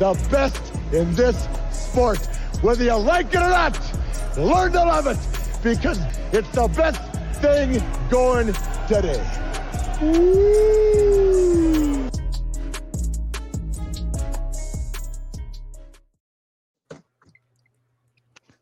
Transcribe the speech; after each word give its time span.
the 0.00 0.14
best 0.30 0.74
in 0.94 1.14
this 1.14 1.46
sport. 1.70 2.16
Whether 2.62 2.84
you 2.84 2.94
like 2.94 3.26
it 3.34 3.36
or 3.36 3.50
not, 3.50 3.78
learn 4.34 4.72
to 4.72 4.78
love 4.78 5.06
it 5.06 5.18
because 5.62 6.00
it's 6.32 6.48
the 6.52 6.68
best 6.68 7.02
thing 7.42 7.82
going 8.08 8.46
today. 8.88 9.22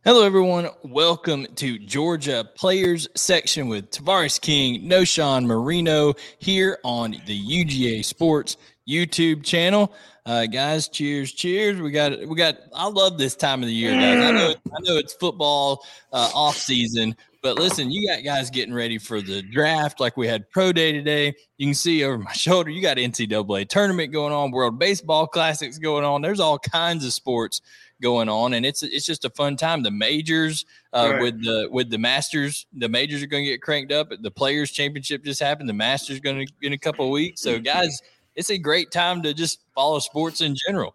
Hello, 0.05 0.25
everyone. 0.25 0.71
Welcome 0.83 1.47
to 1.55 1.79
Georgia 1.79 2.51
Players 2.57 3.07
Section 3.15 3.69
with 3.69 3.93
Tavarres 3.93 4.41
King, 4.41 4.89
Knowshon 4.89 5.47
Moreno 5.47 6.15
here 6.41 6.79
on 6.83 7.13
the 7.27 7.65
UGA 7.65 8.05
Sports 8.05 8.57
YouTube 8.89 9.45
channel. 9.45 9.93
Uh, 10.25 10.47
guys, 10.47 10.89
cheers, 10.89 11.33
cheers. 11.33 11.81
We 11.81 11.91
got 11.91 12.27
we 12.27 12.37
got 12.37 12.57
I 12.75 12.87
love 12.89 13.19
this 13.19 13.35
time 13.35 13.63
of 13.63 13.69
the 13.69 13.75
year, 13.75 13.93
guys. 13.93 14.25
I 14.25 14.31
know 14.31 14.51
I 14.51 14.81
know 14.81 14.97
it's 14.97 15.15
football 15.15 15.85
uh, 16.13 16.31
off 16.35 16.57
season, 16.57 17.17
but 17.43 17.57
listen, 17.57 17.91
you 17.91 18.07
got 18.07 18.25
guys 18.25 18.51
getting 18.51 18.75
ready 18.75 18.99
for 18.99 19.23
the 19.23 19.43
draft. 19.43 20.01
Like 20.01 20.17
we 20.17 20.27
had 20.27 20.51
pro 20.51 20.73
day 20.73 20.93
today. 20.93 21.35
You 21.57 21.67
can 21.69 21.75
see 21.75 22.05
over 22.05 22.19
my 22.19 22.33
shoulder, 22.35 22.71
you 22.71 22.83
got 22.83 22.97
NCAA 22.97 23.69
tournament 23.69 24.13
going 24.13 24.33
on, 24.33 24.51
World 24.51 24.79
Baseball 24.79 25.27
Classics 25.27 25.79
going 25.79 26.05
on. 26.05 26.21
There's 26.21 26.41
all 26.41 26.59
kinds 26.59 27.05
of 27.05 27.13
sports 27.13 27.63
going 28.01 28.29
on, 28.29 28.55
and 28.55 28.67
it's 28.67 28.83
it's 28.83 29.07
just 29.07 29.25
a 29.25 29.31
fun 29.31 29.57
time. 29.57 29.83
The 29.83 29.91
majors 29.91 30.67
uh, 30.93 31.09
right. 31.13 31.23
with 31.23 31.43
the 31.43 31.69
with 31.71 31.91
the 31.91 31.99
Masters, 31.99 32.67
the 32.73 32.89
majors 32.89 33.23
are 33.23 33.27
going 33.27 33.45
to 33.45 33.51
get 33.51 33.63
cranked 33.63 33.93
up. 33.93 34.13
The 34.21 34.31
Players 34.31 34.71
Championship 34.71 35.25
just 35.25 35.41
happened. 35.41 35.69
The 35.69 35.75
Masters 35.75 36.21
going 36.21 36.47
to 36.47 36.53
in 36.63 36.73
a 36.73 36.79
couple 36.79 37.05
of 37.05 37.11
weeks. 37.11 37.41
So, 37.41 37.59
guys, 37.59 38.03
it's 38.39 38.51
a 38.51 38.57
great 38.57 38.93
time 38.93 39.21
to 39.23 39.35
just 39.35 39.65
follow 39.75 39.99
sports 39.99 40.41
in 40.41 40.55
general. 40.67 40.95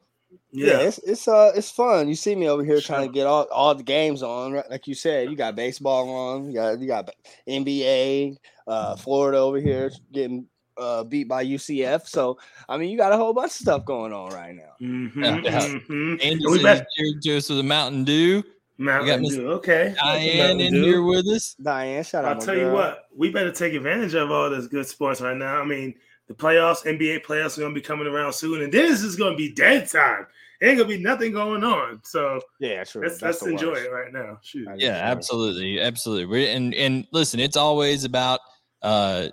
Yeah, 0.52 0.67
yeah 0.67 0.80
it's 0.80 0.97
it's 0.99 1.27
uh 1.27 1.52
it's 1.53 1.69
fun. 1.69 2.08
You 2.08 2.16
see 2.16 2.36
me 2.36 2.47
over 2.47 2.63
here 2.63 2.80
sure. 2.80 2.95
trying 2.95 3.08
to 3.08 3.13
get 3.13 3.27
all, 3.27 3.44
all 3.52 3.75
the 3.75 3.83
games 3.83 4.23
on, 4.23 4.53
right? 4.53 4.69
Like 4.69 4.88
you 4.88 4.95
said, 4.95 5.30
you 5.30 5.36
got 5.36 5.55
baseball 5.55 6.09
on, 6.09 6.45
you 6.47 6.53
got 6.53 6.80
you 6.80 6.88
got 6.88 7.09
NBA, 7.47 8.38
uh, 8.66 8.95
Florida 8.95 9.39
over 9.39 9.59
here 9.59 9.91
getting 10.14 10.47
uh, 10.77 11.03
beat 11.03 11.27
by 11.27 11.45
UCF. 11.45 12.08
So 12.08 12.39
I 12.69 12.77
mean, 12.77 12.89
you 12.89 12.97
got 12.97 13.11
a 13.11 13.17
whole 13.17 13.33
bunch 13.33 13.52
of 13.52 13.58
stuff 13.58 13.86
going 13.86 14.14
on 14.14 14.31
right 14.31 14.55
now. 14.55 14.73
Mm-hmm, 14.81 15.21
mm-hmm. 15.21 16.16
Anderson 16.21 16.86
here 16.95 17.19
to 17.21 17.38
us 17.38 17.49
with 17.49 17.58
the 17.58 17.64
Mountain 17.64 18.05
Dew. 18.05 18.41
Mountain 18.77 19.23
Dew. 19.23 19.52
Okay. 19.52 19.94
Diane 19.99 20.61
in 20.61 20.73
Dew. 20.73 20.83
here 20.83 21.03
with 21.03 21.27
us. 21.27 21.55
Diane, 21.61 22.03
shout 22.03 22.23
out. 22.23 22.38
I'll 22.38 22.41
tell 22.41 22.55
girl. 22.55 22.67
you 22.67 22.73
what, 22.73 23.05
we 23.16 23.31
better 23.31 23.52
take 23.52 23.73
advantage 23.73 24.14
of 24.14 24.31
all 24.31 24.49
this 24.49 24.67
good 24.67 24.88
sports 24.88 25.19
right 25.19 25.38
now. 25.38 25.59
I 25.59 25.66
mean, 25.66 25.94
the 26.38 26.44
playoffs, 26.44 26.86
NBA 26.86 27.26
playoffs 27.26 27.58
are 27.58 27.62
going 27.62 27.73
to 27.73 27.80
be 27.80 27.86
coming 27.86 28.08
around 28.08 28.34
soon, 28.34 28.62
and 28.62 28.72
this 28.72 29.02
is 29.03 29.16
going 29.16 29.34
to 29.34 29.38
be 29.38 29.52
dead 29.52 29.89
time. 29.89 30.28
Ain't 30.62 30.78
gonna 30.78 30.88
be 30.88 30.98
nothing 30.98 31.34
going 31.34 31.62
on. 31.62 32.00
So 32.03 32.39
yeah, 32.62 32.86
true. 32.86 33.02
Let's, 33.02 33.22
let's 33.22 33.42
enjoy 33.42 33.73
it 33.73 33.92
right 33.92 34.14
now. 34.14 34.39
Shoot. 34.44 34.70
Yeah, 34.78 34.92
absolutely, 34.92 35.81
absolutely. 35.81 36.52
And 36.52 36.73
and 36.73 37.06
listen, 37.11 37.42
it's 37.42 37.58
always 37.58 38.06
about 38.06 38.39
uh 38.81 39.28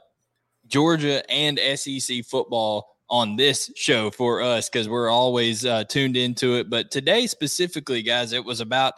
Georgia 0.67 1.23
and 1.31 1.61
SEC 1.77 2.25
football 2.25 2.97
on 3.09 3.37
this 3.37 3.71
show 3.77 4.11
for 4.11 4.41
us 4.41 4.69
because 4.69 4.89
we're 4.89 5.09
always 5.09 5.65
uh, 5.65 5.84
tuned 5.84 6.17
into 6.17 6.56
it. 6.56 6.69
But 6.69 6.91
today, 6.91 7.28
specifically, 7.28 8.03
guys, 8.03 8.33
it 8.33 8.45
was 8.45 8.61
about 8.61 8.95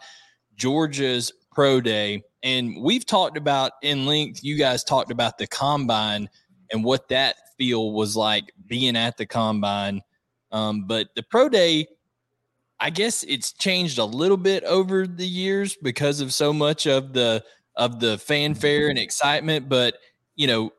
Georgia's 0.55 1.31
pro 1.51 1.81
day. 1.81 2.23
And 2.43 2.81
we've 2.81 3.05
talked 3.05 3.37
about 3.37 3.73
in 3.81 4.05
length, 4.05 4.43
you 4.43 4.55
guys 4.57 4.83
talked 4.83 5.11
about 5.11 5.37
the 5.37 5.47
combine 5.47 6.29
and 6.71 6.83
what 6.83 7.09
that 7.09 7.35
feel 7.63 7.93
was 7.93 8.17
like 8.17 8.51
being 8.67 8.97
at 8.97 9.15
the 9.15 9.25
combine. 9.25 10.01
Um, 10.51 10.83
but 10.85 11.07
the 11.15 11.23
pro 11.23 11.47
day, 11.47 11.87
I 12.79 12.89
guess 12.89 13.23
it's 13.23 13.53
changed 13.53 13.99
a 13.99 14.05
little 14.05 14.37
bit 14.37 14.65
over 14.65 15.07
the 15.07 15.25
years 15.25 15.77
because 15.81 16.19
of 16.19 16.33
so 16.33 16.51
much 16.51 16.85
of 16.87 17.13
the 17.13 17.41
of 17.77 18.01
the 18.01 18.17
fanfare 18.17 18.89
and 18.89 18.99
excitement. 18.99 19.69
But 19.69 19.95
you 20.35 20.47
know, 20.47 20.73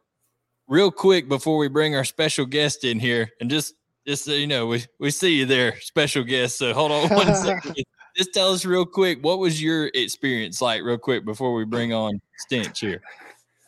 real 0.69 0.91
quick 0.91 1.27
before 1.27 1.57
we 1.57 1.69
bring 1.69 1.97
our 1.97 2.05
special 2.05 2.45
guest 2.45 2.85
in 2.85 2.99
here, 3.01 3.31
and 3.41 3.49
just 3.49 3.75
just 4.07 4.27
so 4.27 4.33
you 4.33 4.47
know, 4.47 4.67
we 4.67 4.85
we 5.01 5.11
see 5.11 5.39
you 5.39 5.47
there, 5.47 5.81
special 5.81 6.23
guest. 6.23 6.59
So 6.59 6.75
hold 6.75 6.93
on 6.93 7.09
one 7.09 7.35
second. 7.35 7.85
Just 8.17 8.33
tell 8.33 8.53
us 8.53 8.65
real 8.65 8.87
quick, 8.87 9.25
what 9.25 9.41
was 9.41 9.61
your 9.61 9.91
experience 9.93 10.61
like, 10.61 10.85
real 10.85 10.97
quick, 10.97 11.25
before 11.25 11.53
we 11.53 11.65
bring 11.65 11.93
on 11.93 12.21
Stinch 12.39 12.79
here? 12.79 13.03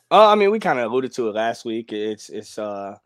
Uh, 0.09 0.29
I 0.29 0.37
mean, 0.37 0.53
we 0.53 0.61
kind 0.61 0.79
of 0.79 0.93
alluded 0.93 1.13
to 1.15 1.29
it 1.29 1.35
last 1.35 1.65
week. 1.65 1.93
It's 1.93 2.29
it's 2.29 2.57
uh 2.57 2.97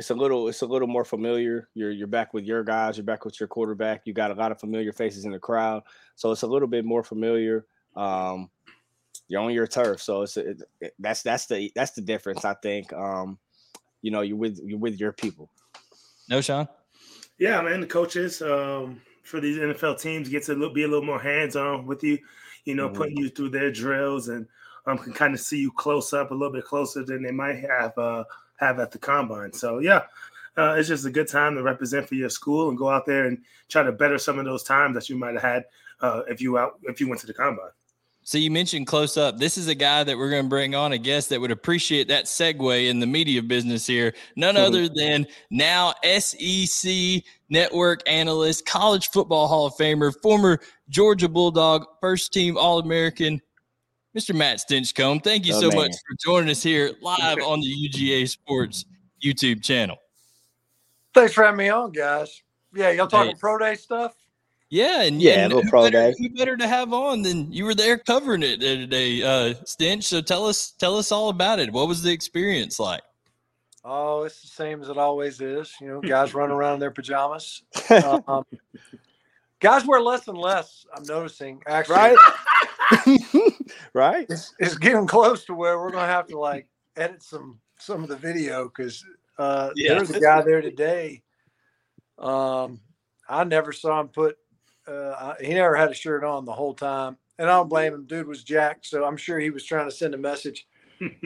it's 0.00 0.08
a 0.08 0.14
little 0.14 0.48
it's 0.48 0.62
a 0.62 0.66
little 0.66 0.88
more 0.88 1.04
familiar. 1.04 1.68
You're 1.74 1.90
you're 1.90 2.06
back 2.06 2.32
with 2.32 2.44
your 2.46 2.64
guys. 2.64 2.96
You're 2.96 3.04
back 3.04 3.26
with 3.26 3.38
your 3.38 3.48
quarterback. 3.48 4.00
You 4.06 4.14
got 4.14 4.30
a 4.30 4.34
lot 4.34 4.50
of 4.50 4.58
familiar 4.58 4.94
faces 4.94 5.26
in 5.26 5.32
the 5.32 5.38
crowd, 5.38 5.82
so 6.14 6.32
it's 6.32 6.40
a 6.40 6.46
little 6.46 6.68
bit 6.68 6.86
more 6.86 7.04
familiar. 7.04 7.66
Um, 7.94 8.48
you're 9.28 9.42
on 9.42 9.52
your 9.52 9.66
turf, 9.66 10.00
so 10.00 10.22
it's 10.22 10.38
it, 10.38 10.62
it, 10.80 10.94
that's 10.98 11.22
that's 11.22 11.44
the 11.48 11.70
that's 11.74 11.90
the 11.90 12.00
difference. 12.00 12.46
I 12.46 12.54
think. 12.54 12.94
Um, 12.94 13.38
you 14.00 14.10
know, 14.10 14.22
you're 14.22 14.38
with 14.38 14.58
you're 14.64 14.78
with 14.78 14.98
your 14.98 15.12
people. 15.12 15.50
Knowshon. 16.30 16.66
Yeah, 17.38 17.60
man. 17.60 17.82
The 17.82 17.86
coaches 17.86 18.40
um, 18.40 19.02
for 19.22 19.38
these 19.38 19.58
NFL 19.58 20.00
teams 20.00 20.30
get 20.30 20.44
to 20.44 20.70
be 20.72 20.84
a 20.84 20.88
little 20.88 21.04
more 21.04 21.20
hands 21.20 21.56
on 21.56 21.84
with 21.84 22.02
you. 22.02 22.18
You 22.64 22.74
know, 22.74 22.88
mm-hmm. 22.88 22.96
putting 22.96 23.18
you 23.18 23.28
through 23.28 23.50
their 23.50 23.70
drills 23.70 24.28
and 24.28 24.46
um, 24.86 24.96
can 24.96 25.12
kind 25.12 25.34
of 25.34 25.40
see 25.40 25.58
you 25.58 25.70
close 25.72 26.14
up 26.14 26.30
a 26.30 26.34
little 26.34 26.54
bit 26.54 26.64
closer 26.64 27.04
than 27.04 27.22
they 27.22 27.32
might 27.32 27.58
have 27.58 27.98
uh, 27.98 28.24
have 28.60 28.78
at 28.78 28.92
the 28.92 28.98
combine. 28.98 29.52
So 29.52 29.78
yeah, 29.78 30.02
uh, 30.56 30.74
it's 30.78 30.88
just 30.88 31.06
a 31.06 31.10
good 31.10 31.28
time 31.28 31.56
to 31.56 31.62
represent 31.62 32.06
for 32.06 32.14
your 32.14 32.28
school 32.28 32.68
and 32.68 32.78
go 32.78 32.88
out 32.88 33.06
there 33.06 33.26
and 33.26 33.38
try 33.68 33.82
to 33.82 33.92
better 33.92 34.18
some 34.18 34.38
of 34.38 34.44
those 34.44 34.62
times 34.62 34.94
that 34.94 35.08
you 35.08 35.16
might 35.16 35.34
have 35.34 35.42
had 35.42 35.64
uh, 36.00 36.22
if 36.28 36.40
you 36.40 36.58
out 36.58 36.78
if 36.84 37.00
you 37.00 37.08
went 37.08 37.20
to 37.20 37.26
the 37.26 37.34
combine. 37.34 37.70
So 38.22 38.36
you 38.36 38.50
mentioned 38.50 38.86
close 38.86 39.16
up. 39.16 39.38
This 39.38 39.56
is 39.56 39.68
a 39.68 39.74
guy 39.74 40.04
that 40.04 40.16
we're 40.16 40.28
going 40.28 40.44
to 40.44 40.48
bring 40.48 40.74
on 40.74 40.92
a 40.92 40.98
guest 40.98 41.30
that 41.30 41.40
would 41.40 41.50
appreciate 41.50 42.08
that 42.08 42.26
segue 42.26 42.88
in 42.88 43.00
the 43.00 43.06
media 43.06 43.42
business 43.42 43.86
here. 43.86 44.14
None 44.36 44.58
other 44.58 44.88
than 44.88 45.26
now 45.50 45.94
SEC 46.18 47.24
network 47.48 48.02
analyst, 48.06 48.66
college 48.66 49.08
football 49.08 49.48
Hall 49.48 49.66
of 49.66 49.74
Famer, 49.74 50.12
former 50.22 50.60
Georgia 50.90 51.30
Bulldog, 51.30 51.86
first 52.00 52.32
team 52.32 52.58
All 52.58 52.78
American, 52.78 53.40
Mr. 54.16 54.34
Matt 54.34 54.58
Stinchcomb. 54.58 55.22
Thank 55.22 55.46
you 55.46 55.54
oh, 55.54 55.60
so 55.60 55.68
man. 55.68 55.76
much 55.76 55.92
for 55.92 56.16
joining 56.20 56.50
us 56.50 56.62
here 56.62 56.92
live 57.00 57.38
on 57.38 57.60
the 57.60 57.88
UGA 57.88 58.28
Sports 58.28 58.84
YouTube 59.24 59.62
channel. 59.62 59.96
Thanks 61.14 61.32
for 61.32 61.44
having 61.44 61.58
me 61.58 61.68
on, 61.68 61.92
guys. 61.92 62.42
Yeah, 62.74 62.90
y'all 62.90 63.06
talking 63.06 63.32
hey. 63.32 63.38
pro 63.38 63.58
day 63.58 63.74
stuff? 63.74 64.14
Yeah, 64.68 65.02
and 65.02 65.20
yeah, 65.20 65.44
and 65.44 65.52
who 65.52 65.68
pro 65.68 65.82
better, 65.82 66.12
day. 66.12 66.14
Who 66.18 66.28
better 66.30 66.56
to 66.56 66.66
have 66.66 66.92
on 66.92 67.22
than 67.22 67.52
you 67.52 67.64
were 67.64 67.74
there 67.74 67.98
covering 67.98 68.44
it 68.44 68.60
today, 68.60 69.20
uh, 69.22 69.54
Stinch? 69.64 70.04
So 70.04 70.20
tell 70.20 70.46
us, 70.46 70.72
tell 70.72 70.96
us 70.96 71.10
all 71.10 71.28
about 71.28 71.58
it. 71.58 71.72
What 71.72 71.88
was 71.88 72.02
the 72.02 72.12
experience 72.12 72.78
like? 72.78 73.02
Oh, 73.84 74.22
it's 74.24 74.40
the 74.42 74.46
same 74.46 74.80
as 74.82 74.88
it 74.88 74.98
always 74.98 75.40
is. 75.40 75.72
You 75.80 75.88
know, 75.88 76.00
guys 76.08 76.34
run 76.34 76.50
around 76.50 76.74
in 76.74 76.80
their 76.80 76.90
pajamas. 76.90 77.62
Um, 77.90 78.44
guys 79.60 79.86
wear 79.86 80.00
less 80.00 80.26
and 80.28 80.38
less. 80.38 80.84
I'm 80.94 81.04
noticing 81.04 81.62
actually. 81.66 81.96
Right. 81.96 82.18
right. 83.94 84.26
It's, 84.28 84.54
it's, 84.58 84.76
getting 84.76 85.06
close 85.06 85.44
to 85.44 85.54
where 85.54 85.78
we're 85.78 85.92
gonna 85.92 86.06
have 86.06 86.26
to 86.28 86.38
like 86.38 86.66
edit 86.96 87.22
some 87.22 87.60
some 87.78 88.02
of 88.02 88.08
the 88.08 88.16
video 88.16 88.64
because 88.64 89.04
uh, 89.38 89.70
yeah. 89.76 89.94
there's 89.94 90.10
a 90.10 90.20
guy 90.20 90.42
there 90.42 90.60
today. 90.60 91.22
Um, 92.18 92.80
I 93.28 93.44
never 93.44 93.72
saw 93.72 94.00
him 94.00 94.08
put 94.08 94.36
uh, 94.90 95.34
he 95.40 95.54
never 95.54 95.76
had 95.76 95.90
a 95.90 95.94
shirt 95.94 96.24
on 96.24 96.44
the 96.44 96.52
whole 96.52 96.74
time, 96.74 97.16
and 97.38 97.48
I 97.48 97.54
don't 97.54 97.68
blame 97.68 97.94
him. 97.94 98.06
Dude 98.06 98.26
was 98.26 98.42
jacked, 98.42 98.86
so 98.86 99.04
I'm 99.04 99.16
sure 99.16 99.38
he 99.38 99.50
was 99.50 99.64
trying 99.64 99.88
to 99.88 99.94
send 99.94 100.14
a 100.14 100.18
message. 100.18 100.66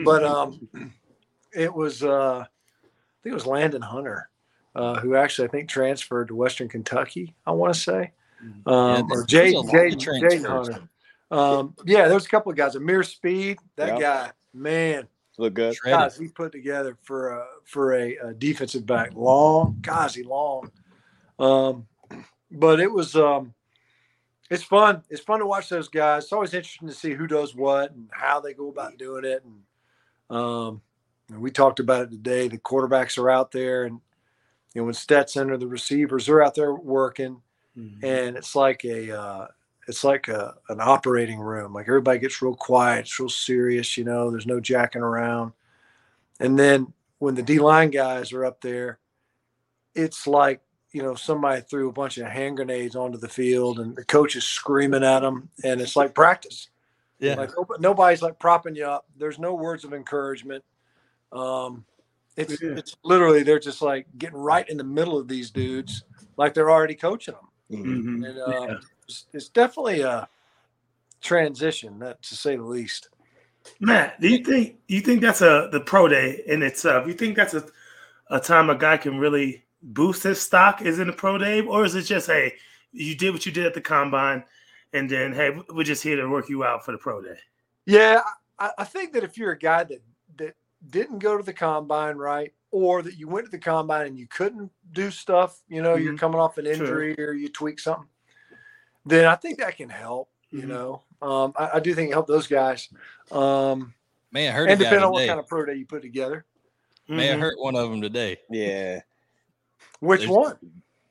but 0.03 0.23
um, 0.23 0.67
it 1.53 1.73
was 1.73 2.03
uh, 2.03 2.39
I 2.39 3.17
think 3.23 3.31
it 3.31 3.33
was 3.33 3.47
Landon 3.47 3.81
Hunter, 3.81 4.29
uh, 4.75 4.99
who 4.99 5.15
actually 5.15 5.47
I 5.47 5.51
think 5.51 5.69
transferred 5.69 6.27
to 6.27 6.35
Western 6.35 6.69
Kentucky. 6.69 7.33
I 7.45 7.51
want 7.51 7.73
to 7.73 7.79
say. 7.79 8.11
Um, 8.65 8.65
yeah, 8.65 9.03
or 9.11 9.25
Jaden 9.25 9.69
Jaden 9.69 10.45
Hunter. 10.45 10.89
Um, 11.31 11.75
yeah, 11.85 12.05
there 12.05 12.13
was 12.13 12.25
a 12.25 12.29
couple 12.29 12.51
of 12.51 12.57
guys. 12.57 12.75
Ameer 12.75 13.03
Speed, 13.03 13.57
that 13.75 13.87
yep. 13.87 13.99
guy, 13.99 14.31
man, 14.53 15.07
look 15.37 15.53
good. 15.53 15.75
Guys, 15.83 16.17
he 16.17 16.27
put 16.27 16.51
together 16.51 16.97
for 17.03 17.29
a 17.29 17.45
for 17.63 17.93
a, 17.95 18.15
a 18.17 18.33
defensive 18.33 18.85
back. 18.85 19.13
Long, 19.13 19.77
guys, 19.81 20.15
he 20.15 20.23
long. 20.23 20.71
Um, 21.39 21.87
but 22.51 22.79
it 22.79 22.91
was 22.91 23.15
um, 23.15 23.53
it's 24.49 24.63
fun. 24.63 25.03
It's 25.09 25.21
fun 25.21 25.39
to 25.39 25.45
watch 25.45 25.69
those 25.69 25.87
guys. 25.87 26.23
It's 26.23 26.33
always 26.33 26.53
interesting 26.53 26.87
to 26.87 26.93
see 26.93 27.13
who 27.13 27.27
does 27.27 27.55
what 27.55 27.91
and 27.91 28.09
how 28.11 28.39
they 28.39 28.53
go 28.53 28.69
about 28.69 28.97
doing 28.97 29.25
it. 29.25 29.43
And 29.43 30.37
um, 30.37 30.81
we 31.29 31.51
talked 31.51 31.79
about 31.79 32.03
it 32.03 32.11
today. 32.11 32.47
The 32.47 32.57
quarterbacks 32.57 33.17
are 33.17 33.29
out 33.29 33.51
there, 33.51 33.85
and 33.85 33.99
you 34.73 34.81
know 34.81 34.85
when 34.85 34.93
Stetson 34.93 35.49
or 35.49 35.57
the 35.57 35.67
receivers 35.67 36.29
are 36.29 36.43
out 36.43 36.55
there 36.55 36.73
working, 36.73 37.41
mm-hmm. 37.77 38.05
and 38.05 38.37
it's 38.37 38.55
like 38.55 38.83
a 38.85 39.17
uh, 39.17 39.47
it's 39.87 40.03
like 40.03 40.27
a 40.27 40.55
an 40.69 40.79
operating 40.81 41.39
room. 41.39 41.73
Like 41.73 41.87
everybody 41.87 42.19
gets 42.19 42.41
real 42.41 42.55
quiet. 42.55 43.01
It's 43.01 43.19
real 43.19 43.29
serious. 43.29 43.97
You 43.97 44.03
know, 44.03 44.31
there's 44.31 44.47
no 44.47 44.59
jacking 44.59 45.01
around. 45.01 45.53
And 46.39 46.57
then 46.57 46.93
when 47.19 47.35
the 47.35 47.43
D 47.43 47.59
line 47.59 47.91
guys 47.91 48.33
are 48.33 48.45
up 48.45 48.61
there, 48.61 48.99
it's 49.95 50.27
like 50.27 50.61
you 50.91 51.01
know 51.03 51.13
somebody 51.13 51.61
threw 51.61 51.89
a 51.89 51.93
bunch 51.93 52.17
of 52.17 52.27
hand 52.27 52.55
grenades 52.55 52.95
onto 52.95 53.17
the 53.17 53.27
field 53.27 53.79
and 53.79 53.95
the 53.97 54.05
coach 54.05 54.37
is 54.37 54.45
screaming 54.45 55.03
at 55.03 55.19
them 55.19 55.49
and 55.63 55.81
it's 55.81 55.97
like 55.97 56.15
practice 56.15 56.69
Yeah. 57.19 57.35
like 57.35 57.51
nobody's 57.79 58.21
like 58.21 58.39
propping 58.39 58.77
you 58.77 58.85
up 58.85 59.05
there's 59.17 59.37
no 59.37 59.55
words 59.55 59.83
of 59.83 59.93
encouragement 59.93 60.63
um 61.33 61.83
it's 62.37 62.61
Yeah. 62.61 62.75
it's 62.77 62.95
literally 63.03 63.43
they're 63.43 63.59
just 63.59 63.81
like 63.81 64.07
getting 64.17 64.37
right 64.37 64.67
in 64.69 64.77
the 64.77 64.85
middle 64.85 65.17
of 65.17 65.27
these 65.27 65.51
dudes 65.51 66.05
like 66.37 66.53
they're 66.53 66.71
already 66.71 66.95
coaching 66.95 67.33
them 67.33 67.47
Mhm. 67.71 67.83
Mhm. 67.85 68.27
and 68.27 68.39
uh, 68.39 68.51
Yeah. 68.67 68.77
it's, 69.07 69.25
it's 69.33 69.49
definitely 69.49 70.01
a 70.01 70.27
transition 71.21 71.99
that 71.99 72.21
to 72.21 72.35
say 72.35 72.55
the 72.55 72.63
least 72.63 73.09
Matt, 73.79 74.21
do 74.21 74.27
you 74.29 74.43
think 74.43 74.77
you 74.87 75.01
think 75.01 75.21
that's 75.21 75.41
a 75.41 75.69
the 75.71 75.79
pro 75.79 76.07
day 76.07 76.43
in 76.45 76.61
itself? 76.61 77.07
You 77.07 77.13
think 77.13 77.35
that's 77.35 77.53
a 77.53 77.65
a 78.29 78.39
time 78.39 78.69
a 78.69 78.75
guy 78.75 78.97
can 78.97 79.17
really 79.17 79.63
boost 79.81 80.23
his 80.23 80.41
stock 80.41 80.81
is 80.81 80.99
in 80.99 81.07
the 81.07 81.13
pro 81.13 81.37
day, 81.37 81.61
or 81.61 81.85
is 81.85 81.95
it 81.95 82.03
just 82.03 82.27
hey, 82.27 82.53
you 82.91 83.15
did 83.15 83.33
what 83.33 83.45
you 83.45 83.51
did 83.51 83.65
at 83.65 83.73
the 83.73 83.81
combine, 83.81 84.43
and 84.93 85.09
then 85.09 85.33
hey, 85.33 85.51
we're 85.69 85.83
just 85.83 86.03
here 86.03 86.15
to 86.15 86.27
work 86.27 86.49
you 86.49 86.63
out 86.63 86.85
for 86.85 86.91
the 86.91 86.97
pro 86.97 87.21
day? 87.21 87.37
Yeah, 87.85 88.21
I, 88.59 88.71
I 88.79 88.83
think 88.83 89.13
that 89.13 89.23
if 89.23 89.37
you're 89.37 89.51
a 89.51 89.57
guy 89.57 89.83
that 89.83 90.01
that 90.37 90.55
didn't 90.89 91.19
go 91.19 91.37
to 91.37 91.43
the 91.43 91.53
combine, 91.53 92.17
right, 92.17 92.53
or 92.75 93.01
that 93.01 93.17
you 93.17 93.25
went 93.29 93.45
to 93.45 93.51
the 93.51 93.57
combine 93.57 94.05
and 94.05 94.19
you 94.19 94.27
couldn't 94.27 94.69
do 94.91 95.09
stuff, 95.09 95.61
you 95.69 95.81
know, 95.81 95.95
you're 95.95 96.11
Mhm. 96.13 96.19
coming 96.19 96.41
off 96.41 96.57
an 96.57 96.65
Sure. 96.65 96.73
injury 96.73 97.15
or 97.17 97.31
you 97.31 97.47
tweak 97.47 97.79
something, 97.79 98.09
then 99.05 99.25
I 99.25 99.35
think 99.35 99.59
that 99.59 99.77
can 99.77 99.87
help. 99.87 100.29
You 100.51 100.63
Mhm. 100.63 100.67
know, 100.67 101.03
um, 101.21 101.53
I, 101.55 101.69
I 101.75 101.79
do 101.79 101.95
think 101.95 102.09
it 102.09 102.13
helped 102.13 102.27
those 102.27 102.47
guys. 102.47 102.89
Um, 103.31 103.93
Man, 104.31 104.49
I 104.51 104.55
heard 104.57 104.69
and 104.69 104.81
a 104.81 104.83
guy 104.83 104.89
depending 104.89 105.05
on 105.05 105.13
what 105.13 105.25
kind 105.25 105.39
of 105.39 105.47
pro 105.47 105.63
day 105.65 105.75
you 105.75 105.85
put 105.85 106.01
together, 106.01 106.43
May 107.07 107.31
I 107.31 107.35
Mhm. 107.35 107.39
hurt 107.39 107.59
one 107.59 107.75
of 107.77 107.89
them 107.89 108.01
today. 108.01 108.39
Yeah. 108.49 109.01
which 110.01 110.21
There's- 110.21 110.31
one? 110.35 110.57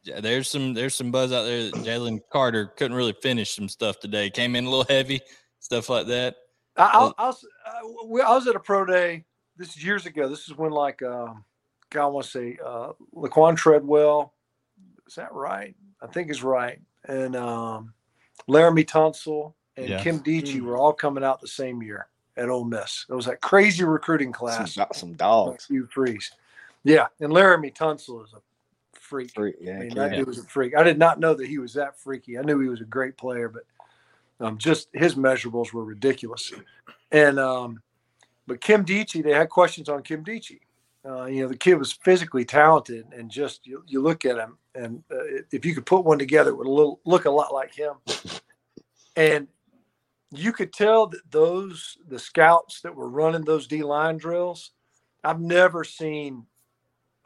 Yeah, 0.03 0.21
there's 0.21 0.51
some 0.51 0.75
there's 0.75 0.95
some 0.95 1.11
buzz 1.11 1.33
out 1.33 1.45
there 1.45 1.65
that 1.71 1.75
Jalen 1.77 2.21
Carter 2.31 2.67
couldn't 2.67 2.97
really 2.97 3.15
finish 3.23 3.55
some 3.57 3.71
stuff 3.71 3.99
today. 4.01 4.29
Came 4.29 4.55
in 4.55 4.67
a 4.67 4.69
little 4.71 4.85
heavy, 4.85 5.23
stuff 5.61 5.89
like 5.89 6.07
that. 6.09 6.37
I, 6.77 6.83
I, 6.85 6.99
Well- 6.99 7.15
I, 7.17 7.27
was, 7.29 7.47
I 7.67 7.83
was 8.35 8.47
at 8.49 8.55
a 8.57 8.61
pro 8.61 8.85
day. 8.85 9.25
This 9.57 9.77
is 9.77 9.85
years 9.85 10.05
ago. 10.05 10.29
This 10.29 10.49
is 10.49 10.55
when 10.59 10.73
like, 10.73 11.01
um, 11.03 11.45
God, 11.95 12.05
I 12.07 12.09
want 12.09 12.27
to 12.27 12.31
say, 12.31 12.59
uh, 12.65 12.93
Laquon 13.15 13.57
Treadwell. 13.57 14.33
Is 15.07 15.15
that 15.15 15.33
right? 15.33 15.75
I 16.03 16.07
think 16.09 16.31
is 16.31 16.43
right. 16.43 16.81
And 17.07 17.37
um, 17.37 17.95
Laremy 18.49 18.85
Tunsil 18.87 19.55
and 19.77 19.89
Yeah. 19.89 20.03
Nkemdiche 20.03 20.57
Mm. 20.57 20.63
were 20.63 20.77
all 20.77 20.93
coming 20.93 21.23
out 21.25 21.41
the 21.41 21.49
same 21.49 21.83
year 21.83 22.09
at 22.37 22.49
Ole 22.49 22.65
Miss. 22.65 23.07
It 23.09 23.15
was 23.15 23.27
that 23.27 23.41
crazy 23.41 23.85
recruiting 23.85 24.29
Some, 24.35 24.39
class. 24.41 24.75
do- 24.75 24.85
some 24.93 25.13
dogs. 25.15 25.67
Hugh 25.67 25.87
Freeze. 25.93 26.33
Yeah, 26.83 27.07
and 27.21 27.33
Laremy 27.33 27.75
Tunsil 27.75 28.25
is 28.25 28.33
a 28.35 28.41
freak. 28.99 29.33
Freak, 29.33 29.57
Yeah. 29.61 29.77
I 29.77 29.79
mean, 29.81 29.95
that 29.95 30.15
dude 30.17 30.27
was 30.27 30.39
a 30.39 30.43
freak. 30.45 30.77
I 30.77 30.83
did 30.83 30.99
not 30.99 31.21
know 31.21 31.33
that 31.35 31.47
he 31.47 31.59
was 31.59 31.75
that 31.75 31.99
freaky. 31.99 32.39
I 32.39 32.43
knew 32.43 32.59
he 32.61 32.69
was 32.69 32.81
a 32.81 32.85
great 32.87 33.17
player, 33.17 33.49
but 33.49 33.63
um, 34.45 34.59
just 34.59 34.89
his 34.93 35.15
measurables 35.15 35.73
were 35.73 35.85
ridiculous. 35.85 36.53
And 37.13 37.39
um, 37.39 37.81
but 38.47 38.61
Nkemdiche, 38.61 39.23
they 39.23 39.33
had 39.33 39.49
questions 39.49 39.89
on 39.89 40.03
Nkemdiche. 40.03 40.61
Uh, 41.07 41.27
you 41.27 41.43
know, 41.43 41.49
the 41.49 41.57
kid 41.57 41.75
was 41.75 41.93
physically 41.93 42.45
talented, 42.45 43.07
and 43.17 43.31
just 43.31 43.67
you, 43.67 43.83
you 43.87 44.01
look 44.03 44.25
at 44.25 44.39
him, 44.39 44.59
and 44.75 45.03
uh, 45.13 45.17
if 45.53 45.65
you 45.65 45.75
could 45.75 45.87
put 45.87 46.05
one 46.05 46.19
together, 46.19 46.51
it 46.51 46.57
would 46.57 46.67
little, 46.67 47.01
look 47.05 47.27
a 47.27 47.31
lot 47.31 47.53
like 47.53 47.75
him. 47.75 47.95
And 49.17 49.49
you 50.33 50.53
could 50.53 50.73
tell 50.73 51.07
that 51.09 51.31
those 51.31 51.99
the 52.09 52.19
scouts 52.19 52.81
that 52.83 52.95
were 52.95 53.09
running 53.09 53.45
those 53.45 53.67
D 53.67 53.83
line 53.83 54.17
drills, 54.19 54.73
I've 55.25 55.41
never 55.41 55.85
seen 55.85 56.47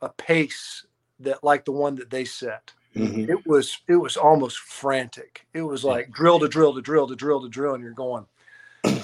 a 0.02 0.08
pace 0.10 0.86
that 1.20 1.44
like 1.44 1.64
the 1.64 1.72
one 1.72 1.96
that 1.96 2.10
they 2.10 2.24
set. 2.24 2.72
Mhm. 2.96 3.28
It 3.30 3.46
was 3.46 3.78
it 3.88 3.96
was 3.96 4.16
almost 4.16 4.58
frantic. 4.58 5.46
It 5.54 5.62
was 5.62 5.84
like 5.84 6.10
drill 6.12 6.40
to 6.40 6.48
drill 6.48 6.74
to 6.74 6.82
drill 6.82 7.08
to 7.08 7.16
drill 7.16 7.42
to 7.42 7.48
drill, 7.48 7.74
and 7.74 7.82
you're 7.84 7.92
going, 7.92 8.26
uh, 8.84 8.98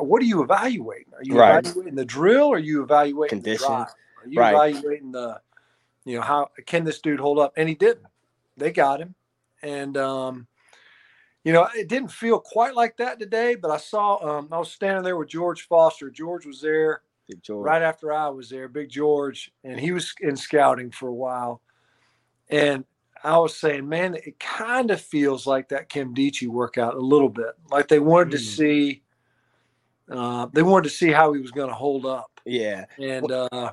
"What 0.00 0.22
are 0.22 0.26
you 0.26 0.42
evaluating? 0.42 1.14
Are 1.14 1.24
you 1.24 1.36
Right. 1.36 1.64
evaluating 1.64 1.96
the 1.96 2.04
drill? 2.04 2.46
Or 2.48 2.56
are 2.56 2.60
you 2.60 2.82
evaluating 2.82 3.38
the 3.38 3.42
Condition. 3.42 3.58
drive? 3.58 3.88
Are 4.22 4.28
you 4.28 4.40
Right. 4.40 4.54
evaluating 4.54 5.12
the, 5.12 5.40
you 6.04 6.16
know, 6.16 6.22
how 6.22 6.50
can 6.66 6.84
this 6.84 7.00
dude 7.00 7.20
hold 7.20 7.38
up? 7.38 7.52
And 7.56 7.68
he 7.68 7.74
didn't. 7.74 8.06
They 8.56 8.70
got 8.72 9.00
him, 9.00 9.14
and 9.62 9.96
um, 9.96 10.46
you 11.44 11.52
know, 11.52 11.66
it 11.74 11.88
didn't 11.88 12.10
feel 12.12 12.38
quite 12.38 12.74
like 12.74 12.96
that 12.98 13.18
today. 13.18 13.54
But 13.54 13.70
I 13.70 13.78
saw, 13.78 14.38
um, 14.38 14.48
I 14.52 14.58
was 14.58 14.70
standing 14.70 15.02
there 15.02 15.16
with 15.16 15.28
George 15.28 15.66
Foster. 15.66 16.10
George 16.10 16.44
was 16.46 16.60
there 16.60 17.02
right 17.48 17.80
after 17.80 18.12
I 18.12 18.28
was 18.28 18.50
there, 18.50 18.68
Big 18.68 18.90
George, 18.90 19.50
and 19.64 19.78
he 19.80 19.92
was 19.92 20.14
in 20.20 20.36
scouting 20.36 20.90
for 20.90 21.08
a 21.08 21.14
while. 21.14 21.62
And 22.50 22.84
I 23.22 23.38
was 23.38 23.56
saying, 23.56 23.88
man, 23.88 24.14
it 24.14 24.38
kind 24.40 24.90
of 24.90 25.00
feels 25.00 25.46
like 25.46 25.68
that 25.68 25.88
Nkemdiche 25.88 26.48
workout 26.48 26.94
a 26.94 27.00
little 27.00 27.28
bit. 27.28 27.52
Like 27.70 27.88
they 27.88 28.00
wanted 28.00 28.32
to 28.32 28.38
Mm. 28.38 28.56
see, 28.56 29.02
uh, 30.10 30.46
they 30.52 30.62
wanted 30.62 30.84
to 30.90 30.94
see 30.94 31.12
how 31.12 31.32
he 31.32 31.40
was 31.40 31.52
going 31.52 31.68
to 31.68 31.74
hold 31.74 32.04
up, 32.04 32.40
Yeah. 32.44 32.86
and 32.98 33.30
uh, 33.30 33.72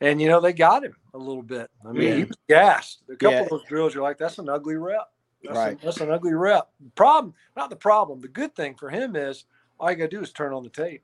and 0.00 0.20
you 0.20 0.28
know 0.28 0.40
they 0.40 0.52
got 0.52 0.84
him 0.84 0.94
a 1.14 1.18
little 1.18 1.42
bit. 1.42 1.70
I 1.88 1.92
mean, 1.92 2.16
he 2.16 2.24
was 2.24 2.36
gassed. 2.48 3.02
A 3.10 3.16
couple 3.16 3.32
Yeah. 3.32 3.42
of 3.44 3.48
those 3.50 3.64
drills, 3.64 3.94
you're 3.94 4.02
like, 4.02 4.18
that's 4.18 4.38
an 4.38 4.48
ugly 4.48 4.76
rep. 4.76 5.08
That's, 5.44 5.56
Right. 5.56 5.78
a, 5.80 5.84
that's 5.84 6.00
an 6.00 6.10
ugly 6.10 6.34
rep. 6.34 6.68
Problem, 6.94 7.34
not 7.56 7.70
the 7.70 7.76
problem. 7.76 8.20
The 8.20 8.28
good 8.28 8.54
thing 8.56 8.74
for 8.74 8.90
him 8.90 9.16
is 9.16 9.44
all 9.78 9.90
you 9.90 9.96
got 9.96 10.10
to 10.10 10.16
do 10.16 10.22
is 10.22 10.32
turn 10.32 10.52
on 10.52 10.62
the 10.64 10.70
tape. 10.70 11.02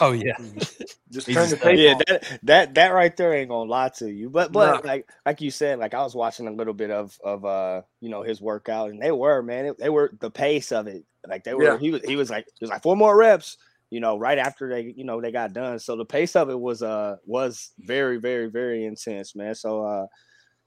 Oh 0.00 0.12
yeah, 0.12 0.36
Just 1.10 1.26
turn 1.32 1.48
the 1.50 1.56
tape 1.56 1.78
yeah, 1.78 1.92
on. 1.94 2.02
that, 2.06 2.38
that 2.44 2.74
that 2.74 2.88
right 2.88 3.16
there 3.16 3.34
ain't 3.34 3.48
gonna 3.48 3.68
lie 3.68 3.88
to 3.96 4.08
you. 4.10 4.30
But 4.30 4.52
but 4.52 4.84
No. 4.84 4.88
like 4.88 5.08
like 5.26 5.40
you 5.40 5.50
said, 5.50 5.78
like 5.78 5.94
I 5.94 6.02
was 6.02 6.14
watching 6.14 6.46
a 6.46 6.52
little 6.52 6.74
bit 6.74 6.90
of 6.90 7.18
of 7.24 7.44
uh 7.44 7.82
you 8.00 8.08
know 8.10 8.22
his 8.22 8.40
workout, 8.40 8.90
and 8.90 9.02
they 9.02 9.10
were 9.10 9.42
man, 9.42 9.64
it, 9.66 9.78
they 9.78 9.88
were 9.88 10.12
the 10.20 10.30
pace 10.30 10.70
of 10.70 10.86
it. 10.86 11.04
Like 11.26 11.44
they 11.44 11.54
were, 11.54 11.64
Yeah. 11.64 11.78
he 11.78 11.90
was 11.90 12.02
he 12.04 12.14
was 12.16 12.30
like 12.30 12.46
he 12.58 12.64
was 12.64 12.70
like 12.70 12.82
four 12.82 12.96
more 12.96 13.16
reps. 13.16 13.56
You 13.90 14.00
know, 14.00 14.16
right 14.16 14.38
after 14.38 14.68
they 14.68 14.94
you 14.96 15.04
know 15.04 15.20
they 15.20 15.32
got 15.32 15.52
done, 15.52 15.78
so 15.78 15.96
the 15.96 16.04
pace 16.04 16.36
of 16.36 16.48
it 16.48 16.58
was 16.58 16.82
uh 16.82 17.16
was 17.26 17.72
very 17.78 18.18
very 18.18 18.48
very 18.48 18.84
intense, 18.84 19.34
man. 19.34 19.54
So 19.54 19.84
uh 19.84 20.06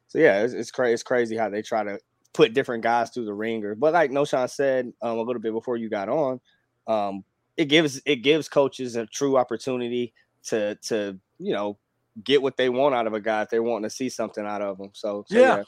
so 0.08 0.20
yeah, 0.20 0.42
it's 0.44 0.54
it's, 0.54 0.72
cra- 0.72 0.92
it's 0.92 1.04
crazy 1.04 1.36
how 1.38 1.50
they 1.50 1.62
try 1.62 1.84
to 1.84 2.00
put 2.34 2.54
different 2.54 2.84
guys 2.84 3.12
through 3.12 3.26
the 3.26 3.34
ringer. 3.34 3.76
But 3.76 3.94
like 3.94 4.12
Knowshon 4.12 4.50
said 4.50 4.92
um, 5.02 5.18
a 5.18 5.22
little 5.24 5.42
bit 5.42 5.54
before 5.54 5.78
you 5.78 5.90
got 5.90 6.10
on, 6.10 6.42
um, 6.88 7.24
it 7.58 7.66
gives 7.66 8.02
it 8.06 8.18
gives 8.18 8.50
coaches 8.50 8.96
a 8.96 9.06
true 9.06 9.38
opportunity 9.38 10.14
to 10.46 10.76
to 10.84 11.18
you 11.40 11.54
know 11.54 11.78
get 12.24 12.42
what 12.42 12.58
they 12.58 12.70
want 12.70 12.94
out 12.94 13.08
of 13.08 13.14
a 13.14 13.22
guy 13.22 13.42
if 13.42 13.50
they're 13.50 13.64
wanting 13.64 13.90
to 13.90 13.96
see 13.96 14.10
something 14.10 14.46
out 14.46 14.62
of 14.62 14.78
them. 14.78 14.90
So, 14.94 15.26
so 15.28 15.40
Yeah. 15.40 15.64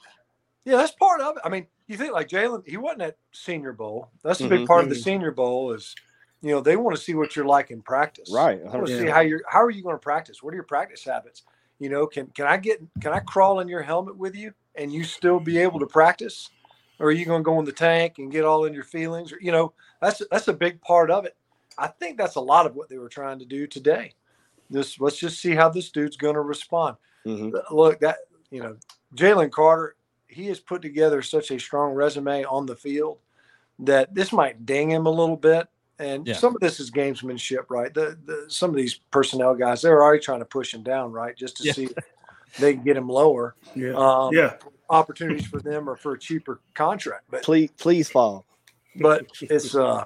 Yeah, 0.66 0.78
that's 0.78 0.92
part 0.94 1.22
of 1.22 1.38
it. 1.38 1.42
I 1.46 1.50
mean, 1.50 1.68
you 1.88 1.96
think 1.96 2.14
like 2.14 2.28
Jalen, 2.28 2.68
he 2.68 2.78
wasn't 2.78 3.04
at 3.04 3.18
Senior 3.32 3.72
Bowl. 3.74 4.10
That's 4.24 4.42
a 4.42 4.48
big 4.50 4.62
Mhm. 4.62 4.68
part 4.68 4.84
of 4.84 4.90
the 4.90 4.96
Mhm. 4.96 5.04
Senior 5.04 5.32
Bowl 5.32 5.74
is, 5.74 5.96
you 6.46 6.52
know, 6.52 6.62
they 6.62 6.76
want 6.76 6.96
to 6.96 7.02
see 7.02 7.16
what 7.16 7.36
you're 7.36 7.44
like 7.46 7.72
in 7.72 7.82
practice. 7.82 8.30
right, 8.32 8.60
They 8.62 8.70
want 8.70 8.86
to 8.88 8.98
see 9.00 9.08
how 9.08 9.22
you're. 9.22 9.42
How 9.50 9.64
are 9.64 9.72
you 9.72 9.82
going 9.82 9.96
to 9.96 10.00
practice? 10.00 10.44
What 10.44 10.54
are 10.54 10.56
your 10.56 10.64
practice 10.64 11.04
habits? 11.04 11.42
You 11.80 11.90
know, 11.90 12.06
can 12.06 12.28
can 12.28 12.46
I 12.46 12.58
get 12.58 12.80
can 13.02 13.14
I 13.14 13.20
crawl 13.20 13.62
in 13.62 13.68
your 13.68 13.82
helmet 13.82 14.16
with 14.16 14.36
you 14.36 14.54
and 14.76 14.94
you 14.94 15.04
still 15.06 15.40
be 15.40 15.58
able 15.58 15.80
to 15.80 15.88
practice, 15.88 16.52
or 17.00 17.08
are 17.08 17.12
you 17.12 17.26
going 17.26 17.42
to 17.42 17.44
go 17.44 17.58
in 17.58 17.66
the 17.66 17.72
tank 17.72 18.20
and 18.20 18.32
get 18.32 18.46
all 18.46 18.66
in 18.66 18.76
your 18.76 18.84
feelings? 18.84 19.34
Or 19.34 19.40
you 19.42 19.52
know, 19.52 19.74
that's 20.02 20.22
that's 20.30 20.48
a 20.48 20.54
big 20.54 20.80
part 20.82 21.10
of 21.10 21.26
it. 21.26 21.36
I 21.80 21.88
think 21.88 22.18
that's 22.18 22.36
a 22.36 22.42
lot 22.42 22.68
of 22.68 22.76
what 22.76 22.90
they 22.90 23.00
were 23.00 23.10
trying 23.10 23.40
to 23.40 23.46
do 23.46 23.66
today. 23.66 24.14
This 24.70 25.00
let's 25.00 25.18
just 25.18 25.42
see 25.42 25.56
how 25.56 25.70
this 25.70 25.90
dude's 25.90 26.16
going 26.16 26.36
to 26.36 26.42
respond 26.42 26.98
Mhm. 27.26 27.60
look 27.72 28.00
that 28.02 28.18
you 28.52 28.62
know 28.62 28.78
Jalen 29.16 29.52
Carter, 29.52 29.96
he 30.28 30.46
has 30.46 30.60
put 30.60 30.84
together 30.84 31.24
such 31.24 31.50
a 31.50 31.60
strong 31.60 31.94
resume 31.94 32.44
on 32.44 32.68
the 32.68 32.76
field 32.76 33.18
that 33.80 34.14
this 34.14 34.32
might 34.32 34.66
ding 34.66 34.92
him 34.92 35.08
a 35.08 35.12
little 35.12 35.38
bit. 35.38 35.68
And 36.00 36.28
Yeah. 36.28 36.36
some 36.36 36.56
of 36.56 36.62
this 36.62 36.80
is 36.80 36.92
gamesmanship, 36.92 37.66
right? 37.70 37.94
The, 37.94 38.18
the 38.26 38.46
some 38.50 38.70
of 38.70 38.76
these 38.76 38.96
personnel 39.12 39.56
guys, 39.56 39.82
they're 39.82 40.02
already 40.04 40.22
trying 40.22 40.40
to 40.40 40.46
push 40.46 40.74
him 40.74 40.84
down, 40.84 41.12
right, 41.12 41.36
just 41.36 41.58
to 41.58 41.64
Yeah. 41.64 41.74
see 41.74 41.84
if 41.86 41.94
they 42.60 42.74
can 42.74 42.84
get 42.84 42.98
him 42.98 43.08
lower. 43.10 43.56
Yeah. 43.76 43.94
Um, 43.96 44.34
yeah. 44.34 44.58
opportunities 44.90 45.46
for 45.48 45.60
them 45.62 45.90
or 45.90 45.96
for 45.96 46.14
a 46.14 46.20
cheaper 46.20 46.60
contract, 46.76 47.24
but 47.30 47.44
Please, 47.44 47.72
please 47.78 48.10
fall. 48.10 48.46
but 48.98 49.26
it's 49.42 49.74
uh, 49.76 50.04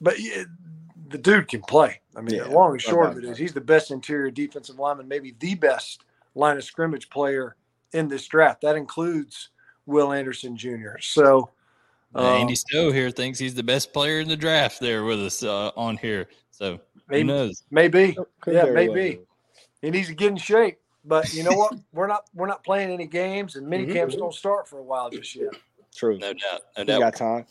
but 0.00 0.18
yeah, 0.20 0.44
the 1.08 1.18
dude 1.18 1.48
can 1.48 1.60
play. 1.62 2.00
I 2.16 2.20
mean, 2.22 2.36
Yeah, 2.36 2.44
the 2.44 2.50
long 2.50 2.72
and 2.72 2.80
short 2.80 3.08
doubt 3.10 3.18
of 3.18 3.24
it 3.24 3.28
is 3.30 3.36
he's 3.38 3.52
the 3.52 3.60
best 3.60 3.90
interior 3.90 4.30
defensive 4.30 4.78
lineman, 4.78 5.06
maybe 5.08 5.34
the 5.40 5.54
best 5.54 6.04
line 6.34 6.56
of 6.56 6.64
scrimmage 6.64 7.10
player 7.10 7.56
in 7.92 8.08
this 8.08 8.26
draft. 8.26 8.62
That 8.62 8.76
includes 8.76 9.50
Will 9.84 10.12
Anderson 10.12 10.56
Jr. 10.56 10.96
So, 11.00 11.50
Uh, 12.14 12.36
Andy 12.36 12.54
Stowe 12.54 12.90
here 12.92 13.10
thinks 13.10 13.38
he's 13.38 13.54
the 13.54 13.62
best 13.62 13.92
player 13.92 14.20
in 14.20 14.28
the 14.28 14.36
draft. 14.36 14.80
There 14.80 15.04
with 15.04 15.20
us 15.20 15.42
uh, 15.42 15.70
on 15.76 15.96
here, 15.96 16.28
so 16.50 16.78
who 17.08 17.24
knows? 17.24 17.62
maybe 17.70 18.16
Could 18.40 18.54
Yeah, 18.54 18.64
maybe. 18.64 19.16
well 19.16 19.26
he 19.80 19.90
needs 19.90 20.08
to 20.08 20.14
get 20.14 20.28
in 20.28 20.36
shape. 20.36 20.78
But 21.04 21.32
you 21.34 21.42
know 21.42 21.52
what? 21.56 21.74
we're 21.92 22.06
not 22.06 22.24
we're 22.34 22.46
not 22.46 22.62
playing 22.64 22.90
any 22.90 23.06
games, 23.06 23.56
and 23.56 23.66
mini 23.66 23.86
Mhm. 23.86 23.92
camps 23.94 24.16
don't 24.16 24.34
start 24.34 24.68
for 24.68 24.78
a 24.78 24.82
while 24.82 25.10
just 25.10 25.34
yet. 25.34 25.52
True. 25.94 26.18
No 26.18 26.32
doubt, 26.32 26.62
no 26.76 26.80
You 26.82 26.84
doubt. 26.86 27.00
got 27.00 27.16
time. 27.16 27.46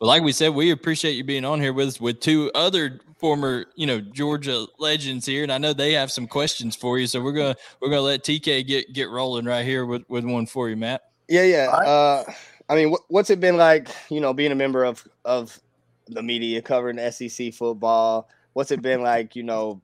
Well, 0.00 0.08
like 0.08 0.22
we 0.22 0.32
said, 0.32 0.54
we 0.54 0.70
appreciate 0.70 1.12
you 1.12 1.24
being 1.24 1.44
on 1.44 1.60
here 1.60 1.72
with 1.72 1.88
us 1.88 2.00
with 2.00 2.20
two 2.20 2.50
other 2.54 3.00
former, 3.18 3.66
you 3.76 3.86
know, 3.86 4.00
Georgia 4.00 4.66
legends 4.78 5.26
here, 5.26 5.42
and 5.42 5.52
I 5.52 5.58
know 5.58 5.72
they 5.72 5.92
have 5.92 6.10
some 6.12 6.26
questions 6.26 6.76
for 6.76 6.98
you. 6.98 7.06
So 7.06 7.20
we're 7.20 7.32
gonna 7.32 7.56
we're 7.80 7.90
gonna 7.90 8.00
let 8.02 8.22
TK 8.24 8.66
get 8.66 8.92
get 8.92 9.10
rolling 9.10 9.44
right 9.44 9.64
here 9.64 9.84
with 9.86 10.04
with 10.08 10.24
one 10.24 10.46
for 10.46 10.68
you, 10.68 10.76
Matt. 10.76 11.02
Yeah, 11.28 11.42
yeah. 11.44 11.68
Uh, 11.70 12.24
I 12.68 12.76
mean, 12.76 12.92
wh- 12.92 13.10
what's 13.10 13.30
it 13.30 13.40
been 13.40 13.56
like? 13.56 13.88
You 14.10 14.20
know, 14.20 14.32
being 14.32 14.52
a 14.52 14.56
member 14.56 14.84
of 14.84 15.06
of 15.24 15.58
the 16.06 16.22
media 16.22 16.62
covering 16.62 16.98
SEC 17.10 17.54
football. 17.54 18.28
What's 18.52 18.70
it 18.70 18.82
been 18.82 19.02
like? 19.02 19.36
You 19.36 19.42
know, 19.42 19.80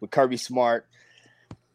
with 0.00 0.10
Kirby 0.10 0.36
Smart 0.36 0.86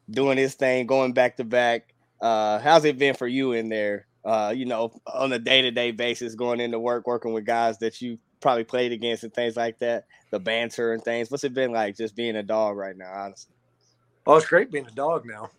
doing 0.10 0.38
his 0.38 0.56
thing, 0.56 0.88
going 0.88 1.13
back 1.13 1.38
to 1.38 1.44
back. 1.44 1.94
Uh, 2.22 2.60
how's 2.60 2.86
it 2.86 2.98
been 2.98 3.16
for 3.16 3.28
you 3.28 3.54
in 3.54 3.70
there? 3.70 4.08
Uh, 4.25 4.54
you 4.56 4.66
know, 4.66 4.92
on 5.13 5.32
a 5.32 5.39
day 5.39 5.62
to 5.62 5.72
day 5.72 5.92
basis, 5.92 6.36
going 6.36 6.60
into 6.60 6.80
work, 6.80 7.08
working 7.08 7.34
with 7.34 7.46
guys 7.46 7.78
that 7.80 8.01
you 8.01 8.18
probably 8.42 8.63
played 8.63 8.92
against 8.92 9.24
and 9.24 9.34
things 9.34 9.56
like 9.56 9.80
that. 9.80 10.06
The 10.32 10.39
banter 10.39 10.94
and 10.94 11.04
things. 11.04 11.32
What's 11.32 11.44
it 11.44 11.54
been 11.54 11.72
like 11.72 11.96
just 11.98 12.16
being 12.16 12.36
a 12.36 12.44
dog 12.44 12.78
right 12.78 12.96
now? 12.96 13.12
Honestly. 13.12 13.56
Oh, 14.28 14.36
it's 14.36 14.46
great 14.46 14.72
being 14.72 14.86
a 14.86 14.92
dog 14.92 15.25
now. 15.25 15.50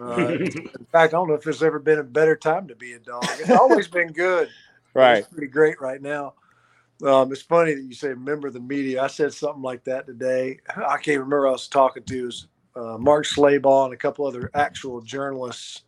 Uh, 0.00 0.28
in 0.32 0.86
fact, 0.92 0.94
I 0.94 1.06
don't 1.06 1.28
know 1.28 1.34
if 1.34 1.42
there's 1.42 1.62
ever 1.62 1.78
been 1.78 1.98
a 1.98 2.04
better 2.04 2.36
time 2.36 2.68
to 2.68 2.74
be 2.74 2.92
a 2.94 2.98
dog. 2.98 3.24
It's 3.38 3.50
always 3.50 3.88
been 3.88 4.12
good. 4.12 4.48
Right. 4.94 5.18
It's 5.18 5.28
pretty 5.28 5.48
great 5.48 5.80
right 5.80 6.00
now. 6.00 6.32
Um, 7.04 7.30
it's 7.30 7.42
funny 7.42 7.74
that 7.74 7.82
you 7.82 7.94
say 7.94 8.14
member 8.14 8.48
of 8.48 8.54
the 8.54 8.60
media. 8.60 9.02
I 9.02 9.06
said 9.06 9.32
something 9.32 9.62
like 9.62 9.84
that 9.84 10.06
today. 10.06 10.58
I 10.74 10.96
can't 10.96 11.20
remember 11.20 11.46
I 11.46 11.52
was 11.52 11.68
talking 11.68 12.02
to 12.02 12.24
was 12.24 12.48
uh, 12.74 12.96
Mark 12.98 13.24
Schlabach 13.24 13.84
and 13.84 13.94
a 13.94 13.96
couple 13.96 14.26
other 14.26 14.50
actual 14.54 15.00
journalists, 15.00 15.82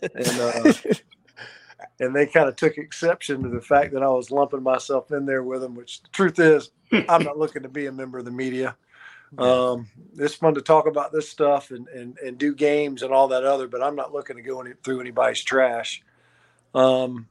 and 0.00 0.40
uh, 0.40 0.72
and 2.00 2.14
they 2.14 2.26
kind 2.26 2.48
of 2.48 2.56
took 2.56 2.78
exception 2.78 3.42
to 3.42 3.48
the 3.48 3.60
fact 3.60 3.92
that 3.92 4.02
I 4.02 4.08
was 4.08 4.30
lumping 4.30 4.62
myself 4.62 5.12
in 5.12 5.26
there 5.26 5.42
with 5.42 5.60
them. 5.60 5.74
Which 5.74 6.02
the 6.02 6.08
truth 6.08 6.38
is, 6.38 6.70
I'm 7.08 7.24
not 7.24 7.36
looking 7.38 7.62
to 7.62 7.68
be 7.68 7.86
a 7.86 7.92
member 7.92 8.18
of 8.18 8.24
the 8.24 8.30
media. 8.30 8.76
Um, 9.38 9.88
it's 10.18 10.34
fun 10.34 10.54
to 10.54 10.60
talk 10.60 10.86
about 10.86 11.12
this 11.12 11.28
stuff 11.28 11.70
and, 11.70 11.86
and, 11.88 12.18
and 12.18 12.36
do 12.36 12.54
games 12.54 13.02
and 13.02 13.12
all 13.12 13.28
that 13.28 13.44
other, 13.44 13.68
but 13.68 13.82
I'm 13.82 13.94
not 13.94 14.12
looking 14.12 14.36
to 14.36 14.42
go 14.42 14.60
any, 14.60 14.72
through 14.82 15.00
anybody's 15.00 15.42
trash. 15.42 16.02
Um, 16.74 17.28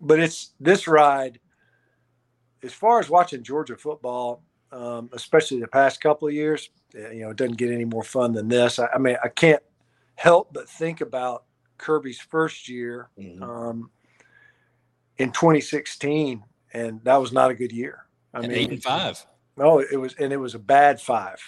but 0.00 0.20
it's 0.20 0.52
this 0.60 0.86
ride, 0.86 1.40
as 2.62 2.72
far 2.72 3.00
as 3.00 3.08
watching 3.08 3.42
Georgia 3.42 3.76
football, 3.76 4.42
um, 4.72 5.08
especially 5.12 5.60
the 5.60 5.68
past 5.68 6.00
couple 6.00 6.28
of 6.28 6.34
years, 6.34 6.68
you 6.92 7.20
know, 7.20 7.30
it 7.30 7.36
doesn't 7.36 7.56
get 7.56 7.70
any 7.70 7.84
more 7.84 8.02
fun 8.02 8.32
than 8.32 8.48
this. 8.48 8.78
I, 8.78 8.88
I 8.94 8.98
mean, 8.98 9.16
I 9.22 9.28
can't 9.28 9.62
help 10.16 10.52
but 10.52 10.68
think 10.68 11.00
about 11.00 11.44
Kirby's 11.78 12.20
first 12.20 12.68
year 12.68 13.10
Mhm. 13.18 13.42
um, 13.42 13.90
in 15.18 15.30
2016, 15.32 16.42
and 16.72 17.02
that 17.04 17.16
was 17.16 17.32
not 17.32 17.50
a 17.50 17.54
good 17.54 17.72
year. 17.72 18.06
I 18.34 18.40
mean, 18.40 18.50
eight 18.50 18.70
and 18.70 18.82
five. 18.82 19.24
No, 19.56 19.78
it 19.80 19.96
was, 20.00 20.14
and 20.14 20.32
it 20.32 20.36
was 20.38 20.54
a 20.54 20.58
bad 20.58 21.00
five. 21.00 21.40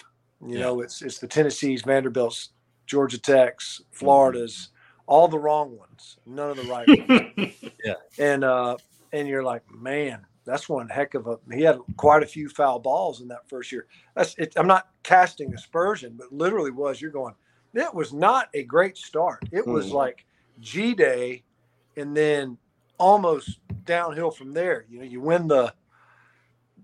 You 0.45 0.57
Yeah. 0.57 0.59
know, 0.59 0.81
it's 0.81 1.01
it's 1.01 1.19
the 1.19 1.27
Tennessees, 1.27 1.83
Vanderbilts, 1.83 2.49
Georgia 2.87 3.19
Techs, 3.19 3.81
Floridas, 3.91 4.69
all 5.07 5.27
the 5.27 5.39
wrong 5.39 5.77
ones, 5.77 6.17
none 6.25 6.49
of 6.49 6.57
the 6.57 6.63
right 6.63 6.93
ones. 6.93 7.23
Yeah, 7.83 7.93
and 8.17 8.43
uh, 8.43 8.77
and 9.13 9.27
you're 9.27 9.43
like, 9.43 9.63
man, 9.71 10.25
that's 10.45 10.67
one 10.67 10.89
heck 10.89 11.13
of 11.13 11.27
a. 11.27 11.37
He 11.53 11.61
had 11.63 11.79
quite 11.97 12.23
a 12.23 12.27
few 12.27 12.49
foul 12.49 12.79
balls 12.79 13.21
in 13.21 13.27
that 13.29 13.47
first 13.49 13.71
year. 13.71 13.87
That's 14.15 14.35
it. 14.37 14.53
I'm 14.57 14.67
not 14.67 14.89
casting 15.03 15.53
aspersion, 15.53 16.15
but 16.17 16.31
literally 16.33 16.71
was. 16.71 17.01
You're 17.01 17.11
going. 17.11 17.35
It 17.73 17.93
was 17.93 18.13
not 18.13 18.49
a 18.53 18.63
great 18.63 18.97
start. 18.97 19.45
It 19.51 19.65
was 19.67 19.91
Mhm. 19.91 19.93
like 19.93 20.25
G 20.59 20.93
Day, 20.93 21.43
and 21.95 22.15
then 22.17 22.57
almost 22.97 23.59
downhill 23.85 24.31
from 24.31 24.53
there. 24.53 24.85
You 24.89 24.99
know, 24.99 25.05
you 25.05 25.21
win 25.21 25.47
the 25.47 25.73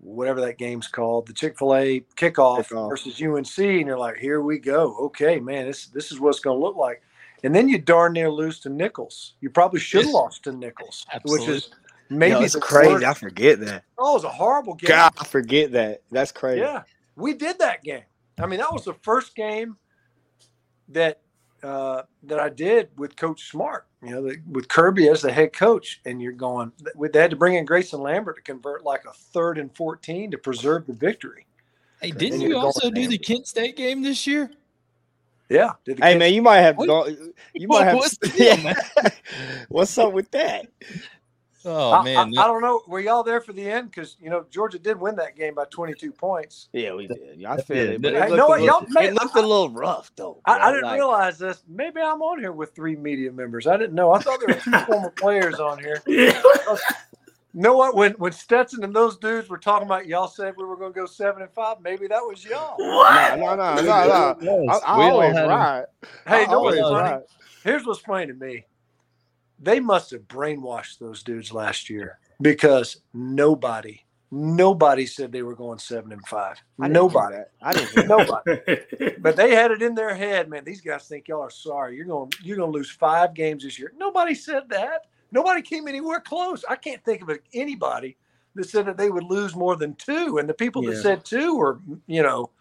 whatever 0.06 0.40
that 0.42 0.58
game's 0.58 0.88
called, 0.88 1.28
the 1.28 1.34
Chick 1.34 1.58
Fil 1.58 1.76
A 1.76 2.00
kickoff 2.16 2.68
Kickoff. 2.68 2.90
versus 2.90 3.22
UNC, 3.22 3.58
and 3.58 3.88
you're 3.88 3.98
like, 3.98 4.18
here 4.18 4.42
we 4.42 4.60
go. 4.60 4.96
Okay, 5.06 5.40
man, 5.40 5.66
this 5.68 5.88
this 5.88 6.12
is 6.12 6.20
what 6.20 6.30
it's 6.30 6.40
going 6.40 6.58
to 6.60 6.64
look 6.64 6.76
like. 6.76 7.02
And 7.44 7.54
then 7.56 7.68
you 7.68 7.78
darn 7.78 8.14
near 8.14 8.30
lose 8.32 8.60
to 8.62 8.70
Nicholls. 8.70 9.34
You 9.42 9.50
probably 9.50 9.80
should 9.80 10.06
have 10.06 10.14
lost 10.14 10.44
to 10.46 10.52
Nicholls, 10.52 11.06
which 11.26 11.48
is 11.48 11.70
maybe 12.10 12.32
Yo, 12.34 12.42
it's 12.42 12.56
crazy. 12.56 12.94
worst- 12.94 13.06
I 13.06 13.14
forget 13.14 13.60
that. 13.62 13.84
Oh, 13.98 14.12
it 14.12 14.14
was 14.16 14.24
a 14.24 14.30
horrible 14.30 14.74
game. 14.76 14.88
God, 14.88 15.14
I 15.20 15.26
forget 15.26 15.72
that. 15.74 16.02
That's 16.12 16.32
crazy. 16.32 16.62
Yeah, 16.62 16.84
we 17.16 17.34
did 17.34 17.60
that 17.60 17.84
game. 17.84 18.04
I 18.40 18.48
mean, 18.48 18.60
that 18.60 18.72
was 18.74 18.86
the 18.86 18.96
first 19.02 19.36
game 19.36 19.78
that 20.90 21.22
uh, 21.64 22.04
that 22.24 22.40
I 22.40 22.50
did 22.50 22.90
with 22.98 23.16
Coach 23.16 23.50
Smart. 23.50 23.86
You 24.06 24.12
know, 24.12 24.22
the, 24.22 24.38
with 24.52 24.68
Kirby 24.68 25.10
as 25.10 25.22
the 25.22 25.32
head 25.32 25.52
coach, 25.54 26.00
and 26.06 26.22
you're 26.22 26.32
going. 26.32 26.72
They 27.12 27.20
had 27.20 27.32
to 27.32 27.36
bring 27.36 27.56
in 27.56 27.66
Grayson 27.66 28.00
Lambert 28.02 28.36
to 28.38 28.42
convert 28.42 28.84
like 28.84 29.04
a 29.06 29.14
third 29.14 29.58
and 29.58 29.76
fourteen 29.76 30.32
to 30.32 30.38
preserve 30.38 30.86
the 30.86 30.94
victory. 30.94 31.46
Hey, 32.02 32.10
And 32.12 32.20
didn't 32.20 32.42
you're 32.42 32.50
you 32.50 32.56
going 32.56 32.66
also 32.66 32.90
do 32.92 33.02
ham. 33.02 33.10
the 33.10 33.18
Kent 33.18 33.48
State 33.48 33.76
game 33.78 34.02
this 34.04 34.28
year? 34.28 34.52
Yeah. 35.50 35.72
Did 35.86 35.98
the 35.98 36.04
Hey 36.06 36.12
kids- 36.14 36.20
man, 36.20 36.34
you 36.34 36.42
might 36.42 36.60
have 36.60 36.78
What- 36.78 36.88
gone. 36.88 37.34
You 37.54 37.68
what- 37.68 37.80
might 37.80 37.86
have. 37.86 37.96
what's 37.96 38.18
the 38.20 38.30
deal, 38.30 38.58
man? 38.58 38.76
What's 39.70 39.98
up 39.98 40.14
with 40.14 40.30
that? 40.32 40.68
Oh 41.66 41.92
I, 41.94 42.04
man, 42.04 42.38
I, 42.38 42.44
I 42.44 42.48
don't 42.48 42.62
know. 42.62 42.82
Were 42.88 43.00
y'all 43.00 43.24
there 43.24 43.42
for 43.42 43.52
the 43.54 43.70
end? 43.70 43.90
Because 43.90 44.18
you 44.22 44.30
know 44.30 44.46
Georgia 44.52 44.78
did 44.78 45.00
win 45.00 45.16
that 45.16 45.36
game 45.36 45.56
by 45.56 45.66
22 45.72 46.12
points. 46.12 46.70
Yeah, 46.74 46.94
we 46.94 47.08
did. 47.08 47.38
Yeah, 47.38 47.54
I 47.54 47.62
feel 47.62 47.78
Yeah, 47.78 47.84
it. 47.94 48.02
But 48.02 48.14
that- 48.14 48.18
it 48.18 48.24
Hey, 48.24 48.30
looked, 48.30 48.38
know 48.38 48.48
what, 48.48 48.62
little, 48.62 48.80
y'all 48.82 48.88
made- 48.92 49.06
it 49.10 49.14
looked 49.16 49.36
a 49.36 49.42
little 49.42 49.70
rough 49.70 50.12
though. 50.16 50.42
I, 50.46 50.60
I 50.60 50.72
didn't 50.72 50.84
Like, 50.84 50.96
realize 50.96 51.38
this. 51.40 51.64
Maybe 51.68 52.02
I'm 52.02 52.22
on 52.22 52.40
here 52.40 52.52
with 52.52 52.76
three 52.76 52.96
media 52.96 53.32
members. 53.32 53.66
I 53.68 53.78
didn't 53.78 53.96
know. 53.96 54.12
I 54.12 54.20
thought 54.20 54.40
there 54.46 54.56
were 54.56 54.62
two 54.62 54.86
former 54.86 55.10
players 55.18 55.60
on 55.60 55.80
here. 55.80 56.02
yeah. 56.08 56.42
You 57.54 57.62
know 57.62 57.78
what? 57.78 57.96
When 57.96 58.12
when 58.14 58.34
Stetson 58.34 58.84
and 58.84 58.94
those 58.94 59.18
dudes 59.18 59.48
were 59.50 59.58
talking 59.58 59.86
about 59.88 60.08
y'all 60.08 60.28
said 60.28 60.56
we 60.58 60.66
were 60.66 60.76
going 60.76 60.92
to 60.94 61.00
go 61.00 61.06
seven 61.06 61.42
and 61.42 61.52
five, 61.52 61.78
maybe 61.82 62.06
that 62.08 62.20
was 62.20 62.44
y'all. 62.44 62.76
What? 62.80 63.40
No, 63.40 63.56
no, 63.56 63.76
no, 63.76 63.82
no, 63.82 64.36
no. 64.42 64.70
I, 64.70 64.78
I 64.86 64.98
We 64.98 65.04
all 65.06 65.12
always 65.12 65.34
had 65.36 65.44
'em. 65.46 65.50
ride. 65.50 65.86
Hey, 66.28 66.44
I 66.44 66.52
no 66.52 66.60
what's 66.62 66.78
always 66.78 66.82
funny? 66.82 67.10
ride. 67.16 67.22
Here's 67.64 67.86
what's 67.86 68.02
funny 68.02 68.28
to 68.28 68.34
me. 68.34 68.66
They 69.60 69.80
must 69.80 70.12
have 70.12 70.28
brainwashed 70.28 71.00
those 71.00 71.24
dudes 71.24 71.54
last 71.54 71.90
year 71.90 72.20
because 72.42 72.98
nobody, 73.14 74.02
nobody 74.32 75.06
said 75.06 75.32
they 75.32 75.44
were 75.44 75.56
going 75.56 75.80
seven 75.80 76.12
and 76.12 76.26
five. 76.28 76.62
I 76.82 76.88
Nobody. 76.88 77.38
I 77.62 77.74
didn't 77.74 77.90
hear 77.90 78.08
nobody. 78.08 79.16
But 79.20 79.36
they 79.36 79.56
had 79.56 79.72
it 79.72 79.82
in 79.82 79.96
their 79.96 80.14
head, 80.14 80.50
man. 80.50 80.64
These 80.66 80.82
guys 80.82 81.08
think 81.08 81.28
y'all 81.28 81.42
are 81.42 81.50
sorry. 81.50 81.96
You're 81.96 82.06
going, 82.06 82.32
you're 82.44 82.58
going 82.58 82.72
to 82.72 82.78
lose 82.78 82.92
five 82.92 83.34
games 83.34 83.64
this 83.64 83.80
year. 83.80 83.92
Nobody 83.98 84.36
said 84.36 84.70
that. 84.70 85.08
Nobody 85.32 85.62
came 85.62 85.88
anywhere 85.88 86.20
close. 86.20 86.64
I 86.70 86.76
can't 86.76 87.04
think 87.04 87.22
of 87.22 87.38
anybody 87.54 88.18
that 88.56 88.70
said 88.70 88.86
that 88.86 88.98
they 88.98 89.10
would 89.10 89.24
lose 89.24 89.56
more 89.56 89.76
than 89.76 89.96
two. 89.96 90.38
And 90.38 90.48
the 90.48 90.54
people 90.54 90.82
that 90.84 90.98
said 91.02 91.26
two 91.26 91.58
were, 91.58 91.80
you 92.08 92.24
know, 92.24 92.52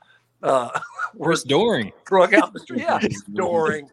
uh, 0.43 0.71
were 1.15 1.27
Chris 1.27 1.43
Doering. 1.45 1.93
drug 2.05 2.35
out 2.35 2.53
the 2.53 2.61
street. 2.61 2.81
Yeah, 2.81 3.01
Doering. 3.35 3.91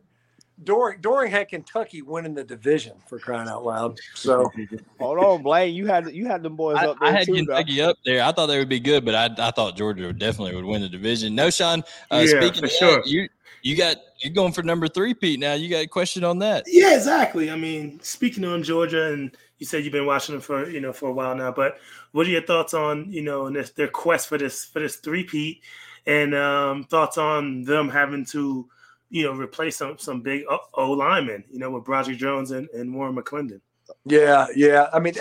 Doering, 0.63 0.99
Doering 1.01 1.31
had 1.31 1.49
Kentucky 1.49 2.01
winning 2.01 2.33
the 2.35 2.43
division 2.43 2.93
for 3.07 3.17
crying 3.19 3.49
out 3.49 3.65
loud. 3.65 3.99
So 4.13 4.51
Hold 4.99 5.19
on, 5.19 5.43
Blaine. 5.43 5.73
You 5.73 5.87
had 5.87 6.11
you 6.13 6.27
had 6.27 6.43
them 6.43 6.55
boys 6.55 6.77
I, 6.77 6.87
up 6.87 6.99
there 6.99 7.09
I 7.09 7.11
had 7.11 7.25
too. 7.25 7.33
though. 7.33 7.55
Kentucky 7.55 7.81
up 7.81 7.97
there. 8.05 8.23
I 8.23 8.31
thought 8.31 8.47
they 8.47 8.59
would 8.59 8.69
be 8.69 8.79
good, 8.79 9.03
but 9.05 9.15
I, 9.15 9.47
I 9.47 9.51
thought 9.51 9.75
Georgia 9.75 10.07
would 10.07 10.19
definitely 10.19 10.55
would 10.55 10.65
win 10.65 10.81
the 10.81 10.89
division. 10.89 11.35
Knowshon. 11.35 11.83
Uh, 12.11 12.25
Yeah, 12.27 12.39
speaking 12.39 12.59
for 12.59 12.65
of 12.65 12.71
sure. 12.71 12.95
that, 12.97 13.07
you 13.07 13.27
you 13.63 13.75
got 13.75 13.97
you're 14.19 14.33
going 14.33 14.53
for 14.53 14.63
number 14.63 14.87
three, 14.87 15.13
Pete. 15.13 15.39
Now 15.39 15.53
you 15.53 15.69
got 15.69 15.83
a 15.83 15.87
question 15.87 16.23
on 16.23 16.39
that? 16.39 16.65
Yeah, 16.67 16.95
exactly. 16.95 17.49
I 17.49 17.55
mean, 17.55 17.99
speaking 18.01 18.45
on 18.45 18.63
Georgia, 18.63 19.13
and 19.13 19.35
you 19.59 19.65
said 19.65 19.83
you've 19.83 19.93
been 19.93 20.05
watching 20.05 20.33
them 20.33 20.41
for 20.41 20.69
you 20.69 20.79
know 20.81 20.93
for 20.93 21.09
a 21.09 21.13
while 21.13 21.35
now. 21.35 21.51
But 21.51 21.77
what 22.11 22.27
are 22.27 22.29
your 22.31 22.43
thoughts 22.43 22.73
on 22.73 23.11
you 23.11 23.21
know 23.21 23.49
this, 23.49 23.71
their 23.71 23.87
quest 23.87 24.27
for 24.27 24.37
this 24.37 24.65
for 24.65 24.79
this 24.79 24.97
three 24.97 25.23
peat, 25.23 25.61
and 26.05 26.35
um, 26.35 26.83
thoughts 26.85 27.17
on 27.17 27.63
them 27.63 27.89
having 27.89 28.25
to 28.25 28.67
you 29.11 29.25
know 29.25 29.33
replace 29.33 29.77
some 29.77 29.97
some 29.99 30.21
big 30.21 30.45
O, 30.49 30.57
o 30.73 30.91
linemen, 30.91 31.43
you 31.51 31.59
know, 31.59 31.69
with 31.69 31.83
Broderick 31.83 32.17
Jones 32.17 32.51
and, 32.51 32.67
and 32.69 32.93
Warren 32.93 33.15
McClendon. 33.15 33.59
yeah, 34.05 34.47
yeah. 34.55 34.87
I 34.91 34.99
mean, 34.99 35.13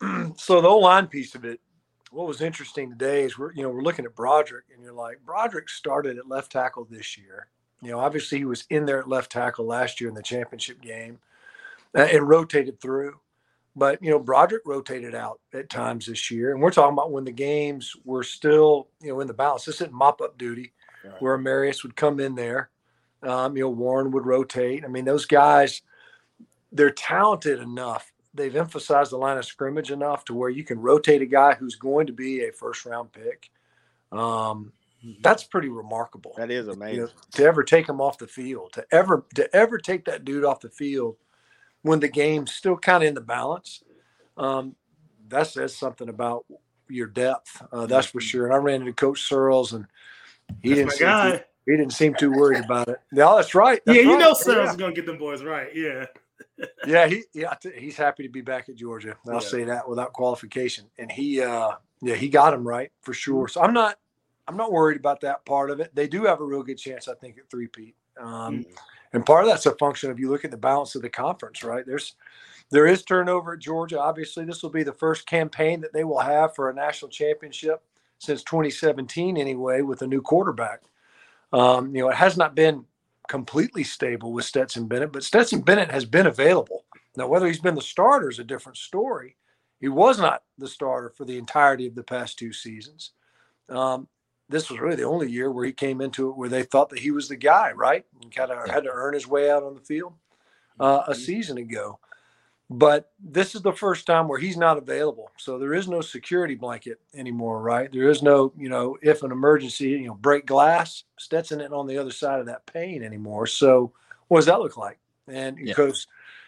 so 0.36 0.60
the 0.60 0.68
whole 0.68 0.82
line 0.82 1.08
piece 1.08 1.34
of 1.34 1.44
it. 1.44 1.58
What 2.10 2.28
was 2.28 2.42
interesting 2.42 2.90
today 2.90 3.22
is 3.22 3.38
we're 3.38 3.54
you 3.54 3.62
know 3.62 3.70
we're 3.70 3.82
looking 3.82 4.04
at 4.04 4.14
Broderick, 4.14 4.66
and 4.72 4.82
you're 4.82 4.92
like 4.92 5.24
Broderick 5.24 5.70
started 5.70 6.18
at 6.18 6.28
left 6.28 6.52
tackle 6.52 6.86
this 6.88 7.16
year. 7.16 7.48
You 7.80 7.90
know, 7.90 7.98
obviously 7.98 8.38
he 8.38 8.44
was 8.44 8.66
in 8.68 8.84
there 8.84 9.00
at 9.00 9.08
left 9.08 9.32
tackle 9.32 9.64
last 9.64 9.98
year 9.98 10.10
in 10.10 10.14
the 10.14 10.22
championship 10.22 10.82
game, 10.82 11.18
uh, 11.96 12.02
and 12.02 12.28
rotated 12.28 12.80
through. 12.82 13.18
But 13.74 14.02
you 14.02 14.10
know, 14.10 14.18
Broderick 14.18 14.62
rotated 14.66 15.14
out 15.14 15.40
at 15.54 15.70
times 15.70 16.04
this 16.04 16.30
year, 16.30 16.52
and 16.52 16.60
we're 16.60 16.70
talking 16.70 16.92
about 16.92 17.12
when 17.12 17.24
the 17.24 17.32
games 17.32 17.96
were 18.04 18.24
still 18.24 18.88
you 19.00 19.08
know 19.08 19.20
in 19.20 19.26
the 19.26 19.32
balance. 19.32 19.64
This 19.64 19.76
isn't 19.76 19.92
mop 19.94 20.20
up 20.20 20.36
duty. 20.36 20.74
Right. 21.04 21.20
where 21.20 21.36
Marius 21.36 21.82
would 21.82 21.96
come 21.96 22.20
in 22.20 22.36
there. 22.36 22.70
Um, 23.22 23.56
you 23.56 23.64
know, 23.64 23.70
Warren 23.70 24.10
would 24.12 24.26
rotate. 24.26 24.84
I 24.84 24.88
mean, 24.88 25.04
those 25.04 25.26
guys, 25.26 25.82
they're 26.72 26.90
talented 26.90 27.60
enough. 27.60 28.12
They've 28.34 28.56
emphasized 28.56 29.12
the 29.12 29.18
line 29.18 29.38
of 29.38 29.44
scrimmage 29.44 29.90
enough 29.90 30.24
to 30.26 30.34
where 30.34 30.50
you 30.50 30.64
can 30.64 30.80
rotate 30.80 31.22
a 31.22 31.26
guy 31.26 31.54
who's 31.54 31.76
going 31.76 32.06
to 32.06 32.12
be 32.12 32.44
a 32.44 32.52
first 32.52 32.84
round 32.86 33.12
pick. 33.12 33.50
Um, 34.10 34.72
that's 35.22 35.44
pretty 35.44 35.68
remarkable. 35.68 36.34
That 36.36 36.50
is 36.50 36.66
You 36.66 36.72
amazing. 36.74 37.04
know, 37.04 37.10
to 37.32 37.44
ever 37.44 37.62
take 37.62 37.88
him 37.88 38.00
off 38.00 38.18
the 38.18 38.26
field, 38.26 38.72
to 38.74 38.86
ever 38.90 39.24
to 39.34 39.54
ever 39.54 39.78
take 39.78 40.04
that 40.06 40.24
dude 40.24 40.44
off 40.44 40.60
the 40.60 40.70
field 40.70 41.16
when 41.82 42.00
the 42.00 42.08
game's 42.08 42.52
still 42.52 42.76
kind 42.76 43.02
of 43.02 43.08
in 43.08 43.14
the 43.14 43.20
balance. 43.20 43.82
Um, 44.36 44.76
that 45.28 45.48
says 45.48 45.76
something 45.76 46.08
about 46.08 46.44
your 46.88 47.06
depth. 47.06 47.62
Uh, 47.72 47.86
that's 47.86 48.06
for 48.06 48.20
sure. 48.20 48.46
And 48.46 48.54
I 48.54 48.58
ran 48.58 48.80
into 48.80 48.92
Coach 48.92 49.28
Searels, 49.28 49.72
and 49.72 49.86
he 50.62 50.70
That's 50.70 50.80
didn't 50.80 50.92
my 51.66 51.72
seem 51.72 51.72
guy. 51.72 51.72
too, 51.72 51.72
he 51.72 51.76
didn't 51.76 51.92
seem 51.92 52.14
too 52.14 52.32
worried 52.32 52.64
about 52.64 52.88
it. 52.88 52.98
No, 53.12 53.36
that's 53.36 53.54
right. 53.54 53.80
That's 53.86 53.96
yeah, 53.96 54.04
you 54.04 54.12
right. 54.12 54.20
know, 54.20 54.34
Sales 54.34 54.56
Yeah. 54.56 54.70
is 54.70 54.76
gonna 54.76 54.92
get 54.92 55.06
them 55.06 55.18
boys 55.18 55.42
right. 55.42 55.74
Yeah. 55.74 56.06
yeah, 56.86 57.06
he 57.06 57.24
yeah 57.32 57.54
he's 57.76 57.96
happy 57.96 58.22
to 58.24 58.28
be 58.28 58.40
back 58.40 58.68
at 58.68 58.76
Georgia. 58.76 59.16
I'll 59.26 59.34
yeah. 59.34 59.38
say 59.40 59.64
that 59.64 59.88
without 59.88 60.12
qualification. 60.12 60.86
And 60.98 61.10
he 61.10 61.40
uh 61.40 61.72
yeah 62.00 62.14
he 62.14 62.28
got 62.28 62.54
him 62.54 62.66
right 62.66 62.90
for 63.02 63.14
sure. 63.14 63.48
So 63.48 63.62
I'm 63.62 63.72
not 63.72 63.98
I'm 64.48 64.56
not 64.56 64.72
worried 64.72 64.98
about 64.98 65.20
that 65.20 65.44
part 65.46 65.70
of 65.70 65.80
it. 65.80 65.94
They 65.94 66.08
do 66.08 66.24
have 66.24 66.40
a 66.40 66.44
real 66.44 66.62
good 66.62 66.78
chance, 66.78 67.08
I 67.08 67.14
think, 67.14 67.38
at 67.38 67.48
three 67.50 67.68
Pete. 67.68 67.94
Um, 68.20 68.60
mm. 68.60 68.66
And 69.12 69.24
part 69.26 69.44
of 69.44 69.50
that's 69.50 69.66
a 69.66 69.74
function 69.76 70.10
of 70.10 70.18
you 70.18 70.30
look 70.30 70.44
at 70.44 70.50
the 70.50 70.56
balance 70.56 70.94
of 70.94 71.02
the 71.02 71.10
conference, 71.10 71.62
right? 71.62 71.84
There's 71.86 72.14
there 72.70 72.86
is 72.86 73.02
turnover 73.02 73.54
at 73.54 73.58
Georgia. 73.58 74.00
Obviously, 74.00 74.44
this 74.44 74.62
will 74.62 74.70
be 74.70 74.82
the 74.82 74.92
first 74.92 75.26
campaign 75.26 75.80
that 75.82 75.92
they 75.92 76.04
will 76.04 76.18
have 76.18 76.54
for 76.54 76.70
a 76.70 76.74
national 76.74 77.10
championship 77.10 77.82
since 78.18 78.42
2017, 78.44 79.36
anyway, 79.36 79.82
with 79.82 80.00
a 80.02 80.06
new 80.06 80.22
quarterback. 80.22 80.80
Um, 81.52 81.94
you 81.94 82.02
know, 82.02 82.08
it 82.08 82.16
has 82.16 82.36
not 82.36 82.54
been 82.54 82.84
completely 83.28 83.84
stable 83.84 84.32
with 84.32 84.44
Stetson 84.44 84.86
Bennett, 84.88 85.12
but 85.12 85.24
Stetson 85.24 85.60
Bennett 85.60 85.90
has 85.90 86.04
been 86.04 86.26
available. 86.26 86.84
Now, 87.16 87.26
whether 87.26 87.46
he's 87.46 87.60
been 87.60 87.74
the 87.74 87.82
starter 87.82 88.30
is 88.30 88.38
a 88.38 88.44
different 88.44 88.78
story. 88.78 89.36
He 89.80 89.88
was 89.88 90.18
not 90.18 90.42
the 90.58 90.68
starter 90.68 91.10
for 91.10 91.24
the 91.24 91.38
entirety 91.38 91.86
of 91.86 91.94
the 91.94 92.04
past 92.04 92.38
two 92.38 92.52
seasons. 92.52 93.10
Um, 93.68 94.08
this 94.48 94.70
was 94.70 94.80
really 94.80 94.96
the 94.96 95.04
only 95.04 95.30
year 95.30 95.50
where 95.50 95.64
he 95.64 95.72
came 95.72 96.00
into 96.00 96.28
it 96.28 96.36
where 96.36 96.48
they 96.48 96.62
thought 96.62 96.90
that 96.90 96.98
he 96.98 97.10
was 97.10 97.28
the 97.28 97.36
guy, 97.36 97.72
right? 97.72 98.04
And 98.22 98.34
kind 98.34 98.50
of 98.50 98.68
had 98.68 98.84
to 98.84 98.90
earn 98.92 99.14
his 99.14 99.26
way 99.26 99.50
out 99.50 99.62
on 99.62 99.74
the 99.74 99.80
field 99.80 100.14
uh, 100.78 101.02
a 101.06 101.12
mm-hmm. 101.12 101.20
season 101.20 101.58
ago. 101.58 101.98
But 102.72 103.10
this 103.22 103.54
is 103.54 103.60
the 103.60 103.72
first 103.72 104.06
time 104.06 104.28
where 104.28 104.38
he's 104.38 104.56
not 104.56 104.78
available. 104.78 105.30
So 105.36 105.58
there 105.58 105.74
is 105.74 105.88
no 105.88 106.00
security 106.00 106.54
blanket 106.54 107.00
anymore, 107.14 107.60
right? 107.60 107.92
There 107.92 108.08
is 108.08 108.22
no, 108.22 108.52
you 108.56 108.70
know, 108.70 108.96
if 109.02 109.22
an 109.22 109.30
emergency, 109.30 109.90
you 109.90 110.06
know, 110.06 110.14
break 110.14 110.46
glass, 110.46 111.04
Stetson 111.18 111.60
isn't 111.60 111.72
on 111.72 111.86
the 111.86 111.98
other 111.98 112.10
side 112.10 112.40
of 112.40 112.46
that 112.46 112.64
pane 112.66 113.02
anymore. 113.02 113.46
So 113.46 113.92
what 114.28 114.38
does 114.38 114.46
that 114.46 114.60
look 114.60 114.78
like? 114.78 114.98
And 115.28 115.58
yeah. 115.58 115.74
Coach, 115.74 116.06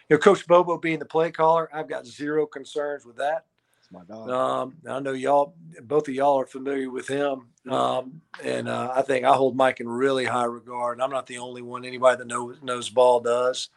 you 0.09 0.15
know, 0.15 0.19
Coach 0.19 0.47
Bobo 0.47 0.77
being 0.77 0.99
the 0.99 1.05
play 1.05 1.31
caller, 1.31 1.69
I've 1.71 1.87
got 1.87 2.07
zero 2.07 2.47
concerns 2.47 3.05
with 3.05 3.17
that. 3.17 3.45
my 3.91 4.03
dog. 4.03 4.29
Um, 4.29 4.75
I 4.89 4.99
know 4.99 5.13
y'all, 5.13 5.53
both 5.83 6.07
of 6.07 6.15
y'all 6.15 6.39
are 6.39 6.47
familiar 6.47 6.89
with 6.89 7.07
him. 7.07 7.47
Um, 7.69 8.21
and 8.43 8.67
uh, 8.67 8.93
I 8.95 9.01
think 9.03 9.25
I 9.25 9.33
hold 9.33 9.55
Mike 9.55 9.79
in 9.79 9.87
really 9.87 10.25
high 10.25 10.45
regard. 10.45 11.01
I'm 11.01 11.11
not 11.11 11.27
the 11.27 11.37
only 11.37 11.61
one. 11.61 11.85
Anybody 11.85 12.17
that 12.17 12.27
knows 12.27 12.57
knows 12.61 12.89
ball 12.89 13.19
does. 13.19 13.69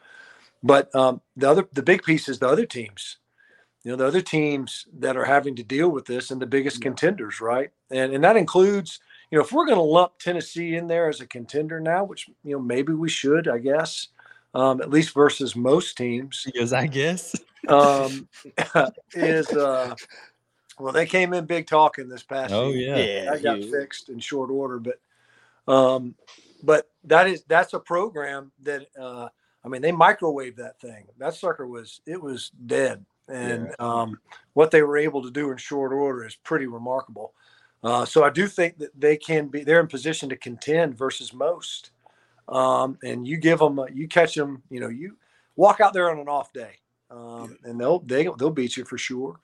But 0.62 0.94
um, 0.94 1.20
the 1.36 1.48
other, 1.48 1.68
the 1.72 1.82
big 1.82 2.02
piece 2.02 2.28
is 2.28 2.38
the 2.38 2.48
other 2.48 2.66
teams. 2.66 3.18
You 3.84 3.92
know, 3.92 3.96
the 3.96 4.06
other 4.06 4.20
teams 4.20 4.86
that 4.98 5.16
are 5.16 5.24
having 5.24 5.54
to 5.56 5.62
deal 5.62 5.88
with 5.88 6.04
this 6.04 6.30
and 6.30 6.42
the 6.42 6.46
biggest 6.46 6.82
contenders, 6.82 7.40
right? 7.40 7.70
And 7.90 8.12
and 8.12 8.24
that 8.24 8.36
includes, 8.36 9.00
you 9.30 9.38
know, 9.38 9.44
if 9.44 9.52
we're 9.52 9.66
going 9.66 9.78
to 9.78 9.82
lump 9.82 10.18
Tennessee 10.18 10.74
in 10.74 10.88
there 10.88 11.08
as 11.08 11.20
a 11.20 11.26
contender 11.26 11.80
now, 11.80 12.04
which 12.04 12.28
you 12.44 12.52
know 12.56 12.60
maybe 12.60 12.92
we 12.92 13.08
should, 13.08 13.46
I 13.46 13.58
guess, 13.58 14.08
um, 14.54 14.80
at 14.80 14.90
least 14.90 15.14
versus 15.14 15.54
most 15.54 15.96
teams. 15.96 16.42
Because 16.44 16.72
I 16.72 16.86
guess 16.86 17.34
um, 17.68 18.28
is 19.14 19.48
uh, 19.50 19.94
well, 20.78 20.92
they 20.92 21.06
came 21.06 21.32
in 21.32 21.46
big 21.46 21.66
talking 21.66 22.08
this 22.08 22.22
past. 22.22 22.52
Oh 22.52 22.70
yeah, 22.70 22.96
yeah, 22.96 23.30
that 23.30 23.42
got 23.42 23.62
fixed 23.64 24.08
in 24.08 24.18
short 24.18 24.50
order, 24.50 24.80
but 24.80 25.00
um, 25.72 26.14
but 26.62 26.90
that 27.04 27.28
is 27.28 27.42
that's 27.44 27.74
a 27.74 27.80
program 27.80 28.52
that 28.62 28.86
uh, 29.00 29.28
I 29.68 29.70
mean, 29.70 29.82
they 29.82 29.92
microwaved 29.92 30.56
that 30.56 30.80
thing. 30.80 31.06
That 31.18 31.34
sucker 31.34 31.66
was 31.66 32.00
it 32.06 32.20
was 32.20 32.50
dead, 32.66 33.04
and 33.28 33.66
yeah. 33.66 33.74
um, 33.78 34.18
what 34.54 34.70
they 34.70 34.82
were 34.82 34.96
able 34.96 35.22
to 35.22 35.30
do 35.30 35.50
in 35.50 35.58
short 35.58 35.92
order 35.92 36.24
is 36.24 36.36
pretty 36.36 36.66
remarkable. 36.66 37.34
Uh, 37.84 38.06
so 38.06 38.24
I 38.24 38.30
do 38.30 38.48
think 38.48 38.78
that 38.78 38.98
they 38.98 39.16
can 39.16 39.48
be 39.48 39.62
they're 39.62 39.80
in 39.80 39.86
position 39.86 40.30
to 40.30 40.36
contend 40.36 40.96
versus 40.96 41.34
most. 41.34 41.90
Um, 42.48 42.96
and 43.04 43.28
you 43.28 43.36
give 43.36 43.58
them, 43.58 43.78
you 43.92 44.08
catch 44.08 44.34
them, 44.34 44.62
you 44.70 44.80
know, 44.80 44.88
you 44.88 45.18
walk 45.56 45.80
out 45.80 45.92
there 45.92 46.10
on 46.10 46.18
an 46.18 46.28
off 46.28 46.50
day, 46.54 46.78
um, 47.10 47.58
and 47.64 47.78
they'll 47.78 47.98
they, 47.98 48.24
they'll 48.38 48.48
beat 48.48 48.78
you 48.78 48.86
for 48.86 48.96
sure. 48.96 49.38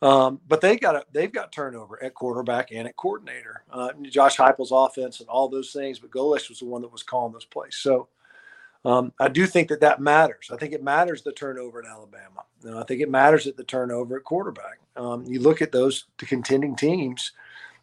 Um, 0.00 0.40
but 0.48 0.60
they 0.60 0.76
got 0.76 0.96
a, 0.96 1.04
they've 1.12 1.32
got 1.32 1.52
turnover 1.52 2.02
at 2.02 2.14
quarterback 2.14 2.70
and 2.72 2.88
at 2.88 2.96
coordinator. 2.96 3.64
Uh, 3.70 3.90
Josh 4.02 4.38
Heupel's 4.38 4.72
offense 4.72 5.20
and 5.20 5.28
all 5.28 5.48
those 5.48 5.72
things, 5.72 5.98
but 5.98 6.10
Golesh 6.10 6.48
was 6.48 6.60
the 6.60 6.64
one 6.64 6.80
that 6.82 6.92
was 6.92 7.02
calling 7.02 7.32
those 7.32 7.44
plays. 7.44 7.76
So 7.76 8.08
um, 8.84 9.12
I 9.20 9.28
do 9.28 9.46
think 9.46 9.68
that 9.68 9.80
that 9.80 10.00
matters. 10.00 10.50
I 10.52 10.56
think 10.56 10.72
it 10.72 10.82
matters 10.82 11.22
the 11.22 11.32
turnover 11.32 11.80
in 11.80 11.86
Alabama. 11.86 12.44
You 12.62 12.70
know, 12.70 12.80
I 12.80 12.84
think 12.84 13.00
it 13.00 13.10
matters 13.10 13.46
at 13.46 13.56
the 13.56 13.64
turnover 13.64 14.16
at 14.16 14.24
quarterback. 14.24 14.78
Um, 14.96 15.24
you 15.26 15.40
look 15.40 15.60
at 15.62 15.72
those 15.72 16.06
the 16.18 16.26
contending 16.26 16.76
teams. 16.76 17.32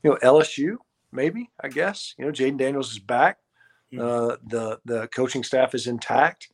You 0.03 0.11
know, 0.11 0.17
LSU 0.23 0.77
maybe 1.11 1.49
I 1.61 1.69
guess. 1.69 2.13
You 2.17 2.25
know, 2.25 2.31
Jayden 2.31 2.57
Daniels 2.57 2.91
is 2.91 2.99
back. 2.99 3.39
Uh, 3.97 4.35
the 4.47 4.77
the 4.83 5.07
coaching 5.07 5.43
staff 5.43 5.73
is 5.73 5.87
intact. 5.87 6.49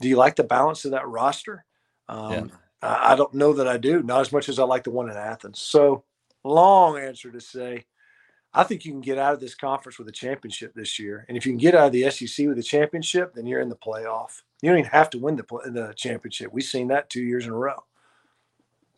Do 0.00 0.08
you 0.08 0.16
like 0.16 0.36
the 0.36 0.44
balance 0.44 0.84
of 0.86 0.92
that 0.92 1.06
roster? 1.06 1.64
Um, 2.08 2.32
yeah. 2.32 2.44
I, 2.80 3.12
I 3.12 3.16
don't 3.16 3.34
know 3.34 3.52
that 3.54 3.68
I 3.68 3.76
do. 3.76 4.02
Not 4.02 4.22
as 4.22 4.32
much 4.32 4.48
as 4.48 4.58
I 4.58 4.64
like 4.64 4.84
the 4.84 4.90
one 4.90 5.10
in 5.10 5.16
Athens. 5.16 5.60
So 5.60 6.04
long 6.42 6.98
answer 6.98 7.30
to 7.30 7.40
say 7.40 7.84
I 8.56 8.64
think 8.64 8.86
you 8.86 8.90
can 8.90 9.02
get 9.02 9.18
out 9.18 9.34
of 9.34 9.40
this 9.40 9.54
conference 9.54 9.98
with 9.98 10.08
a 10.08 10.12
championship 10.12 10.72
this 10.74 10.98
year. 10.98 11.26
And 11.28 11.36
if 11.36 11.44
you 11.44 11.52
can 11.52 11.58
get 11.58 11.74
out 11.74 11.88
of 11.88 11.92
the 11.92 12.10
SEC 12.10 12.46
with 12.46 12.58
a 12.58 12.62
championship, 12.62 13.34
then 13.34 13.46
you're 13.46 13.60
in 13.60 13.68
the 13.68 13.76
playoff. 13.76 14.42
You 14.62 14.70
don't 14.70 14.78
even 14.78 14.90
have 14.90 15.10
to 15.10 15.18
win 15.18 15.36
the 15.36 15.44
the 15.70 15.92
championship. 15.94 16.52
We've 16.52 16.64
seen 16.64 16.88
that 16.88 17.10
two 17.10 17.22
years 17.22 17.44
in 17.44 17.52
a 17.52 17.56
row. 17.56 17.84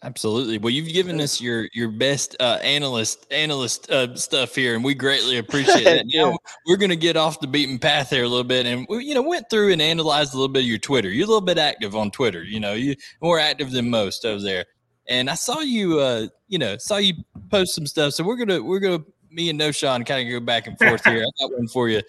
Absolutely. 0.05 0.59
Well, 0.59 0.71
you've 0.71 0.92
given 0.92 1.21
us 1.21 1.40
your 1.40 1.68
your 1.73 1.88
best 1.88 2.37
uh, 2.38 2.61
analyst 2.62 3.27
analyst 3.33 3.90
uh, 3.90 4.14
stuff 4.14 4.55
here, 4.55 4.77
and 4.77 4.85
we 4.85 4.94
greatly 4.94 5.38
appreciate 5.38 5.87
it. 5.88 6.07
Now 6.14 6.38
we're 6.66 6.77
going 6.77 6.90
to 6.90 6.97
get 6.97 7.16
off 7.16 7.40
the 7.40 7.49
beaten 7.49 7.81
path 7.81 8.11
here 8.11 8.23
a 8.23 8.29
little 8.29 8.44
bit, 8.44 8.64
and 8.64 8.87
we, 8.88 9.05
you 9.05 9.14
know, 9.14 9.23
went 9.23 9.51
through 9.51 9.73
and 9.73 9.83
analyzed 9.83 10.35
a 10.35 10.37
little 10.37 10.53
bit 10.53 10.61
of 10.61 10.68
your 10.68 10.79
Twitter. 10.79 11.11
You're 11.11 11.25
a 11.25 11.29
little 11.29 11.40
bit 11.40 11.59
active 11.59 11.97
on 11.97 12.12
Twitter. 12.12 12.44
You 12.44 12.61
know, 12.61 12.75
you 12.75 12.94
more 13.21 13.40
active 13.40 13.73
than 13.73 13.90
most 13.90 14.25
over 14.25 14.40
there. 14.40 14.66
And 15.09 15.29
I 15.29 15.35
saw 15.35 15.61
you, 15.61 15.99
uh, 15.99 16.29
you 16.47 16.59
know, 16.59 16.77
saw 16.77 16.99
you 16.99 17.14
post 17.51 17.75
some 17.75 17.87
stuff. 17.87 18.12
So 18.12 18.23
we're 18.23 18.37
gonna 18.37 18.62
we're 18.62 18.79
gonna 18.79 19.03
me 19.31 19.51
and 19.51 19.61
Knowshon 19.61 20.07
kind 20.07 20.27
of 20.27 20.33
go 20.33 20.45
back 20.45 20.67
and 20.67 20.79
forth 20.79 21.05
here. 21.05 21.23
I 21.23 21.31
got 21.41 21.53
one 21.53 21.69
for 21.69 21.88
you. 21.88 22.03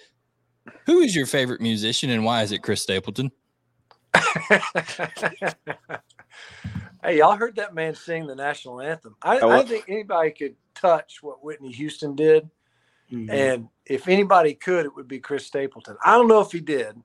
Who 0.86 1.00
is 1.00 1.16
your 1.16 1.26
favorite 1.26 1.62
musician 1.62 2.10
and 2.10 2.24
why 2.24 2.44
is 2.44 2.52
it 2.52 2.64
Chris 2.64 2.82
Stapleton? 2.82 3.32
hey, 7.04 7.18
y'all 7.18 7.36
heard 7.36 7.56
that 7.56 7.74
man 7.74 7.96
sing 7.96 8.28
the 8.28 8.36
national 8.36 8.82
anthem. 8.82 9.16
I, 9.22 9.40
oh, 9.40 9.50
I 9.50 9.64
think 9.64 9.86
anybody 9.88 10.32
could 10.32 10.56
touch 10.76 11.22
what 11.22 11.44
Whitney 11.44 11.72
Houston 11.72 12.16
did. 12.16 12.50
Mm-hmm. 13.12 13.30
And 13.30 13.70
if 13.86 14.08
anybody 14.08 14.54
could, 14.54 14.86
it 14.86 14.96
would 14.96 15.08
be 15.08 15.20
Chris 15.20 15.46
Stapleton. 15.46 15.98
I 16.04 16.12
don't 16.14 16.28
know 16.28 16.42
if 16.42 16.52
he 16.52 16.60
did, 16.60 16.96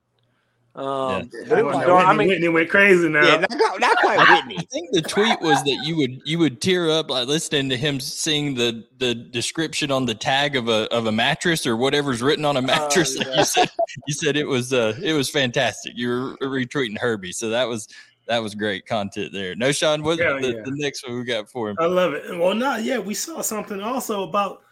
um, 0.75 1.29
yeah. 1.33 1.43
but 1.47 1.59
it 1.59 1.65
was 1.65 1.75
I 1.75 2.13
mean, 2.13 2.27
Whitney 2.27 2.49
went 2.49 2.69
crazy 2.69 3.07
now. 3.07 3.25
Yeah, 3.25 3.45
not, 3.49 3.79
not 3.79 3.97
quite 3.97 4.19
Whitney. 4.19 4.57
I 4.59 4.63
think 4.63 4.91
the 4.91 5.01
tweet 5.01 5.39
was 5.39 5.63
that 5.63 5.81
you 5.85 5.95
would 5.95 6.21
you 6.25 6.37
would 6.39 6.59
tear 6.59 6.89
up 6.89 7.09
like 7.09 7.29
listening 7.29 7.69
to 7.69 7.77
him 7.77 8.01
sing 8.01 8.55
the 8.55 8.85
the 8.97 9.15
description 9.15 9.89
on 9.89 10.05
the 10.05 10.13
tag 10.15 10.57
of 10.57 10.67
a 10.67 10.93
of 10.93 11.05
a 11.05 11.13
mattress 11.13 11.65
or 11.65 11.77
whatever's 11.77 12.21
written 12.21 12.43
on 12.43 12.57
a 12.57 12.59
oh, 12.59 12.63
mattress. 12.63 13.15
Uh, 13.25 13.29
yeah. 13.29 13.37
you 13.37 13.45
said 13.45 13.69
you 14.07 14.13
said 14.13 14.35
it 14.35 14.47
was 14.47 14.73
uh 14.73 14.93
it 15.01 15.13
was 15.13 15.29
fantastic. 15.29 15.93
You 15.95 16.35
were 16.41 16.47
retweeting 16.47 16.97
Herbie, 16.97 17.31
so 17.31 17.49
that 17.49 17.69
was 17.69 17.87
that 18.27 18.43
was 18.43 18.53
great 18.53 18.85
content 18.85 19.31
there. 19.31 19.55
Knowshon, 19.55 20.03
what 20.03 20.17
the, 20.17 20.23
yeah. 20.23 20.61
the 20.63 20.73
next 20.75 21.07
one 21.07 21.17
we 21.17 21.23
got 21.23 21.49
for 21.49 21.69
him? 21.69 21.77
I 21.79 21.85
love 21.85 22.13
it. 22.13 22.37
Well, 22.37 22.53
not 22.53 22.83
yeah, 22.83 22.97
we 22.97 23.13
saw 23.13 23.41
something 23.41 23.79
also 23.79 24.27
about 24.27 24.63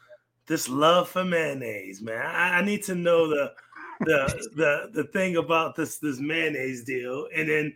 this 0.48 0.68
love 0.68 1.08
for 1.08 1.24
mayonnaise, 1.24 2.02
man. 2.02 2.26
I, 2.26 2.60
I 2.60 2.66
need 2.66 2.84
to 2.84 2.96
know 2.96 3.30
the 3.30 3.54
the 4.06 4.50
the 4.56 4.90
the 4.94 5.04
thing 5.10 5.38
about 5.38 5.76
this 5.76 5.98
this 5.98 6.20
mayonnaise 6.20 6.84
deal, 6.84 7.28
and 7.36 7.50
then 7.50 7.76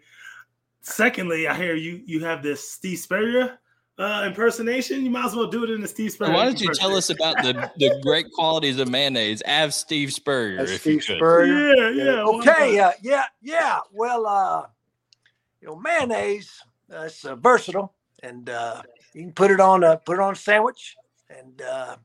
secondly, 0.81 1.47
I 1.47 1.55
hear 1.55 1.75
you 1.75 2.01
you 2.05 2.23
have 2.23 2.43
this 2.43 2.69
Steve 2.69 2.99
Spurrier 2.99 3.59
uh, 3.97 4.23
impersonation. 4.27 5.03
You 5.03 5.09
might 5.09 5.25
as 5.25 5.35
well 5.35 5.47
do 5.47 5.63
it 5.63 5.69
in 5.69 5.81
the 5.81 5.87
Steve 5.87 6.11
Spurrier. 6.11 6.33
Why 6.33 6.45
don't 6.45 6.61
you 6.61 6.73
tell 6.73 6.95
us 6.95 7.09
about 7.09 7.35
the, 7.37 7.71
the 7.77 7.99
great 8.01 8.31
qualities 8.31 8.79
of 8.79 8.89
mayonnaise? 8.89 9.41
Have 9.45 9.73
Steve 9.73 10.13
Spurrier. 10.13 10.59
As 10.59 10.79
Steve 10.79 11.03
Spurrier. 11.03 11.73
Yeah, 11.75 11.89
yeah. 11.89 12.23
Okay. 12.23 12.79
Uh, 12.79 12.91
yeah, 13.01 13.23
yeah. 13.41 13.79
Well, 13.91 14.25
uh, 14.25 14.67
you 15.61 15.67
know, 15.67 15.75
mayonnaise. 15.75 16.61
Uh, 16.93 17.01
it's 17.01 17.25
uh, 17.25 17.35
versatile, 17.35 17.93
and 18.23 18.49
uh, 18.49 18.81
you 19.13 19.23
can 19.23 19.33
put 19.33 19.51
it 19.51 19.59
on 19.59 19.83
a 19.83 19.97
put 19.97 20.17
it 20.17 20.21
on 20.21 20.33
a 20.33 20.35
sandwich, 20.35 20.95
and 21.29 21.61
uh, 21.61 21.97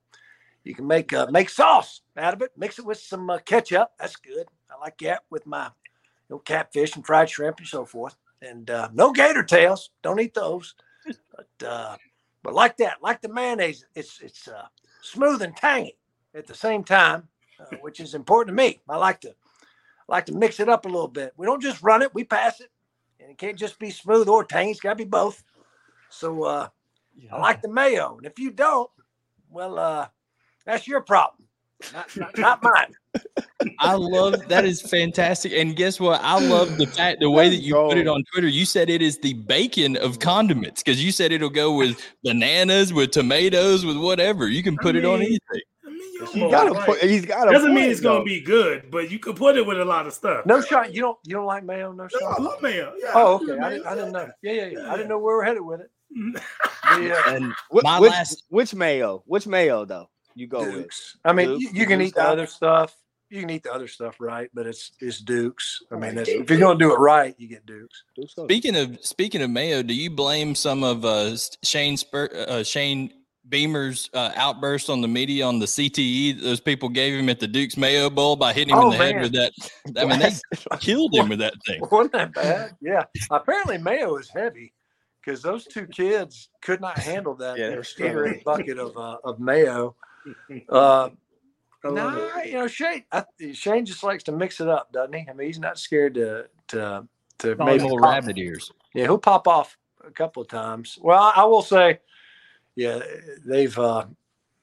you 0.65 0.75
can 0.75 0.87
make 0.87 1.13
uh, 1.13 1.27
make 1.31 1.51
sauce 1.51 2.03
out 2.17 2.35
of 2.35 2.43
it. 2.43 2.53
Mix 2.57 2.79
it 2.79 2.87
with 2.87 2.99
some 2.99 3.29
uh, 3.31 3.39
ketchup. 3.39 3.93
That's 3.99 4.17
good. 4.17 4.47
I 4.71 4.81
like 4.81 4.99
that 4.99 5.23
with 5.31 5.47
my 5.47 5.65
you 5.65 5.71
know, 6.37 6.39
catfish 6.39 6.97
and 6.97 7.05
fried 7.05 7.31
shrimp 7.31 7.59
and 7.59 7.67
so 7.67 7.85
forth. 7.85 8.17
And 8.41 8.71
uh, 8.71 8.89
no 8.93 9.13
gator 9.13 9.43
tails. 9.43 9.91
Don't 10.03 10.21
eat 10.21 10.35
those. 10.35 10.75
But 11.35 11.67
uh, 11.67 11.97
but 12.43 12.55
like 12.55 12.77
that, 12.79 13.03
like 13.03 13.21
the 13.21 13.29
mayonnaise, 13.29 13.85
it's 13.95 14.21
it's 14.21 14.49
uh, 14.49 14.67
smooth 15.03 15.43
and 15.43 15.57
tangy 15.57 15.97
at 16.35 16.47
the 16.47 16.55
same 16.55 16.85
time, 16.85 17.29
uh, 17.61 17.77
which 17.81 18.01
is 18.01 18.15
important 18.15 18.57
to 18.57 18.63
me. 18.63 18.81
I 18.89 18.97
like 18.97 19.21
to 19.23 19.31
I 19.31 20.13
like 20.13 20.27
to 20.27 20.35
mix 20.35 20.61
it 20.61 20.69
up 20.69 20.85
a 20.85 20.89
little 20.89 21.09
bit. 21.09 21.33
We 21.37 21.47
don't 21.47 21.63
just 21.63 21.83
run 21.83 22.03
it; 22.03 22.15
we 22.15 22.25
pass 22.25 22.61
it, 22.61 22.71
and 23.21 23.31
it 23.31 23.39
can't 23.39 23.59
just 23.59 23.79
be 23.79 23.91
smooth 23.91 24.29
or 24.29 24.45
tangy. 24.45 24.73
It's 24.73 24.81
got 24.81 24.91
to 24.91 24.97
be 24.97 25.05
both. 25.05 25.43
So 26.09 26.45
uh, 26.45 26.69
yeah. 27.17 27.35
I 27.35 27.41
like 27.41 27.63
the 27.63 27.69
mayo, 27.69 28.17
and 28.17 28.27
if 28.27 28.39
you 28.39 28.51
don't, 28.51 28.91
well, 29.51 29.79
uh, 29.79 30.09
that's 30.65 30.87
your 30.87 31.01
problem, 31.01 31.47
not, 31.93 32.17
not, 32.17 32.39
not 32.39 32.63
mine. 32.63 32.95
I 33.79 33.95
love 33.95 34.49
that 34.49 34.65
is 34.65 34.81
fantastic. 34.81 35.53
And 35.53 35.77
guess 35.77 36.01
what? 36.01 36.21
I 36.23 36.41
love 36.41 36.79
the 36.79 36.87
fact 36.87 37.21
the 37.21 37.31
way 37.31 37.49
that 37.49 37.57
you 37.57 37.75
put 37.75 37.99
it 37.99 38.09
on 38.09 38.25
Twitter. 38.33 38.49
You 38.49 38.65
said 38.65 38.89
it 38.91 39.03
is 39.03 39.19
the 39.19 39.35
bacon 39.35 39.97
of 39.99 40.19
condiments 40.19 40.83
because 40.83 41.05
you 41.05 41.13
said 41.13 41.33
it'll 41.33 41.51
go 41.51 41.75
with 41.77 42.01
bananas, 42.25 42.93
with 42.93 43.11
tomatoes, 43.11 43.85
with 43.85 43.97
whatever. 43.97 44.49
You 44.49 44.63
can 44.63 44.77
put 44.77 44.97
I 44.97 45.01
mean, 45.01 45.05
it 45.05 45.09
on 45.09 45.21
anything. 45.21 45.61
He 46.33 46.41
got 46.41 46.87
put, 46.87 46.99
he's 47.03 47.27
got 47.27 47.51
Doesn't 47.51 47.75
mean 47.75 47.91
it's 47.91 48.01
though. 48.01 48.19
gonna 48.19 48.25
be 48.25 48.41
good, 48.41 48.91
but 48.91 49.11
you 49.11 49.19
could 49.19 49.37
put 49.37 49.57
it 49.57 49.67
with 49.67 49.81
a 49.81 49.85
lot 49.85 50.07
of 50.07 50.13
stuff. 50.13 50.47
No 50.47 50.61
shot. 50.61 50.95
You 50.95 51.01
don't. 51.01 51.19
You 51.25 51.35
don't 51.35 51.47
like 51.47 51.65
mayo. 51.65 51.93
No 51.93 52.09
shot. 52.09 52.39
I 52.39 52.43
love 52.43 52.63
mayo. 52.63 52.95
Yeah, 52.99 53.11
oh, 53.15 53.35
okay. 53.37 53.59
I 53.59 53.71
didn't, 53.71 53.87
I 53.87 53.95
didn't 53.95 54.13
know. 54.13 54.31
Yeah, 54.43 54.53
yeah, 54.53 54.67
yeah. 54.67 54.93
I 54.93 54.97
didn't 54.97 55.09
know 55.09 55.19
where 55.19 55.37
we're 55.37 55.45
headed 55.45 55.63
with 55.63 55.81
it. 55.81 55.91
yeah. 57.01 57.35
And 57.35 57.53
which, 57.71 57.85
my 57.85 57.99
which, 57.99 58.11
last, 58.11 58.45
which 58.49 58.75
mayo? 58.75 59.23
Which 59.27 59.47
mayo 59.47 59.85
though? 59.85 60.09
You 60.35 60.47
go 60.47 60.65
Dukes. 60.65 61.17
with. 61.17 61.31
I 61.31 61.35
mean, 61.35 61.49
Dukes, 61.49 61.63
you, 61.63 61.71
you 61.73 61.87
can 61.87 62.01
eat 62.01 62.15
the 62.15 62.25
other 62.25 62.47
stuff. 62.47 62.97
You 63.31 63.41
can 63.41 63.51
eat 63.51 63.63
the 63.63 63.73
other 63.73 63.89
stuff 63.89 64.17
right, 64.21 64.51
but 64.53 64.67
it's 64.67 64.93
it's 65.01 65.21
Dukes. 65.21 65.83
I 65.91 65.97
mean, 65.97 66.19
if 66.19 66.51
you're 66.51 66.59
gonna 66.59 66.79
do 66.79 66.93
it 66.93 66.99
right, 66.99 67.35
you 67.39 67.49
get 67.49 67.65
Dukes. 67.65 68.05
Speaking 68.27 68.77
of 68.77 68.99
speaking 69.05 69.43
of 69.43 69.51
mayo, 69.51 69.83
do 69.83 69.95
you 69.95 70.11
blame 70.11 70.55
some 70.55 70.85
of 70.85 71.05
uh, 71.05 71.37
Shane 71.63 71.97
Spur, 71.97 72.29
uh, 72.47 72.63
Shane 72.63 73.11
Beamer's 73.49 74.09
uh, 74.15 74.33
outburst 74.37 74.89
on 74.89 75.01
the 75.01 75.09
media 75.09 75.45
on 75.45 75.59
the 75.59 75.67
CTE 75.67 76.41
those 76.41 76.61
people 76.61 76.89
gave 76.89 77.19
him 77.19 77.29
at 77.29 77.41
the 77.41 77.49
Duke's 77.49 77.77
Mayo 77.77 78.09
Bowl 78.09 78.37
by 78.37 78.53
hitting 78.53 78.75
him 78.75 78.79
oh, 78.79 78.87
in 78.87 78.93
the 78.93 78.99
man. 78.99 79.15
head 79.15 79.23
with 79.23 79.33
that. 79.33 79.53
I 80.01 80.05
mean, 80.05 80.21
they 80.21 80.33
killed 80.81 81.15
him 81.15 81.29
with 81.29 81.41
that 81.41 81.55
thing. 81.67 81.81
Wasn't 81.91 82.13
that 82.13 82.33
bad? 82.35 82.77
Yeah. 82.81 83.05
Apparently, 83.31 83.79
Mayo 83.79 84.17
is 84.17 84.29
heavy 84.29 84.73
because 85.25 85.43
those 85.43 85.67
two 85.67 85.87
kids 85.87 86.51
could 86.63 86.81
not 86.81 86.99
handle 86.99 87.35
that 87.37 87.59
yeah, 87.59 88.39
bucket 88.45 88.79
of 88.79 88.97
uh, 88.97 89.19
of 89.25 89.41
mayo. 89.41 89.97
Uh, 90.69 91.11
nah, 91.85 92.43
you 92.43 92.53
know 92.53 92.69
Shane. 92.69 93.03
I, 93.11 93.25
Shane 93.53 93.85
just 93.85 94.05
likes 94.05 94.23
to 94.25 94.33
mix 94.33 94.61
it 94.61 94.69
up, 94.69 94.93
doesn't 94.93 95.13
he? 95.13 95.27
I 95.29 95.33
mean, 95.33 95.49
he's 95.49 95.59
not 95.59 95.81
scared 95.81 96.15
to 96.15 96.47
to 96.69 97.09
to 97.39 97.57
maybe 97.57 97.83
more 97.83 98.01
rabbit 98.01 98.39
ears. 98.39 98.71
Yeah, 98.95 99.05
he'll 99.05 99.19
pop 99.19 99.49
off 99.49 99.77
a 100.07 100.13
couple 100.13 100.43
of 100.43 100.49
times. 100.49 100.97
Well, 101.03 101.33
I 101.35 101.45
will 101.45 101.63
say 101.63 101.99
yeah, 102.75 103.01
they've 103.45 103.77
uh, 103.79 104.07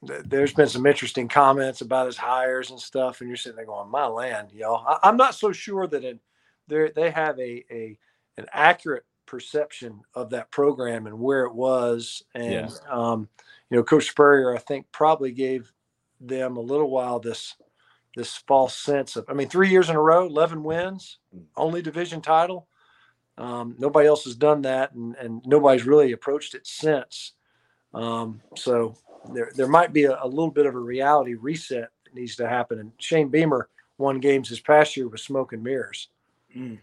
there's 0.01 0.53
been 0.53 0.67
some 0.67 0.85
interesting 0.85 1.27
comments 1.27 1.81
about 1.81 2.07
his 2.07 2.17
hires 2.17 2.71
and 2.71 2.79
stuff, 2.79 3.21
and 3.21 3.29
you're 3.29 3.37
sitting 3.37 3.57
there 3.57 3.65
going, 3.65 3.89
"My 3.89 4.05
land, 4.05 4.51
y'all." 4.51 4.99
I, 5.03 5.09
am 5.09 5.17
not 5.17 5.35
so 5.35 5.51
sure 5.51 5.87
that 5.87 6.03
it, 6.03 6.19
they 6.67 6.91
they 6.95 7.11
have 7.11 7.37
a 7.39 7.63
a 7.71 7.97
an 8.37 8.45
accurate 8.51 9.05
perception 9.25 10.01
of 10.15 10.31
that 10.31 10.49
program 10.49 11.05
and 11.05 11.19
where 11.19 11.43
it 11.43 11.53
was, 11.53 12.23
and 12.33 12.51
yeah. 12.51 12.69
um, 12.89 13.29
you 13.69 13.77
know, 13.77 13.83
Coach 13.83 14.09
Spurrier, 14.09 14.55
I 14.55 14.59
think, 14.59 14.87
probably 14.91 15.31
gave 15.31 15.71
them 16.19 16.57
a 16.57 16.61
little 16.61 16.89
while 16.89 17.19
this 17.19 17.55
this 18.15 18.35
false 18.35 18.75
sense 18.75 19.15
of. 19.15 19.25
I 19.29 19.33
mean, 19.33 19.49
three 19.49 19.69
years 19.69 19.89
in 19.89 19.95
a 19.95 20.01
row, 20.01 20.25
eleven 20.25 20.63
wins, 20.63 21.19
hmm. 21.33 21.43
only 21.55 21.81
division 21.81 22.21
title. 22.21 22.67
Um, 23.37 23.75
nobody 23.79 24.07
else 24.07 24.25
has 24.25 24.35
done 24.35 24.63
that, 24.63 24.93
and, 24.93 25.15
and 25.15 25.41
nobody's 25.45 25.85
really 25.85 26.11
approached 26.11 26.55
it 26.55 26.67
since. 26.67 27.33
Um, 27.93 28.41
so 28.55 28.97
there 29.33 29.51
there 29.55 29.67
might 29.67 29.93
be 29.93 30.05
a, 30.05 30.19
a, 30.21 30.27
little 30.27 30.51
bit 30.51 30.65
of 30.65 30.75
a 30.75 30.79
reality 30.79 31.35
reset 31.35 31.89
that 32.03 32.13
needs 32.13 32.35
to 32.37 32.47
happen. 32.47 32.79
And 32.79 32.91
Shane 32.97 33.29
Beamer 33.29 33.69
won 33.97 34.19
games 34.19 34.49
this 34.49 34.59
past 34.59 34.97
year 34.97 35.07
with 35.07 35.21
smoke 35.21 35.53
and 35.53 35.63
mirrors. 35.63 36.09
Mm. 36.55 36.79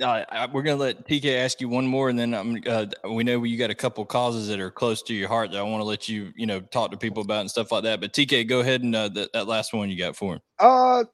Uh, 0.00 0.48
we're 0.52 0.62
going 0.62 0.76
to 0.76 0.82
let 0.82 1.06
TK 1.06 1.36
ask 1.36 1.60
you 1.60 1.68
one 1.68 1.86
more, 1.86 2.08
and 2.08 2.18
then 2.18 2.32
I'm, 2.32 2.62
uh, 2.66 2.86
we 3.10 3.24
know 3.24 3.42
you 3.44 3.58
got 3.58 3.70
a 3.70 3.74
couple 3.74 4.04
causes 4.06 4.48
that 4.48 4.58
are 4.58 4.70
close 4.70 5.02
to 5.02 5.14
your 5.14 5.28
heart 5.28 5.50
that 5.52 5.58
I 5.58 5.62
want 5.62 5.80
to 5.80 5.84
let 5.84 6.08
you, 6.08 6.32
you 6.34 6.46
know, 6.46 6.60
talk 6.60 6.90
to 6.92 6.96
people 6.96 7.22
about 7.22 7.42
and 7.42 7.50
stuff 7.50 7.70
like 7.70 7.84
that. 7.84 8.00
But 8.00 8.12
TK, 8.12 8.48
go 8.48 8.60
ahead 8.60 8.82
and 8.82 8.94
uh, 8.96 9.08
that, 9.10 9.32
that 9.34 9.46
last 9.46 9.74
one 9.74 9.90
you 9.90 9.98
got 9.98 10.16
for 10.16 10.34
him. 10.34 10.40
Uh, 10.58 11.04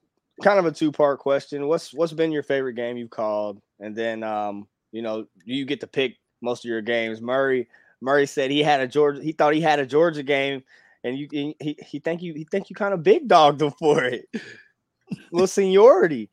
kind 0.42 0.60
of 0.60 0.66
a 0.66 0.72
two 0.72 0.92
part 0.92 1.18
question. 1.18 1.66
What's 1.66 1.92
what's 1.92 2.12
been 2.12 2.30
your 2.30 2.44
favorite 2.44 2.74
game 2.74 2.96
you've 2.96 3.10
called, 3.10 3.60
and 3.80 3.96
then 3.96 4.22
um, 4.22 4.68
you 4.92 5.02
know, 5.02 5.26
you 5.44 5.64
get 5.64 5.80
to 5.80 5.86
pick 5.86 6.16
most 6.40 6.64
of 6.64 6.68
your 6.68 6.82
games. 6.82 7.20
Murray, 7.20 7.68
Murray 8.00 8.26
said 8.26 8.50
he 8.50 8.62
had 8.62 8.80
a 8.80 8.86
Georgia. 8.86 9.22
He 9.22 9.32
thought 9.32 9.54
he 9.54 9.60
had 9.60 9.80
a 9.80 9.86
Georgia 9.86 10.22
game, 10.22 10.62
and 11.02 11.18
you 11.18 11.28
he 11.32 11.76
he 11.84 11.98
think 11.98 12.22
you 12.22 12.34
he 12.34 12.44
think 12.44 12.70
you 12.70 12.76
kind 12.76 12.94
of 12.94 13.02
big 13.02 13.26
dogged 13.26 13.60
him 13.60 13.72
for 13.72 14.04
it. 14.04 14.28
little 15.32 15.46
seniority. 15.46 16.30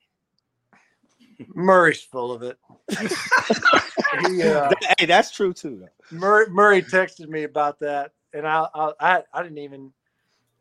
Murray's 1.53 2.01
full 2.01 2.31
of 2.31 2.43
it. 2.43 2.57
he, 4.27 4.43
uh, 4.43 4.71
hey, 4.97 5.05
that's 5.05 5.31
true 5.31 5.53
too. 5.53 5.87
Murray, 6.11 6.49
Murray 6.49 6.81
texted 6.81 7.27
me 7.27 7.43
about 7.43 7.79
that, 7.79 8.11
and 8.33 8.47
I 8.47 8.67
I 8.99 9.23
I, 9.33 9.43
didn't 9.43 9.57
even. 9.59 9.91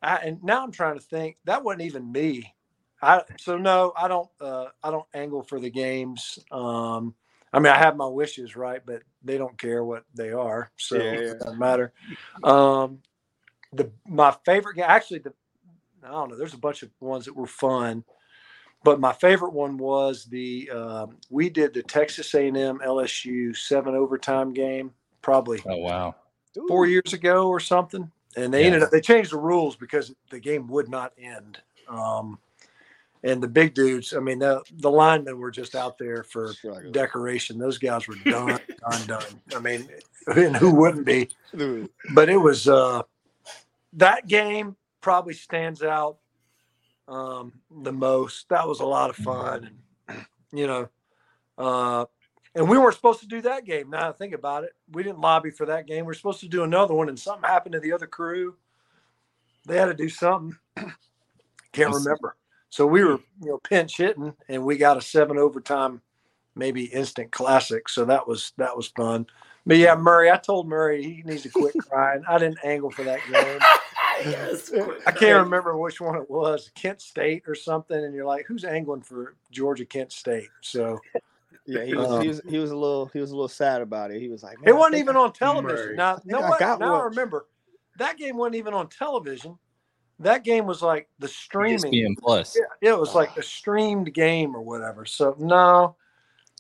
I, 0.02 0.16
and 0.16 0.42
now 0.42 0.62
I'm 0.62 0.72
trying 0.72 0.94
to 0.94 1.04
think. 1.04 1.37
That 1.44 1.64
wasn't 1.64 1.82
even 1.82 2.10
me. 2.10 2.54
I 3.02 3.22
so 3.38 3.56
no, 3.56 3.92
I 3.96 4.08
don't. 4.08 4.28
Uh, 4.40 4.66
I 4.82 4.90
don't 4.90 5.06
angle 5.14 5.42
for 5.42 5.60
the 5.60 5.70
games. 5.70 6.38
Um, 6.50 7.14
I 7.52 7.60
mean, 7.60 7.72
I 7.72 7.78
have 7.78 7.96
my 7.96 8.06
wishes, 8.06 8.56
right? 8.56 8.80
But 8.84 9.02
they 9.22 9.38
don't 9.38 9.56
care 9.58 9.84
what 9.84 10.04
they 10.14 10.32
are, 10.32 10.70
so 10.76 10.96
yeah, 10.96 11.02
yeah. 11.02 11.18
it 11.18 11.38
doesn't 11.40 11.58
matter. 11.58 11.92
Um, 12.42 13.00
the 13.72 13.90
my 14.08 14.34
favorite 14.44 14.76
game, 14.76 14.87
actually, 14.88 15.20
the 15.20 15.32
I 16.02 16.10
don't 16.10 16.30
know. 16.30 16.37
There's 16.37 16.54
a 16.54 16.58
bunch 16.58 16.82
of 16.82 16.90
ones 17.00 17.24
that 17.24 17.37
were 17.37 17.46
fun, 17.46 18.04
but 18.85 19.01
my 19.01 19.12
favorite 19.14 19.53
one 19.53 19.79
was 19.79 20.27
the 20.27 20.70
um, 20.70 21.16
we 21.31 21.49
did 21.49 21.75
the 21.75 21.83
Texas 21.83 22.35
A&M 22.35 22.55
LSU 22.55 23.57
seven 23.57 23.94
overtime 23.94 24.53
game, 24.53 24.92
probably. 25.23 25.61
Oh 25.66 25.79
wow, 25.79 26.14
four 26.68 26.87
years 26.87 27.14
ago 27.14 27.49
or 27.49 27.59
something, 27.59 28.11
and 28.37 28.53
they 28.53 28.61
yeah. 28.61 28.66
ended 28.66 28.83
up 28.83 28.90
they 28.90 29.01
changed 29.01 29.33
the 29.33 29.38
rules 29.38 29.75
because 29.75 30.14
the 30.31 30.38
game 30.38 30.68
would 30.68 30.88
not 30.88 31.12
end. 31.18 31.59
Um, 31.88 32.38
and 33.25 33.42
the 33.42 33.49
big 33.49 33.73
dudes. 33.73 34.12
I 34.12 34.20
mean, 34.20 34.38
the 34.38 34.62
the 34.70 34.90
linemen 34.90 35.38
were 35.38 35.51
just 35.51 35.75
out 35.75 35.97
there 35.97 36.23
for 36.23 36.53
decoration. 36.90 37.59
Those 37.59 37.79
guys 37.79 38.07
were 38.07 38.16
done, 38.27 38.61
done, 38.90 39.07
done. 39.07 39.40
I 39.57 39.61
mean, 39.61 39.88
and 40.27 40.55
who 40.57 40.75
wouldn't 40.75 41.07
be? 41.07 41.31
But 42.12 42.29
it 42.29 42.37
was 42.37 42.68
uh, 42.68 43.03
that 43.94 44.29
game 44.29 44.77
probably 45.01 45.35
stands 45.35 45.83
out 45.83 46.18
um, 47.09 47.53
the 47.83 47.93
most. 47.93 48.49
That 48.49 48.67
was 48.67 48.81
a 48.81 48.87
lot 48.87 49.11
of 49.11 49.17
fun, 49.17 49.71
and 50.09 50.27
you 50.53 50.67
know, 50.67 50.88
uh, 51.59 52.07
and 52.55 52.69
we 52.69 52.79
weren't 52.79 52.95
supposed 52.95 53.21
to 53.21 53.27
do 53.27 53.43
that 53.43 53.64
game. 53.64 53.90
Now 53.90 54.09
I 54.09 54.12
think 54.12 54.35
about 54.35 54.64
it, 54.64 54.73
we 54.90 55.03
didn't 55.03 55.21
lobby 55.21 55.51
for 55.51 55.67
that 55.67 55.87
game. 55.87 56.05
We 56.05 56.12
are 56.12 56.14
supposed 56.14 56.40
to 56.40 56.49
do 56.49 56.64
another 56.64 56.95
one, 56.95 57.09
and 57.09 57.19
something 57.19 57.49
happened 57.49 57.75
to 57.75 57.81
the 57.81 57.93
other 57.93 58.07
crew. 58.07 58.57
They 59.67 59.79
had 59.79 59.87
to 59.87 59.95
do 59.95 60.09
something. 60.09 60.57
Can't 61.73 61.95
remember. 61.95 62.37
So 62.71 62.87
we 62.87 63.05
were, 63.05 63.21
you 63.40 63.51
know, 63.51 63.59
pinch 63.59 63.97
hitting, 63.97 64.35
and 64.49 64.64
we 64.64 64.77
got 64.77 64.97
a 64.97 65.01
seven 65.01 65.38
overtime, 65.38 66.03
maybe 66.55 66.85
instant 66.85 67.31
classic. 67.31 67.88
So 67.88 68.05
that 68.07 68.27
was 68.27 68.53
that 68.57 68.77
was 68.77 68.88
fun. 68.88 69.27
But 69.67 69.79
yeah, 69.79 69.95
Murray, 69.95 70.31
I 70.31 70.37
told 70.37 70.69
Murray 70.69 71.03
he 71.03 71.23
needs 71.25 71.43
to 71.43 71.49
quit 71.49 71.75
crying. 71.88 72.23
I 72.29 72.38
didn't 72.38 72.59
angle 72.64 72.90
for 72.90 73.05
that 73.05 73.21
game. 73.31 73.61
yes, 74.24 74.72
I 75.07 75.12
can't 75.12 75.44
remember 75.44 75.77
which 75.77 76.00
one 76.00 76.16
it 76.16 76.29
was, 76.29 76.70
Kent 76.74 77.00
State 77.00 77.44
or 77.46 77.55
something. 77.55 77.96
And 77.96 78.14
you're 78.14 78.27
like, 78.27 78.46
who's 78.46 78.64
angling 78.64 79.03
for 79.03 79.37
Georgia 79.50 79.85
Kent 79.85 80.12
State? 80.12 80.48
So 80.61 81.00
yeah, 81.66 81.85
he 81.85 81.94
was, 81.94 82.11
um, 82.11 82.22
he 82.22 82.29
was 82.29 82.40
he 82.48 82.59
was 82.59 82.70
a 82.70 82.77
little 82.77 83.07
he 83.07 83.20
was 83.20 83.31
a 83.31 83.35
little 83.35 83.48
sad 83.48 83.83
about 83.83 84.11
it. 84.11 84.20
He 84.20 84.29
was 84.29 84.42
like, 84.42 84.59
it 84.64 84.72
wasn't 84.72 84.96
even 84.96 85.16
on 85.16 85.33
television. 85.35 85.87
Murray. 85.87 85.96
Now, 85.96 86.20
no, 86.24 86.40
what? 86.40 86.61
now 86.61 87.00
I 87.00 87.05
remember 87.05 87.46
that 87.98 88.16
game 88.18 88.37
wasn't 88.37 88.57
even 88.57 88.74
on 88.74 88.88
television 88.88 89.59
that 90.20 90.44
game 90.44 90.66
was 90.66 90.83
like 90.83 91.09
the 91.18 91.29
streaming 91.29 91.92
ESPN 91.92 92.18
Plus. 92.18 92.57
Yeah, 92.81 92.92
it 92.92 92.98
was 92.98 93.14
like 93.14 93.37
a 93.37 93.42
streamed 93.42 94.12
game 94.14 94.55
or 94.55 94.62
whatever. 94.62 95.05
So 95.05 95.37
no, 95.38 95.96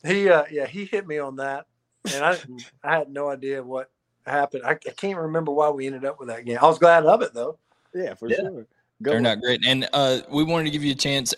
he 0.04 0.28
uh, 0.28 0.44
yeah 0.50 0.66
he 0.66 0.84
hit 0.84 1.06
me 1.06 1.18
on 1.18 1.36
that, 1.36 1.66
and 2.12 2.24
I 2.24 2.38
I 2.82 2.98
had 2.98 3.10
no 3.10 3.28
idea 3.28 3.62
what 3.62 3.90
happened. 4.26 4.64
I, 4.64 4.72
I, 4.72 4.74
can't 4.74 5.18
remember 5.18 5.52
why 5.52 5.70
we 5.70 5.86
ended 5.86 6.04
up 6.04 6.18
with 6.18 6.28
that 6.28 6.44
game. 6.44 6.58
I 6.60 6.66
was 6.66 6.78
glad 6.78 7.04
of 7.04 7.22
it 7.22 7.34
though. 7.34 7.58
Yeah, 7.94 8.14
for 8.14 8.28
yeah. 8.28 8.36
sure. 8.36 8.66
Go 9.02 9.12
Turned 9.12 9.24
not 9.24 9.40
great, 9.40 9.60
and 9.66 9.88
uh, 9.92 10.20
we 10.30 10.44
wanted 10.44 10.64
to 10.64 10.70
give 10.70 10.84
you 10.84 10.92
a 10.92 10.96
chance. 10.96 11.34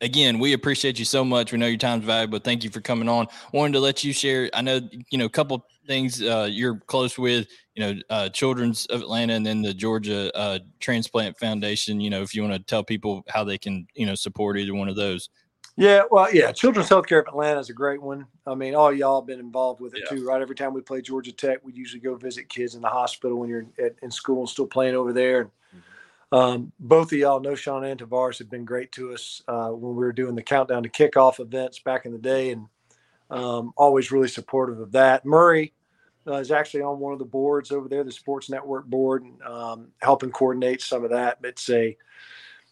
Again, 0.00 0.40
we 0.40 0.52
appreciate 0.52 0.98
you 0.98 1.04
so 1.04 1.24
much. 1.24 1.52
We 1.52 1.58
know 1.58 1.68
your 1.68 1.78
time's 1.78 2.04
valuable. 2.04 2.40
Thank 2.40 2.64
you 2.64 2.70
for 2.70 2.80
coming 2.80 3.08
on. 3.08 3.28
Wanted 3.52 3.74
to 3.74 3.80
let 3.80 4.02
you 4.02 4.12
share. 4.12 4.50
I 4.52 4.62
know 4.62 4.80
you 5.10 5.18
know 5.18 5.26
a 5.26 5.30
couple 5.30 5.64
things 5.86 6.22
uh, 6.22 6.48
you're 6.50 6.76
close 6.76 7.18
with, 7.18 7.48
you 7.74 7.82
know, 7.82 8.00
uh, 8.10 8.28
Children's 8.28 8.86
of 8.86 9.00
Atlanta 9.00 9.34
and 9.34 9.44
then 9.44 9.62
the 9.62 9.74
Georgia 9.74 10.34
uh, 10.36 10.58
Transplant 10.80 11.38
Foundation. 11.38 12.00
You 12.00 12.10
know, 12.10 12.22
if 12.22 12.34
you 12.34 12.42
want 12.42 12.54
to 12.54 12.60
tell 12.60 12.84
people 12.84 13.24
how 13.28 13.44
they 13.44 13.58
can, 13.58 13.86
you 13.94 14.06
know, 14.06 14.14
support 14.14 14.58
either 14.58 14.74
one 14.74 14.88
of 14.88 14.96
those. 14.96 15.28
Yeah, 15.76 16.02
well, 16.10 16.32
yeah, 16.32 16.52
Children's 16.52 16.90
Healthcare 16.90 17.20
of 17.20 17.28
Atlanta 17.28 17.58
is 17.58 17.70
a 17.70 17.74
great 17.74 18.02
one. 18.02 18.26
I 18.46 18.54
mean, 18.54 18.74
all 18.74 18.92
y'all 18.92 19.22
have 19.22 19.26
been 19.26 19.40
involved 19.40 19.80
with 19.80 19.94
it 19.94 20.02
yeah. 20.04 20.16
too, 20.16 20.26
right? 20.26 20.42
Every 20.42 20.54
time 20.54 20.74
we 20.74 20.82
play 20.82 21.00
Georgia 21.00 21.32
Tech, 21.32 21.60
we 21.64 21.72
usually 21.72 22.00
go 22.00 22.14
visit 22.14 22.48
kids 22.50 22.74
in 22.74 22.82
the 22.82 22.88
hospital 22.88 23.38
when 23.38 23.48
you're 23.48 23.64
at, 23.82 23.94
in 24.02 24.10
school 24.10 24.40
and 24.40 24.48
still 24.48 24.66
playing 24.66 24.94
over 24.94 25.14
there. 25.14 25.46
Mm-hmm. 25.46 26.34
Um, 26.34 26.72
both 26.78 27.12
of 27.12 27.18
y'all 27.18 27.40
Knowshon 27.40 27.90
and 27.90 27.98
Tavarres 27.98 28.38
have 28.38 28.50
been 28.50 28.66
great 28.66 28.92
to 28.92 29.14
us 29.14 29.42
uh, 29.48 29.70
when 29.70 29.96
we 29.96 30.04
were 30.04 30.12
doing 30.12 30.34
the 30.34 30.42
countdown 30.42 30.82
to 30.82 30.90
kickoff 30.90 31.40
events 31.40 31.78
back 31.78 32.04
in 32.04 32.12
the 32.12 32.18
day, 32.18 32.50
and 32.50 32.66
um, 33.30 33.72
always 33.74 34.12
really 34.12 34.28
supportive 34.28 34.78
of 34.78 34.92
that. 34.92 35.24
Murray 35.24 35.72
uh, 36.26 36.34
is 36.34 36.50
actually 36.50 36.82
on 36.82 37.00
one 37.00 37.14
of 37.14 37.18
the 37.18 37.24
boards 37.24 37.72
over 37.72 37.88
there, 37.88 38.04
the 38.04 38.12
Sports 38.12 38.50
Network 38.50 38.84
board, 38.86 39.24
um, 39.42 39.88
helping 40.02 40.30
coordinate 40.30 40.82
some 40.82 41.02
of 41.02 41.10
that. 41.10 41.38
It's 41.42 41.70
a 41.70 41.96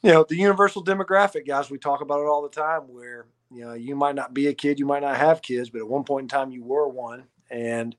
you 0.02 0.10
know, 0.10 0.24
the 0.28 0.36
universal 0.36 0.82
demographic, 0.82 1.46
guys, 1.46 1.70
we 1.70 1.78
talk 1.78 2.00
about 2.00 2.20
it 2.20 2.26
all 2.26 2.42
the 2.42 2.48
time 2.48 2.82
where, 2.92 3.26
you 3.50 3.64
know, 3.64 3.74
you 3.74 3.94
might 3.94 4.14
not 4.14 4.32
be 4.32 4.46
a 4.46 4.54
kid, 4.54 4.78
you 4.78 4.86
might 4.86 5.02
not 5.02 5.16
have 5.16 5.42
kids, 5.42 5.70
but 5.70 5.80
at 5.80 5.88
one 5.88 6.04
point 6.04 6.24
in 6.24 6.28
time 6.28 6.50
you 6.50 6.64
were 6.64 6.88
one. 6.88 7.24
And 7.50 7.94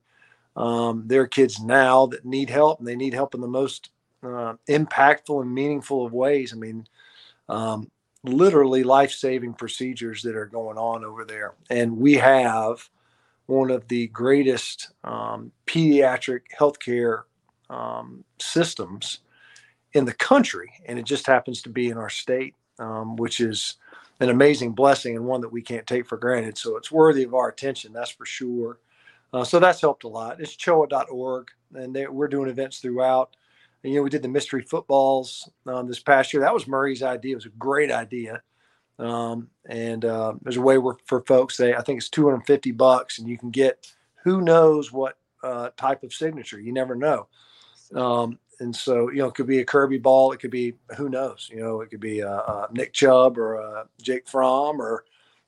um, 0.55 1.03
there 1.05 1.21
are 1.21 1.27
kids 1.27 1.61
now 1.61 2.07
that 2.07 2.25
need 2.25 2.49
help 2.49 2.79
and 2.79 2.87
they 2.87 2.95
need 2.95 3.13
help 3.13 3.35
in 3.35 3.41
the 3.41 3.47
most 3.47 3.91
uh, 4.23 4.53
impactful 4.67 5.41
and 5.41 5.53
meaningful 5.53 6.05
of 6.05 6.13
ways. 6.13 6.53
I 6.53 6.57
mean, 6.57 6.87
um, 7.49 7.91
literally 8.23 8.83
life 8.83 9.11
saving 9.11 9.53
procedures 9.53 10.23
that 10.23 10.35
are 10.35 10.45
going 10.45 10.77
on 10.77 11.03
over 11.03 11.25
there. 11.25 11.53
And 11.69 11.97
we 11.97 12.15
have 12.15 12.89
one 13.45 13.69
of 13.69 13.87
the 13.87 14.07
greatest 14.07 14.91
um, 15.03 15.51
pediatric 15.67 16.41
healthcare 16.57 17.23
um, 17.69 18.23
systems 18.39 19.19
in 19.93 20.06
the 20.06 20.13
country, 20.13 20.71
and 20.86 20.97
it 20.97 21.06
just 21.06 21.27
happens 21.27 21.62
to 21.62 21.69
be 21.69 21.89
in 21.89 21.97
our 21.97 22.10
state, 22.10 22.56
um, 22.80 23.15
which 23.15 23.39
is 23.39 23.75
an 24.19 24.30
amazing 24.30 24.71
blessing 24.71 25.15
and 25.15 25.25
one 25.25 25.41
that 25.41 25.51
we 25.51 25.62
can't 25.62 25.88
take 25.88 26.08
for 26.08 26.17
granted. 26.17 26.58
So 26.58 26.77
it's 26.77 26.91
worthy 26.91 27.23
of 27.23 27.34
our 27.34 27.49
attention, 27.49 27.91
that's 27.91 28.12
for 28.12 28.25
sure. 28.25 28.80
Uh, 29.34 29.43
so 29.43 29.60
that's 29.60 29.82
helped 29.82 30.04
a 30.04 30.08
lot. 30.08 30.39
It's 30.39 30.56
choa.org, 30.56 31.49
and 31.73 31.95
they, 31.95 32.08
we're 32.08 32.27
doing 32.27 32.49
events 32.49 32.80
throughout. 32.80 33.36
And, 33.84 33.91
you 33.91 33.99
know, 33.99 34.04
we 34.04 34.10
did 34.10 34.21
the 34.21 34.27
mystery 34.27 34.62
footballs 34.62 35.49
um, 35.65 35.88
this 35.88 35.99
past 35.99 36.34
year. 36.34 36.41
That 36.41 36.54
was 36.54 36.67
Murray's 36.67 37.01
idea. 37.01 37.34
It 37.34 37.36
was 37.36 37.45
a 37.45 37.49
great 37.49 37.91
idea. 37.91 38.41
Um, 38.99 39.49
and 39.67 40.06
uh, 40.06 40.34
there's 40.43 40.58
a 40.58 40.62
way 40.62 40.77
for 41.06 41.23
folks, 41.23 41.58
they 41.58 41.73
I 41.73 41.82
think 41.82 41.97
it's 41.97 42.10
250 42.10 42.71
bucks, 42.71 43.17
and 43.17 43.27
you 43.27 43.38
can 43.38 43.49
get 43.49 43.91
who 44.23 44.41
knows 44.41 44.91
what 44.91 45.17
uh, 45.43 45.69
type 45.75 46.04
of 46.04 46.13
signature. 46.13 46.60
You 46.60 46.71
never 46.71 46.93
know. 46.93 47.27
Um, 47.95 48.38
and 48.62 48.76
so 48.76 49.10
you 49.10 49.17
know 49.17 49.28
it 49.28 49.34
could 49.34 49.47
be 49.47 49.60
a 49.60 49.65
Kirby 49.65 49.97
ball, 49.97 50.32
it 50.32 50.39
could 50.39 50.52
be 50.52 50.76
who 50.95 51.10
knows, 51.10 51.50
you 51.52 51.60
know, 51.60 51.82
it 51.82 51.89
could 51.89 52.00
be 52.00 52.19
a, 52.19 52.32
a 52.32 52.69
Nick 52.71 52.93
Chubb 52.93 53.38
or 53.38 53.56
a 53.56 53.88
Jake 54.02 54.28
Fromm, 54.28 54.82
or 54.82 55.04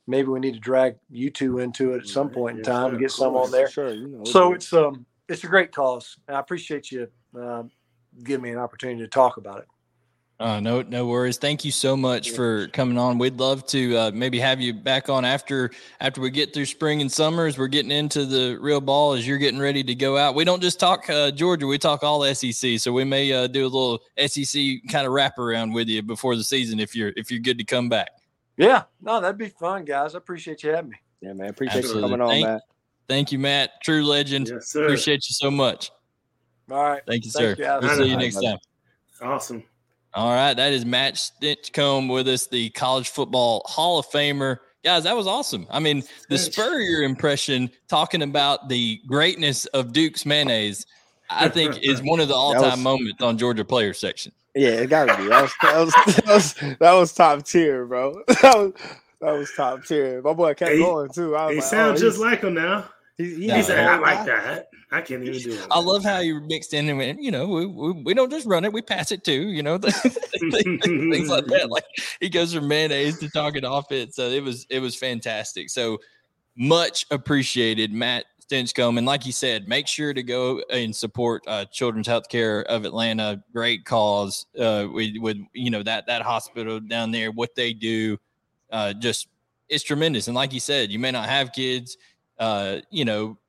maybe 0.07 0.27
we 0.27 0.39
need 0.39 0.55
to 0.55 0.59
drag 0.59 0.95
you 1.09 1.29
two 1.29 1.59
into 1.59 1.93
it 1.93 2.01
at 2.01 2.07
some 2.07 2.29
point 2.29 2.57
in 2.57 2.63
time 2.63 2.91
and 2.91 2.99
get 2.99 3.11
some 3.11 3.35
on 3.35 3.51
there. 3.51 3.69
Sure, 3.69 3.93
you 3.93 4.07
know, 4.07 4.25
So 4.25 4.53
it's 4.53 4.73
um 4.73 5.05
it's 5.29 5.43
a 5.43 5.47
great 5.47 5.71
cause, 5.71 6.17
and 6.27 6.35
I 6.35 6.39
appreciate 6.39 6.91
you 6.91 7.07
uh, 7.39 7.63
giving 8.23 8.43
me 8.43 8.51
an 8.51 8.57
opportunity 8.57 9.01
to 9.01 9.07
talk 9.07 9.37
about 9.37 9.59
it. 9.59 9.67
Uh, 10.43 10.59
no, 10.59 10.81
no 10.81 11.05
worries. 11.05 11.37
Thank 11.37 11.63
you 11.63 11.71
so 11.71 11.95
much 11.95 12.31
for 12.31 12.67
coming 12.67 12.97
on. 12.97 13.17
We'd 13.17 13.39
love 13.39 13.65
to 13.67 13.95
uh, 13.95 14.11
maybe 14.13 14.39
have 14.41 14.59
you 14.59 14.73
back 14.73 15.07
on 15.07 15.23
after 15.23 15.71
after 16.01 16.19
we 16.19 16.31
get 16.31 16.53
through 16.53 16.65
spring 16.65 16.99
and 16.99 17.09
summer 17.09 17.45
as 17.45 17.57
we're 17.57 17.67
getting 17.69 17.91
into 17.91 18.25
the 18.25 18.57
real 18.59 18.81
ball 18.81 19.13
as 19.13 19.25
you're 19.25 19.37
getting 19.37 19.59
ready 19.61 19.85
to 19.85 19.95
go 19.95 20.17
out. 20.17 20.35
We 20.35 20.43
don't 20.43 20.61
just 20.61 20.81
talk 20.81 21.09
uh, 21.09 21.31
Georgia; 21.31 21.65
we 21.65 21.77
talk 21.77 22.03
all 22.03 22.25
SEC. 22.35 22.77
So 22.77 22.91
we 22.91 23.05
may 23.05 23.31
uh, 23.31 23.47
do 23.47 23.63
a 23.65 23.69
little 23.71 24.01
SEC 24.27 24.61
kind 24.91 25.07
of 25.07 25.13
wrap 25.13 25.37
around 25.39 25.71
with 25.71 25.87
you 25.87 26.01
before 26.01 26.35
the 26.35 26.43
season 26.43 26.77
if 26.77 26.93
you're 26.93 27.13
if 27.15 27.31
you're 27.31 27.39
good 27.39 27.57
to 27.59 27.63
come 27.63 27.87
back. 27.87 28.09
Yeah, 28.57 28.83
no, 29.01 29.21
that'd 29.21 29.37
be 29.37 29.47
fun, 29.47 29.85
guys. 29.85 30.13
I 30.13 30.17
appreciate 30.17 30.61
you 30.61 30.71
having 30.71 30.91
me. 30.91 30.97
yeah, 31.21 31.31
man. 31.31 31.51
Appreciate 31.51 31.85
Absolutely. 31.85 32.01
you 32.11 32.17
coming 32.17 32.21
on, 32.21 32.29
Thank- 32.29 32.45
man. 32.47 32.59
Thank 33.07 33.31
you, 33.31 33.39
Matt. 33.39 33.81
True 33.81 34.03
legend. 34.03 34.49
Yes, 34.49 34.67
sir. 34.67 34.83
Appreciate 34.83 35.25
you 35.29 35.33
so 35.33 35.49
much. 35.49 35.89
All 36.69 36.83
right, 36.83 37.01
Thank 37.07 37.23
you, 37.23 37.31
Thank 37.31 37.57
sir. 37.57 37.63
you, 37.63 37.87
we'll 37.87 37.97
see 37.97 38.09
you 38.09 38.17
next 38.17 38.41
time. 38.41 38.57
Awesome. 39.21 39.63
All 40.15 40.31
right, 40.33 40.53
that 40.53 40.73
is 40.73 40.85
Matt 40.85 41.15
Stinchcomb 41.15 42.11
with 42.11 42.27
us, 42.27 42.45
the 42.47 42.69
college 42.71 43.09
football 43.09 43.63
Hall 43.65 43.97
of 43.99 44.05
Famer. 44.07 44.59
Guys, 44.83 45.05
that 45.05 45.15
was 45.15 45.25
awesome. 45.27 45.65
I 45.71 45.79
mean, 45.79 46.03
the 46.29 46.37
Spurrier 46.37 47.01
impression 47.03 47.71
talking 47.87 48.21
about 48.21 48.69
the 48.69 49.01
greatness 49.07 49.65
of 49.67 49.91
Duke's 49.93 50.25
mayonnaise, 50.25 50.85
I 51.29 51.49
think 51.49 51.79
is 51.83 52.01
one 52.03 52.19
of 52.19 52.27
the 52.27 52.35
all-time 52.35 52.63
was- 52.71 52.79
moments 52.79 53.21
on 53.23 53.37
Georgia 53.37 53.65
player 53.65 53.93
section. 53.93 54.31
Yeah, 54.55 54.69
it 54.69 54.87
gotta 54.91 55.17
be. 55.17 55.29
That 55.29 55.41
was 55.41 55.53
that 55.63 55.79
was 55.79 55.93
that 56.05 56.27
was, 56.27 56.53
that 56.79 56.91
was 56.93 57.13
top 57.13 57.43
tier, 57.43 57.85
bro. 57.87 58.21
That 58.41 58.55
was 58.55 58.73
that 59.19 59.31
was 59.31 59.51
top 59.55 59.83
tier. 59.85 60.21
My 60.21 60.33
boy 60.33 60.53
kept 60.53 60.71
Hey, 60.73 60.77
going 60.77 61.09
too. 61.09 61.35
I 61.35 61.45
was 61.45 61.51
He 61.53 61.55
like, 61.61 61.69
sounds 61.69 62.03
oh, 62.03 62.05
just 62.05 62.19
like 62.19 62.41
him 62.41 62.53
now. 62.53 62.85
he, 63.17 63.23
he 63.23 63.31
Yeah. 63.31 63.37
He 63.37 63.47
needs 63.55 63.67
said, 63.67 63.79
a 63.79 63.89
"I 63.89 63.97
like 63.97 64.25
that." 64.27 64.67
I 64.93 65.01
can't 65.01 65.23
even 65.23 65.41
do 65.41 65.53
it. 65.53 65.67
I 65.71 65.79
love 65.79 66.03
how 66.03 66.19
you 66.19 66.39
mixed 66.41 66.73
in 66.73 66.87
and 66.87 67.23
you 67.23 67.31
know, 67.31 67.47
we, 67.47 67.65
we, 67.65 67.91
we 68.03 68.13
don't 68.13 68.29
just 68.29 68.45
run 68.45 68.63
it, 68.63 68.71
we 68.71 68.83
pass 68.83 69.11
it 69.11 69.23
too, 69.23 69.49
you 69.49 69.63
know, 69.63 69.77
things 69.79 71.29
like 71.29 71.45
that. 71.47 71.67
Like 71.69 71.85
he 72.19 72.29
goes 72.29 72.53
from 72.53 72.67
mayonnaise 72.67 73.17
to 73.19 73.29
talking 73.29 73.65
offense. 73.65 74.15
So 74.15 74.29
it 74.29 74.43
was 74.43 74.67
it 74.69 74.79
was 74.79 74.95
fantastic. 74.95 75.71
So 75.71 75.99
much 76.55 77.07
appreciated, 77.09 77.91
Matt 77.91 78.25
Stinchcomb. 78.39 78.99
And 78.99 79.07
like 79.07 79.25
you 79.25 79.31
said, 79.31 79.67
make 79.67 79.87
sure 79.87 80.13
to 80.13 80.21
go 80.21 80.61
and 80.69 80.95
support 80.95 81.43
uh, 81.47 81.65
Children's 81.65 82.07
Healthcare 82.07 82.63
of 82.65 82.85
Atlanta. 82.85 83.43
Great 83.51 83.85
cause. 83.85 84.45
Uh, 84.57 84.87
with 84.91 85.17
with 85.17 85.37
you 85.53 85.71
know 85.71 85.81
that 85.81 86.05
that 86.05 86.21
hospital 86.21 86.79
down 86.79 87.09
there, 87.09 87.31
what 87.31 87.55
they 87.55 87.73
do, 87.73 88.17
uh, 88.71 88.93
just 88.93 89.27
it's 89.69 89.83
tremendous. 89.83 90.27
And 90.27 90.35
like 90.35 90.53
you 90.53 90.59
said, 90.59 90.91
you 90.91 90.99
may 90.99 91.09
not 91.09 91.29
have 91.29 91.51
kids, 91.51 91.97
uh, 92.37 92.77
you 92.91 93.05
know, 93.05 93.39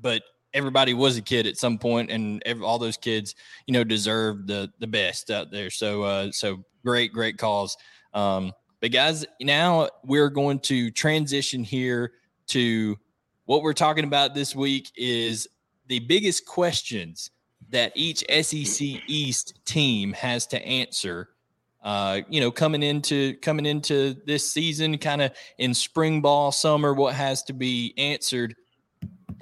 but 0.00 0.22
everybody 0.54 0.94
was 0.94 1.16
a 1.16 1.22
kid 1.22 1.46
at 1.46 1.56
some 1.56 1.78
point, 1.78 2.10
and 2.10 2.42
ev 2.46 2.62
all 2.62 2.78
those 2.78 2.96
kids, 2.96 3.34
you 3.66 3.72
know, 3.72 3.84
deserve 3.84 4.46
the 4.46 4.70
the 4.78 4.86
best 4.86 5.30
out 5.30 5.50
there. 5.50 5.70
So, 5.70 6.02
uh, 6.02 6.32
so 6.32 6.64
great, 6.84 7.12
great 7.12 7.38
cause. 7.38 7.76
Um, 8.14 8.52
but 8.80 8.92
guys, 8.92 9.26
now 9.40 9.88
we're 10.04 10.30
going 10.30 10.60
to 10.60 10.90
transition 10.90 11.64
here 11.64 12.12
to 12.48 12.96
what 13.44 13.62
we're 13.62 13.72
talking 13.72 14.04
about 14.04 14.34
this 14.34 14.54
week 14.54 14.90
is 14.96 15.48
the 15.86 16.00
biggest 16.00 16.46
questions 16.46 17.30
that 17.70 17.92
each 17.94 18.24
SEC 18.42 18.86
East 19.06 19.58
team 19.64 20.12
has 20.12 20.46
to 20.48 20.64
answer. 20.64 21.30
Uh, 21.82 22.20
you 22.28 22.40
know, 22.40 22.50
coming 22.50 22.82
into 22.82 23.36
coming 23.36 23.64
into 23.64 24.16
this 24.26 24.50
season, 24.50 24.98
kind 24.98 25.22
of 25.22 25.32
in 25.58 25.72
spring 25.72 26.20
ball, 26.20 26.52
summer, 26.52 26.92
what 26.92 27.14
has 27.14 27.42
to 27.44 27.52
be 27.52 27.94
answered, 27.96 28.54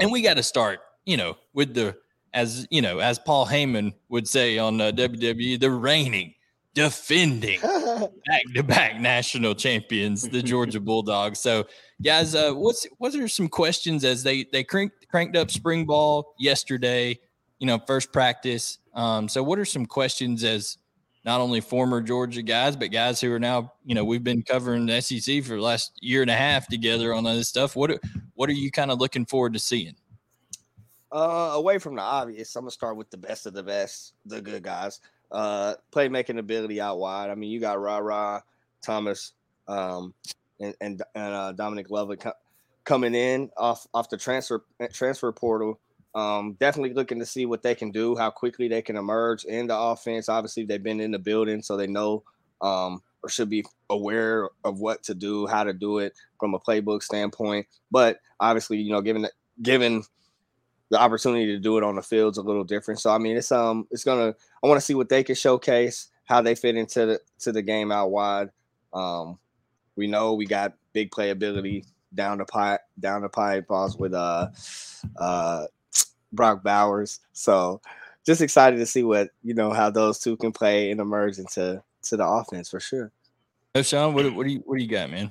and 0.01 0.13
we 0.13 0.23
got 0.23 0.35
to 0.35 0.43
start, 0.43 0.81
you 1.05 1.17
know, 1.17 1.37
with 1.55 1.75
the 1.75 1.97
as 2.35 2.67
you 2.71 2.83
know, 2.83 2.99
as 2.99 3.19
Paul 3.19 3.47
Heyman 3.47 3.95
would 4.09 4.29
say 4.29 4.59
on 4.59 4.81
uh, 4.81 4.93
WWE, 4.93 5.59
the 5.59 5.71
reigning, 5.71 6.35
defending, 6.75 7.61
back 7.61 8.43
to 8.55 8.63
back 8.63 9.01
national 9.01 9.55
champions, 9.55 10.29
the 10.29 10.43
Georgia 10.43 10.81
Bulldogs. 10.81 11.41
So, 11.41 11.67
guys, 12.03 12.35
uh, 12.35 12.53
what's 12.53 12.87
what 12.99 13.15
are 13.15 13.29
some 13.29 13.49
questions 13.49 14.05
as 14.05 14.23
they 14.23 14.45
they 14.53 14.63
cranked 14.63 15.09
cranked 15.09 15.37
up 15.37 15.51
spring 15.51 15.87
ball 15.87 16.35
yesterday? 16.39 17.19
You 17.59 17.67
know, 17.67 17.79
first 17.87 18.13
practice. 18.13 18.79
Um, 18.95 19.29
so, 19.29 19.43
what 19.43 19.59
are 19.59 19.65
some 19.65 19.87
questions 19.87 20.45
as 20.45 20.77
not 21.27 21.41
only 21.41 21.61
former 21.61 22.01
Georgia 22.01 22.41
guys, 22.41 22.77
but 22.77 22.93
guys 22.93 23.21
who 23.21 23.33
are 23.33 23.41
now, 23.41 23.73
you 23.85 23.97
know, 23.97 24.05
we've 24.05 24.23
been 24.23 24.45
covering 24.45 24.87
the 24.87 25.03
SEC 25.03 25.43
for 25.43 25.57
the 25.57 25.61
last 25.61 25.93
year 26.01 26.23
and 26.23 26.31
a 26.31 26.37
half 26.37 26.69
together 26.69 27.12
on 27.12 27.25
this 27.25 27.49
stuff. 27.49 27.75
What 27.75 27.91
are, 27.91 28.01
what 28.35 28.49
are 28.49 28.55
you 28.55 28.71
kind 28.71 28.93
of 28.93 29.01
looking 29.01 29.27
forward 29.27 29.53
to 29.55 29.59
seeing? 29.59 29.97
Uh, 31.11 31.51
away 31.55 31.79
from 31.79 31.97
the 31.97 32.03
obvious, 32.03 32.55
I'm 32.55 32.62
gonna 32.62 32.71
start 32.71 32.97
with 32.97 33.11
the 33.11 33.17
best 33.17 33.47
of 33.47 33.55
the 33.55 33.62
best, 33.62 34.15
the 34.25 34.41
good 34.41 34.62
guys. 34.62 35.01
Uh, 35.33 35.75
playmaking 35.91 36.39
ability 36.39 36.81
out 36.81 36.99
wide. 36.99 37.31
I 37.31 37.35
mean, 37.35 37.51
you 37.51 37.59
got 37.59 37.81
Ra 37.81 37.99
Ra, 37.99 38.41
Thomas, 38.81 39.33
um, 39.67 40.15
and 40.61 40.75
and, 40.81 41.03
and 41.15 41.35
uh, 41.35 41.53
Dominic 41.53 41.91
Lovett 41.91 42.21
co- 42.21 42.33
coming 42.85 43.15
in 43.15 43.51
off 43.57 43.87
off 43.95 44.09
the 44.11 44.17
transfer 44.17 44.65
transfer 44.93 45.33
portal. 45.33 45.81
Um, 46.17 46.57
definitely 46.59 46.95
looking 46.95 47.19
to 47.19 47.27
see 47.27 47.45
what 47.45 47.63
they 47.63 47.75
can 47.75 47.91
do, 47.91 48.17
how 48.17 48.31
quickly 48.31 48.69
they 48.69 48.81
can 48.81 48.97
emerge 48.97 49.45
in 49.45 49.67
the 49.67 49.79
offense. 49.79 50.31
Obviously, 50.31 50.65
they've 50.65 50.83
been 50.83 50.99
in 50.99 51.11
the 51.11 51.19
building, 51.19 51.61
so 51.61 51.77
they 51.77 51.87
know 51.87 52.25
um, 52.63 53.03
or 53.23 53.29
should 53.29 53.51
be 53.51 53.67
aware 53.91 54.49
of 54.65 54.81
what 54.81 55.03
to 55.03 55.15
do, 55.15 55.47
how 55.47 55.63
to 55.63 55.75
do 55.75 55.99
it 55.99 56.15
from 56.41 56.55
a 56.55 56.59
playbook 56.59 57.03
standpoint. 57.03 57.67
But 57.91 58.21
obviously, 58.41 58.79
you 58.79 58.93
know, 58.93 59.03
given 59.03 59.29
given 59.61 60.05
the 60.89 60.99
opportunity 60.99 61.47
to 61.47 61.59
do 61.59 61.77
it 61.77 61.85
on 61.85 61.97
the 61.97 62.03
field's 62.03 62.39
a 62.39 62.43
little 62.43 62.65
different. 62.65 63.01
So 63.01 63.11
I 63.11 63.19
mean, 63.19 63.37
it's 63.37 63.53
um, 63.53 63.87
it's 63.91 64.05
gonna. 64.05 64.35
I 64.65 64.67
want 64.67 64.81
to 64.81 64.85
see 64.85 64.95
what 64.95 65.11
they 65.11 65.23
can 65.23 65.35
showcase, 65.35 66.09
how 66.25 66.41
they 66.41 66.55
fit 66.55 66.77
into 66.77 67.05
the 67.05 67.21
to 67.41 67.53
the 67.53 67.63
game 67.63 67.93
out 67.93 68.11
wide. 68.11 68.49
Um, 68.95 69.39
we 69.97 70.07
know 70.07 70.33
we 70.33 70.47
got 70.47 70.75
big 70.95 71.11
playability 71.11 71.85
down 72.15 72.39
the 72.39 72.45
pipe, 72.45 72.81
down 72.99 73.23
the 73.23 73.29
pipe 73.29 73.67
balls 73.67 73.97
with 73.97 74.15
uh, 74.15 74.49
uh, 75.19 75.67
Brock 76.33 76.62
Bowers. 76.62 77.21
So 77.33 77.81
just 78.25 78.41
excited 78.41 78.77
to 78.79 78.87
see 78.87 79.03
what 79.03 79.31
you 79.43 79.55
know 79.55 79.73
how 79.73 79.91
those 79.91 80.19
two 80.19 80.37
can 80.37 80.53
play 80.53 80.91
and 80.91 81.01
emerge 81.01 81.39
into 81.39 81.83
to 82.03 82.17
the 82.17 82.27
offense 82.27 82.69
for 82.71 82.81
sure. 82.81 83.12
Oh, 83.75 83.83
Sean, 83.83 84.15
what, 84.15 84.35
what 84.35 84.47
do 84.47 84.53
you 84.53 84.62
what 84.65 84.79
do 84.79 84.83
you 84.83 84.91
got, 84.91 85.11
man? 85.11 85.31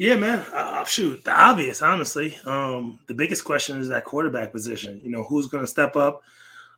Yeah, 0.00 0.16
man. 0.16 0.38
Uh, 0.54 0.82
shoot, 0.84 1.22
the 1.24 1.30
obvious, 1.30 1.82
honestly. 1.82 2.38
Um, 2.46 2.98
the 3.06 3.12
biggest 3.12 3.44
question 3.44 3.78
is 3.78 3.88
that 3.88 4.06
quarterback 4.06 4.50
position. 4.50 4.98
You 5.04 5.10
know, 5.10 5.24
who's 5.24 5.46
going 5.46 5.62
to 5.62 5.70
step 5.70 5.94
up 5.94 6.22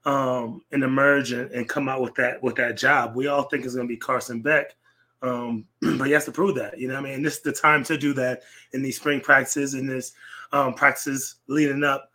um, 0.04 0.62
and 0.72 0.82
emerge 0.82 1.30
and, 1.30 1.48
and 1.52 1.68
come 1.68 1.88
out 1.88 2.00
with 2.00 2.16
that 2.16 2.42
with 2.42 2.56
that 2.56 2.76
job? 2.76 3.14
We 3.14 3.28
all 3.28 3.44
think 3.44 3.64
it's 3.64 3.76
going 3.76 3.86
to 3.86 3.92
be 3.92 3.96
Carson 3.96 4.42
Beck, 4.42 4.74
um, 5.22 5.66
but 5.80 6.08
he 6.08 6.12
has 6.12 6.24
to 6.24 6.32
prove 6.32 6.56
that. 6.56 6.80
You 6.80 6.88
know, 6.88 6.94
what 6.94 7.06
I 7.06 7.12
mean, 7.12 7.22
this 7.22 7.36
is 7.36 7.42
the 7.42 7.52
time 7.52 7.84
to 7.84 7.96
do 7.96 8.12
that 8.14 8.42
in 8.72 8.82
these 8.82 8.96
spring 8.96 9.20
practices 9.20 9.74
in 9.74 9.86
this 9.86 10.14
um, 10.52 10.74
practices 10.74 11.36
leading 11.48 11.84
up 11.84 12.10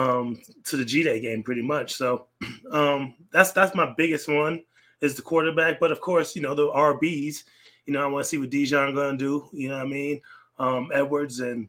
um, 0.00 0.40
to 0.64 0.76
the 0.76 0.84
G 0.84 1.02
Day 1.02 1.20
game, 1.20 1.42
pretty 1.42 1.62
much. 1.62 1.94
So 1.94 2.26
um, 2.72 3.14
that's 3.30 3.52
that's 3.52 3.74
my 3.74 3.92
biggest 3.96 4.28
one. 4.28 4.62
is 5.00 5.14
the 5.14 5.22
quarterback. 5.22 5.78
But 5.80 5.92
of 5.92 6.00
course, 6.00 6.34
you 6.34 6.42
know 6.42 6.54
the 6.54 6.68
RBs. 6.68 7.44
You 7.86 7.92
know, 7.92 8.02
I 8.02 8.06
want 8.06 8.24
to 8.24 8.28
see 8.28 8.38
what 8.38 8.50
Daijun 8.50 8.94
gonna 8.94 9.18
do. 9.18 9.48
You 9.52 9.68
know 9.68 9.78
what 9.78 9.86
I 9.86 9.90
mean? 9.90 10.20
Um, 10.58 10.90
Edwards 10.94 11.40
and 11.40 11.68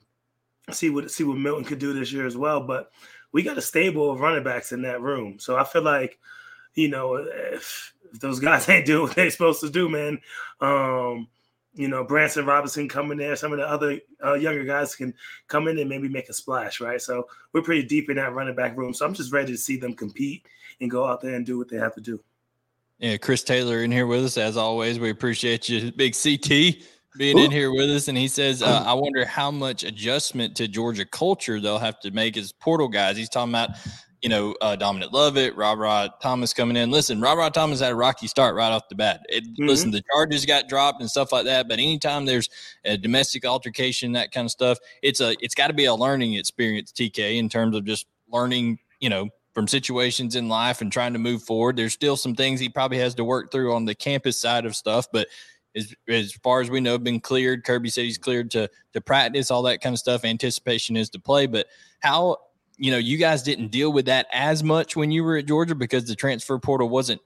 see 0.71 0.89
what 0.89 1.11
see 1.11 1.23
what 1.23 1.37
Milton 1.37 1.65
could 1.65 1.79
do 1.79 1.93
this 1.93 2.11
year 2.11 2.25
as 2.25 2.37
well. 2.37 2.61
But 2.61 2.91
we 3.31 3.43
got 3.43 3.57
a 3.57 3.61
stable 3.61 4.11
of 4.11 4.19
running 4.19 4.43
backs 4.43 4.71
in 4.71 4.81
that 4.83 5.01
room, 5.01 5.39
so 5.39 5.57
I 5.57 5.63
feel 5.63 5.81
like, 5.81 6.19
you 6.75 6.87
know, 6.87 7.15
if, 7.15 7.93
if 8.13 8.19
those 8.19 8.39
guys 8.39 8.69
ain't 8.69 8.85
doing 8.85 9.07
what 9.07 9.15
they're 9.15 9.31
supposed 9.31 9.61
to 9.61 9.69
do, 9.69 9.89
man, 9.89 10.19
um, 10.61 11.27
you 11.73 11.87
know, 11.87 12.03
Branson 12.03 12.45
Robinson 12.45 12.87
coming 12.87 13.17
there, 13.17 13.35
some 13.35 13.51
of 13.51 13.57
the 13.57 13.67
other 13.67 13.99
uh, 14.23 14.35
younger 14.35 14.63
guys 14.63 14.95
can 14.95 15.13
come 15.47 15.67
in 15.67 15.79
and 15.79 15.89
maybe 15.89 16.07
make 16.07 16.29
a 16.29 16.33
splash, 16.33 16.79
right? 16.79 17.01
So 17.01 17.27
we're 17.51 17.63
pretty 17.63 17.83
deep 17.83 18.09
in 18.09 18.17
that 18.17 18.33
running 18.33 18.55
back 18.55 18.77
room. 18.77 18.93
So 18.93 19.05
I'm 19.05 19.13
just 19.13 19.33
ready 19.33 19.51
to 19.51 19.57
see 19.57 19.77
them 19.77 19.93
compete 19.93 20.45
and 20.81 20.91
go 20.91 21.05
out 21.05 21.21
there 21.21 21.35
and 21.35 21.45
do 21.45 21.57
what 21.57 21.69
they 21.69 21.77
have 21.77 21.95
to 21.95 22.01
do. 22.01 22.19
Yeah, 22.99 23.17
Chris 23.17 23.43
Taylor 23.43 23.83
in 23.83 23.91
here 23.91 24.05
with 24.05 24.23
us 24.23 24.37
as 24.37 24.55
always. 24.55 24.99
We 24.99 25.09
appreciate 25.09 25.67
you, 25.67 25.91
Big 25.97 26.15
CT, 26.15 26.83
being 27.17 27.39
Ooh. 27.39 27.45
in 27.45 27.51
here 27.51 27.71
with 27.71 27.89
us. 27.89 28.07
And 28.07 28.17
he 28.17 28.27
says, 28.27 28.61
uh, 28.61 28.83
I 28.87 28.93
wonder 28.93 29.25
how 29.25 29.49
much 29.49 29.83
adjustment 29.83 30.55
to 30.57 30.67
Georgia 30.67 31.05
culture 31.05 31.59
they'll 31.59 31.79
have 31.79 31.99
to 32.01 32.11
make 32.11 32.37
as 32.37 32.51
portal 32.51 32.87
guys. 32.87 33.17
He's 33.17 33.29
talking 33.29 33.51
about 33.51 33.71
you 34.23 34.29
know, 34.29 34.55
uh, 34.61 34.77
Dominic 34.77 35.11
Lovett, 35.11 35.53
RaRa 35.57 36.09
Thomas 36.21 36.53
coming 36.53 36.77
in. 36.77 36.89
Listen, 36.89 37.19
RaRa 37.19 37.51
Thomas 37.51 37.81
had 37.81 37.91
a 37.91 37.95
rocky 37.95 38.27
start 38.27 38.55
right 38.55 38.71
off 38.71 38.87
the 38.87 38.95
bat. 38.95 39.25
It, 39.27 39.43
mm-hmm. 39.43 39.67
Listen, 39.67 39.91
the 39.91 40.01
charges 40.13 40.45
got 40.45 40.69
dropped 40.69 41.01
and 41.01 41.09
stuff 41.09 41.33
like 41.33 41.43
that. 41.43 41.67
But 41.67 41.73
anytime 41.73 42.25
there's 42.25 42.49
a 42.85 42.97
domestic 42.97 43.45
altercation, 43.45 44.13
that 44.13 44.31
kind 44.31 44.45
of 44.45 44.51
stuff, 44.51 44.79
it's 45.01 45.19
a 45.19 45.35
it's 45.43 45.53
got 45.53 45.67
to 45.67 45.73
be 45.73 45.85
a 45.85 45.93
learning 45.93 46.35
experience, 46.35 46.93
TK, 46.93 47.37
in 47.37 47.49
terms 47.49 47.75
of 47.75 47.83
just 47.83 48.07
learning, 48.31 48.79
you 49.01 49.09
know, 49.09 49.27
from 49.53 49.67
situations 49.67 50.37
in 50.37 50.47
life 50.47 50.79
and 50.79 50.89
trying 50.89 51.11
to 51.11 51.19
move 51.19 51.43
forward. 51.43 51.75
There's 51.75 51.93
still 51.93 52.15
some 52.15 52.33
things 52.33 52.61
he 52.61 52.69
probably 52.69 52.99
has 52.99 53.15
to 53.15 53.25
work 53.25 53.51
through 53.51 53.73
on 53.73 53.83
the 53.83 53.93
campus 53.93 54.39
side 54.39 54.65
of 54.65 54.73
stuff, 54.73 55.05
but 55.11 55.27
as, 55.75 55.93
as 56.07 56.31
far 56.31 56.61
as 56.61 56.69
we 56.69 56.79
know, 56.79 56.97
been 56.97 57.19
cleared. 57.19 57.65
Kirby 57.65 57.89
said 57.89 58.05
he's 58.05 58.17
cleared 58.17 58.51
to 58.51 58.69
to 58.93 59.01
practice, 59.01 59.51
all 59.51 59.63
that 59.63 59.81
kind 59.81 59.93
of 59.93 59.99
stuff. 59.99 60.23
Anticipation 60.23 60.95
is 60.95 61.09
to 61.09 61.19
play, 61.19 61.45
but 61.45 61.67
how 61.99 62.37
you 62.77 62.91
know, 62.91 62.97
you 62.97 63.17
guys 63.17 63.43
didn't 63.43 63.67
deal 63.67 63.91
with 63.91 64.05
that 64.05 64.27
as 64.31 64.63
much 64.63 64.95
when 64.95 65.11
you 65.11 65.23
were 65.23 65.37
at 65.37 65.45
Georgia 65.45 65.75
because 65.75 66.05
the 66.05 66.15
transfer 66.15 66.57
portal 66.57 66.89
wasn't 66.89 67.21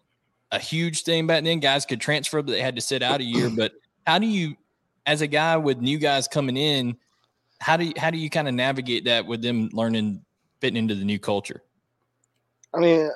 a 0.52 0.60
huge 0.60 1.04
thing 1.04 1.28
back 1.28 1.44
then. 1.44 1.60
Guys 1.60 1.86
could 1.86 2.02
transfer, 2.02 2.42
but 2.42 2.52
they 2.52 2.62
had 2.62 2.76
to 2.76 2.82
sit 2.82 3.02
out 3.02 3.22
a 3.22 3.24
year. 3.24 3.50
But 3.50 3.74
how 4.06 4.20
do 4.20 4.26
you, 4.26 4.56
as 5.06 5.22
a 5.22 5.28
guy 5.28 5.58
with 5.58 5.80
new 5.80 5.98
guys 5.98 6.28
coming 6.28 6.58
in, 6.58 6.98
how 7.60 7.78
do 7.78 7.86
you 7.86 7.94
how 7.98 8.12
do 8.12 8.18
you 8.18 8.30
kind 8.30 8.48
of 8.48 8.54
navigate 8.54 9.06
that 9.06 9.26
with 9.26 9.42
them 9.42 9.70
learning 9.74 10.24
fitting 10.60 10.78
into 10.78 10.96
the 10.96 11.06
new 11.06 11.20
culture? 11.20 11.64
I 12.74 12.80
mean, 12.80 13.10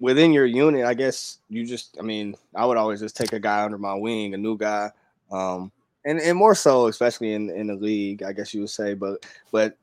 within 0.00 0.32
your 0.32 0.46
unit, 0.46 0.84
I 0.84 0.94
guess 0.94 1.38
you 1.48 1.64
just, 1.64 1.96
I 1.98 2.02
mean, 2.02 2.34
I 2.54 2.66
would 2.66 2.76
always 2.76 3.00
just 3.00 3.16
take 3.16 3.32
a 3.32 3.38
guy 3.38 3.62
under 3.62 3.78
my 3.78 3.94
wing, 3.94 4.34
a 4.34 4.38
new 4.38 4.56
guy, 4.56 4.90
um, 5.30 5.70
and 6.04 6.18
and 6.18 6.36
more 6.36 6.54
so, 6.54 6.88
especially 6.88 7.34
in 7.34 7.50
in 7.50 7.68
the 7.68 7.76
league, 7.76 8.22
I 8.22 8.32
guess 8.32 8.52
you 8.52 8.60
would 8.60 8.70
say. 8.70 8.94
But 8.94 9.24
but 9.52 9.76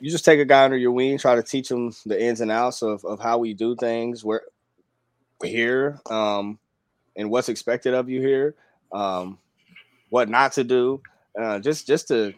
you 0.00 0.10
just 0.10 0.24
take 0.24 0.40
a 0.40 0.44
guy 0.44 0.64
under 0.64 0.76
your 0.76 0.92
wing, 0.92 1.18
try 1.18 1.34
to 1.34 1.42
teach 1.42 1.70
him 1.70 1.92
the 2.06 2.20
ins 2.20 2.40
and 2.40 2.50
outs 2.50 2.82
of, 2.82 3.04
of 3.04 3.20
how 3.20 3.38
we 3.38 3.54
do 3.54 3.76
things 3.76 4.24
where 4.24 4.42
here, 5.42 6.00
um, 6.10 6.58
and 7.16 7.30
what's 7.30 7.48
expected 7.48 7.94
of 7.94 8.08
you 8.08 8.20
here, 8.20 8.54
um, 8.92 9.38
what 10.08 10.28
not 10.28 10.52
to 10.52 10.64
do, 10.64 11.00
uh, 11.40 11.58
just 11.58 11.86
just 11.86 12.08
to 12.08 12.34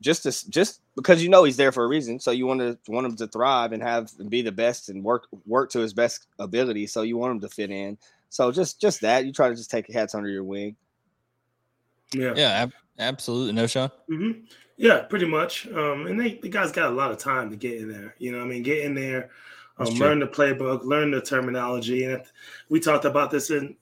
just 0.00 0.22
to 0.24 0.50
just 0.50 0.80
because 0.96 1.22
you 1.22 1.28
know 1.28 1.44
he's 1.44 1.56
there 1.56 1.72
for 1.72 1.84
a 1.84 1.88
reason. 1.88 2.20
So 2.20 2.30
you 2.30 2.46
want 2.46 2.60
to 2.60 2.78
want 2.88 3.06
him 3.06 3.16
to 3.16 3.26
thrive 3.26 3.72
and 3.72 3.82
have 3.82 4.10
and 4.18 4.30
be 4.30 4.42
the 4.42 4.52
best 4.52 4.88
and 4.88 5.02
work 5.02 5.26
work 5.46 5.70
to 5.70 5.80
his 5.80 5.92
best 5.92 6.26
ability. 6.38 6.86
So 6.86 7.02
you 7.02 7.16
want 7.16 7.32
him 7.32 7.40
to 7.40 7.48
fit 7.48 7.70
in. 7.70 7.98
So 8.30 8.52
just 8.52 8.80
just 8.80 9.00
that 9.02 9.26
you 9.26 9.32
try 9.32 9.48
to 9.48 9.54
just 9.54 9.70
take 9.70 9.90
hats 9.92 10.14
under 10.14 10.28
your 10.28 10.44
wing. 10.44 10.76
Yeah, 12.12 12.34
yeah, 12.36 12.50
ab- 12.50 12.72
absolutely. 12.98 13.52
Knowshon. 13.60 13.90
Mm-hmm. 14.10 14.44
Yeah, 14.78 15.00
pretty 15.00 15.26
much. 15.26 15.66
Um, 15.66 16.06
and 16.06 16.18
they 16.18 16.34
the 16.34 16.48
guys 16.48 16.70
got 16.70 16.92
a 16.92 16.94
lot 16.94 17.10
of 17.10 17.18
time 17.18 17.50
to 17.50 17.56
get 17.56 17.80
in 17.80 17.90
there. 17.90 18.14
You 18.18 18.30
know, 18.32 18.40
I 18.40 18.44
mean, 18.44 18.62
get 18.62 18.84
in 18.84 18.94
there, 18.94 19.30
um, 19.76 19.92
learn 19.94 20.20
the 20.20 20.26
playbook, 20.26 20.84
learn 20.84 21.10
the 21.10 21.20
terminology, 21.20 22.04
and 22.04 22.22
we 22.68 22.78
talked 22.78 23.04
about 23.04 23.32
this 23.32 23.50
in 23.50 23.76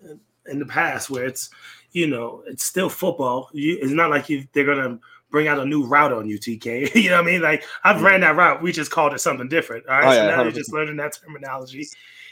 in 0.46 0.58
the 0.58 0.66
past 0.66 1.10
where 1.10 1.26
it's 1.26 1.50
you 1.92 2.06
know 2.06 2.42
it's 2.46 2.64
still 2.64 2.88
football. 2.88 3.50
You, 3.52 3.78
it's 3.80 3.92
not 3.92 4.08
like 4.08 4.30
you 4.30 4.48
they're 4.54 4.64
gonna 4.64 4.98
bring 5.30 5.48
out 5.48 5.58
a 5.58 5.66
new 5.66 5.84
route 5.84 6.14
on 6.14 6.26
you, 6.26 6.38
TK. 6.38 6.94
you 6.94 7.10
know 7.10 7.16
what 7.16 7.28
I 7.28 7.30
mean? 7.30 7.42
Like 7.42 7.62
I've 7.84 8.00
yeah. 8.00 8.06
ran 8.06 8.20
that 8.22 8.36
route, 8.36 8.62
we 8.62 8.72
just 8.72 8.90
called 8.90 9.12
it 9.12 9.20
something 9.20 9.48
different. 9.48 9.86
All 9.86 9.98
right, 9.98 10.06
oh, 10.06 10.10
so 10.12 10.16
yeah, 10.16 10.30
now 10.30 10.38
100%. 10.38 10.44
you're 10.44 10.52
just 10.52 10.72
learning 10.72 10.96
that 10.96 11.18
terminology, 11.22 11.86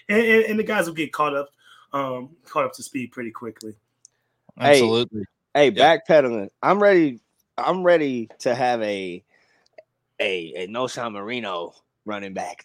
and, 0.08 0.22
and, 0.22 0.44
and, 0.46 0.58
the 0.58 0.64
guys 0.64 0.86
will 0.86 0.94
get 0.94 1.12
caught 1.12 1.36
up, 1.36 1.50
um, 1.92 2.30
caught 2.46 2.64
up 2.64 2.72
to 2.74 2.82
speed 2.82 3.12
pretty 3.12 3.30
quickly. 3.30 3.74
Absolutely. 4.58 5.24
Hey, 5.52 5.70
hey 5.70 5.76
yep. 5.76 6.06
backpedaling. 6.08 6.48
I'm 6.62 6.82
ready 6.82 7.20
I'm 7.56 7.82
ready 7.82 8.28
to 8.40 8.54
have 8.54 8.82
a 8.82 9.22
a 10.20 10.52
a 10.56 10.66
Knowshon 10.68 11.12
Moreno 11.12 11.74
running 12.04 12.34
back, 12.34 12.64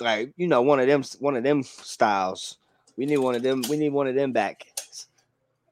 like 0.00 0.32
you 0.36 0.46
know 0.46 0.62
one 0.62 0.80
of 0.80 0.86
them 0.86 1.02
one 1.18 1.36
of 1.36 1.42
them 1.42 1.62
styles. 1.62 2.58
We 2.96 3.06
need 3.06 3.18
one 3.18 3.34
of 3.34 3.42
them. 3.42 3.62
We 3.68 3.76
need 3.76 3.92
one 3.92 4.06
of 4.06 4.14
them 4.14 4.32
back. 4.32 4.69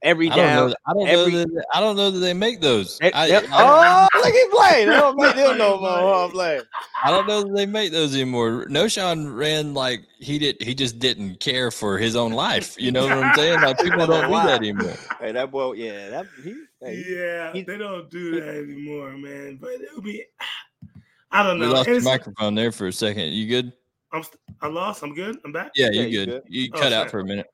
Every 0.03 0.29
down. 0.29 0.39
I 0.39 0.55
don't, 0.55 0.69
know, 0.69 0.75
I 0.87 0.93
don't 0.93 1.09
every, 1.09 1.33
know 1.33 1.39
that, 1.45 1.67
I 1.75 1.81
don't 1.81 1.97
know 1.97 2.11
that 2.13 2.19
they 2.21 2.33
make 2.33 2.61
those. 2.61 2.99
It, 3.03 3.15
I, 3.17 3.37
I, 3.37 3.43
oh, 3.51 4.09
look 4.19 4.33
at 4.33 4.51
playing. 4.51 4.89
They 4.89 4.95
don't 4.95 5.17
make 5.17 5.35
them 5.35 5.59
no 5.59 5.81
more. 5.81 6.25
I'm 6.25 6.31
playing. 6.31 6.63
I 7.03 7.11
don't 7.11 7.27
know 7.27 7.43
that 7.43 7.55
they 7.55 7.67
make 7.67 7.91
those 7.91 8.15
anymore. 8.15 8.67
Knowshon 8.69 9.37
ran 9.37 9.75
like 9.75 10.07
he 10.21 10.39
did. 10.39 10.63
He 10.63 10.75
just 10.75 11.01
didn't 11.01 11.41
care 11.41 11.73
for 11.73 11.99
his 11.99 12.15
own 12.15 12.33
life. 12.33 12.77
You 12.79 12.93
know 12.93 13.09
what 13.09 13.13
I'm 13.13 13.35
saying? 13.35 13.61
Like 13.61 13.79
people 13.83 14.07
don't 14.07 14.29
do 14.29 14.35
that 14.35 14.59
anymore. 14.59 14.95
Hey, 15.19 15.33
that 15.33 15.51
boy. 15.51 15.73
Yeah, 15.73 16.11
that 16.11 16.27
he 16.45 16.55
Hey, 16.81 17.05
yeah, 17.09 17.53
he, 17.53 17.63
they 17.63 17.77
don't 17.77 18.09
do 18.09 18.41
that 18.41 18.57
anymore, 18.57 19.11
man. 19.13 19.59
But 19.61 19.73
it'll 19.73 20.01
be. 20.01 20.25
I 21.31 21.43
don't 21.43 21.59
know. 21.59 21.67
We 21.67 21.75
lost 21.75 21.89
the 21.89 22.01
microphone 22.01 22.55
there 22.55 22.73
for 22.73 22.87
a 22.87 22.93
second. 22.93 23.33
You 23.33 23.49
good? 23.49 23.73
I'm. 24.13 24.23
I 24.63 24.69
lost. 24.69 25.03
I'm 25.03 25.13
good. 25.13 25.39
I'm 25.45 25.53
back. 25.53 25.73
Yeah, 25.75 25.91
you 25.91 26.09
good. 26.11 26.29
good. 26.29 26.43
You 26.47 26.71
oh, 26.73 26.79
cut 26.79 26.93
out 26.93 27.11
for 27.11 27.21
a 27.21 27.25
minute. 27.25 27.47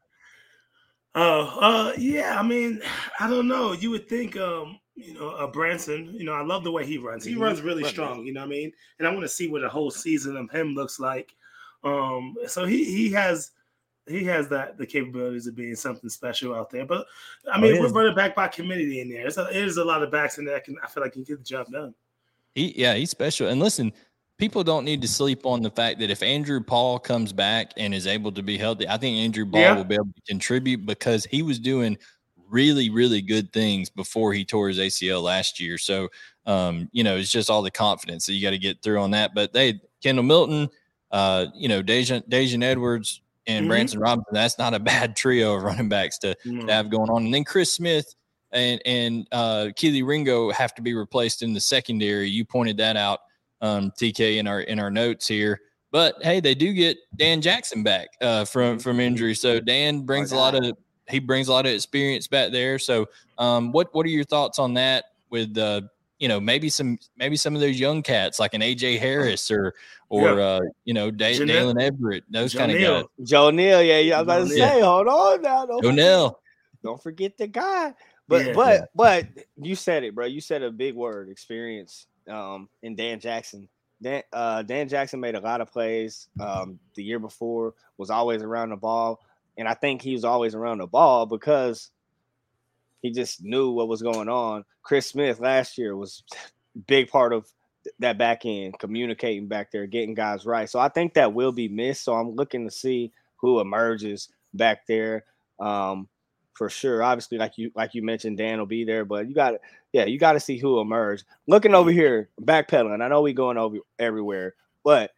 Oh, 1.15 1.59
uh, 1.61 1.93
yeah. 1.97 2.39
I 2.39 2.43
mean, 2.43 2.81
I 3.21 3.29
don't 3.29 3.47
know. 3.49 3.73
You 3.73 3.91
would 3.91 4.09
think, 4.09 4.37
um, 4.37 4.81
you 4.97 5.15
know, 5.15 5.31
uh, 5.31 5.47
Branson. 5.47 6.13
You 6.13 6.25
know, 6.25 6.33
I 6.33 6.43
love 6.43 6.65
the 6.65 6.73
way 6.73 6.85
he 6.85 6.99
runs. 6.99 7.25
He 7.25 7.33
mm-hmm. 7.33 7.43
runs 7.43 7.61
really 7.63 7.85
strong. 7.85 8.27
You 8.27 8.33
know 8.33 8.41
what 8.41 8.47
I 8.47 8.51
mean? 8.51 8.73
And 8.99 9.07
I 9.07 9.11
want 9.11 9.23
to 9.23 9.29
see 9.29 9.49
what 9.49 9.65
a 9.65 9.69
whole 9.69 9.91
season 9.91 10.37
of 10.37 10.51
him 10.51 10.75
looks 10.75 10.99
like. 10.99 11.35
Um, 11.85 12.35
so 12.47 12.65
he 12.65 12.85
he 12.85 13.13
has 13.13 13.53
he 14.07 14.25
has 14.25 14.49
that 14.49 14.79
the 14.79 14.87
capabilities 14.87 15.47
of 15.47 15.55
being 15.55 15.75
something 15.75 16.11
special 16.11 16.55
out 16.55 16.71
there. 16.71 16.87
But 16.87 17.07
I 17.51 17.59
oh, 17.59 17.61
mean, 17.61 17.77
oh, 17.77 17.83
we're 17.83 17.93
running 17.93 18.15
back 18.15 18.35
by 18.35 18.49
committee 18.49 19.01
in 19.01 19.09
there. 19.09 19.27
It's 19.27 19.37
a, 19.37 19.49
it 19.51 19.65
is 19.65 19.77
a 19.77 19.85
lot 19.85 20.03
of 20.03 20.11
backs 20.11 20.39
in 20.39 20.45
there. 20.45 20.61
Can, 20.61 20.77
I 20.83 20.89
feel 20.89 21.03
like 21.03 21.13
can 21.13 21.23
get 21.23 21.39
the 21.39 21.45
job 21.45 21.71
done. 21.71 21.95
He, 22.55 22.73
yeah, 22.81 22.95
he's 22.95 23.11
special. 23.11 23.49
And 23.49 23.61
listen, 23.61 23.93
people 24.45 24.63
don't 24.63 24.85
need 24.85 25.01
to 25.01 25.09
sleep 25.09 25.47
on 25.47 25.63
the 25.63 25.71
fact 25.71 25.99
that 25.99 26.11
if 26.11 26.23
Andrew 26.23 26.63
Paul 26.63 26.99
comes 26.99 27.33
back 27.33 27.73
and 27.79 27.95
is 27.95 28.07
able 28.07 28.31
to 28.33 28.43
be 28.43 28.59
healthy, 28.59 28.87
I 28.87 28.99
think 28.99 29.17
Andrew 29.17 29.51
Paul 29.51 29.61
yeah. 29.63 29.75
will 29.75 29.85
be 29.85 29.95
able 29.95 30.13
to 30.15 30.21
contribute 30.29 30.85
because 30.85 31.25
he 31.25 31.41
was 31.41 31.59
doing 31.59 31.97
really, 32.51 32.91
really 32.91 33.23
good 33.23 33.55
things 33.55 33.89
before 33.89 34.35
he 34.35 34.45
tore 34.45 34.69
his 34.69 34.79
ACL 34.79 35.23
last 35.23 35.59
year. 35.59 35.79
So, 35.79 36.11
um, 36.45 36.91
you 36.93 37.03
know, 37.03 37.17
it's 37.17 37.33
just 37.33 37.49
all 37.49 37.63
the 37.63 37.71
confidence 37.71 38.27
that 38.27 38.35
you 38.35 38.43
got 38.43 38.51
to 38.51 38.59
get 38.59 38.83
through 38.83 39.01
on 39.01 39.13
that. 39.13 39.35
But 39.35 39.55
they, 39.55 39.81
Kendall 40.03 40.25
Milton, 40.25 40.69
uh, 41.11 41.47
you 41.55 41.69
know, 41.69 41.83
Daijun, 41.83 42.29
Daijun 42.29 42.63
Edwards, 42.63 43.23
and 43.47 43.63
mm-hmm. 43.63 43.71
Branson 43.71 44.01
Robinson. 44.01 44.35
That's 44.35 44.59
not 44.59 44.75
a 44.75 44.79
bad 44.79 45.17
trio 45.17 45.55
of 45.55 45.63
running 45.63 45.89
backs 45.89 46.19
to, 46.19 46.37
mm-hmm. 46.45 46.67
to 46.67 46.73
have 46.73 46.91
going 46.91 47.09
on. 47.09 47.25
And 47.25 47.33
then 47.33 47.45
Chris 47.45 47.73
Smith 47.73 48.15
and 48.53 48.83
and 48.85 49.27
uh, 49.33 49.69
Kelee 49.75 50.07
Ringo 50.07 50.51
have 50.51 50.75
to 50.75 50.83
be 50.83 50.93
replaced 50.93 51.43
in 51.43 51.55
the 51.55 51.61
secondary. 51.61 52.29
You 52.29 52.45
pointed 52.45 52.77
that 52.77 52.99
out, 52.99 53.21
um, 53.65 53.91
TK, 53.93 54.39
in 54.39 54.47
our 54.47 54.61
in 54.61 54.79
our 54.79 54.91
notes 54.91 55.27
here. 55.27 55.61
But 55.91 56.17
hey, 56.23 56.41
they 56.41 56.55
do 56.55 56.73
get 56.73 56.99
Dan 57.17 57.41
Jackson 57.41 57.83
back 57.83 58.09
uh, 58.21 58.45
from 58.45 58.79
from 58.79 59.01
injury, 59.01 59.35
so 59.35 59.61
Dan 59.61 60.03
brings 60.03 60.33
a 60.33 60.37
lot 60.37 60.55
of 60.55 60.77
he 61.09 61.19
brings 61.19 61.49
a 61.49 61.53
lot 61.53 61.67
of 61.67 61.73
experience 61.73 62.27
back 62.27 62.53
there. 62.53 62.79
So, 62.79 63.07
um, 63.39 63.73
what 63.73 63.95
what 63.95 64.05
are 64.07 64.11
your 64.11 64.25
thoughts 64.25 64.59
on 64.59 64.75
that? 64.75 65.07
With 65.31 65.57
uh, 65.57 65.83
you 66.19 66.29
know 66.29 66.41
maybe 66.41 66.69
some 66.69 66.99
maybe 67.17 67.37
some 67.37 67.55
of 67.55 67.61
those 67.61 67.79
young 67.79 68.03
cats 68.03 68.39
like 68.39 68.55
an 68.55 68.61
AJ 68.61 68.99
Harris 68.99 69.51
or 69.51 69.75
or 70.09 70.23
yeah. 70.23 70.45
uh, 70.45 70.61
you 70.85 70.95
know 70.95 71.11
da- 71.11 71.39
Daylen 71.39 71.81
Everette 71.81 72.23
those 72.29 72.55
kind 72.55 72.71
of 72.71 72.79
guys. 72.79 73.05
Joenel, 73.23 73.83
yeah, 73.83 73.99
yeah. 73.99 74.19
I 74.19 74.23
was 74.23 74.25
about 74.25 74.49
to 74.49 74.55
say, 74.55 74.81
hold 74.81 75.09
on 75.09 75.43
now. 75.43 75.67
Don't 75.67 75.83
Joenel. 75.83 76.35
Don't 76.83 77.03
forget 77.03 77.39
the 77.39 77.47
guy. 77.47 77.95
But 78.27 78.47
yeah, 78.47 78.53
but 78.53 78.81
yeah. 78.81 78.87
but 78.95 79.27
you 79.57 79.75
said 79.75 80.03
it, 80.05 80.15
bro. 80.15 80.27
You 80.27 80.41
said 80.41 80.63
a 80.63 80.71
big 80.71 80.95
word, 80.95 81.29
experience. 81.29 82.07
Um, 82.29 82.69
in 82.83 82.97
Dan 82.97 83.21
Jackson. 83.21 83.69
Dan 84.03 84.23
uh, 84.33 84.63
Dan 84.63 84.89
Jackson 84.89 85.21
made 85.21 85.35
a 85.35 85.41
lot 85.41 85.61
of 85.61 85.71
plays 85.71 86.29
um, 86.41 86.79
the 86.95 87.03
year 87.03 87.19
before, 87.19 87.75
was 87.97 88.11
always 88.11 88.43
around 88.43 88.71
the 88.71 88.77
ball. 88.77 89.21
And 89.57 89.69
I 89.69 89.75
think 89.75 90.03
he 90.03 90.13
was 90.13 90.25
always 90.25 90.55
around 90.55 90.79
the 90.79 90.87
ball 90.87 91.27
because 91.27 91.91
he 93.03 93.13
just 93.13 93.43
knew 93.43 93.71
what 93.71 93.89
was 93.89 94.03
going 94.03 94.29
on. 94.29 94.65
Chris 94.83 95.07
Smith 95.07 95.39
last 95.39 95.79
year 95.79 95.97
was 95.97 96.25
big 96.87 97.09
part 97.09 97.33
of 97.33 97.47
that 97.99 98.19
back 98.19 98.47
end, 98.47 98.79
communicating 98.79 99.47
back 99.47 99.71
there, 99.71 99.87
getting 99.87 100.15
guys 100.15 100.47
right. 100.47 100.69
So 100.69 100.79
I 100.79 100.89
think 100.89 101.15
that 101.15 101.35
will 101.35 101.53
be 101.53 101.69
missed. 101.69 102.05
So 102.05 102.15
I'm 102.15 102.35
looking 102.35 102.65
to 102.65 102.71
see 102.71 103.13
who 103.37 103.61
emerges 103.61 104.29
back 104.55 104.87
there. 104.87 105.25
Um, 105.61 106.09
for 106.55 106.71
sure. 106.71 107.03
Obviously, 107.03 107.37
like 107.37 107.59
you 107.59 107.71
like 107.75 107.95
you 107.95 108.03
mentioned, 108.03 108.39
Dan 108.39 108.59
will 108.59 108.67
be 108.67 108.85
there, 108.85 109.05
but 109.05 109.29
you 109.29 109.35
got 109.35 109.55
yeah, 109.95 110.07
you 110.07 110.19
got 110.19 110.33
to 110.33 110.41
see 110.41 110.59
who 110.59 110.81
emerged. 110.81 111.25
Looking 111.47 111.73
over 111.73 111.93
here, 111.93 112.29
backpedaling. 112.43 113.01
I 113.01 113.07
know 113.07 113.23
we 113.23 113.33
going 113.33 113.57
over 113.57 113.79
everywhere, 114.01 114.57
but 114.83 115.13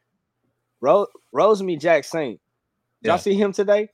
Ro- 0.82 1.06
Rosemy 1.34 1.80
Jacksaint, 1.80 2.38
yeah. 3.00 3.12
y'all 3.12 3.18
see 3.18 3.32
him 3.32 3.54
today? 3.54 3.88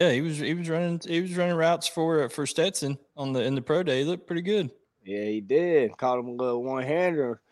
Yeah, 0.00 0.12
he 0.12 0.22
was 0.22 0.38
he 0.38 0.54
was 0.54 0.70
running 0.70 0.98
he 1.06 1.20
was 1.20 1.36
running 1.36 1.56
routes 1.56 1.86
for 1.86 2.30
for 2.30 2.46
Stetson 2.46 2.96
on 3.18 3.34
the 3.34 3.42
in 3.42 3.54
the 3.54 3.60
pro 3.60 3.82
day. 3.82 3.98
He 3.98 4.04
looked 4.04 4.26
pretty 4.26 4.40
good. 4.40 4.70
Yeah, 5.04 5.24
he 5.24 5.42
did. 5.42 5.94
Caught 5.98 6.20
him 6.20 6.28
a 6.28 6.32
little 6.32 6.64
one 6.64 6.82
hander. 6.82 7.42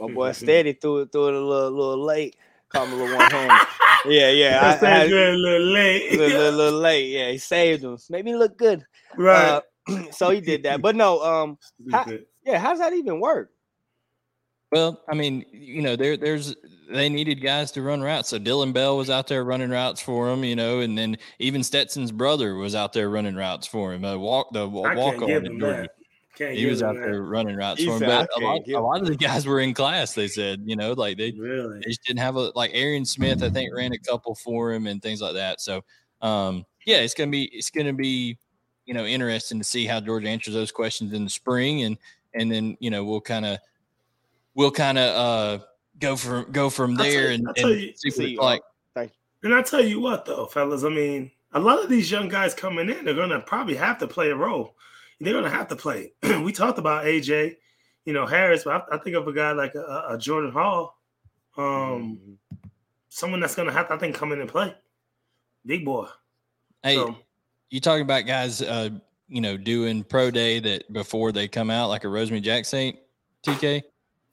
My 0.00 0.10
boy 0.10 0.32
Steady 0.32 0.72
threw 0.72 1.02
it 1.02 1.12
threw 1.12 1.28
it 1.28 1.34
a 1.34 1.38
little 1.38 1.70
little 1.70 2.02
late. 2.02 2.36
Caught 2.70 2.88
him 2.88 2.94
a 2.94 2.96
little 2.96 3.16
one 3.18 3.30
hander. 3.30 3.66
Yeah, 4.06 4.30
yeah. 4.30 4.78
I, 4.82 4.86
I, 4.86 5.04
a 5.04 5.06
little 5.06 5.66
late. 5.66 6.12
A 6.12 6.16
little, 6.16 6.38
little, 6.38 6.52
little, 6.52 6.80
late. 6.80 7.10
Yeah, 7.10 7.30
he 7.30 7.38
saved 7.38 7.84
him. 7.84 7.98
Made 8.08 8.24
me 8.24 8.36
look 8.36 8.56
good. 8.56 8.84
Right. 9.16 9.44
Uh, 9.44 9.60
so 10.10 10.30
he 10.30 10.40
did 10.40 10.62
that. 10.64 10.82
But 10.82 10.96
no, 10.96 11.22
um, 11.22 11.58
how, 11.92 12.06
yeah, 12.44 12.58
how's 12.58 12.78
that 12.78 12.92
even 12.92 13.20
work? 13.20 13.50
Well, 14.72 15.02
I 15.08 15.14
mean, 15.14 15.44
you 15.52 15.82
know, 15.82 15.94
there 15.94 16.16
there's 16.16 16.56
they 16.90 17.08
needed 17.08 17.42
guys 17.42 17.70
to 17.72 17.82
run 17.82 18.02
routes. 18.02 18.28
So 18.30 18.38
Dylan 18.38 18.72
Bell 18.72 18.96
was 18.96 19.08
out 19.08 19.28
there 19.28 19.44
running 19.44 19.70
routes 19.70 20.00
for 20.00 20.28
him, 20.28 20.44
you 20.44 20.56
know, 20.56 20.80
and 20.80 20.98
then 20.98 21.16
even 21.38 21.62
Stetson's 21.62 22.10
brother 22.10 22.56
was 22.56 22.74
out 22.74 22.92
there 22.92 23.08
running 23.08 23.36
routes 23.36 23.66
for 23.66 23.92
him. 23.92 24.04
Uh, 24.04 24.16
walk 24.16 24.52
the 24.52 24.68
walk 24.68 25.22
on 25.22 25.30
in 25.30 25.60
Georgia. 25.60 25.88
He 26.36 26.66
was 26.66 26.82
out 26.82 26.96
that. 26.96 27.02
there 27.02 27.22
running 27.22 27.54
routes 27.54 27.80
he 27.80 27.86
for 27.86 27.94
him. 27.94 28.00
But 28.00 28.28
a 28.36 28.40
lot, 28.40 28.60
a 28.66 28.80
lot, 28.80 29.00
of 29.00 29.06
the 29.06 29.14
guys 29.14 29.46
were 29.46 29.60
in 29.60 29.72
class. 29.72 30.14
They 30.14 30.26
said, 30.26 30.62
you 30.64 30.74
know, 30.74 30.92
like 30.92 31.16
they 31.16 31.30
really 31.30 31.78
they 31.78 31.90
just 31.90 32.02
didn't 32.04 32.20
have 32.20 32.34
a 32.34 32.50
like 32.56 32.72
Arian 32.74 33.04
Smith. 33.04 33.42
I 33.42 33.50
think 33.50 33.72
ran 33.72 33.92
a 33.92 33.98
couple 33.98 34.34
for 34.34 34.72
him 34.72 34.88
and 34.88 35.00
things 35.00 35.20
like 35.20 35.34
that. 35.34 35.60
So, 35.60 35.82
um, 36.20 36.64
yeah, 36.84 36.96
it's 36.96 37.14
gonna 37.14 37.30
be 37.30 37.44
it's 37.52 37.70
gonna 37.70 37.92
be 37.92 38.38
you 38.86 38.94
know 38.94 39.04
interesting 39.04 39.58
to 39.58 39.64
see 39.64 39.86
how 39.86 40.00
Georgia 40.00 40.28
answers 40.28 40.54
those 40.54 40.72
questions 40.72 41.12
in 41.12 41.24
the 41.24 41.30
spring, 41.30 41.82
and 41.82 41.98
and 42.34 42.50
then 42.50 42.76
you 42.80 42.90
know 42.90 43.04
we'll 43.04 43.20
kind 43.20 43.46
of 43.46 43.58
we'll 44.54 44.70
kind 44.70 44.98
of 44.98 45.16
uh 45.16 45.64
go 45.98 46.16
from 46.16 46.50
go 46.52 46.70
from 46.70 46.94
there 46.94 47.28
you, 47.28 47.34
and, 47.34 47.48
and 47.56 47.80
you, 47.80 47.92
see 47.96 48.10
what 48.10 48.28
it's 48.28 48.38
like. 48.38 48.62
And 49.42 49.54
I 49.54 49.60
tell 49.60 49.84
you 49.84 50.00
what, 50.00 50.24
though, 50.24 50.46
fellas, 50.46 50.84
I 50.84 50.88
mean, 50.88 51.30
a 51.52 51.60
lot 51.60 51.84
of 51.84 51.90
these 51.90 52.10
young 52.10 52.28
guys 52.28 52.54
coming 52.54 52.88
in, 52.88 53.04
they're 53.04 53.12
gonna 53.12 53.40
probably 53.40 53.74
have 53.74 53.98
to 53.98 54.06
play 54.06 54.30
a 54.30 54.34
role 54.34 54.74
they're 55.20 55.32
going 55.32 55.44
to 55.44 55.50
have 55.50 55.68
to 55.68 55.76
play. 55.76 56.12
we 56.42 56.52
talked 56.52 56.78
about 56.78 57.04
AJ, 57.04 57.56
you 58.04 58.12
know, 58.12 58.26
Harris, 58.26 58.64
but 58.64 58.86
I, 58.90 58.96
I 58.96 58.98
think 58.98 59.16
of 59.16 59.26
a 59.26 59.32
guy 59.32 59.52
like 59.52 59.74
a, 59.74 60.06
a 60.10 60.18
Jordan 60.18 60.52
Hall, 60.52 60.98
um, 61.56 61.64
mm-hmm. 61.64 62.68
someone 63.08 63.40
that's 63.40 63.54
going 63.54 63.68
to 63.68 63.74
have 63.74 63.88
to, 63.88 63.94
I 63.94 63.98
think, 63.98 64.14
come 64.14 64.32
in 64.32 64.40
and 64.40 64.48
play. 64.48 64.74
Big 65.64 65.84
boy. 65.84 66.06
Hey, 66.82 66.96
so, 66.96 67.16
you 67.70 67.80
talking 67.80 68.02
about 68.02 68.26
guys, 68.26 68.62
uh, 68.62 68.90
you 69.28 69.40
know, 69.40 69.56
doing 69.56 70.04
pro 70.04 70.30
day 70.30 70.60
that 70.60 70.92
before 70.92 71.32
they 71.32 71.48
come 71.48 71.70
out, 71.70 71.88
like 71.88 72.04
a 72.04 72.08
Rosemary 72.08 72.42
Jacksaint, 72.42 72.98
TK? 73.46 73.82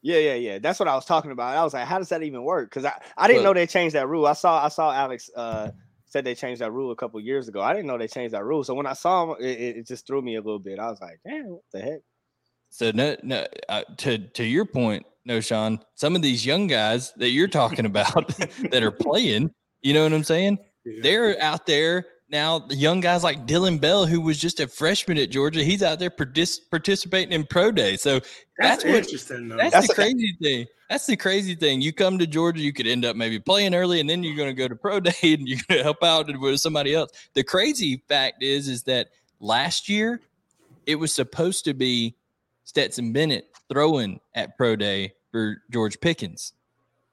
Yeah, 0.01 0.17
yeah, 0.17 0.33
yeah. 0.35 0.59
That's 0.59 0.79
what 0.79 0.87
I 0.87 0.95
was 0.95 1.05
talking 1.05 1.31
about. 1.31 1.55
I 1.55 1.63
was 1.63 1.73
like, 1.73 1.85
how 1.85 1.99
does 1.99 2.09
that 2.09 2.23
even 2.23 2.43
work? 2.43 2.69
Because 2.69 2.85
I, 2.85 2.93
I 3.17 3.27
didn't 3.27 3.43
know 3.43 3.53
they 3.53 3.67
changed 3.67 3.95
that 3.95 4.07
rule. 4.07 4.25
I 4.25 4.33
saw 4.33 4.63
I 4.63 4.69
saw 4.69 4.91
Alex 4.91 5.29
uh 5.35 5.71
said 6.07 6.25
they 6.25 6.35
changed 6.35 6.61
that 6.61 6.71
rule 6.71 6.91
a 6.91 6.95
couple 6.95 7.19
years 7.21 7.47
ago. 7.47 7.61
I 7.61 7.73
didn't 7.73 7.87
know 7.87 7.97
they 7.97 8.07
changed 8.07 8.33
that 8.33 8.43
rule. 8.43 8.63
So 8.63 8.73
when 8.73 8.85
I 8.85 8.93
saw 8.93 9.27
them, 9.27 9.35
it, 9.39 9.77
it 9.77 9.87
just 9.87 10.05
threw 10.05 10.21
me 10.21 10.35
a 10.35 10.41
little 10.41 10.59
bit. 10.59 10.77
I 10.79 10.89
was 10.89 10.99
like, 10.99 11.19
damn, 11.25 11.49
what 11.49 11.61
the 11.71 11.81
heck? 11.81 11.99
So 12.69 12.91
no, 12.91 13.15
no. 13.23 13.45
Uh, 13.69 13.83
to 13.97 14.17
to 14.17 14.43
your 14.43 14.65
point, 14.65 15.05
Knowshon. 15.27 15.81
Some 15.95 16.15
of 16.15 16.21
these 16.21 16.45
young 16.45 16.67
guys 16.67 17.13
that 17.17 17.29
you're 17.29 17.47
talking 17.47 17.85
about 17.85 18.35
that 18.71 18.83
are 18.83 18.91
playing, 18.91 19.53
you 19.81 19.93
know 19.93 20.03
what 20.03 20.13
I'm 20.13 20.23
saying? 20.23 20.57
Yeah. 20.83 20.99
They're 21.03 21.41
out 21.41 21.65
there 21.65 22.05
now. 22.31 22.59
The 22.59 22.75
young 22.75 22.99
guys 23.01 23.23
like 23.23 23.45
Dylan 23.45 23.79
Bell, 23.79 24.05
who 24.05 24.21
was 24.21 24.37
just 24.37 24.59
a 24.59 24.67
freshman 24.67 25.17
at 25.17 25.29
Georgia, 25.29 25.63
he's 25.63 25.83
out 25.83 25.99
there 25.99 26.09
partic- 26.09 26.69
participating 26.69 27.33
in 27.33 27.45
pro 27.45 27.71
day. 27.71 27.97
So 27.97 28.15
that's, 28.15 28.29
that's 28.57 28.85
what, 28.85 28.95
interesting. 28.95 29.49
Though. 29.49 29.57
That's, 29.57 29.73
that's 29.73 29.87
the 29.87 29.93
crazy 29.93 30.37
thing. 30.41 30.67
That's 30.89 31.05
the 31.05 31.17
crazy 31.17 31.55
thing. 31.55 31.81
You 31.81 31.93
come 31.93 32.17
to 32.17 32.27
Georgia, 32.27 32.61
you 32.61 32.73
could 32.73 32.87
end 32.87 33.05
up 33.05 33.15
maybe 33.15 33.39
playing 33.39 33.75
early, 33.75 33.99
and 33.99 34.09
then 34.09 34.23
you're 34.23 34.35
going 34.35 34.49
to 34.49 34.53
go 34.53 34.67
to 34.67 34.75
pro 34.75 34.99
day 34.99 35.13
and 35.23 35.47
you're 35.47 35.59
going 35.67 35.79
to 35.79 35.83
help 35.83 36.03
out 36.03 36.27
with 36.39 36.59
somebody 36.59 36.95
else. 36.95 37.11
The 37.33 37.43
crazy 37.43 38.03
fact 38.07 38.41
is, 38.41 38.67
is 38.67 38.83
that 38.83 39.09
last 39.39 39.87
year 39.87 40.21
it 40.85 40.95
was 40.95 41.13
supposed 41.13 41.65
to 41.65 41.73
be 41.73 42.15
Stetson 42.63 43.13
Bennett 43.13 43.49
throwing 43.69 44.19
at 44.33 44.57
pro 44.57 44.75
day 44.75 45.13
for 45.31 45.61
George 45.69 45.99
Pickens, 45.99 46.53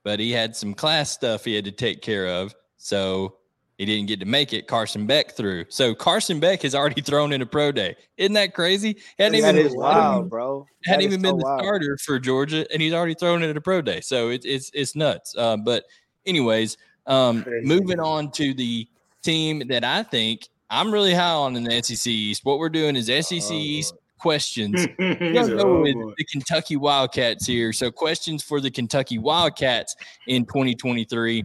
but 0.03 0.19
he 0.19 0.33
had 0.33 0.57
some 0.57 0.75
class 0.75 1.11
stuff 1.11 1.45
he 1.45 1.55
had 1.55 1.65
to 1.65 1.73
take 1.73 2.03
care 2.03 2.27
of. 2.27 2.55
So 2.79 3.37
he 3.79 3.87
didn't 3.87 4.09
get 4.09 4.19
to 4.21 4.27
make 4.27 4.53
it. 4.53 4.67
Carson 4.67 5.07
Beck 5.07 5.37
threw. 5.37 5.65
So 5.69 5.95
Carson 5.95 6.41
Beck 6.41 6.63
has 6.63 6.75
already 6.75 7.01
thrown 7.03 7.33
in 7.33 7.41
a 7.41 7.47
pro 7.47 7.71
day. 7.71 7.97
Isn't 8.17 8.35
that 8.35 8.53
crazy? 8.53 8.97
Hadn't 9.19 9.41
that 9.41 9.55
even, 9.55 9.67
is 9.67 9.75
wild, 9.75 10.29
bro. 10.29 10.67
That 10.85 10.91
hadn't 10.91 11.05
even 11.07 11.23
been 11.23 11.39
the 11.39 11.45
wild. 11.45 11.61
starter 11.61 11.97
for 11.97 12.19
Georgia, 12.19 12.67
and 12.73 12.83
he's 12.83 12.93
already 12.93 13.15
thrown 13.15 13.43
it 13.45 13.51
at 13.51 13.57
a 13.57 13.61
pro 13.61 13.81
day. 13.81 14.01
So 14.01 14.31
it, 14.31 14.45
it's 14.45 14.71
it's 14.75 14.97
nuts. 14.97 15.35
Uh, 15.39 15.57
but 15.57 15.85
anyways, 16.27 16.77
um, 17.07 17.45
moving 17.63 18.01
on 18.01 18.33
to 18.33 18.53
the 18.53 18.89
team 19.23 19.63
that 19.69 19.85
I 19.85 20.03
think 20.03 20.49
I'm 20.71 20.93
really 20.93 21.15
high 21.15 21.31
on 21.31 21.55
in 21.55 21.63
the 21.63 21.81
SEC 21.81 22.11
East. 22.11 22.45
What 22.45 22.59
we're 22.59 22.69
doing 22.69 22.97
is 22.97 23.07
SEC 23.07 23.43
oh, 23.51 23.55
East 23.55 23.95
questions. 24.19 24.87
oh, 25.01 25.81
with 25.83 26.17
the 26.17 26.25
Kentucky 26.31 26.77
Wildcats 26.77 27.47
here. 27.47 27.73
So 27.73 27.93
questions 27.93 28.43
for 28.43 28.61
the 28.61 28.73
Kentucky 28.73 29.19
Wildcats 29.19 29.95
in 30.27 30.45
2023 30.45 31.45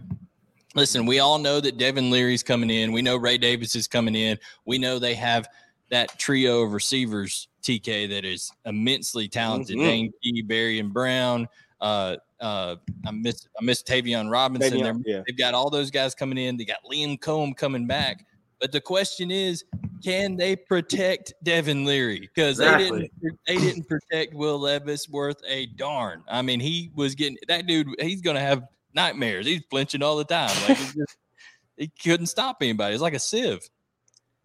listen, 0.74 1.06
we 1.06 1.18
all 1.20 1.38
know 1.38 1.60
that 1.60 1.78
Devin 1.78 2.10
Leary's 2.10 2.42
coming 2.42 2.70
in. 2.70 2.92
We 2.92 3.02
know 3.02 3.16
Ray 3.16 3.38
Davis 3.38 3.74
is 3.76 3.88
coming 3.88 4.14
in. 4.14 4.38
We 4.64 4.78
know 4.78 4.98
they 4.98 5.14
have 5.14 5.48
that 5.90 6.18
trio 6.18 6.62
of 6.62 6.72
receivers, 6.72 7.48
TK, 7.62 8.08
that 8.10 8.24
is 8.24 8.50
immensely 8.64 9.28
talented. 9.28 9.76
Mm-hmm. 9.76 9.86
Dane 9.86 10.12
Key, 10.22 10.42
Barry, 10.42 10.78
and 10.78 10.92
Brown. 10.92 11.48
Uh, 11.80 12.16
uh, 12.40 12.76
I 13.06 13.10
miss 13.10 13.48
I 13.58 13.64
miss 13.64 13.82
Tayvion 13.82 14.30
Robinson. 14.30 14.80
Tayvion, 14.80 15.02
yeah. 15.06 15.22
They've 15.26 15.36
got 15.36 15.54
all 15.54 15.70
those 15.70 15.90
guys 15.90 16.14
coming 16.14 16.38
in. 16.38 16.56
They 16.56 16.64
got 16.64 16.78
Liam 16.90 17.18
Coen 17.18 17.56
coming 17.56 17.86
back. 17.86 18.26
But 18.60 18.72
the 18.72 18.80
question 18.80 19.30
is, 19.30 19.64
can 20.02 20.36
they 20.36 20.56
protect 20.56 21.34
Devin 21.42 21.84
Leary? 21.84 22.20
Because 22.20 22.60
exactly. 22.60 22.90
they 22.90 23.10
didn't 23.22 23.40
they 23.46 23.56
didn't 23.56 23.88
protect 23.88 24.34
Will 24.34 24.58
Levis 24.58 25.08
worth 25.08 25.40
a 25.46 25.66
darn. 25.66 26.22
I 26.28 26.42
mean, 26.42 26.60
he 26.60 26.90
was 26.94 27.14
getting 27.14 27.38
that 27.48 27.66
dude. 27.66 27.88
He's 28.00 28.20
going 28.20 28.36
to 28.36 28.42
have 28.42 28.64
nightmares. 28.94 29.46
He's 29.46 29.62
flinching 29.70 30.02
all 30.02 30.16
the 30.16 30.24
time. 30.24 30.54
Like 30.68 30.78
he, 30.78 30.84
just, 30.84 31.16
he 31.76 31.92
couldn't 32.02 32.26
stop 32.26 32.58
anybody. 32.60 32.94
It's 32.94 33.02
like 33.02 33.14
a 33.14 33.18
sieve. 33.18 33.68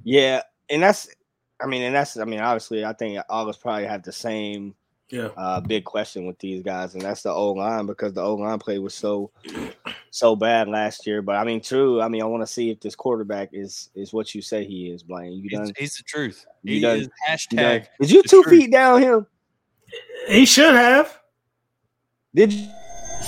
Yeah, 0.04 0.41
and 0.70 0.82
that's 0.82 1.10
I 1.62 1.68
mean, 1.68 1.82
and 1.82 1.95
that's 1.95 2.18
I 2.18 2.26
mean, 2.26 2.39
obviously, 2.39 2.86
I 2.86 2.93
think 2.93 3.20
August 3.30 3.62
probably 3.62 3.86
have 3.86 4.04
the 4.04 4.12
same 4.12 4.76
yeah 5.10 5.30
uh, 5.38 5.60
big 5.60 5.84
question 5.86 6.26
with 6.26 6.39
these 6.39 6.64
guys, 6.64 6.93
and 6.93 7.02
that's 7.02 7.24
the 7.24 7.32
old 7.32 7.58
line 7.58 7.86
because 7.86 8.14
the 8.14 8.22
old 8.22 8.39
line 8.39 8.60
play 8.60 8.80
was 8.80 8.93
so 8.93 9.32
so 10.12 10.36
bad 10.36 10.68
last 10.68 11.06
year. 11.06 11.22
But 11.22 11.36
I 11.36 11.43
mean, 11.43 11.62
true. 11.62 12.02
I 12.02 12.08
mean, 12.08 12.22
I 12.22 12.26
want 12.26 12.41
to 12.41 12.47
see 12.47 12.70
if 12.70 12.80
this 12.80 12.95
quarterback 12.95 13.50
is 13.52 13.89
is 13.95 14.14
what 14.14 14.34
you 14.34 14.41
say 14.41 14.66
he 14.66 14.89
is, 14.89 15.04
Blaine. 15.04 15.34
You 15.34 15.50
done? 15.50 15.66
He's, 15.66 15.78
he's 15.78 15.97
the 15.97 16.04
truth. 16.04 16.45
You 16.64 16.76
he 16.76 16.82
done, 16.82 17.00
is 17.00 17.10
hashtag. 17.28 17.52
You 17.52 17.58
done, 17.58 17.88
did 18.02 18.12
you 18.12 18.24
two 18.24 18.43
truth. 18.43 18.60
feet 18.60 18.72
down 18.72 19.02
him? 19.02 19.28
He 20.28 20.45
should 20.45 20.74
have. 20.74 21.20
Did 22.34 22.54
you? 22.54 22.68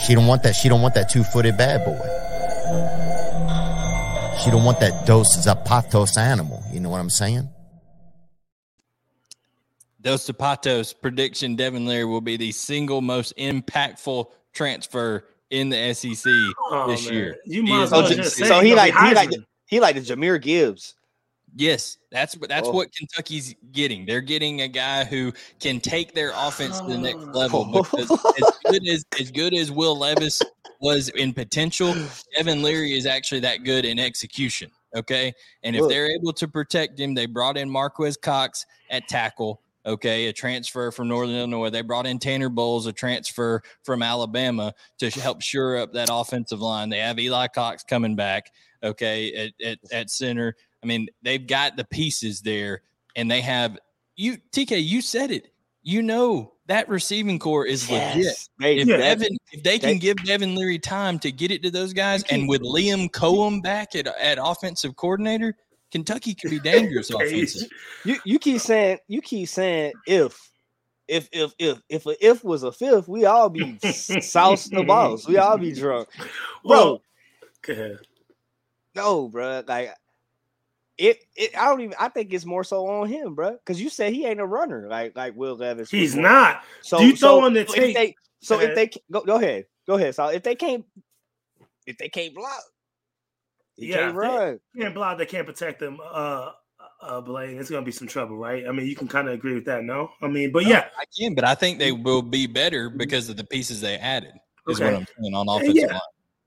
She 0.05 0.15
don't 0.15 0.27
want 0.27 0.43
that. 0.43 0.55
She 0.55 0.69
don't 0.69 0.81
want 0.81 0.95
that 0.95 1.09
two-footed 1.09 1.57
bad 1.57 1.85
boy. 1.85 1.99
She 4.43 4.49
don't 4.49 4.63
want 4.63 4.79
that 4.79 5.05
Dos 5.05 5.37
Zapatos 5.45 6.17
animal. 6.17 6.63
You 6.71 6.79
know 6.79 6.89
what 6.89 6.99
I'm 6.99 7.09
saying? 7.09 7.47
Dos 10.01 10.27
Zapatos 10.27 10.95
prediction: 10.99 11.55
Devin 11.55 11.85
Leary 11.85 12.05
will 12.05 12.21
be 12.21 12.37
the 12.37 12.51
single 12.51 13.01
most 13.01 13.37
impactful 13.37 14.25
transfer 14.53 15.25
in 15.51 15.69
the 15.69 15.93
SEC 15.93 16.31
oh, 16.71 16.87
this 16.87 17.05
man. 17.05 17.13
year. 17.13 17.37
You 17.45 17.63
might 17.63 17.91
well 17.91 18.07
just 18.07 18.37
so, 18.37 18.45
so 18.45 18.59
he 18.61 18.73
like 18.73 18.93
he 18.95 19.13
like 19.13 19.29
he 19.67 19.79
like 19.79 19.95
the 19.95 20.01
Jahmyr 20.01 20.41
Gibbs. 20.41 20.95
Yes, 21.55 21.97
that's 22.11 22.35
that's 22.47 22.67
oh. 22.67 22.71
what 22.71 22.93
Kentucky's 22.95 23.55
getting. 23.71 24.05
They're 24.05 24.21
getting 24.21 24.61
a 24.61 24.67
guy 24.67 25.03
who 25.03 25.33
can 25.59 25.79
take 25.79 26.13
their 26.13 26.31
offense 26.35 26.79
to 26.79 26.87
the 26.87 26.97
next 26.97 27.25
level. 27.33 27.65
Because 27.65 28.09
as 28.11 28.51
good 28.65 28.87
as 28.87 29.05
as 29.19 29.31
good 29.31 29.53
as 29.53 29.71
Will 29.71 29.97
Levis 29.97 30.41
was 30.79 31.09
in 31.09 31.33
potential, 31.33 31.93
Devin 32.35 32.63
Leary 32.63 32.93
is 32.93 33.05
actually 33.05 33.41
that 33.41 33.63
good 33.63 33.85
in 33.85 33.99
execution. 33.99 34.71
Okay, 34.95 35.33
and 35.63 35.75
if 35.75 35.87
they're 35.87 36.11
able 36.11 36.33
to 36.33 36.47
protect 36.47 36.99
him, 36.99 37.13
they 37.13 37.25
brought 37.25 37.57
in 37.57 37.69
Marques 37.69 38.17
Cox 38.17 38.65
at 38.89 39.07
tackle. 39.07 39.61
Okay, 39.85 40.27
a 40.27 40.33
transfer 40.33 40.91
from 40.91 41.07
Northern 41.07 41.35
Illinois. 41.35 41.69
They 41.69 41.81
brought 41.81 42.05
in 42.05 42.19
Tanner 42.19 42.49
Bowles, 42.49 42.85
a 42.85 42.93
transfer 42.93 43.63
from 43.83 44.03
Alabama, 44.03 44.73
to 44.99 45.09
help 45.09 45.41
shore 45.41 45.77
up 45.77 45.93
that 45.93 46.09
offensive 46.11 46.61
line. 46.61 46.89
They 46.89 46.99
have 46.99 47.17
Eli 47.19 47.47
Cox 47.47 47.83
coming 47.83 48.15
back. 48.15 48.51
Okay, 48.83 49.33
at, 49.33 49.65
at, 49.65 49.79
at 49.91 50.09
center. 50.09 50.55
I 50.83 50.87
mean, 50.87 51.07
they've 51.21 51.45
got 51.45 51.77
the 51.77 51.83
pieces 51.83 52.41
there, 52.41 52.81
and 53.15 53.29
they 53.29 53.41
have 53.41 53.77
you. 54.15 54.37
TK, 54.51 54.83
you 54.83 55.01
said 55.01 55.31
it. 55.31 55.53
You 55.83 56.01
know 56.01 56.53
that 56.67 56.87
receiving 56.87 57.39
core 57.39 57.65
is 57.65 57.89
yes. 57.89 58.49
legit. 58.59 58.87
if, 58.87 58.87
Devin, 58.87 59.37
if 59.51 59.63
they 59.63 59.77
can 59.77 59.97
give 59.97 60.15
Devin 60.23 60.55
Leary 60.55 60.79
time 60.79 61.19
to 61.19 61.31
get 61.31 61.51
it 61.51 61.63
to 61.63 61.71
those 61.71 61.91
guys, 61.91 62.23
and 62.31 62.47
with 62.47 62.61
Liam 62.61 63.09
Coen 63.11 63.61
back 63.61 63.95
at, 63.95 64.07
at 64.07 64.37
offensive 64.41 64.95
coordinator, 64.95 65.55
Kentucky 65.91 66.33
could 66.33 66.49
be 66.49 66.59
dangerous 66.59 67.09
offensively. 67.13 67.69
You 68.05 68.15
you 68.25 68.39
keep 68.39 68.61
saying 68.61 68.99
you 69.07 69.21
keep 69.21 69.49
saying 69.49 69.93
if 70.07 70.51
if 71.07 71.27
if 71.31 71.53
if 71.59 71.81
if 71.89 72.05
a 72.05 72.25
if 72.25 72.43
was 72.43 72.63
a 72.63 72.71
fifth, 72.71 73.07
we 73.07 73.25
all 73.25 73.49
be 73.49 73.77
sauce 73.91 74.65
the 74.65 74.83
balls. 74.83 75.27
We 75.27 75.37
all 75.37 75.57
be 75.57 75.73
drunk, 75.73 76.07
bro. 76.17 76.27
Well, 76.63 77.01
go 77.63 77.73
ahead. 77.73 77.99
no, 78.95 79.27
bro. 79.27 79.63
Like 79.67 79.93
it, 80.97 81.19
it. 81.35 81.57
I 81.57 81.65
don't 81.65 81.81
even. 81.81 81.95
I 81.99 82.09
think 82.09 82.33
it's 82.33 82.45
more 82.45 82.63
so 82.63 82.87
on 82.87 83.07
him, 83.07 83.35
bro. 83.35 83.51
Because 83.51 83.81
you 83.81 83.89
said 83.89 84.13
he 84.13 84.25
ain't 84.25 84.39
a 84.39 84.45
runner 84.45 84.87
like 84.89 85.15
like 85.15 85.35
Will 85.35 85.55
Levis. 85.55 85.89
He's 85.89 86.13
one. 86.13 86.23
not. 86.23 86.63
So 86.81 86.99
Do 86.99 87.07
you 87.07 87.15
so, 87.15 87.37
throw 87.39 87.45
on 87.45 87.53
the 87.53 87.65
so 87.67 87.73
tape? 87.73 87.83
If 87.89 87.93
they, 87.95 88.15
so 88.41 88.57
Go 88.57 88.63
if 88.65 88.75
they 88.75 88.91
go, 89.11 89.21
go 89.21 89.35
ahead, 89.35 89.65
go 89.87 89.95
ahead. 89.95 90.15
So 90.15 90.27
if 90.27 90.43
they 90.43 90.55
can't, 90.55 90.85
if 91.87 91.97
they 91.97 92.09
can't 92.09 92.33
block, 92.35 92.61
he 93.75 93.87
Yeah, 93.87 93.95
can't 93.97 94.09
if 94.09 94.13
they- 94.13 94.17
run. 94.27 94.59
can't 94.77 94.93
block, 94.93 95.17
they 95.17 95.25
can't 95.25 95.45
protect 95.47 95.79
them. 95.79 95.99
Uh, 96.03 96.51
uh, 97.01 97.21
Blaine, 97.21 97.57
it's 97.59 97.69
gonna 97.69 97.85
be 97.85 97.91
some 97.91 98.07
trouble, 98.07 98.37
right? 98.37 98.67
I 98.67 98.71
mean, 98.71 98.87
you 98.87 98.95
can 98.95 99.07
kind 99.07 99.27
of 99.27 99.33
agree 99.33 99.53
with 99.55 99.65
that, 99.65 99.83
no? 99.83 100.11
I 100.21 100.27
mean, 100.27 100.51
but 100.51 100.65
yeah, 100.65 100.85
I 100.99 101.03
can, 101.17 101.33
but 101.35 101.43
I 101.43 101.55
think 101.55 101.79
they 101.79 101.91
will 101.91 102.21
be 102.21 102.45
better 102.47 102.89
because 102.89 103.29
of 103.29 103.37
the 103.37 103.43
pieces 103.43 103.81
they 103.81 103.97
added. 103.97 104.33
Is 104.67 104.79
what 104.79 104.87
Okay. 104.89 104.95
I'm 104.97 105.05
saying 105.19 105.33
on 105.33 105.49
offensive 105.49 105.75
yeah. 105.89 105.99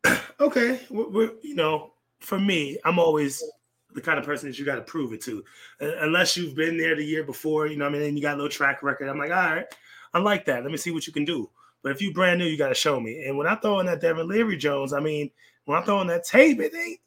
line. 0.04 0.18
okay. 0.40 0.80
We're, 0.90 1.08
we're, 1.08 1.30
you 1.42 1.56
know, 1.56 1.94
for 2.20 2.38
me, 2.38 2.78
I'm 2.84 2.98
always 3.00 3.42
the 3.94 4.00
kind 4.00 4.18
of 4.18 4.24
person 4.24 4.48
that 4.48 4.58
you 4.58 4.64
got 4.64 4.76
to 4.76 4.82
prove 4.82 5.12
it 5.12 5.22
to, 5.22 5.44
Uh, 5.80 5.96
unless 6.00 6.36
you've 6.36 6.54
been 6.54 6.76
there 6.76 6.96
the 6.96 7.04
year 7.04 7.24
before. 7.24 7.66
You 7.66 7.76
know, 7.76 7.86
I 7.86 7.90
mean, 7.90 8.02
and 8.02 8.16
you 8.16 8.22
got 8.22 8.34
a 8.34 8.36
little 8.36 8.50
track 8.50 8.82
record. 8.82 9.08
I'm 9.08 9.18
like, 9.18 9.30
all 9.30 9.54
right, 9.54 9.66
I 10.12 10.18
like 10.18 10.44
that. 10.46 10.62
Let 10.62 10.70
me 10.72 10.76
see 10.78 10.90
what 10.90 11.06
you 11.06 11.12
can 11.12 11.24
do. 11.24 11.50
But 11.82 11.92
if 11.92 12.00
you 12.00 12.12
brand 12.12 12.38
new, 12.38 12.46
you 12.46 12.56
got 12.56 12.68
to 12.70 12.74
show 12.74 12.98
me. 12.98 13.24
And 13.24 13.36
when 13.36 13.46
I 13.46 13.56
throw 13.56 13.80
in 13.80 13.86
that 13.86 14.00
Devin 14.00 14.26
Leary 14.26 14.56
Jones, 14.56 14.92
I 14.92 15.00
mean, 15.00 15.30
when 15.66 15.78
I 15.78 15.82
throw 15.84 16.00
in 16.00 16.06
that 16.08 16.24
tape, 16.24 16.60
it 16.60 16.74
ain't 16.74 17.00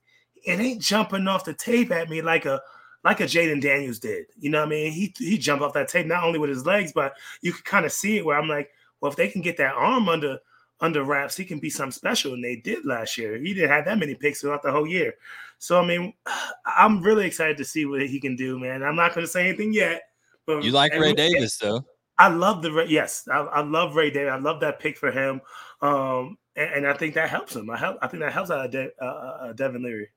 it 0.46 0.60
ain't 0.60 0.82
jumping 0.82 1.28
off 1.28 1.44
the 1.44 1.54
tape 1.54 1.92
at 1.92 2.10
me 2.10 2.22
like 2.22 2.46
a 2.46 2.62
like 3.04 3.20
a 3.20 3.24
Jayden 3.24 3.62
Daniels 3.62 4.00
did. 4.00 4.26
You 4.40 4.50
know 4.50 4.60
what 4.60 4.68
I 4.68 4.70
mean? 4.70 4.92
He 4.92 5.14
he 5.18 5.38
jumped 5.38 5.64
off 5.64 5.74
that 5.74 5.88
tape 5.88 6.06
not 6.06 6.24
only 6.24 6.40
with 6.40 6.50
his 6.50 6.66
legs, 6.66 6.92
but 6.94 7.14
you 7.42 7.54
could 7.54 7.66
kind 7.66 7.86
of 7.86 7.92
see 7.92 8.18
it 8.18 8.26
where 8.26 8.38
I'm 8.38 8.48
like, 8.48 8.70
well, 9.02 9.12
if 9.12 9.18
they 9.18 9.28
can 9.28 9.42
get 9.42 9.58
that 9.58 9.74
arm 9.74 10.10
under 10.10 10.38
under 10.80 11.04
wraps, 11.04 11.36
he 11.36 11.46
can 11.46 11.60
be 11.60 11.70
something 11.70 11.92
special. 11.92 12.34
And 12.34 12.44
they 12.44 12.56
did 12.56 12.86
last 12.86 13.18
year. 13.18 13.38
He 13.38 13.54
didn't 13.54 13.70
have 13.70 13.86
that 13.86 13.98
many 13.98 14.16
picks 14.16 14.42
throughout 14.42 14.64
the 14.64 14.72
whole 14.72 14.88
year. 14.88 15.16
So 15.60 15.82
I 15.82 15.86
mean, 15.86 16.14
I'm 16.66 17.02
really 17.02 17.26
excited 17.26 17.58
to 17.58 17.66
see 17.66 17.86
what 17.86 18.08
he 18.08 18.20
can 18.20 18.36
do, 18.36 18.60
man. 18.60 18.84
I'm 18.84 18.96
not 18.96 19.14
going 19.14 19.26
to 19.26 19.32
say 19.32 19.48
anything 19.48 19.74
yet. 19.74 20.04
But 20.46 20.64
You 20.64 20.72
like 20.72 20.94
Ray 20.94 21.14
Davis 21.14 21.58
though. 21.58 21.86
I 22.18 22.30
love 22.30 22.62
the 22.62 22.72
Ray- 22.72 22.88
yes, 22.88 23.28
I, 23.32 23.40
I 23.40 23.62
love 23.62 23.96
Ray 23.96 24.10
Davis. 24.10 24.34
I 24.34 24.38
love 24.38 24.60
that 24.62 24.80
pick 24.80 24.98
for 24.98 25.12
him, 25.12 25.40
um, 25.82 26.38
and, 26.56 26.74
and 26.74 26.88
I 26.88 26.94
think 26.94 27.14
that 27.14 27.30
helps 27.30 27.56
him. 27.56 27.70
I 27.70 27.78
help. 27.78 27.98
I 28.02 28.08
think 28.08 28.22
that 28.24 28.34
helps 28.34 28.50
out 28.50 28.66
of 28.66 28.72
De, 28.72 28.90
uh, 29.00 29.06
uh, 29.06 29.54
Devin 29.54 29.84
Leary. 29.84 30.10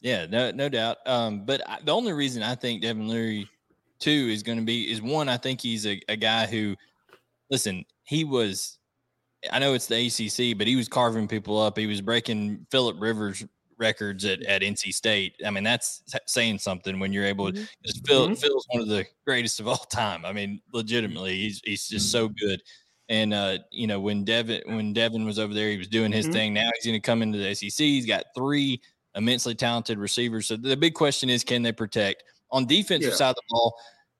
Yeah, 0.00 0.26
no, 0.26 0.50
no 0.52 0.68
doubt. 0.68 0.98
Um, 1.06 1.44
but 1.44 1.68
I, 1.68 1.78
the 1.84 1.92
only 1.92 2.12
reason 2.12 2.42
I 2.42 2.54
think 2.54 2.82
Devin 2.82 3.08
Leary 3.08 3.48
too 3.98 4.28
is 4.30 4.42
going 4.42 4.58
to 4.58 4.64
be 4.64 4.90
is 4.90 5.02
one. 5.02 5.28
I 5.28 5.36
think 5.36 5.60
he's 5.60 5.86
a, 5.86 6.00
a 6.08 6.16
guy 6.16 6.46
who, 6.46 6.76
listen, 7.50 7.84
he 8.04 8.24
was. 8.24 8.78
I 9.50 9.58
know 9.58 9.74
it's 9.74 9.86
the 9.86 10.06
ACC, 10.06 10.56
but 10.58 10.66
he 10.66 10.76
was 10.76 10.88
carving 10.88 11.26
people 11.28 11.58
up. 11.60 11.78
He 11.78 11.86
was 11.86 12.00
breaking 12.00 12.66
Philip 12.70 12.96
Rivers 13.00 13.44
records 13.78 14.26
at, 14.26 14.42
at 14.42 14.60
NC 14.62 14.92
State. 14.92 15.34
I 15.46 15.50
mean, 15.50 15.64
that's 15.64 16.02
saying 16.26 16.58
something 16.58 16.98
when 17.00 17.12
you're 17.12 17.24
able 17.24 17.50
to. 17.52 17.66
Just 17.84 18.06
Phil 18.06 18.28
Mhm. 18.28 18.38
Phil's 18.38 18.66
one 18.70 18.82
of 18.82 18.88
the 18.88 19.06
greatest 19.26 19.58
of 19.60 19.66
all 19.68 19.76
time. 19.78 20.26
I 20.26 20.32
mean, 20.32 20.60
legitimately, 20.72 21.36
he's 21.38 21.62
he's 21.64 21.88
just 21.88 22.12
so 22.12 22.28
good. 22.28 22.60
And 23.08 23.32
uh, 23.32 23.58
you 23.70 23.86
know, 23.86 23.98
when 23.98 24.24
Devin 24.24 24.62
when 24.76 24.92
Devin 24.92 25.24
was 25.24 25.38
over 25.38 25.54
there, 25.54 25.70
he 25.70 25.78
was 25.78 25.88
doing 25.88 26.12
his 26.12 26.28
Mhm. 26.28 26.32
thing. 26.32 26.54
Now 26.54 26.68
he's 26.74 26.84
going 26.86 27.00
to 27.00 27.04
come 27.04 27.22
into 27.22 27.38
the 27.38 27.54
SEC. 27.54 27.78
He's 27.86 28.06
got 28.06 28.24
three 28.36 28.80
immensely 29.14 29.54
talented 29.54 29.98
receivers. 29.98 30.46
So 30.46 30.56
the 30.56 30.76
big 30.76 30.92
question 30.94 31.30
is, 31.30 31.42
can 31.42 31.62
they 31.62 31.72
protect 31.72 32.22
on 32.50 32.66
defensive 32.66 33.10
Yeah. 33.12 33.16
side 33.16 33.30
of 33.30 33.36
the 33.36 33.42
ball? 33.48 33.74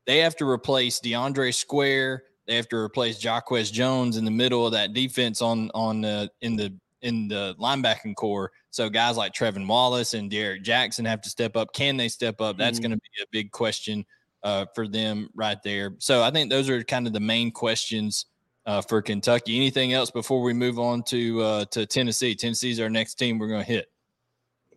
They 0.06 0.18
have 0.18 0.34
to 0.36 0.48
replace 0.48 0.98
DeAndre 1.00 1.54
Square. 1.54 2.24
They 2.50 2.56
have 2.56 2.68
to 2.70 2.76
replace 2.76 3.22
Jaquez 3.22 3.70
Jones 3.70 4.16
in 4.16 4.24
the 4.24 4.30
middle 4.32 4.66
of 4.66 4.72
that 4.72 4.92
defense 4.92 5.40
on 5.40 5.70
on 5.72 6.04
uh, 6.04 6.26
in 6.40 6.56
the 6.56 6.74
in 7.00 7.28
the 7.28 7.54
linebacking 7.60 8.16
core. 8.16 8.50
So 8.72 8.90
guys 8.90 9.16
like 9.16 9.32
Trevin 9.32 9.68
Wallace 9.68 10.14
and 10.14 10.28
D'Eryk 10.28 10.62
Jackson 10.62 11.04
have 11.04 11.20
to 11.22 11.30
step 11.30 11.56
up. 11.56 11.72
Can 11.72 11.96
they 11.96 12.08
step 12.08 12.40
up? 12.40 12.58
That's 12.58 12.80
Mhm. 12.80 12.82
going 12.82 12.90
to 12.90 12.96
be 12.96 13.22
a 13.22 13.26
big 13.30 13.52
question 13.52 14.04
uh, 14.42 14.66
for 14.74 14.88
them 14.88 15.30
right 15.36 15.62
there. 15.62 15.94
So 15.98 16.24
I 16.24 16.32
think 16.32 16.50
those 16.50 16.68
are 16.68 16.82
kind 16.82 17.06
of 17.06 17.12
the 17.12 17.20
main 17.20 17.52
questions 17.52 18.26
uh, 18.66 18.80
for 18.82 19.00
Kentucky. 19.00 19.54
Anything 19.54 19.92
else 19.92 20.10
before 20.10 20.42
we 20.42 20.52
move 20.52 20.80
on 20.80 21.04
to 21.04 21.40
uh, 21.42 21.64
to 21.66 21.86
Tennessee? 21.86 22.34
Tennessee's 22.34 22.80
our 22.80 22.90
next 22.90 23.14
team 23.14 23.38
we're 23.38 23.46
going 23.46 23.64
to 23.64 23.72
hit. 23.72 23.92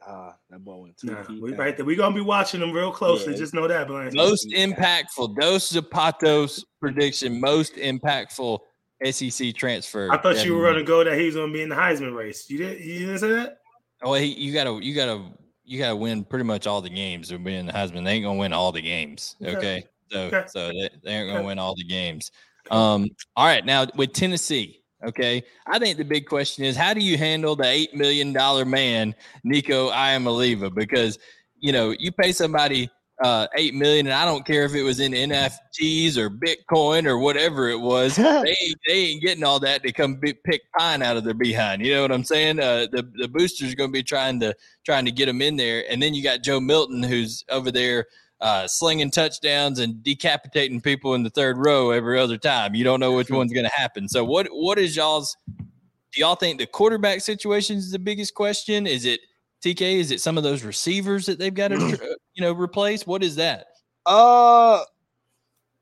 Ah, 0.05 0.35
that 0.49 0.63
boy 0.63 0.75
went 0.77 0.97
two 0.97 1.07
Nah, 1.07 1.23
feet 1.23 1.41
We 1.41 1.53
right 1.53 1.75
there. 1.77 1.85
We're 1.85 1.95
gonna 1.95 2.15
be 2.15 2.21
watching 2.21 2.59
them 2.59 2.71
real 2.71 2.91
closely. 2.91 3.33
Yeah. 3.33 3.39
Just 3.39 3.53
know 3.53 3.67
that, 3.67 3.87
Blaine. 3.87 4.11
Most 4.13 4.47
impactful 4.49 5.39
Dos 5.39 5.71
Zapatos 5.71 6.63
prediction. 6.79 7.39
Most 7.39 7.75
impactful 7.75 8.59
SEC 9.05 9.53
transfer. 9.55 10.11
I 10.11 10.17
thought 10.17 10.43
you 10.43 10.55
were 10.55 10.65
gonna 10.69 10.83
go 10.83 11.03
that 11.03 11.17
he 11.17 11.25
was 11.25 11.35
gonna 11.35 11.51
be 11.53 11.61
in 11.61 11.69
the 11.69 11.75
Heisman 11.75 12.15
race. 12.15 12.49
You 12.49 12.57
did. 12.57 12.79
You 12.83 12.99
didn't 12.99 13.19
say 13.19 13.31
that. 13.31 13.57
Well, 14.01 14.15
he, 14.15 14.27
you 14.33 14.53
gotta, 14.53 14.79
you 14.83 14.93
gotta, 14.93 15.23
you 15.63 15.79
gotta 15.79 15.95
win 15.95 16.25
pretty 16.25 16.43
much 16.43 16.67
all 16.67 16.81
the 16.81 16.89
games 16.89 17.29
to 17.29 17.37
win 17.37 17.65
the 17.67 17.73
Heisman. 17.73 18.03
They 18.03 18.11
ain't 18.11 18.25
gonna 18.25 18.37
win 18.39 18.51
all 18.51 18.71
the 18.73 18.81
games. 18.81 19.35
Okay. 19.41 19.55
Okay, 19.55 19.85
so 20.11 20.19
Okay. 20.19 20.43
so 20.47 20.67
they, 20.67 20.89
they 21.03 21.15
aren't 21.15 21.29
gonna 21.29 21.39
Okay. 21.39 21.47
win 21.47 21.59
all 21.59 21.75
the 21.75 21.85
games. 21.85 22.31
Um, 22.71 23.09
all 23.35 23.45
right, 23.45 23.65
now 23.65 23.87
with 23.95 24.13
Tennessee, 24.13 24.82
okay, 25.05 25.43
I 25.67 25.79
think 25.79 25.97
the 25.97 26.05
big 26.05 26.27
question 26.27 26.63
is 26.63 26.75
how 26.75 26.93
do 26.93 27.01
you 27.01 27.17
handle 27.17 27.55
the 27.55 27.65
eight 27.65 27.93
million 27.93 28.33
dollar 28.33 28.65
man, 28.65 29.15
Nico 29.43 29.91
Iamaleava? 29.91 30.73
Because 30.73 31.19
you 31.59 31.71
know 31.71 31.91
you 31.97 32.11
pay 32.11 32.31
somebody 32.31 32.89
uh 33.23 33.47
eight 33.55 33.73
million, 33.73 34.07
and 34.07 34.13
I 34.13 34.25
don't 34.25 34.45
care 34.45 34.65
if 34.65 34.73
it 34.73 34.83
was 34.83 34.99
in 34.99 35.11
NFTs 35.11 36.17
or 36.17 36.29
Bitcoin 36.29 37.05
or 37.05 37.17
whatever 37.17 37.69
it 37.69 37.79
was. 37.79 38.15
they 38.17 38.55
ain't, 38.61 38.77
they 38.87 38.93
ain't 38.93 39.21
getting 39.21 39.43
all 39.43 39.59
that 39.59 39.83
to 39.83 39.91
come 39.91 40.15
be, 40.15 40.33
pick 40.33 40.61
pine 40.77 41.01
out 41.01 41.17
of 41.17 41.23
their 41.23 41.33
behind. 41.33 41.85
You 41.85 41.93
know 41.93 42.01
what 42.01 42.11
I'm 42.11 42.23
saying? 42.23 42.59
Uh, 42.59 42.87
the 42.91 43.09
the 43.15 43.27
boosters 43.27 43.75
going 43.75 43.89
to 43.89 43.93
be 43.93 44.03
trying 44.03 44.39
to 44.39 44.55
trying 44.85 45.05
to 45.05 45.11
get 45.11 45.27
them 45.27 45.41
in 45.41 45.57
there, 45.57 45.83
and 45.89 46.01
then 46.01 46.13
you 46.13 46.23
got 46.23 46.43
Joe 46.43 46.59
Milton 46.59 47.03
who's 47.03 47.43
over 47.49 47.71
there 47.71 48.05
uh, 48.43 48.67
slinging 48.67 49.09
touchdowns 49.09 49.79
and 49.79 50.03
decapitating 50.03 50.81
people 50.81 51.15
in 51.15 51.23
the 51.23 51.29
third 51.29 51.57
row 51.57 51.91
every 51.91 52.19
other 52.19 52.37
time. 52.37 52.75
You 52.75 52.83
don't 52.83 52.99
know 52.99 53.13
which 53.13 53.31
one's 53.31 53.53
going 53.53 53.65
to 53.65 53.71
happen. 53.71 54.09
So 54.09 54.25
what 54.25 54.47
what 54.51 54.77
is 54.77 54.95
y'all's? 54.97 55.37
Do 55.57 56.19
y'all 56.21 56.35
think 56.35 56.59
the 56.59 56.67
quarterback 56.67 57.21
situation 57.21 57.77
is 57.77 57.89
the 57.89 57.97
biggest 57.97 58.35
question? 58.35 58.85
Is 58.85 59.05
it 59.05 59.21
TK? 59.63 59.81
Is 59.81 60.11
it 60.11 60.19
some 60.19 60.37
of 60.37 60.43
those 60.43 60.63
receivers 60.63 61.25
that 61.25 61.39
they've 61.39 61.53
got 61.53 61.69
to 61.69 61.77
you 62.33 62.43
know 62.43 62.51
replace? 62.51 63.07
What 63.07 63.23
is 63.23 63.37
that? 63.37 63.67
Uh, 64.05 64.83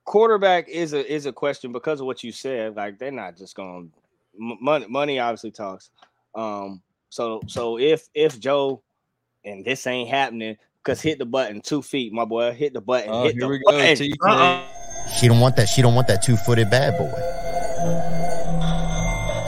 quarterback 0.06 0.70
is 0.70 0.94
a 0.94 1.12
is 1.12 1.26
a 1.26 1.34
question 1.34 1.72
because 1.72 2.00
of 2.00 2.06
what 2.06 2.24
you 2.24 2.32
said. 2.32 2.76
Like 2.76 3.00
they're 3.00 3.10
not 3.10 3.38
just 3.38 3.56
going 3.56 3.92
money. 4.38 4.86
Money 4.88 5.18
obviously 5.18 5.52
talks. 5.52 5.90
Um, 6.36 6.84
so 7.10 7.42
so 7.48 7.80
if 7.80 8.08
if 8.14 8.40
Joe 8.40 8.84
and 9.44 9.66
this 9.66 9.88
ain't 9.88 10.10
happening, 10.10 10.58
cause 10.84 11.02
hit 11.02 11.20
the 11.20 11.26
button 11.26 11.62
two 11.62 11.82
feet, 11.82 12.14
my 12.14 12.26
boy, 12.26 12.52
hit 12.54 12.74
the 12.74 12.82
button. 12.82 13.10
Oh, 13.12 13.24
hit 13.24 13.34
here 13.34 13.42
the 13.42 13.48
we 13.48 13.60
go. 13.60 13.72
button. 13.72 13.96
TK. 13.96 14.14
Uh-uh. 14.22 14.68
She 15.18 15.28
don't 15.28 15.40
want 15.40 15.56
that. 15.58 15.68
She 15.68 15.82
don't 15.82 15.96
want 15.96 16.08
that 16.08 16.22
two-footed 16.22 16.70
bad 16.70 16.98
boy. 16.98 17.12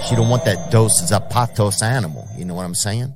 She 0.07 0.15
don't 0.15 0.29
want 0.29 0.43
that 0.45 0.71
Dos 0.71 1.01
Zapatos 1.09 1.81
animal. 1.81 2.27
You 2.37 2.45
know 2.45 2.55
what 2.55 2.65
I'm 2.65 2.75
saying? 2.75 3.13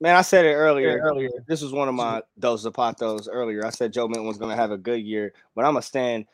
Man, 0.00 0.16
I 0.16 0.22
said 0.22 0.46
it 0.46 0.54
earlier. 0.54 0.98
Earlier, 0.98 1.28
this 1.46 1.60
was 1.60 1.72
one 1.72 1.86
of 1.86 1.94
my 1.94 2.22
those 2.36 2.64
zapatos 2.64 3.28
earlier. 3.30 3.66
I 3.66 3.70
said 3.70 3.92
Joe 3.92 4.08
Milton 4.08 4.26
was 4.26 4.38
going 4.38 4.50
to 4.50 4.56
have 4.56 4.70
a 4.70 4.78
good 4.78 5.02
year, 5.02 5.34
but 5.54 5.66
I'm 5.66 5.74
gonna 5.74 5.82
stand 5.82 6.24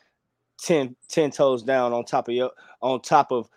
10, 0.61 0.95
10 1.09 1.31
toes 1.31 1.63
down 1.63 1.91
on 1.91 2.05
top 2.05 2.29
of 2.29 2.33
your 2.33 2.51
on 2.81 3.01
top 3.01 3.33
of 3.33 3.49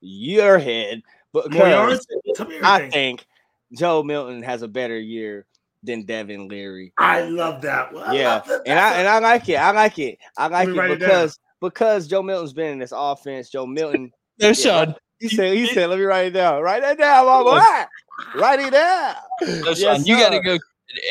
your 0.00 0.58
head. 0.58 1.02
But 1.32 1.52
More 1.52 1.68
yards. 1.68 2.06
Tell 2.34 2.46
me 2.46 2.58
I 2.62 2.90
think 2.90 3.26
Joe 3.72 4.02
Milton 4.02 4.42
has 4.42 4.60
a 4.60 4.68
better 4.68 4.98
year 4.98 5.46
than 5.86 6.04
Devin 6.04 6.48
Leary. 6.48 6.92
I 6.98 7.22
love 7.22 7.62
that 7.62 7.92
one. 7.92 8.14
Yeah, 8.14 8.34
love 8.34 8.46
that. 8.48 8.62
and 8.66 8.78
I 8.78 8.94
and 8.94 9.08
I 9.08 9.18
like 9.20 9.48
it. 9.48 9.56
I 9.56 9.70
like 9.70 9.98
it. 9.98 10.18
I 10.36 10.48
like 10.48 10.68
it 10.68 10.72
write 10.74 10.90
it 10.90 10.98
because 10.98 11.38
because 11.60 12.06
Joe 12.06 12.22
Milton's 12.22 12.52
been 12.52 12.72
in 12.72 12.78
this 12.78 12.92
offense. 12.94 13.48
Joe 13.50 13.66
Milton, 13.66 14.10
No, 14.40 14.48
Yeah, 14.48 14.52
Sean. 14.52 14.94
he 15.18 15.28
said, 15.28 15.54
he 15.56 15.66
said, 15.72 15.88
let 15.88 15.98
me 15.98 16.04
write 16.04 16.26
it 16.26 16.30
down. 16.32 16.62
Write 16.62 16.82
that 16.82 16.98
down, 16.98 17.24
my 17.26 17.42
boy. 17.42 18.38
Write 18.40 18.60
it 18.60 18.72
down. 18.72 19.14
No, 19.42 19.70
Yes, 19.70 19.78
Sean, 19.80 20.04
you 20.04 20.16
got 20.18 20.30
to 20.30 20.40
go. 20.40 20.58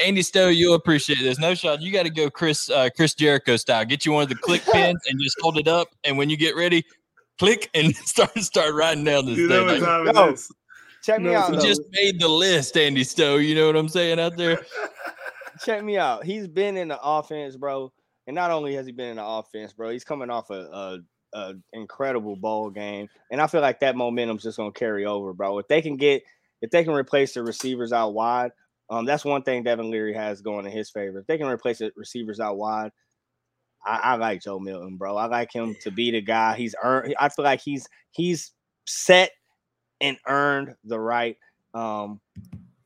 Andy 0.03 0.21
Stowe, 0.21 0.47
you'll 0.49 0.73
appreciate 0.75 1.19
this. 1.19 1.37
Knowshon, 1.39 1.81
you 1.81 1.91
got 1.91 2.03
to 2.03 2.09
go 2.09 2.29
Chris 2.29 2.69
uh, 2.69 2.89
Chris 2.95 3.13
Jericho 3.13 3.55
style. 3.57 3.83
Get 3.85 4.05
you 4.05 4.11
one 4.13 4.23
of 4.23 4.29
the 4.29 4.35
click 4.35 4.63
pins 4.71 4.99
and 5.09 5.19
just 5.21 5.35
hold 5.41 5.57
it 5.57 5.67
up, 5.67 5.89
and 6.03 6.17
when 6.17 6.29
you 6.29 6.37
get 6.37 6.55
ready, 6.55 6.83
click 7.39 7.69
and 7.73 7.95
start 8.05 8.35
start 8.39 8.73
writing 8.73 9.03
down 9.03 9.25
this 9.25 9.37
You 9.37 9.47
know 9.47 9.67
thing. 9.67 9.81
what 9.81 10.05
Like, 10.05 10.15
time 10.15 10.15
Yo, 10.15 10.29
it 10.29 10.33
is. 10.35 10.51
Check 11.05 11.19
me 11.21 11.31
No, 11.31 11.35
out. 11.37 11.51
though. 11.51 11.61
just 11.61 11.81
made 11.91 12.19
the 12.19 12.27
list, 12.27 12.75
Andy 12.77 13.03
Stowe. 13.03 13.37
You 13.37 13.53
know 13.55 13.67
what 13.67 13.75
I'm 13.75 13.89
saying 13.89 14.19
out 14.19 14.35
there? 14.37 14.59
check 15.63 15.83
me 15.83 15.97
out. 15.97 16.25
He's 16.25 16.47
been 16.47 16.77
in 16.77 16.87
the 16.87 16.99
offense, 17.01 17.55
bro. 17.55 17.91
And 18.27 18.33
not 18.35 18.49
only 18.51 18.73
has 18.75 18.85
he 18.87 18.91
been 18.91 19.09
in 19.11 19.15
the 19.17 19.25
offense, 19.25 19.71
bro, 19.73 19.91
he's 19.91 20.03
coming 20.03 20.29
off 20.31 20.49
a, 20.49 20.53
a, 20.53 20.99
a 21.37 21.53
incredible 21.73 22.35
ball 22.35 22.69
game. 22.71 23.07
And 23.31 23.39
I 23.39 23.45
feel 23.47 23.61
like 23.61 23.79
that 23.81 23.95
momentum's 23.95 24.41
just 24.43 24.57
gonna 24.57 24.71
carry 24.71 25.05
over, 25.05 25.31
bro. 25.33 25.59
If 25.59 25.67
they 25.67 25.81
can 25.81 25.95
get 25.95 26.23
if 26.61 26.71
they 26.71 26.83
can 26.83 26.93
replace 26.93 27.33
the 27.35 27.43
receivers 27.43 27.93
out 27.93 28.13
wide, 28.15 28.51
Um, 28.89 29.05
that's 29.05 29.23
one 29.25 29.43
thing 29.43 29.61
Devin 29.63 29.91
Leary 29.91 30.13
has 30.15 30.41
going 30.41 30.65
in 30.65 30.71
his 30.71 30.89
favor. 30.89 31.19
If 31.19 31.27
they 31.27 31.37
can 31.37 31.47
replace 31.47 31.77
the 31.79 31.91
receivers 31.95 32.39
out 32.39 32.57
wide, 32.57 32.91
I, 33.85 33.99
I 34.03 34.15
like 34.15 34.41
Joe 34.41 34.57
Milton, 34.59 34.97
bro. 34.97 35.15
I 35.17 35.27
like 35.27 35.53
him 35.53 35.75
to 35.83 35.91
be 35.91 36.09
the 36.09 36.21
guy. 36.21 36.55
He's 36.55 36.73
earned. 36.83 37.13
I 37.19 37.29
feel 37.29 37.45
like 37.45 37.61
he's 37.61 37.87
he's 38.11 38.51
set 38.87 39.29
and 40.01 40.17
earned 40.27 40.75
the 40.83 40.99
right 40.99 41.37
um, 41.73 42.19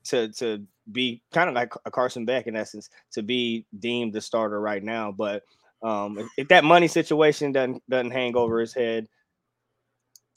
to 0.05 0.31
to 0.33 0.65
be 0.91 1.21
kind 1.31 1.49
of 1.49 1.55
like 1.55 1.73
a 1.85 1.91
Carson 1.91 2.25
Beck 2.25 2.47
in 2.47 2.55
essence 2.55 2.89
to 3.11 3.21
be 3.21 3.65
deemed 3.79 4.13
the 4.13 4.21
starter 4.21 4.59
right 4.59 4.83
now. 4.83 5.11
But 5.11 5.43
um, 5.83 6.17
if, 6.17 6.27
if 6.37 6.47
that 6.49 6.63
money 6.63 6.87
situation 6.87 7.51
doesn't 7.51 7.83
doesn't 7.89 8.11
hang 8.11 8.35
over 8.35 8.59
his 8.59 8.73
head, 8.73 9.07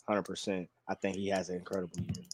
hundred 0.06 0.22
percent, 0.22 0.68
I 0.88 0.94
think 0.94 1.16
he 1.16 1.28
has 1.28 1.48
an 1.48 1.56
incredible 1.56 1.96
year. 1.98 2.24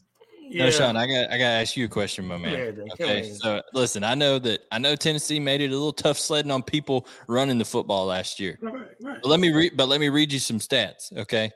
Yeah. 0.50 0.66
Knowshon, 0.66 0.96
I 0.96 1.06
got 1.06 1.30
I 1.30 1.38
got 1.38 1.50
to 1.50 1.60
ask 1.60 1.76
you 1.76 1.84
a 1.84 1.88
question, 1.88 2.26
my 2.26 2.38
man. 2.38 2.74
Yeah, 2.76 2.92
okay, 2.94 3.32
so 3.32 3.60
listen, 3.74 4.02
I 4.02 4.14
know 4.14 4.38
that 4.38 4.60
I 4.72 4.78
know 4.78 4.96
Tennessee 4.96 5.38
made 5.38 5.60
it 5.60 5.66
a 5.66 5.72
little 5.72 5.92
tough 5.92 6.18
sledding 6.18 6.50
on 6.50 6.62
people 6.62 7.06
running 7.26 7.58
the 7.58 7.66
football 7.66 8.06
last 8.06 8.40
year. 8.40 8.58
Right, 8.62 8.74
right. 9.02 9.18
But 9.22 9.28
let 9.28 9.40
me 9.40 9.52
read, 9.52 9.76
but 9.76 9.88
let 9.88 10.00
me 10.00 10.08
read 10.08 10.32
you 10.32 10.38
some 10.38 10.58
stats. 10.58 11.14
Okay, 11.16 11.50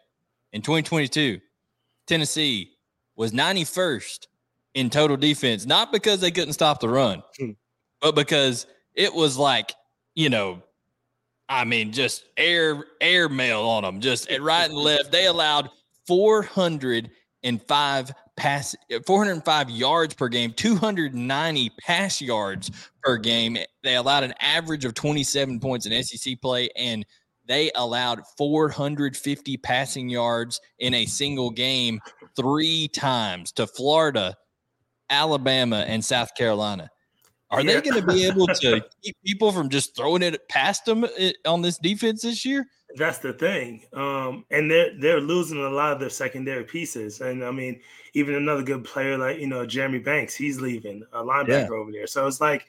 in 0.52 0.60
2022, 0.60 1.40
Tennessee 2.12 2.76
was 3.16 3.32
91st 3.32 4.26
in 4.74 4.90
total 4.90 5.16
defense, 5.16 5.64
not 5.64 5.92
because 5.92 6.20
they 6.20 6.30
couldn't 6.30 6.52
stop 6.52 6.78
the 6.78 6.88
run, 6.88 7.22
hmm. 7.38 7.52
but 8.02 8.14
because 8.14 8.66
it 8.94 9.14
was 9.14 9.38
like 9.38 9.74
you 10.14 10.28
know 10.28 10.62
I 11.48 11.64
mean, 11.64 11.92
just 11.92 12.24
air 12.36 12.84
air 13.00 13.28
mail 13.28 13.62
on 13.62 13.82
them, 13.82 14.00
just 14.00 14.30
at 14.30 14.42
right 14.42 14.68
and 14.68 14.78
left. 14.78 15.12
They 15.12 15.26
allowed 15.26 15.70
405 16.06 18.12
pass 18.36 18.76
405 19.06 19.70
yards 19.70 20.14
per 20.14 20.28
game, 20.28 20.52
290 20.52 21.70
pass 21.80 22.20
yards 22.20 22.70
per 23.02 23.16
game. 23.16 23.58
They 23.82 23.96
allowed 23.96 24.24
an 24.24 24.34
average 24.40 24.84
of 24.84 24.94
27 24.94 25.60
points 25.60 25.86
in 25.86 26.02
SEC 26.02 26.40
play 26.40 26.68
and 26.76 27.04
they 27.46 27.70
allowed 27.74 28.22
450 28.36 29.56
passing 29.58 30.08
yards 30.08 30.60
in 30.78 30.94
a 30.94 31.06
single 31.06 31.50
game 31.50 32.00
three 32.36 32.88
times 32.88 33.52
to 33.52 33.66
Florida, 33.66 34.36
Alabama, 35.10 35.84
and 35.86 36.04
South 36.04 36.34
Carolina. 36.34 36.90
Are 37.50 37.60
yeah. 37.60 37.74
they 37.74 37.90
going 37.90 38.00
to 38.00 38.06
be 38.06 38.24
able 38.26 38.46
to 38.46 38.84
keep 39.02 39.16
people 39.24 39.52
from 39.52 39.68
just 39.68 39.94
throwing 39.94 40.22
it 40.22 40.48
past 40.48 40.86
them 40.86 41.04
eh, 41.18 41.32
on 41.44 41.60
this 41.60 41.76
defense 41.78 42.22
this 42.22 42.46
year? 42.46 42.66
That's 42.96 43.18
the 43.18 43.32
thing, 43.32 43.84
um, 43.94 44.44
and 44.50 44.70
they're 44.70 44.90
they're 44.98 45.20
losing 45.20 45.58
a 45.58 45.70
lot 45.70 45.92
of 45.92 46.00
their 46.00 46.10
secondary 46.10 46.64
pieces. 46.64 47.22
And 47.22 47.42
I 47.42 47.50
mean, 47.50 47.80
even 48.12 48.34
another 48.34 48.62
good 48.62 48.84
player 48.84 49.16
like 49.16 49.38
you 49.38 49.46
know 49.46 49.64
Jeremy 49.64 49.98
Banks, 49.98 50.34
he's 50.34 50.60
leaving 50.60 51.02
a 51.12 51.22
linebacker 51.22 51.70
yeah. 51.70 51.76
over 51.76 51.90
there. 51.90 52.06
So 52.06 52.26
it's 52.26 52.40
like 52.40 52.66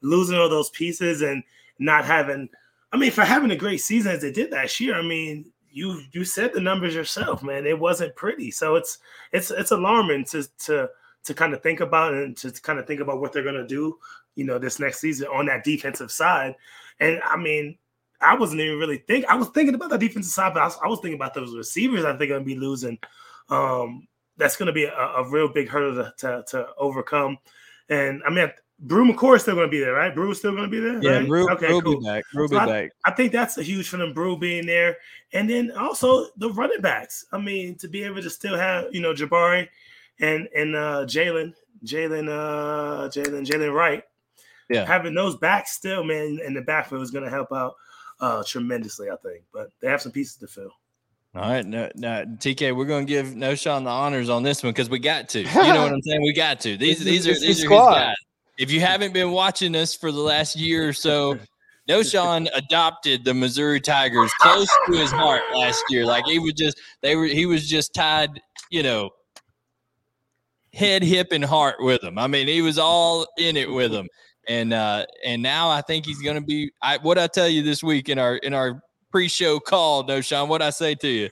losing 0.00 0.36
all 0.36 0.48
those 0.48 0.70
pieces 0.70 1.22
and 1.22 1.44
not 1.78 2.04
having. 2.04 2.48
I 2.92 2.96
mean, 2.96 3.10
for 3.12 3.22
having 3.22 3.50
a 3.50 3.56
great 3.56 3.80
season 3.80 4.12
as 4.12 4.22
they 4.22 4.32
did 4.32 4.50
last 4.50 4.80
year, 4.80 4.94
I 4.94 5.02
mean, 5.02 5.52
you 5.70 6.02
you 6.12 6.24
said 6.24 6.52
the 6.52 6.60
numbers 6.60 6.94
yourself, 6.94 7.42
man. 7.42 7.66
It 7.66 7.78
wasn't 7.78 8.16
pretty. 8.16 8.50
So 8.50 8.74
it's 8.74 8.98
it's 9.32 9.50
it's 9.50 9.70
alarming 9.70 10.24
to 10.26 10.44
to 10.66 10.88
to 11.22 11.34
kind 11.34 11.52
of 11.52 11.62
think 11.62 11.80
about 11.80 12.14
and 12.14 12.36
to 12.38 12.50
kind 12.50 12.78
of 12.78 12.86
think 12.86 13.00
about 13.00 13.20
what 13.20 13.32
they're 13.32 13.44
gonna 13.44 13.66
do 13.66 13.96
you 14.34 14.44
know, 14.44 14.58
this 14.58 14.78
next 14.78 15.00
season 15.00 15.28
on 15.28 15.46
that 15.46 15.64
defensive 15.64 16.10
side. 16.10 16.54
And 16.98 17.20
I 17.24 17.36
mean, 17.36 17.76
I 18.20 18.34
wasn't 18.34 18.60
even 18.60 18.78
really 18.78 18.98
think 18.98 19.24
I 19.26 19.34
was 19.34 19.48
thinking 19.48 19.74
about 19.74 19.90
the 19.90 19.98
defensive 19.98 20.32
side, 20.32 20.54
but 20.54 20.62
I 20.62 20.66
was, 20.66 20.78
I 20.84 20.88
was 20.88 21.00
thinking 21.00 21.18
about 21.18 21.34
those 21.34 21.56
receivers. 21.56 22.04
I 22.04 22.16
think 22.16 22.30
I'm 22.30 22.38
gonna 22.38 22.44
be 22.44 22.56
losing. 22.56 22.98
Um, 23.48 24.06
that's 24.36 24.56
gonna 24.56 24.72
be 24.72 24.84
a, 24.84 24.94
a 24.94 25.28
real 25.28 25.48
big 25.48 25.68
hurdle 25.68 25.94
to, 26.04 26.14
to, 26.18 26.44
to 26.48 26.68
overcome. 26.78 27.38
And 27.88 28.22
I 28.26 28.30
mean, 28.30 28.50
Bru 28.82 29.12
McCoy 29.12 29.36
is 29.36 29.42
still 29.42 29.54
going 29.54 29.66
to 29.66 29.70
be 29.70 29.80
there, 29.80 29.92
right? 29.92 30.14
Bru's 30.14 30.38
still 30.38 30.52
going 30.52 30.64
to 30.64 30.68
be 30.68 30.80
there. 30.80 31.02
Yeah, 31.02 31.18
right? 31.18 31.28
Bru, 31.28 31.50
okay, 31.50 31.66
Bru 31.66 31.82
cool. 31.82 32.00
be 32.00 32.06
back. 32.06 32.24
Bru 32.32 32.48
so 32.48 32.52
be 32.52 32.56
I, 32.56 32.66
back. 32.66 32.90
I 33.04 33.10
think 33.10 33.30
that's 33.30 33.58
a 33.58 33.62
huge 33.62 33.88
for 33.88 33.98
them, 33.98 34.14
Bru 34.14 34.38
being 34.38 34.64
there, 34.64 34.96
and 35.34 35.48
then 35.48 35.70
also 35.72 36.26
the 36.38 36.50
running 36.50 36.80
backs. 36.80 37.26
I 37.32 37.38
mean, 37.38 37.76
to 37.76 37.88
be 37.88 38.02
able 38.04 38.22
to 38.22 38.30
still 38.30 38.56
have 38.56 38.86
you 38.92 39.00
know 39.00 39.12
Jabari 39.12 39.68
and 40.20 40.48
and 40.56 40.74
uh, 40.74 41.04
Jaylen, 41.06 41.52
Jaylen, 41.84 42.28
uh, 42.28 43.08
Jaylen, 43.08 43.46
Jaylen 43.46 43.74
Wright, 43.74 44.02
yeah, 44.70 44.86
having 44.86 45.14
those 45.14 45.36
backs 45.36 45.72
still, 45.72 46.02
man, 46.02 46.38
in 46.44 46.54
the 46.54 46.62
backfield 46.62 47.02
is 47.02 47.10
going 47.10 47.24
to 47.24 47.30
help 47.30 47.52
out 47.52 47.74
uh, 48.20 48.42
tremendously, 48.46 49.10
I 49.10 49.16
think. 49.16 49.44
But 49.52 49.68
they 49.80 49.88
have 49.88 50.00
some 50.00 50.12
pieces 50.12 50.36
to 50.36 50.46
fill. 50.46 50.72
All 51.34 51.42
right, 51.42 51.64
no, 51.64 51.88
no, 51.94 52.24
TK, 52.24 52.74
we're 52.74 52.86
going 52.86 53.06
to 53.06 53.08
give 53.08 53.26
Knowshon 53.28 53.84
the 53.84 53.90
honors 53.90 54.28
on 54.28 54.42
this 54.42 54.64
one 54.64 54.72
because 54.72 54.90
we 54.90 54.98
got 54.98 55.28
to. 55.28 55.40
You 55.40 55.44
know 55.54 55.82
what 55.82 55.92
I'm 55.92 56.02
saying? 56.02 56.22
We 56.22 56.32
got 56.32 56.60
to. 56.60 56.76
These 56.78 57.04
these 57.04 57.28
are 57.28 57.34
these 57.34 57.42
are 57.42 57.46
his 57.46 57.64
guys. 57.68 58.16
If 58.58 58.70
you 58.70 58.80
haven't 58.80 59.12
been 59.12 59.30
watching 59.30 59.74
us 59.74 59.94
for 59.94 60.12
the 60.12 60.20
last 60.20 60.56
year 60.56 60.88
or 60.88 60.92
so, 60.92 61.38
Knowshon 61.88 62.48
adopted 62.54 63.24
the 63.24 63.34
Missouri 63.34 63.80
Tigers 63.80 64.30
close 64.40 64.68
to 64.86 64.96
his 64.96 65.10
heart 65.10 65.42
last 65.54 65.82
year. 65.88 66.04
Like 66.04 66.26
he 66.26 66.38
was 66.38 66.52
just 66.54 66.78
they 67.02 67.16
were 67.16 67.26
he 67.26 67.46
was 67.46 67.68
just 67.68 67.94
tied, 67.94 68.40
you 68.70 68.82
know, 68.82 69.10
head, 70.72 71.02
hip, 71.02 71.32
and 71.32 71.44
heart 71.44 71.76
with 71.80 72.00
them. 72.02 72.18
I 72.18 72.26
mean, 72.26 72.48
he 72.48 72.62
was 72.62 72.78
all 72.78 73.26
in 73.38 73.56
it 73.56 73.70
with 73.70 73.92
them 73.92 74.06
and 74.50 74.72
uh, 74.72 75.06
and 75.24 75.42
now 75.42 75.70
I 75.70 75.80
think 75.80 76.04
he's 76.04 76.20
going 76.20 76.34
to 76.34 76.40
be. 76.40 76.72
I 76.82 76.98
what 76.98 77.18
I 77.18 77.28
tell 77.28 77.48
you 77.48 77.62
this 77.62 77.82
week 77.82 78.08
in 78.08 78.18
our 78.18 78.36
in 78.36 78.52
our 78.52 78.82
pre-show 79.10 79.60
call, 79.60 80.04
Knowshon. 80.04 80.48
What 80.48 80.60
I 80.60 80.70
say 80.70 80.94
to 80.96 81.08
you? 81.08 81.30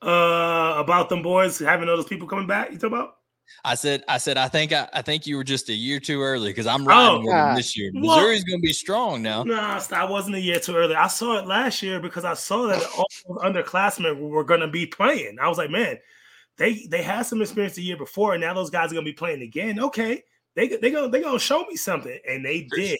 Uh, 0.00 0.74
about 0.76 1.08
them 1.08 1.22
boys 1.22 1.58
having 1.58 1.88
all 1.88 1.96
those 1.96 2.06
people 2.06 2.28
coming 2.28 2.46
back. 2.46 2.70
You 2.70 2.78
talk 2.78 2.88
about? 2.88 3.16
I 3.64 3.74
said, 3.74 4.04
I 4.08 4.18
said, 4.18 4.36
I 4.36 4.48
think, 4.48 4.72
I, 4.72 4.88
I 4.92 5.02
think 5.02 5.26
you 5.26 5.36
were 5.36 5.44
just 5.44 5.68
a 5.68 5.74
year 5.74 6.00
too 6.00 6.22
early 6.22 6.50
because 6.50 6.66
I'm 6.66 6.82
oh, 6.82 6.86
riding 6.86 7.16
oh, 7.16 7.18
with 7.20 7.28
them 7.28 7.54
this 7.56 7.76
year. 7.76 7.90
Missouri's 7.94 8.44
well, 8.44 8.52
going 8.52 8.60
to 8.60 8.66
be 8.66 8.72
strong 8.72 9.22
now. 9.22 9.42
No, 9.42 9.54
nah, 9.54 9.82
I 9.92 10.04
wasn't 10.04 10.36
a 10.36 10.40
year 10.40 10.60
too 10.60 10.76
early. 10.76 10.94
I 10.94 11.06
saw 11.06 11.38
it 11.38 11.46
last 11.46 11.82
year 11.82 12.00
because 12.00 12.24
I 12.24 12.34
saw 12.34 12.66
that 12.66 12.82
all 12.96 13.06
underclassmen 13.38 14.18
were 14.18 14.44
going 14.44 14.60
to 14.60 14.68
be 14.68 14.86
playing. 14.86 15.38
I 15.40 15.48
was 15.48 15.58
like, 15.58 15.70
man, 15.70 15.98
they 16.56 16.86
they 16.88 17.02
had 17.02 17.22
some 17.22 17.42
experience 17.42 17.74
the 17.74 17.82
year 17.82 17.96
before, 17.96 18.34
and 18.34 18.40
now 18.40 18.54
those 18.54 18.70
guys 18.70 18.90
are 18.90 18.94
going 18.94 19.04
to 19.06 19.10
be 19.10 19.16
playing 19.16 19.42
again. 19.42 19.80
Okay, 19.80 20.22
they 20.54 20.68
they 20.68 20.90
gonna 20.90 21.08
they 21.08 21.20
gonna 21.20 21.38
show 21.38 21.64
me 21.64 21.76
something, 21.76 22.18
and 22.28 22.44
they 22.44 22.68
did. 22.74 22.98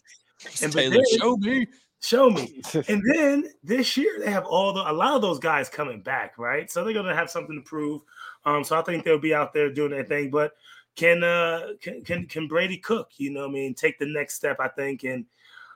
And 0.62 0.72
Taylor, 0.72 0.97
then, 0.97 1.20
show 1.20 1.36
me, 1.36 1.66
show 2.01 2.30
me. 2.30 2.62
and 2.88 3.03
then 3.12 3.45
this 3.62 3.97
year 3.97 4.18
they 4.18 4.30
have 4.30 4.45
all 4.45 4.72
the 4.72 4.90
a 4.90 4.92
lot 4.92 5.14
of 5.14 5.22
those 5.22 5.38
guys 5.38 5.68
coming 5.68 6.01
back, 6.01 6.36
right? 6.38 6.70
So 6.70 6.84
they're 6.84 6.95
gonna 6.95 7.14
have 7.14 7.30
something 7.30 7.57
to 7.57 7.62
prove. 7.62 8.03
Um, 8.47 8.64
so 8.64 8.78
I 8.78 8.82
think 8.82 9.05
they'll 9.05 9.18
be 9.18 9.34
out 9.34 9.53
there 9.53 9.72
doing 9.72 9.90
their 9.90 10.05
thing. 10.05 10.30
But 10.30 10.53
can 10.97 11.24
uh 11.24 11.68
can 11.80 12.03
can, 12.03 12.26
can 12.26 12.49
Brady 12.49 12.78
cook? 12.78 13.11
You 13.16 13.30
know, 13.30 13.47
I 13.47 13.51
mean, 13.51 13.74
take 13.74 13.99
the 13.99 14.07
next 14.07 14.34
step. 14.34 14.59
I 14.61 14.68
think, 14.68 15.05
and 15.05 15.24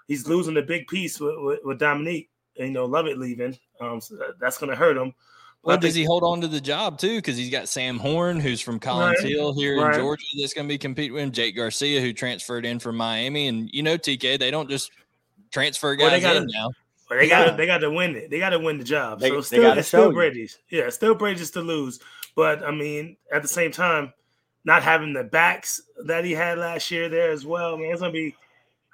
he's 0.07 0.29
losing 0.29 0.57
a 0.57 0.63
big 0.63 0.87
piece 0.89 1.21
with, 1.21 1.35
with, 1.39 1.61
with 1.65 1.79
Dominique. 1.79 2.31
You 2.57 2.71
know, 2.71 2.87
Lovett 2.87 3.19
leaving. 3.19 3.57
Um, 3.81 4.01
so 4.01 4.17
that's 4.41 4.59
gonna 4.59 4.77
hurt 4.77 4.97
him. 4.97 5.15
Well, 5.63 5.77
does 5.77 5.95
he 5.95 6.05
hold 6.05 6.23
on 6.23 6.41
to 6.41 6.49
the 6.49 6.61
job 6.61 6.99
too? 6.99 7.17
Because 7.17 7.37
he's 7.37 7.51
got 7.51 7.69
Sam 7.69 7.99
Horn, 7.99 8.41
who's 8.41 8.61
from 8.61 8.79
Collins 8.79 9.19
right, 9.23 9.33
Hill 9.33 9.53
here 9.55 9.81
right. 9.81 9.95
in 9.95 10.01
Georgia, 10.01 10.25
that's 10.41 10.55
going 10.55 10.67
to 10.67 10.73
be 10.73 10.79
competing 10.79 11.15
with 11.15 11.25
him. 11.25 11.33
Jake 11.33 11.57
Garcia, 11.57 12.01
who 12.01 12.13
transferred 12.13 12.65
in 12.65 12.79
from 12.79 12.97
Miami, 12.97 13.49
and 13.49 13.69
you 13.73 13.83
know, 13.83 13.99
TK, 13.99 14.39
they 14.39 14.51
don't 14.51 14.71
just 14.71 14.93
transfer 15.51 15.95
guys 15.97 16.13
well, 16.13 16.21
gotta, 16.21 16.39
in 16.39 16.47
now. 16.53 16.71
Well, 17.11 17.19
they 17.19 17.29
got 17.29 17.57
they 17.57 17.67
got 17.67 17.79
to 17.79 17.91
win 17.91 18.15
it. 18.17 18.31
They 18.31 18.39
got 18.39 18.51
to 18.51 18.59
win 18.59 18.79
the 18.79 18.85
job. 18.85 19.21
They, 19.21 19.29
so 19.29 19.41
still, 19.41 19.73
it's 19.77 19.89
still 19.89 20.13
Brady's. 20.13 20.59
Yeah, 20.71 20.89
still 20.91 21.15
Brady's 21.15 21.51
to 21.53 21.61
lose. 21.61 22.01
But 22.39 22.63
I 22.63 22.71
mean, 22.71 23.17
at 23.33 23.43
the 23.43 23.49
same 23.49 23.73
time, 23.73 24.13
not 24.63 24.85
having 24.85 25.13
the 25.13 25.25
backs 25.25 25.83
that 26.05 26.25
he 26.25 26.31
had 26.31 26.57
last 26.57 26.89
year 26.89 27.09
there 27.09 27.33
as 27.33 27.45
well, 27.45 27.77
man, 27.77 27.91
it's 27.91 28.01
gonna 28.01 28.13
be. 28.13 28.37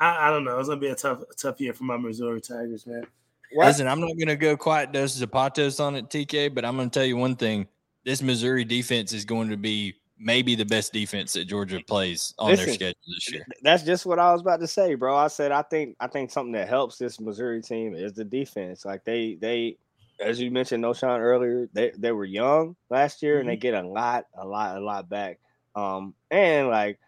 I, 0.00 0.28
I 0.28 0.30
don't 0.30 0.44
know. 0.44 0.58
It's 0.58 0.70
gonna 0.70 0.80
be 0.80 0.88
a 0.88 0.94
tough, 0.94 1.20
a 1.30 1.34
tough 1.34 1.60
year 1.60 1.74
for 1.74 1.84
my 1.84 1.98
Missouri 1.98 2.40
Tigers, 2.40 2.86
man. 2.86 3.06
What? 3.52 3.66
Listen, 3.66 3.86
I'm 3.86 4.00
not 4.00 4.16
going 4.16 4.28
to 4.28 4.36
go 4.36 4.56
quite 4.56 4.92
Dos 4.92 5.20
Zapatos 5.20 5.78
on 5.78 5.94
it, 5.94 6.08
TK, 6.08 6.54
but 6.54 6.64
I'm 6.64 6.74
going 6.74 6.88
to 6.90 6.98
tell 6.98 7.06
you 7.06 7.16
one 7.16 7.36
thing. 7.36 7.68
This 8.04 8.20
Missouri 8.20 8.64
defense 8.64 9.12
is 9.12 9.24
going 9.24 9.50
to 9.50 9.56
be 9.56 9.94
maybe 10.18 10.56
the 10.56 10.64
best 10.64 10.92
defense 10.92 11.34
that 11.34 11.44
Georgia 11.44 11.80
plays 11.86 12.34
on 12.38 12.50
Listen, 12.50 12.66
their 12.66 12.74
schedule 12.74 13.00
this 13.14 13.30
year. 13.30 13.46
That's 13.62 13.84
just 13.84 14.06
what 14.06 14.18
I 14.18 14.32
was 14.32 14.40
about 14.40 14.58
to 14.60 14.66
say, 14.66 14.94
bro. 14.94 15.16
I 15.16 15.28
said 15.28 15.52
I 15.52 15.62
think 15.62 15.96
I 16.00 16.06
think 16.06 16.30
something 16.30 16.52
that 16.52 16.68
helps 16.68 16.96
this 16.96 17.20
Missouri 17.20 17.62
team 17.62 17.94
is 17.94 18.14
the 18.14 18.24
defense. 18.24 18.84
Like 18.84 19.04
they 19.04 19.36
they 19.40 19.76
as 20.20 20.40
you 20.40 20.50
mentioned, 20.50 20.84
Knowshon 20.84 21.18
earlier, 21.20 21.68
they, 21.72 21.92
they 21.96 22.12
were 22.12 22.24
young 22.24 22.76
last 22.90 23.22
year 23.22 23.34
mm-hmm. 23.34 23.40
and 23.40 23.48
they 23.48 23.54
mm-hmm. 23.54 23.74
get 23.76 23.84
a 23.84 23.88
lot, 23.88 24.26
a 24.36 24.46
lot, 24.46 24.76
a 24.76 24.80
lot 24.80 25.08
back. 25.08 25.38
Um, 25.74 26.14
and 26.30 26.68
like, 26.68 26.98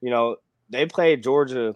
you 0.00 0.10
know, 0.10 0.36
they 0.68 0.86
played 0.86 1.22
Georgia 1.22 1.74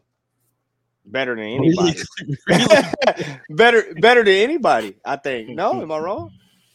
better 1.05 1.35
than 1.35 1.45
anybody. 1.45 2.01
better 3.51 3.85
better 4.01 4.25
than 4.25 4.35
anybody, 4.35 4.97
I 5.05 5.17
think. 5.17 5.51
No, 5.51 5.83
am 5.83 5.93
I 5.93 5.99
wrong? 5.99 6.31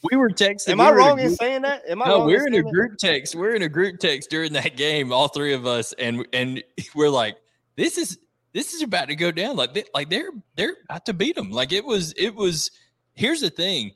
We 0.10 0.18
were 0.18 0.30
texting. 0.30 0.70
Am 0.70 0.82
I 0.82 0.92
wrong 0.92 1.20
in 1.20 1.36
saying 1.36 1.64
that? 1.64 1.84
Am 1.90 2.02
I 2.02 2.08
no, 2.08 2.26
we're 2.26 2.48
in 2.48 2.54
a 2.56 2.62
group 2.62 2.92
that? 2.92 3.00
text. 3.00 3.36
We're 3.36 3.56
in 3.56 3.64
a 3.64 3.70
group 3.70 4.00
text 4.00 4.30
during 4.30 4.54
that 4.54 4.78
game, 4.78 5.12
all 5.12 5.28
three 5.28 5.54
of 5.54 5.66
us, 5.66 5.94
and 5.94 6.26
and 6.32 6.64
we're 6.96 7.10
like, 7.10 7.38
this 7.76 7.98
is 7.98 8.18
this 8.54 8.74
is 8.74 8.82
about 8.82 9.10
to 9.10 9.16
go 9.16 9.32
down. 9.32 9.56
Like 9.56 9.74
they, 9.74 9.84
like 9.94 10.10
they're 10.10 10.32
they're 10.56 10.76
about 10.90 11.06
to 11.08 11.14
beat 11.14 11.36
them. 11.36 11.52
Like 11.52 11.72
it 11.74 11.86
was 11.86 12.14
it 12.18 12.34
was. 12.34 12.72
Here's 13.14 13.42
the 13.42 13.50
thing, 13.50 13.92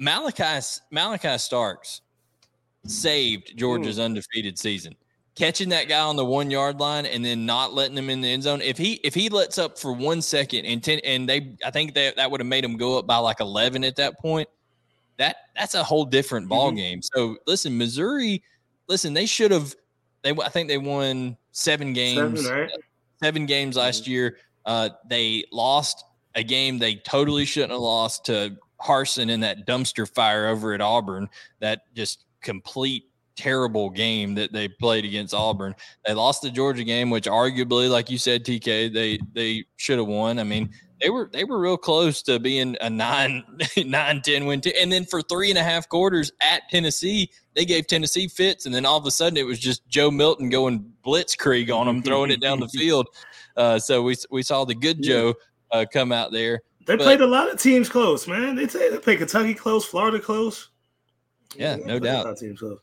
Malaki 0.00 0.80
Malaki 0.92 1.40
Starks 1.40 2.02
saved 2.84 3.56
Georgia's 3.56 3.98
mm. 3.98 4.04
undefeated 4.04 4.58
season. 4.58 4.94
catching 5.36 5.68
that 5.68 5.86
guy 5.86 6.00
on 6.00 6.16
the 6.16 6.24
one 6.24 6.50
yard 6.50 6.80
line 6.80 7.06
and 7.06 7.24
then 7.24 7.46
not 7.46 7.72
letting 7.72 7.96
him 7.96 8.10
in 8.10 8.22
the 8.22 8.28
end 8.28 8.42
zone. 8.42 8.60
If 8.62 8.76
he 8.78 8.94
if 9.04 9.14
he 9.14 9.28
lets 9.28 9.58
up 9.58 9.78
for 9.78 9.92
one 9.92 10.20
second 10.22 10.64
and 10.64 10.82
ten 10.82 10.98
and 11.04 11.28
they 11.28 11.56
I 11.64 11.70
think 11.70 11.94
that 11.94 12.16
that 12.16 12.30
would 12.30 12.40
have 12.40 12.48
made 12.48 12.64
him 12.64 12.76
go 12.76 12.98
up 12.98 13.06
by 13.06 13.18
like 13.18 13.40
eleven 13.40 13.84
at 13.84 13.96
that 13.96 14.18
point. 14.18 14.48
That 15.18 15.36
that's 15.54 15.74
a 15.74 15.84
whole 15.84 16.04
different 16.04 16.48
ball 16.48 16.68
mm-hmm. 16.68 16.76
game. 16.76 17.02
So 17.02 17.36
listen, 17.46 17.76
Missouri, 17.78 18.42
listen, 18.88 19.14
they 19.14 19.26
should 19.26 19.50
have. 19.50 19.74
They 20.22 20.32
I 20.32 20.48
think 20.48 20.68
they 20.68 20.78
won 20.78 21.36
seven 21.52 21.92
games, 21.92 22.44
seven, 22.44 22.60
right? 22.60 22.70
seven 23.22 23.46
games 23.46 23.76
last 23.76 24.02
mm-hmm. 24.02 24.12
year. 24.12 24.36
Uh, 24.64 24.88
they 25.08 25.44
lost 25.52 26.04
a 26.34 26.42
game 26.42 26.78
they 26.78 26.96
totally 26.96 27.44
shouldn't 27.44 27.72
have 27.72 27.80
lost 27.80 28.26
to 28.26 28.56
Harsin 28.80 29.30
in 29.30 29.40
that 29.40 29.66
dumpster 29.66 30.08
fire 30.08 30.46
over 30.46 30.74
at 30.74 30.80
Auburn. 30.80 31.28
That 31.60 31.82
just 31.94 32.24
complete 32.42 33.04
terrible 33.36 33.90
game 33.90 34.34
that 34.34 34.52
they 34.52 34.66
played 34.66 35.04
against 35.04 35.34
Auburn. 35.34 35.74
They 36.06 36.14
lost 36.14 36.42
the 36.42 36.50
Georgia 36.50 36.84
game, 36.84 37.10
which 37.10 37.26
arguably, 37.26 37.90
like 37.90 38.10
you 38.10 38.18
said, 38.18 38.44
TK, 38.44 38.92
they 38.92 39.18
they 39.32 39.64
should 39.76 39.98
have 39.98 40.08
won. 40.08 40.38
I 40.38 40.44
mean, 40.44 40.70
they 41.00 41.10
were 41.10 41.30
they 41.32 41.44
were 41.44 41.58
real 41.58 41.76
close 41.76 42.22
to 42.22 42.38
being 42.38 42.76
a 42.80 42.90
nine 42.90 43.44
nine 43.76 44.22
ten 44.22 44.46
win. 44.46 44.60
T- 44.60 44.74
and 44.80 44.90
then 44.90 45.04
for 45.04 45.22
three 45.22 45.50
and 45.50 45.58
a 45.58 45.62
half 45.62 45.88
quarters 45.88 46.32
at 46.40 46.68
Tennessee, 46.70 47.30
they 47.54 47.64
gave 47.64 47.86
Tennessee 47.86 48.28
fits, 48.28 48.66
and 48.66 48.74
then 48.74 48.86
all 48.86 48.98
of 48.98 49.06
a 49.06 49.10
sudden 49.10 49.36
it 49.36 49.46
was 49.46 49.58
just 49.58 49.86
Joe 49.88 50.10
Milton 50.10 50.48
going 50.48 50.92
blitzkrieg 51.04 51.74
on 51.74 51.86
them, 51.86 52.02
throwing 52.02 52.30
it 52.30 52.40
down 52.40 52.60
the 52.60 52.68
field. 52.76 53.08
Uh, 53.56 53.78
so 53.78 54.02
we 54.02 54.16
we 54.30 54.42
saw 54.42 54.64
the 54.64 54.74
good 54.74 55.02
Joe 55.02 55.34
uh, 55.70 55.84
come 55.92 56.12
out 56.12 56.32
there. 56.32 56.62
They 56.86 56.96
but, 56.96 57.04
played 57.04 57.20
a 57.20 57.26
lot 57.26 57.52
of 57.52 57.60
teams 57.60 57.88
close, 57.88 58.26
man. 58.26 58.56
They, 58.56 58.66
they 58.66 58.96
played 58.98 59.18
Kentucky 59.18 59.54
close, 59.54 59.84
Florida 59.84 60.18
close. 60.18 60.68
Yeah, 61.56 61.76
no 61.76 61.98
doubt. 61.98 62.38
Teams 62.38 62.60
close 62.60 62.78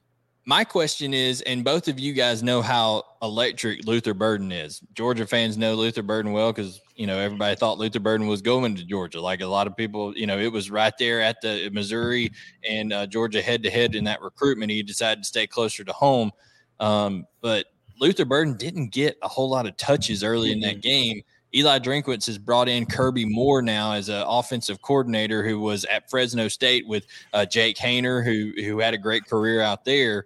my 0.46 0.64
question 0.64 1.14
is, 1.14 1.42
and 1.42 1.64
both 1.64 1.88
of 1.88 2.00
you 2.00 2.12
guys 2.14 2.44
know 2.44 2.62
how 2.62 3.04
electric 3.22 3.86
Luther 3.86 4.14
Burden 4.14 4.52
is. 4.52 4.82
Georgia 4.94 5.26
fans 5.26 5.58
know 5.58 5.76
Luther 5.76 6.02
Burden 6.02 6.34
well 6.34 6.52
because 6.52 6.82
you 6.96 7.08
know 7.08 7.18
everybody 7.18 7.56
thought 7.56 7.78
Luther 7.78 8.00
Burden 8.00 8.28
was 8.28 8.42
going 8.42 8.76
to 8.76 8.84
Georgia. 8.84 9.22
Like 9.22 9.42
a 9.42 9.48
lot 9.48 9.68
of 9.68 9.78
people, 9.78 10.16
you 10.18 10.28
know, 10.28 10.38
it 10.38 10.52
was 10.52 10.70
right 10.70 10.94
there 11.00 11.22
at 11.22 11.40
the 11.42 11.70
Missouri 11.72 12.32
and 12.70 12.92
uh, 12.92 13.08
Georgia 13.08 13.42
head 13.42 13.64
to 13.64 13.70
head 13.70 13.96
in 13.96 14.04
that 14.04 14.22
recruitment. 14.22 14.72
He 14.72 14.84
decided 14.84 15.24
to 15.24 15.28
stay 15.28 15.48
closer 15.48 15.84
to 15.86 15.94
home, 15.94 16.32
um, 16.80 17.26
but 17.42 17.68
Luther 18.00 18.26
Burden 18.26 18.58
didn't 18.58 18.90
get 18.90 19.18
a 19.22 19.30
whole 19.30 19.50
lot 19.50 19.66
of 19.66 19.78
touches 19.78 20.24
early 20.24 20.52
in 20.52 20.60
that 20.62 20.82
game. 20.82 21.22
Eli 21.56 21.80
Drinkwitz 21.80 22.26
has 22.26 22.38
brought 22.38 22.68
in 22.68 22.86
Kirby 22.86 23.26
Moore 23.26 23.62
now 23.62 23.94
as 23.94 24.10
an 24.10 24.24
offensive 24.28 24.82
coordinator 24.82 25.44
who 25.48 25.60
was 25.60 25.86
at 25.86 26.10
Fresno 26.10 26.48
State 26.48 26.88
with 26.88 27.06
uh, 27.34 27.46
Jake 27.46 27.78
Haener, 27.78 28.24
who 28.24 28.54
who 28.64 28.80
had 28.80 28.94
a 28.94 28.98
great 28.98 29.26
career 29.26 29.62
out 29.62 29.86
there. 29.86 30.26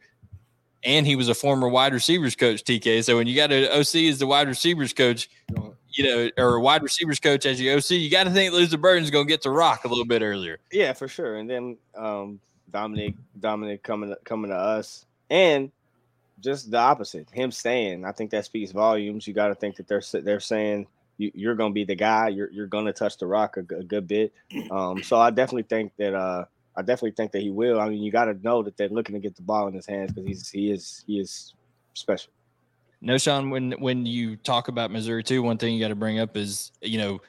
And 0.83 1.05
he 1.05 1.15
was 1.15 1.27
a 1.27 1.33
former 1.33 1.67
wide 1.67 1.93
receivers 1.93 2.35
coach, 2.35 2.63
TK. 2.63 3.03
So 3.03 3.17
when 3.17 3.27
you 3.27 3.35
got 3.35 3.51
an 3.51 3.65
OC 3.65 3.95
as 4.09 4.19
the 4.19 4.27
wide 4.27 4.47
receivers 4.47 4.93
coach, 4.93 5.29
you 5.91 6.03
know, 6.03 6.29
or 6.37 6.59
wide 6.59 6.83
receivers 6.83 7.19
coach 7.19 7.45
as 7.45 7.59
your 7.59 7.77
OC, 7.77 7.91
you 7.91 8.09
got 8.09 8.23
to 8.23 8.29
think 8.29 8.53
Luther 8.53 8.77
Burden's 8.77 9.11
going 9.11 9.25
to 9.25 9.29
get 9.29 9.41
to 9.41 9.51
rock 9.51 9.83
a 9.83 9.87
little 9.87 10.05
bit 10.05 10.21
earlier. 10.21 10.59
Yeah, 10.71 10.93
for 10.93 11.07
sure. 11.09 11.37
And 11.37 11.49
then 11.49 11.77
um, 11.95 12.39
Dominic, 12.71 13.15
Dominic 13.39 13.83
coming 13.83 14.13
coming 14.23 14.51
to 14.51 14.55
us, 14.55 15.05
and 15.29 15.71
just 16.39 16.71
the 16.71 16.77
opposite, 16.77 17.29
him 17.31 17.51
staying. 17.51 18.05
I 18.05 18.11
think 18.11 18.31
that 18.31 18.45
speaks 18.45 18.71
volumes. 18.71 19.27
You 19.27 19.33
got 19.33 19.47
to 19.47 19.55
think 19.55 19.75
that 19.77 19.87
they're 19.87 20.03
they're 20.21 20.39
saying 20.39 20.87
you, 21.17 21.49
are 21.49 21.55
going 21.55 21.71
to 21.71 21.73
be 21.73 21.83
the 21.83 21.95
guy. 21.95 22.29
You're 22.29 22.51
you're 22.51 22.67
going 22.67 22.85
to 22.85 22.93
touch 22.93 23.17
the 23.17 23.27
rock 23.27 23.57
a, 23.57 23.61
a 23.75 23.83
good 23.83 24.07
bit. 24.07 24.33
Um, 24.71 25.01
so 25.01 25.17
I 25.17 25.29
definitely 25.29 25.63
think 25.63 25.93
that 25.97 26.13
uh, 26.13 26.45
I 26.75 26.81
definitely 26.81 27.11
think 27.11 27.31
that 27.31 27.41
he 27.41 27.49
will. 27.49 27.79
I 27.79 27.89
mean, 27.89 28.03
you 28.03 28.11
got 28.11 28.25
to 28.25 28.33
know 28.43 28.61
that 28.63 28.75
they're 28.75 28.89
looking 28.89 29.15
to 29.15 29.19
get 29.19 29.35
the 29.35 29.41
ball 29.41 29.67
in 29.67 29.73
his 29.73 29.85
hands 29.85 30.11
because 30.11 30.27
he's 30.27 30.49
he 30.49 30.71
is 30.71 31.03
he 31.07 31.19
is 31.19 31.53
special. 31.93 32.31
Knowshon. 33.03 33.49
When 33.49 33.71
when 33.73 34.05
you 34.05 34.35
talk 34.35 34.67
about 34.67 34.91
Missouri 34.91 35.23
too, 35.23 35.41
one 35.41 35.57
thing 35.57 35.73
you 35.73 35.79
got 35.79 35.89
to 35.89 35.95
bring 35.95 36.19
up 36.19 36.35
is 36.35 36.71
you 36.81 36.97
know 36.97 37.21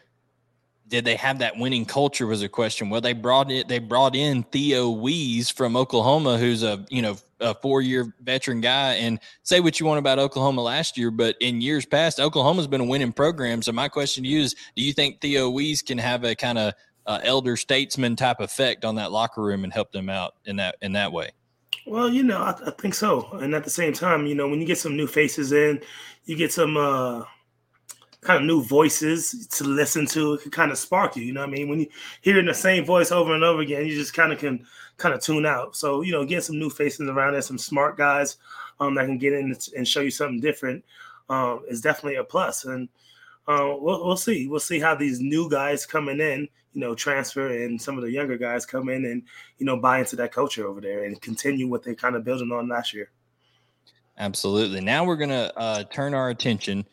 did 0.89 1.05
they 1.05 1.17
have 1.17 1.39
that 1.39 1.57
winning 1.57 1.85
culture 1.85 2.27
was 2.27 2.43
a 2.43 2.49
question. 2.49 2.91
Well, 2.91 3.01
they 3.01 3.13
brought 3.13 3.51
it. 3.51 3.69
They 3.69 3.79
brought 3.79 4.17
in 4.17 4.43
Theo 4.45 4.91
Wease 4.91 5.51
from 5.51 5.77
Oklahoma, 5.77 6.39
who's 6.39 6.63
a 6.63 6.85
you 6.89 7.03
know 7.03 7.17
a 7.41 7.55
four 7.55 7.81
year 7.81 8.15
veteran 8.21 8.61
guy. 8.61 8.95
And 8.95 9.21
say 9.43 9.61
what 9.61 9.79
you 9.81 9.87
want 9.87 9.99
about 9.99 10.19
Oklahoma 10.19 10.63
last 10.63 10.97
year, 10.99 11.11
but 11.11 11.37
in 11.41 11.61
years 11.61 11.87
past, 11.87 12.21
Oklahoma's 12.21 12.67
been 12.67 12.81
a 12.81 12.85
winning 12.85 13.13
program. 13.13 13.63
So 13.63 13.73
my 13.73 13.89
question 13.89 14.25
to 14.25 14.29
you 14.29 14.41
is, 14.41 14.55
do 14.77 14.83
you 14.83 14.93
think 14.93 15.21
Theo 15.21 15.51
Wease 15.51 15.83
can 15.83 15.99
have 15.99 16.25
a 16.25 16.35
kind 16.35 16.59
of 16.59 16.75
uh, 17.07 17.21
elder 17.23 17.57
statesman 17.57 18.17
type 18.17 18.41
effect 18.41 18.85
on 18.85 18.97
that 18.97 19.13
locker 19.13 19.43
room 19.43 19.65
and 19.65 19.73
help 19.73 19.93
them 19.93 20.09
out 20.09 20.35
in 20.45 20.57
that 20.57 20.77
in 20.83 20.93
that 20.93 21.13
way? 21.13 21.31
Well, 21.87 22.11
you 22.11 22.23
know, 22.23 22.39
I, 22.39 22.55
I 22.67 22.71
think 22.73 22.95
so. 22.95 23.29
And 23.33 23.55
at 23.55 23.65
the 23.65 23.71
same 23.71 23.93
time, 23.93 24.27
you 24.27 24.35
know, 24.35 24.49
when 24.49 24.61
you 24.61 24.67
get 24.67 24.79
some 24.79 24.97
new 24.97 25.07
faces 25.07 25.53
in, 25.53 25.81
you 26.25 26.37
get 26.37 26.53
some. 26.53 26.77
uh 26.77 27.25
kind 28.21 28.41
of 28.41 28.47
new 28.47 28.63
voices 28.63 29.47
to 29.47 29.65
listen 29.65 30.07
to. 30.07 30.35
It 30.35 30.43
can 30.43 30.51
kind 30.51 30.73
of 30.73 30.79
spark 30.79 31.17
you. 31.17 31.23
You 31.23 31.33
know 31.33 31.41
what 31.41 31.51
I 31.51 31.53
mean? 31.53 31.69
When 31.69 31.81
you 31.81 31.87
hearing 32.21 32.47
the 32.47 32.55
same 32.55 32.85
voice 32.85 33.13
over 33.13 33.35
and 33.35 33.45
over 33.45 33.61
again, 33.63 33.87
you 33.87 33.95
just 33.95 34.15
kind 34.15 34.33
of 34.33 34.39
can 34.39 34.67
kind 34.97 35.15
of 35.15 35.21
tune 35.21 35.47
out. 35.47 35.77
So 35.77 36.03
you 36.03 36.13
know, 36.13 36.25
get 36.25 36.45
some 36.45 36.59
new 36.59 36.71
faces 36.71 37.09
around 37.09 37.33
there, 37.33 37.43
some 37.43 37.59
smart 37.59 37.97
guys 37.97 38.37
um, 38.81 38.95
that 38.97 39.07
can 39.07 39.19
get 39.19 39.33
in 39.33 39.57
and 39.77 39.87
show 39.87 40.01
you 40.01 40.11
something 40.11 40.41
different 40.41 40.85
um, 41.29 41.63
is 41.69 41.81
definitely 41.81 42.17
a 42.17 42.25
plus. 42.25 42.65
And 42.65 42.89
uh, 43.47 43.75
we'll, 43.79 44.05
we'll 44.05 44.17
see. 44.17 44.47
We'll 44.47 44.61
see 44.61 44.79
how 44.79 44.95
these 44.95 45.21
new 45.21 45.49
guys 45.49 45.87
coming 45.87 46.21
in, 46.21 46.49
you 46.73 46.81
know, 46.81 46.95
transfer 46.95 47.49
and 47.49 47.81
some 47.81 47.97
of 47.97 48.05
the 48.05 48.11
younger 48.11 48.37
guys 48.37 48.67
come 48.67 48.89
in 48.89 49.05
and 49.05 49.23
you 49.59 49.67
know 49.67 49.77
buy 49.77 50.01
into 50.01 50.17
that 50.17 50.33
culture 50.33 50.67
over 50.67 50.81
there 50.81 51.05
and 51.05 51.21
continue 51.21 51.69
what 51.69 51.83
they 51.83 51.95
kind 51.95 52.17
of 52.17 52.25
building 52.25 52.53
on 52.53 52.69
last 52.69 52.93
year. 52.93 53.11
Absolutely. 54.19 54.81
Now 54.81 55.05
we're 55.05 55.17
gonna 55.17 55.53
uh, 55.57 55.85
turn 55.85 56.13
our 56.13 56.31
attention 56.31 56.85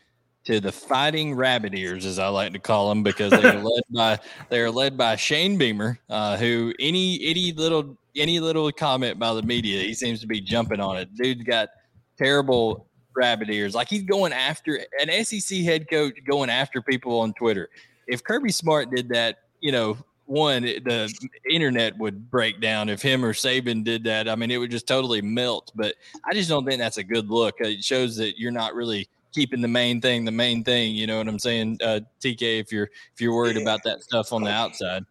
to 0.45 0.59
the 0.59 0.71
Fighting 0.71 1.35
Rabbit 1.35 1.73
Ears, 1.75 2.05
as 2.05 2.19
I 2.19 2.27
like 2.27 2.53
to 2.53 2.59
call 2.59 2.89
them, 2.89 3.03
because 3.03 3.31
they 3.31 3.43
are 3.43 3.59
led 3.63 3.83
by 3.89 4.19
they 4.49 4.59
are 4.61 4.71
led 4.71 4.97
by 4.97 5.15
Shane 5.15 5.57
Beamer, 5.57 5.99
uh, 6.09 6.37
who 6.37 6.73
any 6.79 7.19
any 7.25 7.51
little 7.51 7.97
any 8.15 8.39
little 8.39 8.71
comment 8.71 9.19
by 9.19 9.33
the 9.33 9.41
media, 9.41 9.81
he 9.81 9.93
seems 9.93 10.21
to 10.21 10.27
be 10.27 10.39
jumping 10.39 10.79
on 10.79 10.97
it. 10.97 11.13
Dude's 11.15 11.43
got 11.43 11.69
terrible 12.17 12.87
rabbit 13.15 13.49
ears. 13.49 13.75
Like 13.75 13.89
he's 13.89 14.03
going 14.03 14.33
after 14.33 14.79
an 14.99 15.25
SEC 15.25 15.59
head 15.59 15.89
coach 15.89 16.13
going 16.25 16.49
after 16.49 16.81
people 16.81 17.19
on 17.19 17.33
Twitter. 17.33 17.69
If 18.07 18.23
Kirby 18.23 18.51
Smart 18.51 18.89
did 18.91 19.09
that, 19.09 19.39
you 19.61 19.71
know, 19.71 19.97
one 20.25 20.63
the 20.63 21.13
internet 21.49 21.97
would 21.97 22.29
break 22.31 22.59
down 22.59 22.89
if 22.89 23.01
him 23.01 23.23
or 23.23 23.33
Saban 23.33 23.83
did 23.83 24.03
that. 24.05 24.27
I 24.27 24.35
mean, 24.35 24.51
it 24.51 24.57
would 24.57 24.71
just 24.71 24.87
totally 24.87 25.21
melt. 25.21 25.71
But 25.75 25.95
I 26.23 26.33
just 26.33 26.49
don't 26.49 26.65
think 26.65 26.79
that's 26.79 26.97
a 26.97 27.03
good 27.03 27.29
look. 27.29 27.55
It 27.59 27.83
shows 27.83 28.15
that 28.17 28.39
you're 28.39 28.51
not 28.51 28.73
really 28.73 29.07
keeping 29.35 29.61
the 29.61 29.67
main 29.67 29.99
thing 30.01 30.25
the 30.25 30.31
main 30.31 30.63
thing. 30.63 30.95
You 30.95 31.05
know 31.05 31.17
what 31.17 31.27
I'm 31.27 31.37
saying, 31.37 31.79
uh, 31.83 31.99
TK? 32.23 32.59
If 32.61 32.71
you're 32.71 32.89
if 33.13 33.19
you're 33.19 33.35
worried 33.35 33.57
about 33.57 33.83
that 33.83 34.01
stuff 34.01 34.31
on 34.33 34.43
the 34.43 34.49
outside. 34.51 35.03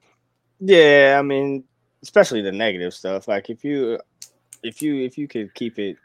Yeah, 0.58 1.16
I 1.18 1.22
mean, 1.22 1.64
especially 2.02 2.40
the 2.40 2.50
negative 2.50 2.94
stuff. 2.94 3.28
Like 3.28 3.50
if 3.50 3.62
you 3.62 3.98
if 4.62 4.80
you 4.80 5.04
if 5.04 5.18
you 5.18 5.28
could 5.28 5.54
keep 5.54 5.78
it, 5.78 5.96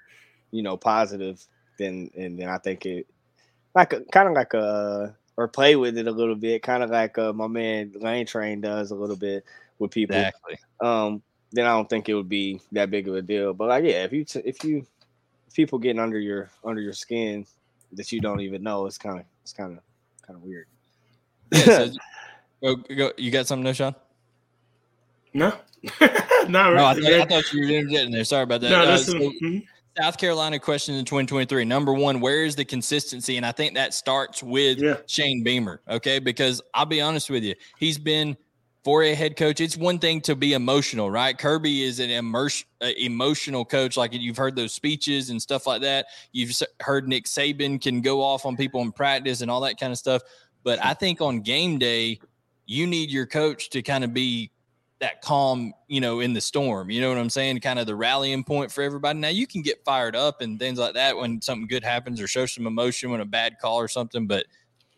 you 0.52 0.62
know, 0.62 0.76
positive, 0.76 1.44
then 1.78 2.12
and 2.18 2.38
then 2.38 2.50
I 2.50 2.58
think 2.58 2.86
it 2.86 3.08
like 3.74 3.94
a, 3.94 4.02
kind 4.12 4.28
of 4.28 4.36
like 4.36 4.54
a 4.54 5.16
or 5.38 5.48
play 5.48 5.78
with 5.78 5.98
it 5.98 6.08
a 6.08 6.12
little 6.12 6.36
bit, 6.36 6.62
kind 6.62 6.84
of 6.84 6.90
like 6.90 7.18
uh, 7.18 7.32
my 7.32 7.48
man 7.48 7.94
Lane 7.96 8.26
Train 8.26 8.60
does 8.60 8.92
a 8.92 8.96
little 8.96 9.16
bit 9.16 9.46
with 9.80 9.92
people. 9.92 10.18
Exactly. 10.18 10.58
Um, 10.82 11.24
then 11.52 11.66
I 11.66 11.70
don't 11.70 11.90
think 11.90 12.10
it 12.10 12.14
would 12.14 12.30
be 12.30 12.60
that 12.74 12.92
big 12.92 13.08
of 13.08 13.16
a 13.16 13.22
deal. 13.22 13.54
But 13.54 13.70
like, 13.70 13.86
yeah, 13.86 14.04
if 14.04 14.12
you 14.12 14.26
t- 14.26 14.42
if 14.44 14.64
you 14.64 14.86
if 15.48 15.54
people 15.54 15.80
getting 15.80 16.02
under 16.02 16.20
your 16.20 16.50
under 16.64 16.82
your 16.82 16.94
skin, 16.94 17.46
that 17.94 18.12
you 18.12 18.20
don't 18.20 18.42
even 18.42 18.64
know. 18.64 18.86
It's 18.86 18.98
kind 18.98 19.20
of 19.20 19.26
it's 19.42 19.54
kind 19.54 19.78
of 19.78 19.84
kind 20.26 20.38
of 20.38 20.44
weird. 20.44 20.68
Yeah, 21.52 21.64
so, 21.64 21.92
go, 22.64 22.76
go, 22.96 23.12
you 23.18 23.32
got 23.32 23.48
something, 23.48 23.72
Knowshon? 23.72 23.96
No, 25.34 25.54
not 26.48 26.70
really. 26.72 26.76
No, 26.76 26.86
I, 26.86 26.94
thought, 26.94 27.04
I 27.04 27.26
thought 27.26 27.54
you 27.54 27.62
were 27.62 27.84
getting 27.84 28.12
there. 28.12 28.24
Sorry 28.24 28.44
about 28.44 28.62
that. 28.62 28.70
No, 28.70 28.84
uh, 28.84 28.98
so, 28.98 29.14
mm-hmm. 29.14 29.60
South 29.98 30.18
Carolina 30.18 30.60
question 30.60 30.96
in 30.96 31.06
2023. 31.06 31.66
Number 31.66 31.94
one, 31.94 32.20
where 32.20 32.44
is 32.44 32.56
the 32.56 32.66
consistency? 32.66 33.38
And 33.38 33.46
I 33.46 33.52
think 33.52 33.76
that 33.76 33.94
starts 33.94 34.42
with 34.42 34.80
yeah. 34.80 34.98
Shane 35.08 35.44
Beamer. 35.44 35.82
Okay, 35.90 36.20
because 36.20 36.62
I'll 36.74 36.86
be 36.86 37.02
honest 37.02 37.30
with 37.30 37.44
you, 37.44 37.56
he's 37.78 37.98
been 37.98 38.38
for 38.90 39.04
a 39.04 39.14
head 39.14 39.38
coach, 39.38 39.62
it's 39.62 39.78
one 39.78 40.00
thing 40.00 40.20
to 40.20 40.36
be 40.36 40.54
emotional, 40.54 41.12
right? 41.12 41.38
Kirby 41.38 41.84
is 41.84 42.00
an 42.00 42.10
immerse, 42.10 42.66
uh, 42.82 42.88
emotional 42.98 43.64
coach. 43.64 43.96
Like 43.96 44.14
you've 44.14 44.36
heard 44.36 44.56
those 44.56 44.74
speeches 44.74 45.30
and 45.30 45.40
stuff 45.40 45.68
like 45.68 45.82
that. 45.82 46.08
You've 46.32 46.52
heard 46.80 47.08
Nick 47.08 47.26
Saban 47.26 47.80
can 47.80 48.02
go 48.02 48.20
off 48.20 48.48
on 48.48 48.58
people 48.58 48.82
in 48.82 48.92
practice 48.92 49.42
and 49.42 49.52
all 49.52 49.62
that 49.62 49.80
kind 49.80 49.92
of 49.92 50.00
stuff. 50.00 50.24
But 50.64 50.84
I 50.84 50.96
think 50.96 51.22
on 51.22 51.42
game 51.42 51.78
day, 51.78 52.20
you 52.66 52.88
need 52.88 53.12
your 53.12 53.28
coach 53.28 53.70
to 53.70 53.84
kind 53.84 54.04
of 54.04 54.12
be 54.12 54.50
that 54.98 55.22
calm, 55.22 55.72
you 55.88 56.02
know, 56.02 56.22
in 56.22 56.34
the 56.34 56.42
storm. 56.42 56.90
You 56.90 57.00
know 57.00 57.10
what 57.10 57.20
I'm 57.20 57.30
saying? 57.30 57.60
Kind 57.60 57.78
of 57.78 57.86
the 57.86 57.96
rallying 57.96 58.44
point 58.44 58.72
for 58.72 58.82
everybody. 58.82 59.20
Now 59.20 59.28
you 59.28 59.46
can 59.46 59.62
get 59.62 59.86
fired 59.86 60.16
up 60.16 60.42
and 60.42 60.58
things 60.58 60.80
like 60.80 60.96
that 60.96 61.16
when 61.16 61.44
something 61.44 61.68
good 61.68 61.84
happens 61.84 62.20
or 62.20 62.28
show 62.28 62.48
some 62.48 62.66
emotion 62.66 63.12
when 63.12 63.22
a 63.22 63.26
bad 63.26 63.60
call 63.62 63.78
or 63.78 63.88
something. 63.88 64.26
But 64.26 64.48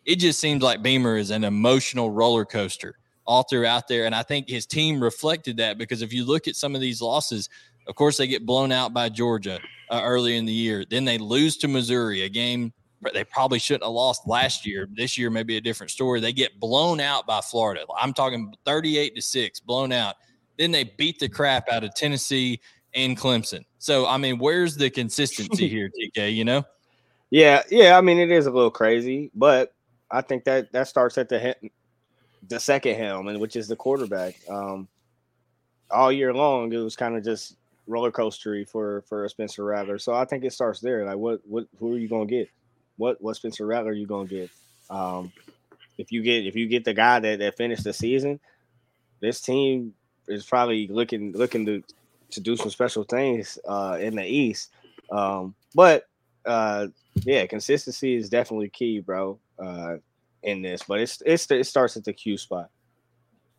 it 0.06 0.16
just 0.16 0.40
seems 0.40 0.62
like 0.62 0.82
Beamer 0.82 1.18
is 1.18 1.30
an 1.30 1.44
emotional 1.44 2.10
roller 2.10 2.46
coaster 2.46 2.96
all 3.24 3.42
throughout 3.42 3.88
there. 3.88 4.06
And 4.06 4.14
I 4.14 4.22
think 4.22 4.48
his 4.48 4.66
team 4.66 5.02
reflected 5.02 5.56
that 5.58 5.78
because 5.78 6.02
if 6.02 6.12
you 6.12 6.24
look 6.24 6.48
at 6.48 6.56
some 6.56 6.74
of 6.74 6.80
these 6.80 7.00
losses, 7.00 7.48
Of 7.86 7.96
course, 7.96 8.16
they 8.16 8.28
get 8.28 8.46
blown 8.46 8.70
out 8.70 8.94
by 8.94 9.08
Georgia 9.08 9.58
uh, 9.90 10.02
early 10.04 10.36
in 10.36 10.46
the 10.46 10.52
year. 10.52 10.84
Then 10.88 11.04
they 11.04 11.18
lose 11.18 11.56
to 11.58 11.68
Missouri, 11.68 12.22
a 12.22 12.28
game 12.28 12.72
they 13.12 13.24
probably 13.24 13.58
shouldn't 13.58 13.82
have 13.82 13.92
lost 13.92 14.26
last 14.26 14.64
year. 14.64 14.88
This 14.92 15.18
year, 15.18 15.30
maybe 15.30 15.56
a 15.56 15.60
different 15.60 15.90
story. 15.90 16.20
They 16.20 16.32
get 16.32 16.60
blown 16.60 17.00
out 17.00 17.26
by 17.26 17.40
Florida. 17.40 17.84
I'm 17.98 18.12
talking 18.12 18.54
38 18.64 19.16
to 19.16 19.22
six, 19.22 19.58
blown 19.58 19.92
out. 19.92 20.14
Then 20.58 20.70
they 20.70 20.84
beat 20.84 21.18
the 21.18 21.28
crap 21.28 21.68
out 21.68 21.82
of 21.82 21.94
Tennessee 21.94 22.60
and 22.94 23.18
Clemson. 23.18 23.64
So, 23.78 24.06
I 24.06 24.18
mean, 24.18 24.38
where's 24.38 24.76
the 24.76 24.90
consistency 24.90 25.68
here, 25.68 25.90
TK? 26.16 26.34
You 26.34 26.44
know? 26.44 26.62
Yeah, 27.30 27.62
yeah. 27.70 27.98
I 27.98 28.02
mean, 28.02 28.18
it 28.18 28.30
is 28.30 28.46
a 28.46 28.50
little 28.50 28.70
crazy, 28.70 29.30
but 29.34 29.74
I 30.10 30.20
think 30.20 30.44
that 30.44 30.70
that 30.72 30.86
starts 30.86 31.18
at 31.18 31.28
the 31.28 31.56
the 32.48 32.58
second 32.58 32.96
helm, 32.96 33.28
and 33.28 33.40
which 33.40 33.56
is 33.56 33.68
the 33.68 33.76
quarterback. 33.76 34.36
Um, 34.48 34.88
all 35.90 36.10
year 36.10 36.32
long, 36.32 36.72
it 36.72 36.78
was 36.78 36.96
kind 36.96 37.16
of 37.16 37.24
just 37.24 37.56
roller 37.86 38.10
coastery 38.10 38.68
for 38.68 39.02
for 39.02 39.28
Spencer 39.28 39.64
Rattler. 39.64 39.98
So 39.98 40.14
I 40.14 40.24
think 40.24 40.44
it 40.44 40.52
starts 40.52 40.80
there. 40.80 41.04
Like, 41.04 41.16
what 41.16 41.40
what 41.44 41.66
who 41.78 41.94
are 41.94 41.98
you 41.98 42.08
gonna 42.08 42.26
get? 42.26 42.48
What 42.96 43.20
what 43.20 43.36
Spencer 43.36 43.66
Rattler 43.66 43.90
are 43.90 43.94
you 43.94 44.06
gonna 44.06 44.28
get? 44.28 44.50
Um, 44.90 45.32
if 45.98 46.10
you 46.10 46.22
get 46.22 46.46
if 46.46 46.56
you 46.56 46.66
get 46.66 46.84
the 46.84 46.94
guy 46.94 47.20
that 47.20 47.38
that 47.38 47.56
finished 47.56 47.84
the 47.84 47.92
season, 47.92 48.40
this 49.20 49.40
team 49.40 49.94
is 50.28 50.44
probably 50.44 50.88
looking 50.88 51.32
looking 51.32 51.66
to 51.66 51.82
to 52.30 52.40
do 52.40 52.56
some 52.56 52.70
special 52.70 53.04
things 53.04 53.58
uh, 53.68 53.98
in 54.00 54.16
the 54.16 54.24
East. 54.24 54.70
Um, 55.10 55.54
but 55.74 56.08
uh, 56.46 56.88
yeah, 57.24 57.46
consistency 57.46 58.16
is 58.16 58.28
definitely 58.28 58.70
key, 58.70 59.00
bro. 59.00 59.38
Uh, 59.58 59.96
in 60.42 60.62
this, 60.62 60.82
but 60.86 61.00
it's 61.00 61.22
it's 61.24 61.50
it 61.50 61.66
starts 61.66 61.96
at 61.96 62.04
the 62.04 62.12
Q 62.12 62.36
spot. 62.36 62.70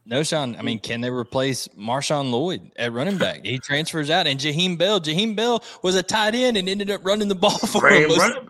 Knowshon. 0.10 0.60
I 0.60 0.62
mean, 0.64 0.80
can 0.80 1.00
they 1.00 1.10
replace 1.10 1.70
Marshawn 1.70 2.30
Lloyd 2.30 2.72
at 2.76 2.92
running 2.92 3.18
back? 3.18 3.46
He 3.46 3.58
transfers 3.58 4.10
out, 4.10 4.28
and 4.28 4.38
Jaheim 4.40 4.78
Bell. 4.78 5.00
Jaheim 5.00 5.36
Bell 5.36 5.64
was 5.82 5.96
a 5.96 6.04
tight 6.04 6.36
end 6.36 6.58
and 6.58 6.68
ended 6.68 6.92
up 6.92 7.06
running 7.06 7.30
the 7.30 7.36
ball 7.36 7.58
for 7.58 7.88
him. 7.88 8.10
Run, 8.10 8.50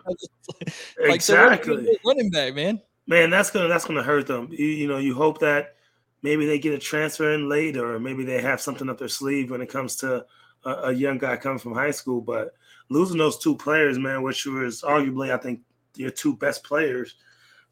like, 1.00 1.14
exactly, 1.14 1.84
so 1.84 1.92
running 2.04 2.30
back, 2.30 2.54
man. 2.54 2.80
Man, 3.06 3.30
that's 3.30 3.50
gonna 3.50 3.68
that's 3.68 3.84
gonna 3.84 4.02
hurt 4.02 4.26
them. 4.26 4.48
You, 4.50 4.66
you 4.66 4.88
know, 4.88 4.98
you 4.98 5.14
hope 5.14 5.38
that 5.40 5.76
maybe 6.22 6.46
they 6.46 6.58
get 6.58 6.74
a 6.74 6.78
transfer 6.78 7.32
in 7.32 7.48
later, 7.48 7.94
or 7.94 8.00
maybe 8.00 8.24
they 8.24 8.40
have 8.40 8.60
something 8.60 8.88
up 8.88 8.98
their 8.98 9.08
sleeve 9.08 9.50
when 9.50 9.60
it 9.60 9.68
comes 9.68 9.94
to 9.96 10.24
a, 10.64 10.70
a 10.70 10.92
young 10.92 11.18
guy 11.18 11.36
coming 11.36 11.58
from 11.58 11.74
high 11.74 11.92
school. 11.92 12.20
But 12.20 12.54
losing 12.88 13.18
those 13.18 13.38
two 13.38 13.56
players, 13.56 13.98
man, 13.98 14.22
which 14.22 14.44
was 14.46 14.82
arguably, 14.82 15.30
I 15.30 15.36
think, 15.36 15.60
your 15.94 16.10
two 16.10 16.36
best 16.36 16.64
players, 16.64 17.14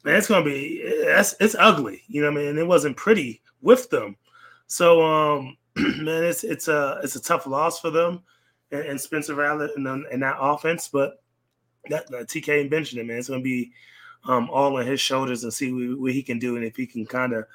man, 0.03 0.15
it's 0.15 0.27
gonna 0.27 0.45
be 0.45 0.81
it's, 0.83 1.35
it's 1.39 1.55
ugly. 1.57 2.01
You 2.07 2.21
know 2.21 2.31
what 2.31 2.41
I 2.41 2.43
mean? 2.45 2.57
It 2.57 2.67
wasn't 2.67 2.97
pretty 2.97 3.41
with 3.61 3.89
them. 3.89 4.15
So, 4.67 5.01
um, 5.01 5.57
man, 5.75 6.23
it's 6.23 6.43
it's 6.43 6.67
a 6.67 6.99
it's 7.03 7.15
a 7.15 7.21
tough 7.21 7.47
loss 7.47 7.79
for 7.79 7.89
them 7.89 8.23
and, 8.71 8.85
and 8.85 9.01
Spencer 9.01 9.35
Rattler 9.35 9.69
and, 9.75 9.87
and 9.87 10.23
that 10.23 10.37
offense. 10.39 10.89
But 10.91 11.21
that, 11.89 12.09
that 12.11 12.27
TK 12.27 12.61
and 12.61 12.69
Benjamin, 12.69 13.07
man, 13.07 13.17
it's 13.17 13.29
gonna 13.29 13.41
be 13.41 13.71
um, 14.25 14.49
all 14.49 14.77
on 14.77 14.85
his 14.85 14.99
shoulders 14.99 15.43
and 15.43 15.53
see 15.53 15.71
what, 15.71 15.99
what 15.99 16.11
he 16.13 16.23
can 16.23 16.39
do 16.39 16.55
and 16.55 16.65
if 16.65 16.75
he 16.75 16.85
can 16.85 17.05
kind 17.05 17.33
of, 17.33 17.45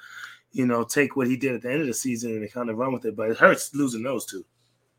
you 0.51 0.65
know, 0.65 0.83
take 0.83 1.15
what 1.15 1.27
he 1.27 1.37
did 1.37 1.55
at 1.55 1.61
the 1.61 1.71
end 1.71 1.81
of 1.81 1.87
the 1.87 1.93
season 1.93 2.31
and 2.31 2.51
kind 2.51 2.69
of 2.69 2.77
run 2.77 2.93
with 2.93 3.05
it. 3.05 3.15
But 3.15 3.31
it 3.31 3.37
hurts 3.37 3.73
losing 3.75 4.03
those 4.03 4.25
two. 4.25 4.45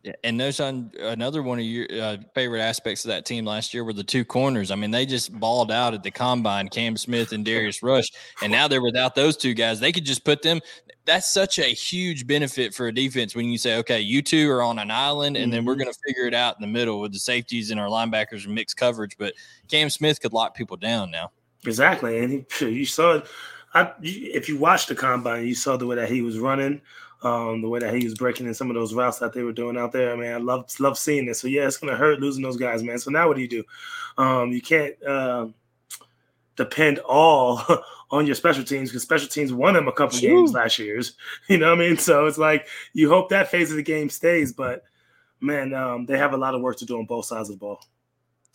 Yeah, 0.03 0.13
and 0.25 0.41
Knowshon 0.41 0.99
another 0.99 1.43
one 1.43 1.59
of 1.59 1.65
your 1.65 1.87
uh, 1.93 2.17
favorite 2.35 2.63
aspects 2.63 3.05
of 3.05 3.11
that 3.11 3.27
team 3.27 3.45
last 3.45 3.75
year 3.75 3.85
were 3.85 3.93
the 3.93 4.03
two 4.03 4.25
corners. 4.25 4.71
I 4.71 4.75
mean, 4.75 4.91
they 4.91 5.05
just 5.05 5.39
balled 5.39 5.71
out 5.71 5.93
at 5.93 6.03
the 6.03 6.11
combine, 6.11 6.69
Cam 6.69 6.97
Smith 6.97 7.33
and 7.33 7.45
Darius 7.45 7.83
Rush, 7.83 8.07
and 8.43 8.51
now 8.51 8.67
they're 8.67 8.81
without 8.81 9.15
those 9.15 9.37
two 9.37 9.53
guys. 9.53 9.79
They 9.79 9.93
could 9.93 10.07
just 10.07 10.25
put 10.25 10.41
them. 10.41 10.61
That's 11.05 11.29
such 11.31 11.59
a 11.59 11.65
huge 11.65 12.27
benefit 12.27 12.73
for 12.73 12.87
a 12.87 12.95
defense 12.95 13.35
when 13.35 13.51
you 13.51 13.59
say, 13.59 13.77
okay, 13.79 14.01
you 14.01 14.23
two 14.23 14.51
are 14.51 14.63
on 14.63 14.79
an 14.79 14.91
island, 14.91 15.37
and 15.37 15.53
then 15.53 15.67
we're 15.67 15.75
mm-hmm. 15.75 15.83
going 15.83 15.93
to 15.93 16.01
figure 16.07 16.27
it 16.27 16.35
out 16.35 16.57
in 16.57 16.63
the 16.63 16.73
middle 16.73 17.01
with 17.01 17.13
the 17.13 17.19
safeties 17.19 17.71
and 17.71 17.79
our 17.79 17.89
linebackers 17.89 18.47
and 18.47 18.55
mixed 18.55 18.79
coverage. 18.79 19.17
But 19.19 19.35
Cam 19.69 19.91
Smith 19.91 20.21
could 20.21 20.33
lock 20.33 20.55
people 20.55 20.79
down 20.79 21.11
now. 21.11 21.31
Exactly, 21.67 22.19
and 22.21 22.47
he, 22.59 22.69
you 22.69 22.87
saw 22.87 23.17
it. 23.17 23.27
I, 23.75 23.93
if 24.01 24.49
you 24.49 24.57
watched 24.57 24.89
the 24.89 24.95
combine, 24.95 25.47
you 25.47 25.55
saw 25.55 25.77
the 25.77 25.87
way 25.87 25.97
that 25.97 26.11
he 26.11 26.23
was 26.23 26.39
running 26.39 26.81
um, 27.23 27.61
the 27.61 27.69
way 27.69 27.81
that 27.81 27.95
he 27.95 28.05
was 28.05 28.15
breaking 28.15 28.47
in 28.47 28.55
some 28.55 28.71
of 28.71 28.75
those 28.75 28.95
routes 28.95 29.19
that 29.19 29.33
they 29.33 29.43
were 29.43 29.53
doing 29.53 29.77
out 29.77 29.93
there. 29.93 30.13
I 30.13 30.17
mean, 30.17 30.33
I 30.33 30.37
love 30.37 30.73
love 30.81 30.99
seeing 30.99 31.27
this. 31.27 31.41
So 31.41 31.49
yeah, 31.49 31.67
it's 31.67 31.77
gonna 31.77 31.97
hurt 31.97 32.21
losing 32.21 32.43
those 32.43 32.57
guys, 32.57 32.83
man. 32.83 32.99
So 32.99 33.11
now 33.11 33.29
what 33.29 33.37
do 33.37 33.43
you 33.43 33.49
do? 33.49 33.65
Um, 34.17 34.53
you 34.53 34.61
can't 34.61 35.01
uh, 35.05 35.49
depend 36.57 36.99
all 37.01 37.63
on 38.11 38.27
your 38.27 38.35
special 38.35 38.65
teams 38.65 38.91
because 38.91 39.03
special 39.03 39.29
teams 39.29 39.53
won 39.53 39.75
them 39.75 39.89
a 39.89 39.93
couple 39.93 40.19
True. 40.19 40.29
games 40.29 40.53
last 40.53 40.79
year's. 40.79 41.13
You 41.49 41.59
know 41.59 41.71
what 41.71 41.85
I 41.85 41.89
mean? 41.89 41.97
So 41.97 42.27
it's 42.27 42.39
like 42.39 42.69
you 42.93 43.09
hope 43.09 43.29
that 43.31 43.51
phase 43.51 43.71
of 43.71 43.77
the 43.77 43.83
game 43.83 44.09
stays, 44.09 44.53
but 44.53 44.85
man, 45.41 45.75
um, 45.75 46.07
they 46.07 46.19
have 46.19 46.33
a 46.33 46.37
lot 46.37 46.55
of 46.55 46.61
work 46.61 46.77
to 46.79 46.87
do 46.87 46.99
on 46.99 47.07
both 47.07 47.27
sides 47.27 47.49
of 47.49 47.57
the 47.57 47.61
ball. 47.61 47.81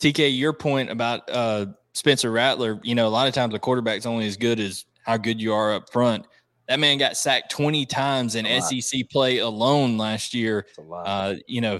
TK, 0.00 0.36
your 0.36 0.52
point 0.52 0.90
about 0.90 1.28
uh, 1.30 1.66
Spencer 1.94 2.30
Rattler, 2.30 2.80
you 2.82 2.94
know, 2.94 3.06
a 3.06 3.08
lot 3.08 3.28
of 3.28 3.34
times 3.34 3.52
the 3.52 3.58
quarterback's 3.58 4.06
only 4.06 4.26
as 4.26 4.36
good 4.36 4.60
as 4.60 4.84
how 5.04 5.16
good 5.16 5.40
you 5.40 5.54
are 5.54 5.74
up 5.74 5.90
front. 5.90 6.26
That 6.68 6.80
man 6.80 6.98
got 6.98 7.16
sacked 7.16 7.50
20 7.52 7.86
times 7.86 8.34
in 8.34 8.44
SEC 8.60 9.08
play 9.10 9.38
alone 9.38 9.96
last 9.98 10.34
year. 10.34 10.66
Uh, 10.92 11.36
you 11.46 11.60
know, 11.60 11.78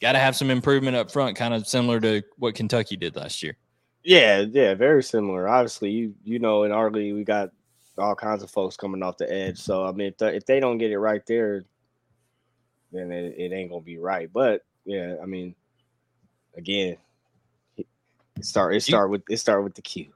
got 0.00 0.12
to 0.12 0.18
have 0.18 0.34
some 0.34 0.50
improvement 0.50 0.96
up 0.96 1.10
front, 1.10 1.36
kind 1.36 1.54
of 1.54 1.66
similar 1.66 2.00
to 2.00 2.22
what 2.38 2.54
Kentucky 2.54 2.96
did 2.96 3.14
last 3.16 3.42
year. 3.42 3.56
Yeah, 4.02 4.44
yeah, 4.50 4.74
very 4.74 5.02
similar. 5.02 5.48
Obviously, 5.48 5.90
you 5.90 6.14
you 6.24 6.38
know, 6.38 6.64
in 6.64 6.72
our 6.72 6.90
league, 6.90 7.14
we 7.14 7.24
got 7.24 7.50
all 7.96 8.14
kinds 8.14 8.42
of 8.42 8.50
folks 8.50 8.76
coming 8.76 9.02
off 9.02 9.16
the 9.16 9.32
edge. 9.32 9.58
So 9.58 9.86
I 9.86 9.92
mean, 9.92 10.08
if, 10.08 10.18
the, 10.18 10.34
if 10.34 10.44
they 10.44 10.60
don't 10.60 10.78
get 10.78 10.90
it 10.90 10.98
right 10.98 11.24
there, 11.26 11.64
then 12.92 13.10
it, 13.10 13.34
it 13.38 13.52
ain't 13.52 13.70
gonna 13.70 13.82
be 13.82 13.98
right. 13.98 14.30
But 14.32 14.62
yeah, 14.84 15.16
I 15.22 15.26
mean, 15.26 15.54
again, 16.56 16.96
it 17.76 17.86
start 18.42 18.74
it 18.74 18.82
start 18.82 19.10
with 19.10 19.22
it 19.30 19.38
start 19.38 19.64
with 19.64 19.74
the 19.74 19.82
Q. 19.82 20.12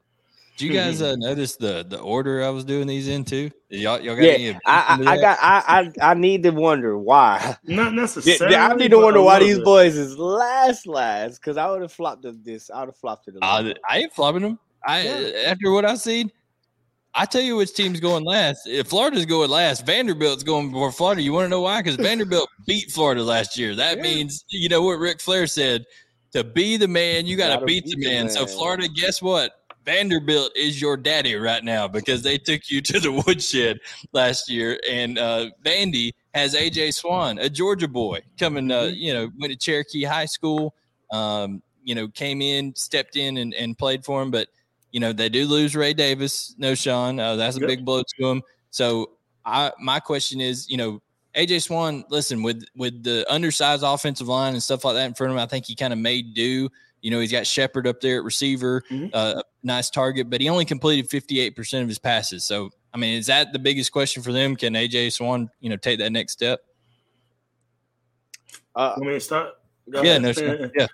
Do 0.58 0.66
you 0.66 0.72
guys 0.72 1.00
uh, 1.00 1.14
notice 1.16 1.54
the 1.54 1.86
the 1.88 2.00
order 2.00 2.42
I 2.42 2.50
was 2.50 2.64
doing 2.64 2.88
these 2.88 3.06
into? 3.06 3.48
Y'all, 3.68 4.00
y'all 4.00 4.16
got 4.16 4.24
yeah, 4.24 4.30
any 4.32 4.58
I, 4.66 4.98
I, 5.06 5.12
I 5.12 5.20
got 5.20 5.38
I, 5.40 5.62
I 6.02 6.10
I 6.10 6.14
need 6.14 6.42
to 6.42 6.50
wonder 6.50 6.98
why. 6.98 7.56
Not 7.64 7.94
necessarily. 7.94 8.56
I 8.56 8.74
need 8.74 8.90
to 8.90 8.98
wonder 8.98 9.22
why 9.22 9.38
these 9.38 9.60
boys 9.60 9.96
is 9.96 10.18
last 10.18 10.88
last 10.88 11.38
because 11.40 11.56
I 11.56 11.70
would 11.70 11.82
have 11.82 11.92
flopped 11.92 12.26
this. 12.44 12.70
I 12.70 12.80
would 12.80 12.88
have 12.88 12.96
flopped 12.96 13.28
it. 13.28 13.36
Uh, 13.40 13.72
I 13.88 13.98
ain't 13.98 14.12
flopping 14.12 14.42
them. 14.42 14.58
I 14.84 15.02
yeah. 15.02 15.42
after 15.46 15.70
what 15.70 15.84
I've 15.84 16.00
seen, 16.00 16.28
I 17.14 17.24
tell 17.24 17.40
you 17.40 17.54
which 17.54 17.74
team's 17.74 18.00
going 18.00 18.24
last. 18.24 18.66
If 18.66 18.88
Florida's 18.88 19.26
going 19.26 19.50
last, 19.50 19.86
Vanderbilt's 19.86 20.42
going 20.42 20.72
before 20.72 20.90
Florida. 20.90 21.22
You 21.22 21.32
want 21.32 21.44
to 21.44 21.50
know 21.50 21.60
why? 21.60 21.82
Because 21.82 21.96
Vanderbilt 21.96 22.48
beat 22.66 22.90
Florida 22.90 23.22
last 23.22 23.56
year. 23.56 23.76
That 23.76 23.98
yeah. 23.98 24.02
means 24.02 24.44
you 24.48 24.68
know 24.68 24.82
what 24.82 24.98
Ric 24.98 25.20
Flair 25.20 25.46
said. 25.46 25.84
To 26.32 26.42
be 26.44 26.76
the 26.76 26.88
man, 26.88 27.26
you 27.26 27.36
got 27.36 27.58
to 27.58 27.64
beat, 27.64 27.84
beat, 27.84 27.96
the 27.96 28.06
man. 28.08 28.24
man. 28.26 28.34
So 28.34 28.44
Florida, 28.44 28.86
guess 28.88 29.22
what? 29.22 29.52
Vanderbilt 29.88 30.54
is 30.54 30.82
your 30.82 30.98
daddy 30.98 31.34
right 31.34 31.64
now 31.64 31.88
because 31.88 32.20
they 32.22 32.36
took 32.36 32.68
you 32.68 32.82
to 32.82 33.00
the 33.00 33.10
woodshed 33.26 33.80
last 34.12 34.50
year. 34.50 34.78
And 34.86 35.16
uh, 35.16 35.46
Vandy 35.64 36.12
has 36.34 36.54
AJ 36.54 36.92
Swann, 36.92 37.38
a 37.38 37.48
Georgia 37.48 37.88
boy, 37.88 38.20
coming, 38.38 38.70
uh, 38.70 38.82
mm-hmm. 38.82 38.96
you 38.96 39.14
know, 39.14 39.30
went 39.38 39.50
to 39.50 39.58
Cherokee 39.58 40.04
High 40.04 40.26
School, 40.26 40.74
um, 41.10 41.62
you 41.82 41.94
know, 41.94 42.06
came 42.06 42.42
in, 42.42 42.74
stepped 42.76 43.16
in 43.16 43.38
and, 43.38 43.54
and 43.54 43.78
played 43.78 44.04
for 44.04 44.20
him. 44.20 44.30
But, 44.30 44.48
you 44.92 45.00
know, 45.00 45.14
they 45.14 45.30
do 45.30 45.46
lose 45.46 45.74
Ray 45.74 45.94
Davis. 45.94 46.54
Knowshon. 46.60 47.18
Uh, 47.18 47.36
that's 47.36 47.56
a 47.56 47.60
yep. 47.60 47.68
big 47.68 47.84
blow 47.86 48.02
to 48.18 48.28
him. 48.28 48.42
So 48.68 49.12
I, 49.46 49.72
my 49.80 50.00
question 50.00 50.42
is, 50.42 50.68
you 50.68 50.76
know, 50.76 51.00
AJ 51.34 51.62
Swann, 51.62 52.04
listen, 52.10 52.42
with 52.42 52.62
with 52.76 53.02
the 53.04 53.24
undersized 53.32 53.82
offensive 53.82 54.28
line 54.28 54.52
and 54.52 54.62
stuff 54.62 54.84
like 54.84 54.96
that 54.96 55.06
in 55.06 55.14
front 55.14 55.30
of 55.30 55.36
him, 55.36 55.42
I 55.42 55.46
think 55.46 55.64
he 55.64 55.74
kind 55.74 55.94
of 55.94 55.98
made 55.98 56.34
do. 56.34 56.68
You 57.00 57.10
know, 57.10 57.20
he's 57.20 57.32
got 57.32 57.46
Sheppard 57.46 57.86
up 57.86 58.00
there 58.00 58.18
at 58.18 58.24
receiver, 58.24 58.82
mm-hmm. 58.90 59.08
uh, 59.12 59.42
nice 59.68 59.88
target, 59.90 60.28
but 60.28 60.40
he 60.40 60.48
only 60.48 60.64
completed 60.64 61.08
58% 61.08 61.82
of 61.82 61.88
his 61.88 61.98
passes. 61.98 62.44
So, 62.44 62.70
I 62.92 62.98
mean, 62.98 63.16
is 63.16 63.26
that 63.26 63.52
the 63.52 63.58
biggest 63.60 63.92
question 63.92 64.22
for 64.22 64.32
them? 64.32 64.56
Can 64.56 64.74
AJ 64.74 65.12
Swann, 65.12 65.48
you 65.60 65.70
know, 65.70 65.76
take 65.76 66.00
that 66.00 66.10
next 66.10 66.32
step? 66.32 66.60
Uh, 68.74 68.94
I 68.96 69.00
mean, 69.00 69.20
start. 69.20 69.54
yeah, 69.86 70.18
no, 70.18 70.32
yeah. 70.74 70.86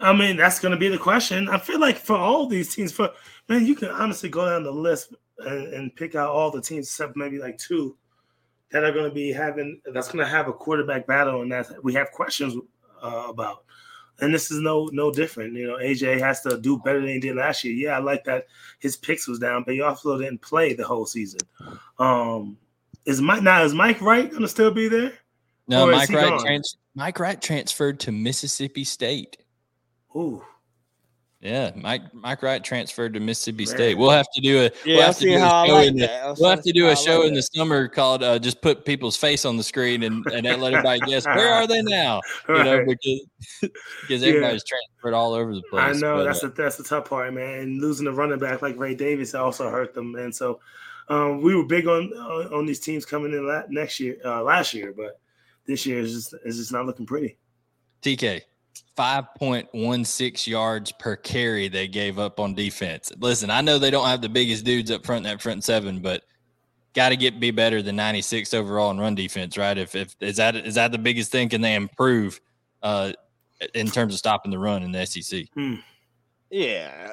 I 0.00 0.12
mean, 0.12 0.36
that's 0.36 0.60
going 0.60 0.72
to 0.72 0.78
be 0.78 0.88
the 0.88 0.98
question. 0.98 1.48
I 1.48 1.58
feel 1.58 1.80
like 1.80 1.96
for 1.96 2.16
all 2.16 2.46
these 2.46 2.74
teams, 2.74 2.92
for 2.92 3.10
man, 3.48 3.64
you 3.64 3.74
can 3.74 3.88
honestly 3.88 4.28
go 4.28 4.48
down 4.48 4.62
the 4.62 4.70
list 4.70 5.14
and, 5.38 5.72
and 5.72 5.96
pick 5.96 6.14
out 6.14 6.30
all 6.30 6.50
the 6.50 6.60
teams 6.60 6.86
except 6.86 7.16
maybe 7.16 7.38
like 7.38 7.58
two 7.58 7.96
that 8.72 8.84
are 8.84 8.92
going 8.92 9.08
to 9.08 9.14
be 9.14 9.32
having 9.32 9.80
that's 9.92 10.08
going 10.08 10.24
to 10.24 10.30
have 10.30 10.48
a 10.48 10.52
quarterback 10.52 11.06
battle, 11.06 11.42
and 11.42 11.52
that 11.52 11.66
we 11.82 11.94
have 11.94 12.10
questions 12.10 12.54
uh, 13.02 13.26
about 13.28 13.64
and 14.20 14.32
this 14.34 14.50
is 14.50 14.60
no 14.60 14.88
no 14.92 15.10
different. 15.10 15.54
You 15.54 15.66
know, 15.68 15.76
AJ 15.76 16.20
has 16.20 16.40
to 16.42 16.58
do 16.58 16.78
better 16.78 17.00
than 17.00 17.08
he 17.10 17.20
did 17.20 17.36
last 17.36 17.64
year. 17.64 17.74
Yeah, 17.74 17.96
I 17.96 18.00
like 18.00 18.24
that 18.24 18.46
his 18.78 18.96
picks 18.96 19.26
was 19.26 19.38
down, 19.38 19.62
but 19.64 19.74
he 19.74 19.80
also 19.80 20.18
didn't 20.18 20.42
play 20.42 20.72
the 20.74 20.84
whole 20.84 21.06
season. 21.06 21.40
Um, 21.98 22.56
is 23.04 23.20
Mike 23.20 23.42
now 23.42 23.62
is 23.62 23.74
Mike 23.74 24.00
Wright 24.00 24.30
gonna 24.30 24.48
still 24.48 24.70
be 24.70 24.88
there? 24.88 25.12
No, 25.68 25.90
Mike 25.90 26.10
Wright 26.10 26.40
trans- 26.40 26.76
Mike 26.94 27.18
Wright 27.18 27.40
transferred 27.40 28.00
to 28.00 28.12
Mississippi 28.12 28.84
State. 28.84 29.36
Ooh. 30.14 30.42
Yeah, 31.46 31.70
Mike 31.76 32.12
Mike 32.12 32.42
Wright 32.42 32.62
transferred 32.64 33.14
to 33.14 33.20
Mississippi 33.20 33.66
State. 33.66 33.96
We'll 33.96 34.10
have 34.10 34.26
to 34.34 34.40
do 34.40 34.58
a 34.58 34.62
Yeah, 34.84 34.96
we'll 34.96 35.02
have 35.06 35.18
to 35.18 35.24
do 35.24 35.36
a 35.36 35.38
show 35.38 35.72
like 35.74 35.86
in 35.88 35.96
the, 35.96 36.36
we'll 36.40 36.50
have 36.50 36.62
to 36.62 36.72
do 36.72 36.88
a 36.88 36.96
show 36.96 37.18
like 37.20 37.28
in 37.28 37.34
the 37.34 37.42
summer 37.42 37.86
called 37.86 38.24
uh, 38.24 38.38
just 38.40 38.60
put 38.62 38.84
people's 38.84 39.16
face 39.16 39.44
on 39.44 39.56
the 39.56 39.62
screen 39.62 40.02
and 40.02 40.26
and 40.26 40.44
let 40.60 40.74
everybody 40.74 40.98
guess 41.00 41.24
where 41.36 41.52
are 41.52 41.66
they 41.68 41.82
now? 41.82 42.20
You 42.48 42.64
know, 42.64 42.78
Right. 42.78 42.86
because 42.88 43.26
because 44.02 44.22
Yeah. 44.22 44.28
everybody's 44.28 44.64
transferred 44.64 45.14
all 45.14 45.34
over 45.34 45.54
the 45.54 45.62
place. 45.70 45.82
I 45.96 46.00
know 46.00 46.16
but, 46.16 46.24
that's 46.24 46.42
uh, 46.42 46.48
the 46.48 46.54
that's 46.54 46.76
the 46.78 46.82
tough 46.84 47.08
part, 47.08 47.32
man. 47.32 47.60
And 47.60 47.80
losing 47.80 48.08
a 48.08 48.12
running 48.12 48.40
back 48.40 48.60
like 48.62 48.76
Ray 48.76 48.96
Davis 48.96 49.32
also 49.36 49.70
hurt 49.70 49.94
them, 49.94 50.16
and 50.16 50.34
so 50.34 50.58
um, 51.08 51.42
we 51.42 51.54
were 51.54 51.64
big 51.64 51.86
on 51.86 52.12
on, 52.14 52.52
on 52.52 52.66
these 52.66 52.80
teams 52.80 53.06
coming 53.06 53.32
in 53.32 53.46
la- 53.46 53.62
next 53.68 54.00
year, 54.00 54.16
uh, 54.24 54.42
last 54.42 54.74
year, 54.74 54.92
but 54.96 55.20
this 55.64 55.86
year 55.86 56.00
is 56.00 56.12
just 56.12 56.34
is 56.44 56.56
just 56.56 56.72
not 56.72 56.86
looking 56.86 57.06
pretty. 57.06 57.38
TK. 58.02 58.42
5.16 58.96 60.46
yards 60.46 60.92
per 60.92 61.16
carry 61.16 61.68
they 61.68 61.88
gave 61.88 62.18
up 62.18 62.40
on 62.40 62.54
defense. 62.54 63.12
Listen, 63.18 63.50
I 63.50 63.60
know 63.60 63.78
they 63.78 63.90
don't 63.90 64.06
have 64.06 64.20
the 64.20 64.28
biggest 64.28 64.64
dudes 64.64 64.90
up 64.90 65.04
front 65.04 65.26
in 65.26 65.32
that 65.32 65.42
front 65.42 65.64
seven, 65.64 66.00
but 66.00 66.22
got 66.94 67.10
to 67.10 67.16
get 67.16 67.38
be 67.40 67.50
better 67.50 67.82
than 67.82 67.96
96 67.96 68.54
overall 68.54 68.90
in 68.90 68.98
run 68.98 69.14
defense, 69.14 69.56
right? 69.58 69.76
If 69.76 69.94
if 69.94 70.16
is 70.20 70.36
that 70.36 70.56
is 70.56 70.76
that 70.76 70.92
the 70.92 70.98
biggest 70.98 71.30
thing? 71.30 71.48
Can 71.48 71.60
they 71.60 71.74
improve 71.74 72.40
uh, 72.82 73.12
in 73.74 73.88
terms 73.88 74.14
of 74.14 74.18
stopping 74.18 74.50
the 74.50 74.58
run 74.58 74.82
in 74.82 74.92
the 74.92 75.04
SEC? 75.06 75.46
Yeah. 76.50 77.10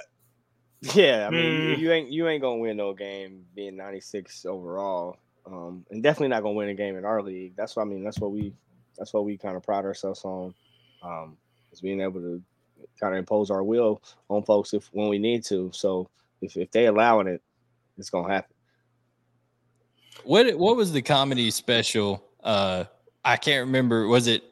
Yeah, 0.93 1.27
I 1.27 1.29
mean, 1.29 1.75
Hmm. 1.75 1.81
you 1.81 1.91
ain't 1.93 2.11
you 2.11 2.27
ain't 2.27 2.41
gonna 2.41 2.57
win 2.57 2.75
no 2.75 2.93
game 2.93 3.45
being 3.55 3.77
96 3.77 4.45
overall, 4.45 5.15
um, 5.45 5.85
and 5.89 6.03
definitely 6.03 6.27
not 6.27 6.43
gonna 6.43 6.55
win 6.55 6.67
a 6.67 6.73
game 6.73 6.97
in 6.97 7.05
our 7.05 7.21
league. 7.21 7.55
That's 7.55 7.75
what 7.77 7.83
I 7.83 7.85
mean. 7.85 8.03
That's 8.03 8.19
what 8.19 8.31
we 8.31 8.53
that's 8.97 9.13
what 9.13 9.23
we 9.23 9.37
kind 9.37 9.55
of 9.55 9.63
pride 9.63 9.85
ourselves 9.85 10.25
on, 10.25 10.53
um, 11.01 11.37
is 11.73 11.81
being 11.81 11.99
able 11.99 12.21
to 12.21 12.41
kind 12.99 13.13
of 13.13 13.19
impose 13.19 13.51
our 13.51 13.63
will 13.63 14.01
on 14.29 14.43
folks 14.43 14.73
if 14.73 14.89
when 14.93 15.09
we 15.09 15.19
need 15.19 15.43
to. 15.45 15.71
So 15.73 16.09
if 16.41 16.55
if 16.55 16.71
they 16.71 16.85
allowing 16.85 17.27
it, 17.27 17.41
it's 17.97 18.09
gonna 18.09 18.31
happen. 18.31 18.53
What 20.23 20.57
what 20.57 20.77
was 20.77 20.91
the 20.93 21.01
comedy 21.01 21.51
special? 21.51 22.23
Uh, 22.43 22.85
I 23.25 23.37
can't 23.37 23.65
remember. 23.65 24.07
Was 24.07 24.27
it? 24.27 24.43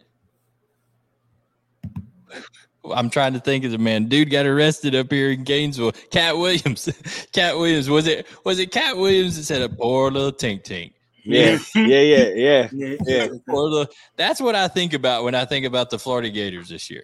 I'm 2.96 3.12
trying 3.12 3.34
to 3.34 3.40
think 3.40 3.64
of 3.64 3.72
the 3.72 3.78
man. 3.78 4.06
Dude 4.06 4.32
got 4.32 4.48
arrested 4.48 4.96
up 4.96 5.12
here 5.12 5.32
in 5.32 5.44
Gainesville. 5.44 5.92
Katt 6.10 6.36
Williams. 6.38 6.90
Katt 7.32 7.56
Williams. 7.58 7.90
Was 7.90 8.08
it? 8.08 8.26
Was 8.44 8.60
it 8.60 8.72
Katt 8.72 8.98
Williams 8.98 9.38
that 9.38 9.44
said 9.44 9.62
a 9.62 9.70
poor 9.70 10.10
little 10.10 10.32
tink 10.32 10.64
tink? 10.64 10.94
Yeah, 11.24 11.60
yeah, 11.76 12.00
yeah, 12.00 12.28
yeah. 12.34 12.70
Yeah, 12.74 12.96
Yeah. 13.06 13.28
Poor 13.48 13.70
little. 13.70 13.94
That's 14.18 14.42
what 14.42 14.56
I 14.56 14.68
think 14.68 14.94
about 14.94 15.24
when 15.24 15.36
I 15.36 15.46
think 15.46 15.66
about 15.66 15.92
the 15.92 16.00
Florida 16.00 16.30
Gators 16.30 16.70
this 16.70 16.90
year. 16.90 17.04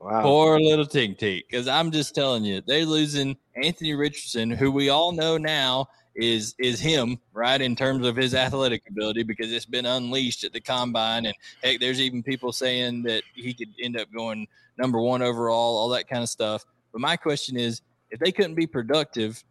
Wow. 0.00 0.22
Poor 0.22 0.60
little 0.60 0.86
tink 0.86 1.18
tink. 1.18 1.42
Because 1.50 1.66
I'm 1.66 1.90
just 1.90 2.14
telling 2.14 2.44
you, 2.44 2.62
they're 2.66 2.84
losing 2.84 3.36
Anthony 3.62 3.94
Richardson, 3.94 4.50
who 4.50 4.70
we 4.70 4.90
all 4.90 5.12
know 5.12 5.36
now 5.36 5.88
is 6.14 6.54
is 6.58 6.80
him, 6.80 7.18
right, 7.32 7.60
in 7.60 7.76
terms 7.76 8.06
of 8.06 8.16
his 8.16 8.34
athletic 8.34 8.82
ability, 8.88 9.22
because 9.22 9.52
it's 9.52 9.64
been 9.64 9.86
unleashed 9.86 10.44
at 10.44 10.52
the 10.52 10.60
combine. 10.60 11.26
And 11.26 11.34
heck, 11.62 11.80
there's 11.80 12.00
even 12.00 12.22
people 12.22 12.52
saying 12.52 13.04
that 13.04 13.22
he 13.34 13.54
could 13.54 13.68
end 13.82 13.98
up 13.98 14.08
going 14.12 14.46
number 14.76 15.00
one 15.00 15.22
overall, 15.22 15.78
all 15.78 15.88
that 15.90 16.08
kind 16.08 16.22
of 16.22 16.28
stuff. 16.28 16.64
But 16.92 17.00
my 17.00 17.16
question 17.16 17.56
is, 17.56 17.82
if 18.10 18.20
they 18.20 18.32
couldn't 18.32 18.54
be 18.54 18.66
productive 18.66 19.42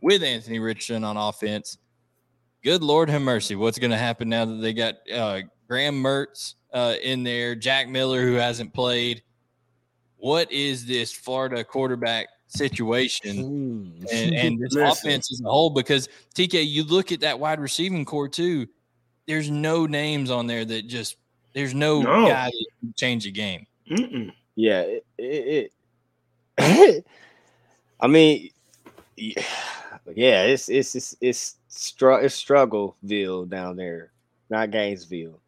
with 0.00 0.22
Anthony 0.22 0.58
Richardson 0.58 1.04
on 1.04 1.16
offense, 1.16 1.78
good 2.62 2.82
Lord 2.82 3.08
have 3.10 3.22
mercy, 3.22 3.54
what's 3.54 3.78
going 3.78 3.90
to 3.90 3.96
happen 3.96 4.28
now 4.28 4.44
that 4.44 4.60
they 4.60 4.72
got 4.72 4.94
uh, 5.12 5.40
Graham 5.68 6.02
Mertz 6.02 6.54
uh, 6.72 6.94
in 7.02 7.22
there, 7.22 7.54
Jack 7.54 7.88
Miller 7.88 8.22
who 8.22 8.34
hasn't 8.34 8.72
played? 8.72 9.22
What 10.24 10.50
is 10.50 10.86
this 10.86 11.12
Florida 11.12 11.62
quarterback 11.62 12.28
situation 12.46 13.36
Mm. 13.36 14.06
and, 14.10 14.34
and 14.34 14.58
this 14.58 14.72
Listen. 14.72 14.86
offense 15.10 15.30
as 15.30 15.42
a 15.42 15.44
whole? 15.50 15.68
Because 15.68 16.08
TK, 16.34 16.66
you 16.66 16.82
look 16.84 17.12
at 17.12 17.20
that 17.20 17.38
wide 17.38 17.60
receiving 17.60 18.06
core 18.06 18.26
too. 18.26 18.66
There's 19.26 19.50
no 19.50 19.84
names 19.84 20.30
on 20.30 20.46
there 20.46 20.64
that 20.64 20.86
just 20.88 21.16
there's 21.52 21.74
no, 21.74 22.00
No. 22.00 22.26
guy 22.26 22.46
that 22.46 22.66
can 22.80 22.94
change 22.96 23.24
the 23.24 23.32
game. 23.32 23.66
Mm-mm. 23.90 24.32
Yeah, 24.56 24.80
it, 24.80 25.04
it, 25.18 25.72
it 26.58 27.04
I 28.00 28.06
mean, 28.06 28.48
yeah, 29.18 29.42
yeah, 30.14 30.42
it's 30.44 30.70
it's 30.70 30.94
it's 30.94 31.16
it's, 31.20 31.56
str- 31.68 32.20
it's 32.22 32.42
struggleville 32.42 33.46
down 33.50 33.76
there, 33.76 34.10
not 34.48 34.70
Gainesville. 34.70 35.38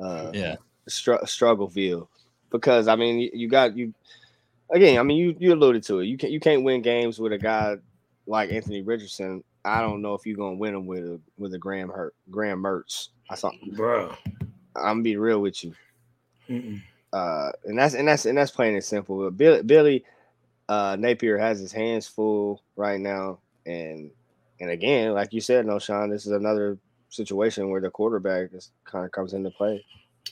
Uh, 0.00 0.32
Yeah. 0.34 0.56
str- 0.88 1.22
struggleville, 1.24 2.08
because 2.50 2.88
I 2.88 2.96
mean, 2.96 3.30
you, 3.32 3.48
got 3.48 3.76
you 3.76 3.92
again. 4.70 4.98
I 4.98 5.02
mean, 5.02 5.18
you 5.18 5.36
you 5.38 5.54
alluded 5.54 5.82
to 5.84 6.00
it. 6.00 6.06
You 6.06 6.18
can 6.18 6.30
you 6.30 6.40
can't 6.40 6.64
win 6.64 6.82
games 6.82 7.18
with 7.18 7.32
a 7.32 7.38
guy 7.38 7.76
like 8.26 8.52
Anthony 8.52 8.82
Richardson. 8.82 9.42
I 9.64 9.80
don't 9.80 10.02
know 10.02 10.14
if 10.14 10.24
you're 10.26 10.36
gonna 10.36 10.56
win 10.56 10.74
them 10.74 10.86
with 10.86 11.04
a 11.04 11.20
with 11.38 11.54
a 11.54 11.58
Graham 11.58 11.88
Hurt 11.88 12.14
Graham 12.30 12.62
Mertz. 12.62 13.08
I 13.30 13.34
saw. 13.34 13.50
bro. 13.72 14.14
I'm 14.76 14.82
gonna 14.82 15.02
be 15.02 15.16
real 15.16 15.40
with 15.40 15.64
you 15.64 15.74
Mm-mm. 16.48 16.80
uh, 17.12 17.50
and 17.64 17.78
that's 17.78 17.94
and 17.94 18.06
that's 18.06 18.26
and 18.26 18.36
that's 18.38 18.50
plain 18.50 18.74
and 18.74 18.84
simple. 18.84 19.18
But 19.18 19.36
Billy, 19.36 19.62
Billy 19.62 20.04
uh, 20.68 20.96
Napier 20.98 21.38
has 21.38 21.58
his 21.58 21.72
hands 21.72 22.06
full 22.06 22.62
right 22.76 23.00
now, 23.00 23.38
and 23.64 24.10
and 24.60 24.70
again, 24.70 25.12
like 25.12 25.32
you 25.32 25.40
said, 25.40 25.66
Knowshon, 25.66 26.10
this 26.10 26.26
is 26.26 26.32
another 26.32 26.78
situation 27.08 27.70
where 27.70 27.80
the 27.80 27.90
quarterback 27.90 28.52
just 28.52 28.72
kind 28.84 29.04
of 29.04 29.12
comes 29.12 29.32
into 29.32 29.50
play. 29.50 29.84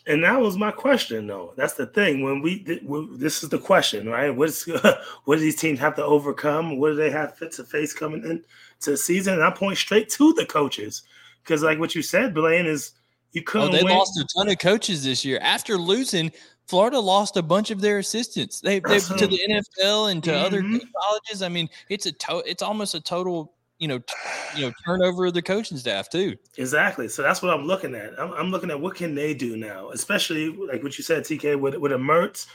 And 0.06 0.22
that 0.24 0.38
was 0.40 0.58
my 0.58 0.70
question, 0.70 1.26
though. 1.26 1.54
That's 1.56 1.74
the 1.74 1.86
thing. 1.86 2.22
When 2.22 2.42
we, 2.42 2.80
we- 2.84 3.16
this 3.16 3.42
is 3.42 3.48
the 3.48 3.58
question, 3.58 4.08
right? 4.08 4.30
What's 4.30 4.66
what 5.24 5.36
do 5.36 5.38
these 5.40 5.56
teams 5.56 5.78
have 5.80 5.96
to 5.96 6.04
overcome? 6.04 6.78
What 6.78 6.90
do 6.90 6.94
they 6.96 7.10
have 7.10 7.36
fit 7.38 7.52
to 7.52 7.64
face 7.64 7.92
coming 7.94 8.22
in 8.24 8.44
to 8.80 8.90
the 8.90 8.96
season? 8.96 9.34
And 9.34 9.42
I 9.42 9.50
point 9.50 9.78
straight 9.78 10.10
to 10.10 10.32
the 10.34 10.44
coaches 10.46 11.02
because, 11.42 11.62
like 11.62 11.78
what 11.78 11.94
you 11.94 12.02
said, 12.02 12.34
Blaine 12.34 12.66
is 12.66 12.92
you 13.32 13.40
Oh, 13.40 13.44
couldn't. 13.46 13.68
oh, 13.68 13.72
they 13.78 13.82
win. 13.82 13.94
lost 13.96 14.18
a 14.20 14.26
ton 14.36 14.48
of 14.50 14.58
coaches 14.58 15.02
this 15.04 15.24
year. 15.24 15.38
After 15.40 15.78
losing, 15.78 16.30
Florida 16.66 17.00
lost 17.00 17.36
a 17.38 17.42
bunch 17.42 17.70
of 17.70 17.80
their 17.80 17.98
assistants. 17.98 18.60
They 18.60 18.80
they 18.80 18.98
to 18.98 19.26
the 19.26 19.40
NFL 19.48 20.10
and 20.12 20.22
to 20.24 20.34
other 20.34 20.60
Mhm. 20.60 20.80
colleges. 21.02 21.40
I 21.42 21.48
mean, 21.48 21.68
it's 21.88 22.04
a 22.06 22.12
to, 22.12 22.42
it's 22.46 22.62
almost 22.62 22.94
a 22.94 23.00
total 23.00 23.53
you 23.78 23.88
know 23.88 23.98
t- 23.98 24.14
you 24.56 24.66
know 24.66 24.72
turnover 24.84 25.26
of 25.26 25.34
the 25.34 25.42
coaching 25.42 25.76
staff 25.76 26.08
too. 26.08 26.36
Exactly. 26.56 27.08
So 27.08 27.22
that's 27.22 27.42
what 27.42 27.52
I'm 27.52 27.66
looking 27.66 27.94
at. 27.94 28.18
I'm, 28.18 28.32
I'm 28.32 28.50
looking 28.50 28.70
at 28.70 28.80
what 28.80 28.94
can 28.94 29.14
they 29.14 29.34
do 29.34 29.56
now, 29.56 29.90
especially 29.90 30.48
like 30.48 30.82
what 30.82 30.96
you 30.96 31.04
said, 31.04 31.24
TK, 31.24 31.58
with 31.58 31.76
with 31.76 31.92
a 31.92 31.96
Mertz. 31.96 32.46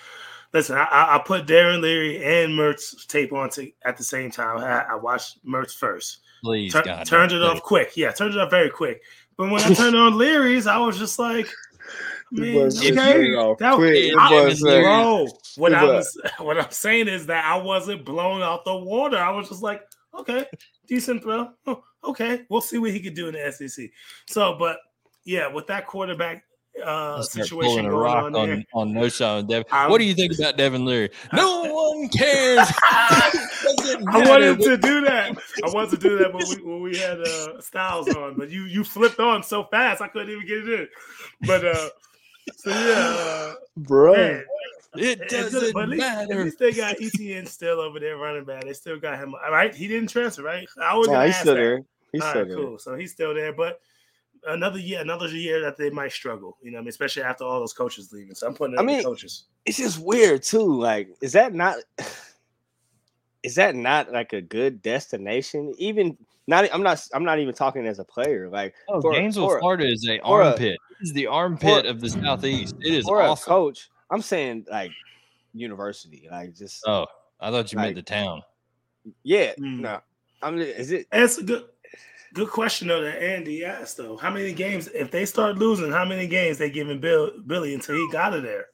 Listen, 0.54 0.78
I, 0.78 0.86
I 0.86 1.16
I 1.16 1.20
put 1.20 1.46
Darren 1.46 1.82
Leary 1.82 2.18
and 2.18 2.54
Mertz 2.54 3.06
tape 3.08 3.34
on 3.34 3.50
to, 3.52 3.72
at 3.86 3.98
the 3.98 4.04
same 4.04 4.32
time. 4.32 4.58
I, 4.58 4.94
I 4.94 4.96
watched 4.96 5.46
Mertz 5.46 5.74
first. 5.76 6.20
Please, 6.44 6.74
Tur- 6.74 6.84
God, 6.84 7.06
turned 7.06 7.32
it 7.32 7.40
please. 7.40 7.46
off 7.46 7.62
quick. 7.62 7.98
Yeah, 7.98 8.12
turned 8.12 8.34
it 8.34 8.40
off 8.40 8.50
very 8.50 8.70
quick. 8.70 9.02
But 9.38 9.52
when 9.52 9.62
I 9.62 9.74
turned 9.74 9.96
on 9.96 10.18
Leary's, 10.18 10.68
I 10.68 10.78
was 10.78 10.98
just 10.98 11.20
like, 11.20 11.48
man, 12.32 12.54
boy 12.54 12.66
okay, 12.66 12.92
turn 12.92 13.26
it 13.26 13.36
off 13.36 13.58
that 13.60 13.78
was, 13.78 13.90
quick. 13.90 14.14
That 14.16 14.30
boy 14.30 14.56
boy 14.56 14.82
bro. 14.82 15.28
What 15.58 15.74
I 15.74 15.84
was, 15.84 16.22
what 16.40 16.58
I'm 16.60 16.72
saying 16.72 17.08
is 17.08 17.26
that 17.28 17.46
I 17.46 17.58
wasn't 17.58 18.06
blown 18.06 18.42
out 18.42 18.66
the 18.66 18.76
water. 18.76 19.18
I 19.18 19.32
was 19.32 19.50
just 19.50 19.62
like, 19.62 19.84
okay, 20.18 20.46
decent 20.90 21.24
throw. 21.24 21.52
Oh, 21.66 21.84
okay, 22.04 22.46
we'll 22.50 22.62
see 22.62 22.78
what 22.80 22.92
he 22.92 23.00
could 23.00 23.14
do 23.14 23.28
in 23.30 23.36
the 23.36 23.52
SEC. 23.52 23.90
So, 24.28 24.56
but 24.60 24.80
yeah, 25.24 25.48
with 25.48 25.68
that 25.68 25.88
quarterback 25.88 26.44
uh, 26.84 27.22
situation 27.22 27.86
going 27.86 27.88
rock 27.88 28.26
on 28.26 28.36
on 28.36 28.48
there, 28.50 28.64
on, 28.74 28.94
no 28.94 29.10
shot. 29.10 29.48
Devin. 29.48 29.66
I'm- 29.72 29.90
what 29.90 30.00
do 30.00 30.06
you 30.06 30.14
think 30.14 30.34
about 30.38 30.58
Devin 30.58 30.86
Leary? 30.86 31.10
No 31.34 31.64
one 31.98 32.10
cares. 32.10 32.68
I 32.82 34.24
wanted 34.28 34.60
to 34.62 34.78
do 34.78 35.02
that. 35.02 35.38
I 35.64 35.70
wanted 35.70 35.92
to 35.92 36.10
do 36.10 36.18
that 36.18 36.34
when 36.34 36.44
we 36.50 36.56
when 36.64 36.82
we 36.82 36.98
had 36.98 37.20
uh, 37.22 37.62
Styles 37.62 38.10
on, 38.16 38.36
but 38.36 38.50
you 38.50 38.64
you 38.64 38.84
flipped 38.84 39.20
on 39.20 39.44
so 39.44 39.66
fast 39.66 40.02
I 40.02 40.08
couldn't 40.08 40.30
even 40.30 40.48
get 40.48 40.58
it 40.58 40.80
in. 40.80 40.88
But 41.42 41.66
uh, 41.66 41.90
so 42.56 42.70
yeah, 42.70 43.16
uh, 43.18 43.54
Bro, 43.78 44.14
man, 44.16 44.46
It 44.96 45.22
It- 45.22 45.30
doesn't 45.30 45.74
but 45.74 45.84
at 45.84 45.90
least, 45.90 46.04
at 46.04 46.28
least 46.30 46.60
they 46.60 46.72
got 46.74 46.96
Etienne 47.02 47.46
still 47.46 47.80
over 47.80 48.00
there 48.00 48.18
running 48.18 48.44
back. 48.44 48.64
They 48.64 48.74
still 48.74 49.00
got 49.00 49.20
him. 49.20 49.36
All 49.36 49.52
right, 49.52 49.74
he 49.74 49.88
didn't 49.88 50.10
transfer, 50.10 50.42
right? 50.44 50.68
I 50.82 50.96
was 50.96 51.08
nah, 51.08 51.26
he's 51.26 51.38
still 51.38 51.54
that. 51.54 51.60
there. 51.62 51.82
He's 52.12 52.22
All 52.24 52.30
still 52.30 52.42
right, 52.42 52.48
there. 52.50 52.58
cool. 52.58 52.80
So 52.80 52.96
he's 52.96 53.12
still 53.12 53.34
there, 53.36 53.54
but 53.54 53.80
another 54.48 54.80
year, 54.80 55.00
another 55.02 55.28
year 55.28 55.62
that 55.62 55.78
they 55.78 55.92
might 55.92 56.12
struggle. 56.12 56.58
You 56.64 56.72
know, 56.72 56.80
I 56.80 56.82
mean, 56.82 56.88
especially 56.90 57.22
after 57.24 57.44
all 57.44 57.60
those 57.60 57.74
coaches 57.74 58.12
leaving. 58.12 58.34
So 58.34 58.48
I'm 58.48 58.56
putting 58.56 58.74
it 58.74 58.78
I 58.78 58.80
on 58.80 58.88
the 58.88 58.94
mean, 58.94 59.04
coaches. 59.04 59.44
It's 59.66 59.78
just 59.78 60.00
weird 60.00 60.42
too. 60.42 60.80
Like, 60.82 61.10
is 61.22 61.34
that 61.34 61.54
not? 61.54 61.78
Is 63.42 63.56
that 63.56 63.74
not 63.76 64.12
like 64.12 64.34
a 64.34 64.42
good 64.42 64.82
destination? 64.82 65.74
Even 65.78 66.18
not. 66.48 66.68
I'm 66.74 66.84
not. 66.84 67.02
I'm 67.14 67.24
not 67.24 67.40
even 67.40 67.54
talking 67.56 67.86
as 67.88 67.98
a 68.00 68.04
player. 68.04 68.50
Like, 68.50 68.74
Oh, 68.90 69.00
for- 69.02 69.14
Gainesville, 69.14 69.48
for- 69.48 69.60
Florida 69.60 69.86
is 69.88 70.06
a 70.10 70.20
for 70.20 70.42
a- 70.42 70.46
armpit. 70.48 70.74
It 70.74 71.04
is 71.04 71.14
the 71.14 71.28
armpit 71.28 71.86
of 71.86 72.02
the 72.02 72.10
southeast. 72.10 72.76
It 72.82 72.94
is 72.94 73.06
for 73.06 73.22
a 73.22 73.30
awful. 73.30 73.46
coach, 73.72 73.90
I'm 74.12 74.22
saying 74.22 74.66
like 74.70 74.92
university. 75.54 76.28
Like, 76.32 76.56
just 76.56 76.84
Oh, 76.88 77.06
I 77.40 77.52
thought 77.52 77.72
you 77.72 77.78
meant 77.80 77.96
the 77.96 78.02
town. 78.02 78.42
yeah. 79.24 79.54
Mm. 79.60 79.80
No, 79.82 80.00
I'm. 80.42 80.58
Is 80.60 80.92
it? 80.92 81.08
That's 81.12 81.38
a 81.38 81.44
good 81.44 81.66
good 82.34 82.50
question 82.50 82.88
though 82.88 83.02
that 83.02 83.22
Andy 83.24 83.66
asked 83.66 83.98
though. 83.98 84.18
How 84.18 84.30
many 84.30 84.54
games 84.54 84.88
if 84.90 85.10
they 85.12 85.26
start 85.26 85.58
losing, 85.58 85.92
how 85.92 86.06
many 86.06 86.28
games 86.28 86.58
they 86.58 86.70
giving 86.70 87.00
Bill 87.00 87.32
Billy 87.46 87.74
until 87.74 87.96
he 87.96 88.08
got 88.12 88.34
it 88.34 88.44
there? 88.44 88.66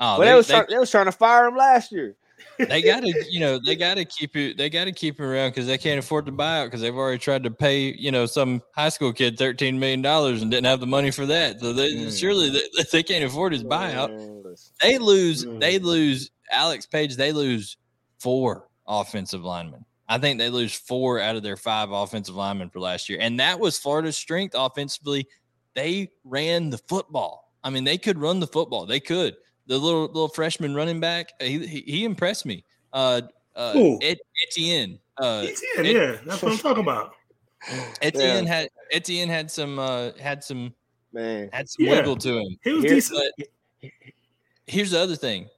Oh, 0.00 0.18
well, 0.18 0.20
they, 0.20 0.26
they, 0.26 0.34
was 0.34 0.46
they- 0.48 0.54
trying, 0.54 0.66
they 0.70 0.78
was 0.78 0.90
trying 0.90 1.04
to 1.06 1.12
fire 1.12 1.46
him 1.46 1.56
last 1.56 1.92
year. 1.92 2.16
They 2.58 2.82
got 2.82 3.02
to, 3.02 3.24
you 3.28 3.40
know, 3.40 3.58
they 3.58 3.76
got 3.76 3.94
to 3.94 4.04
keep 4.04 4.36
it. 4.36 4.56
They 4.56 4.70
got 4.70 4.84
to 4.84 4.92
keep 4.92 5.18
him 5.18 5.26
around 5.26 5.50
because 5.50 5.66
they 5.66 5.78
can't 5.78 5.98
afford 5.98 6.26
to 6.26 6.32
buy 6.32 6.60
out 6.60 6.64
because 6.66 6.80
they've 6.80 6.94
already 6.94 7.18
tried 7.18 7.42
to 7.44 7.50
pay, 7.50 7.94
you 7.98 8.10
know, 8.10 8.26
some 8.26 8.62
high 8.74 8.88
school 8.88 9.12
kid 9.12 9.38
thirteen 9.38 9.78
million 9.78 10.02
dollars 10.02 10.42
and 10.42 10.50
didn't 10.50 10.66
have 10.66 10.80
the 10.80 10.86
money 10.86 11.10
for 11.10 11.26
that. 11.26 11.60
So 11.60 11.72
they, 11.72 11.92
mm. 11.92 12.18
surely 12.18 12.50
they, 12.50 12.84
they, 12.92 13.02
can't 13.02 13.24
afford 13.24 13.52
his 13.52 13.64
buyout. 13.64 14.08
They 14.82 14.98
lose. 14.98 15.44
Mm. 15.44 15.60
They 15.60 15.78
lose. 15.78 16.30
Alex 16.50 16.86
Page. 16.86 17.16
They 17.16 17.32
lose 17.32 17.76
four 18.18 18.68
offensive 18.86 19.44
linemen. 19.44 19.84
I 20.08 20.18
think 20.18 20.38
they 20.38 20.50
lose 20.50 20.74
four 20.74 21.18
out 21.20 21.36
of 21.36 21.42
their 21.42 21.56
five 21.56 21.90
offensive 21.90 22.34
linemen 22.34 22.70
for 22.70 22.80
last 22.80 23.08
year, 23.08 23.18
and 23.20 23.40
that 23.40 23.58
was 23.58 23.78
Florida's 23.78 24.16
strength 24.16 24.54
offensively. 24.56 25.26
They 25.74 26.10
ran 26.24 26.70
the 26.70 26.78
football. 26.78 27.52
I 27.64 27.70
mean, 27.70 27.84
they 27.84 27.98
could 27.98 28.18
run 28.18 28.38
the 28.38 28.46
football. 28.46 28.86
They 28.86 29.00
could 29.00 29.34
the 29.66 29.78
little 29.78 30.06
little 30.06 30.28
freshman 30.28 30.74
running 30.74 31.00
back. 31.00 31.32
He 31.40 31.66
he, 31.66 31.80
he 31.80 32.04
impressed 32.04 32.46
me. 32.46 32.64
Uh, 32.92 33.22
uh, 33.56 33.96
Ed, 34.02 34.18
Etienne. 34.48 34.98
Uh, 35.16 35.46
Etienne, 35.46 35.86
Ed, 35.86 35.92
yeah, 35.92 36.16
that's 36.26 36.42
what 36.42 36.52
I'm 36.52 36.58
talking 36.58 36.82
about. 36.82 37.14
Etienne 38.02 38.44
yeah. 38.44 38.52
had 38.52 38.68
Etienne 38.92 39.28
had 39.28 39.50
some 39.50 39.78
uh, 39.78 40.10
had 40.20 40.44
some 40.44 40.74
man 41.12 41.48
had 41.52 41.68
some 41.68 41.86
yeah. 41.86 41.92
wiggle 41.92 42.16
to 42.16 42.38
him. 42.38 42.58
He 42.62 42.72
was 42.72 42.84
here's, 42.84 43.08
decent. 43.08 43.34
here's 44.66 44.90
the 44.90 45.00
other 45.00 45.16
thing. 45.16 45.48